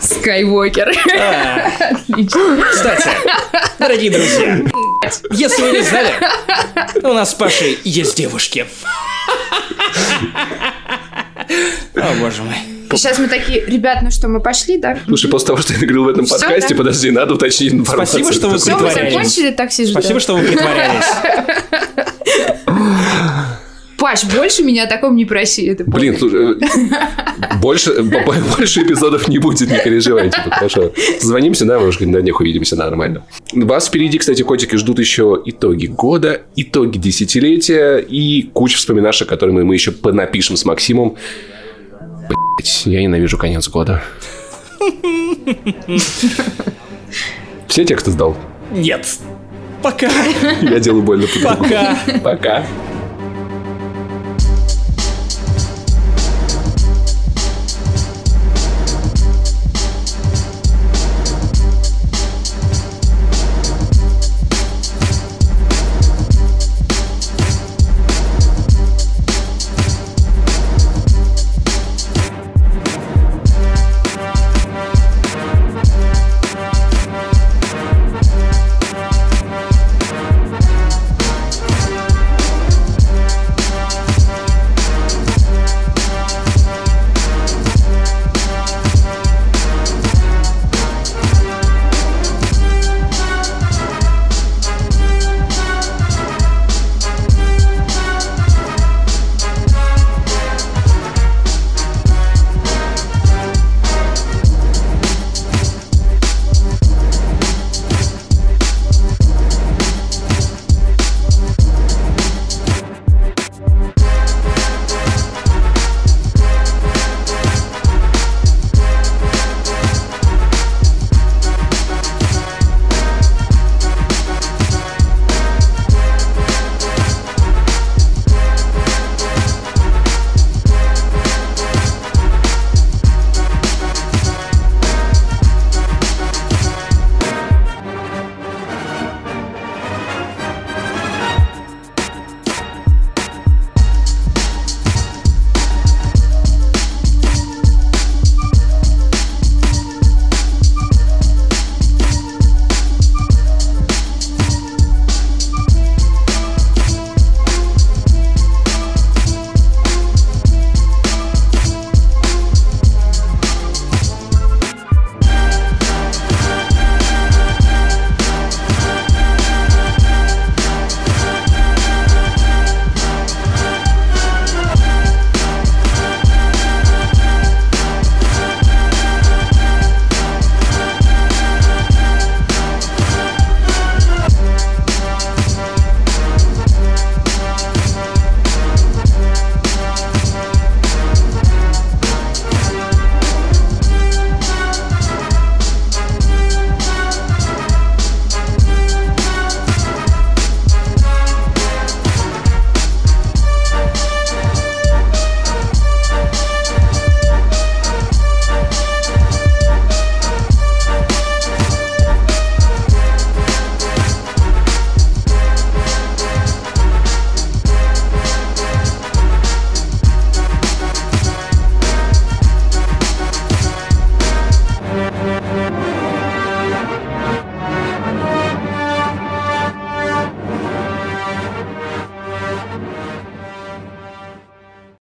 Скайвокер. 0.00 0.92
А, 1.20 1.70
Кстати, 2.72 3.08
дорогие 3.78 4.10
друзья, 4.10 4.60
если 5.30 5.62
вы 5.62 5.72
не 5.72 5.82
знали, 5.82 6.14
у 7.02 7.12
нас 7.12 7.30
с 7.30 7.34
Пашей 7.34 7.78
есть 7.84 8.16
девушки. 8.16 8.66
О, 11.94 12.14
боже 12.20 12.42
мой. 12.42 12.56
Сейчас 12.90 13.18
мы 13.18 13.28
такие, 13.28 13.64
ребят, 13.66 13.98
ну 14.02 14.10
что, 14.10 14.28
мы 14.28 14.40
пошли, 14.40 14.78
да? 14.78 14.98
Слушай, 15.06 15.30
после 15.30 15.48
того, 15.48 15.58
что 15.58 15.74
я 15.74 15.78
говорил 15.80 16.04
в 16.04 16.08
этом 16.08 16.24
Всё, 16.24 16.38
подкасте, 16.38 16.74
да? 16.74 16.78
подожди, 16.78 17.10
надо 17.10 17.34
уточнить 17.34 17.74
информацию. 17.74 18.24
Спасибо, 18.24 18.32
что 18.32 18.48
вы 18.48 18.58
Все, 18.58 18.76
мы 18.76 18.90
закончили, 18.90 19.50
такси 19.50 19.84
ждем. 19.84 20.00
Спасибо, 20.00 20.20
что 20.20 20.36
вы 20.36 20.44
притворялись. 20.46 21.04
Паш, 23.98 24.24
больше 24.26 24.62
меня 24.62 24.84
о 24.84 24.86
таком 24.86 25.16
не 25.16 25.24
проси. 25.24 25.66
Это 25.66 25.82
Блин, 25.84 26.16
слушай, 26.16 26.52
э, 26.52 27.56
больше, 27.60 28.00
больше 28.56 28.82
эпизодов 28.82 29.26
не 29.26 29.38
будет, 29.38 29.68
не 29.68 29.78
переживайте. 29.78 30.40
типа, 30.40 30.54
Хорошо. 30.54 30.92
Звонимся, 31.20 31.64
да, 31.64 31.80
может, 31.80 32.00
на 32.00 32.20
днях 32.20 32.38
увидимся 32.40 32.76
нормально. 32.76 33.24
Вас 33.52 33.88
впереди, 33.88 34.18
кстати, 34.18 34.42
котики, 34.42 34.76
ждут 34.76 35.00
еще 35.00 35.42
итоги 35.44 35.86
года, 35.86 36.42
итоги 36.54 36.96
десятилетия 36.98 37.96
и 37.98 38.42
куча 38.52 38.76
вспоминашек, 38.76 39.28
которые 39.28 39.64
мы, 39.64 39.74
еще 39.74 39.90
понапишем 39.90 40.56
с 40.56 40.64
Максимом. 40.64 41.16
Блять, 42.28 42.82
я 42.86 43.02
ненавижу 43.02 43.36
конец 43.36 43.68
года. 43.68 44.02
Все 47.66 47.84
тексты 47.84 48.12
сдал. 48.12 48.36
Нет. 48.70 49.06
Пока. 49.82 50.08
Я 50.62 50.78
делаю 50.78 51.02
больно. 51.02 51.26
Пока. 51.42 51.98
Пока. 52.22 52.64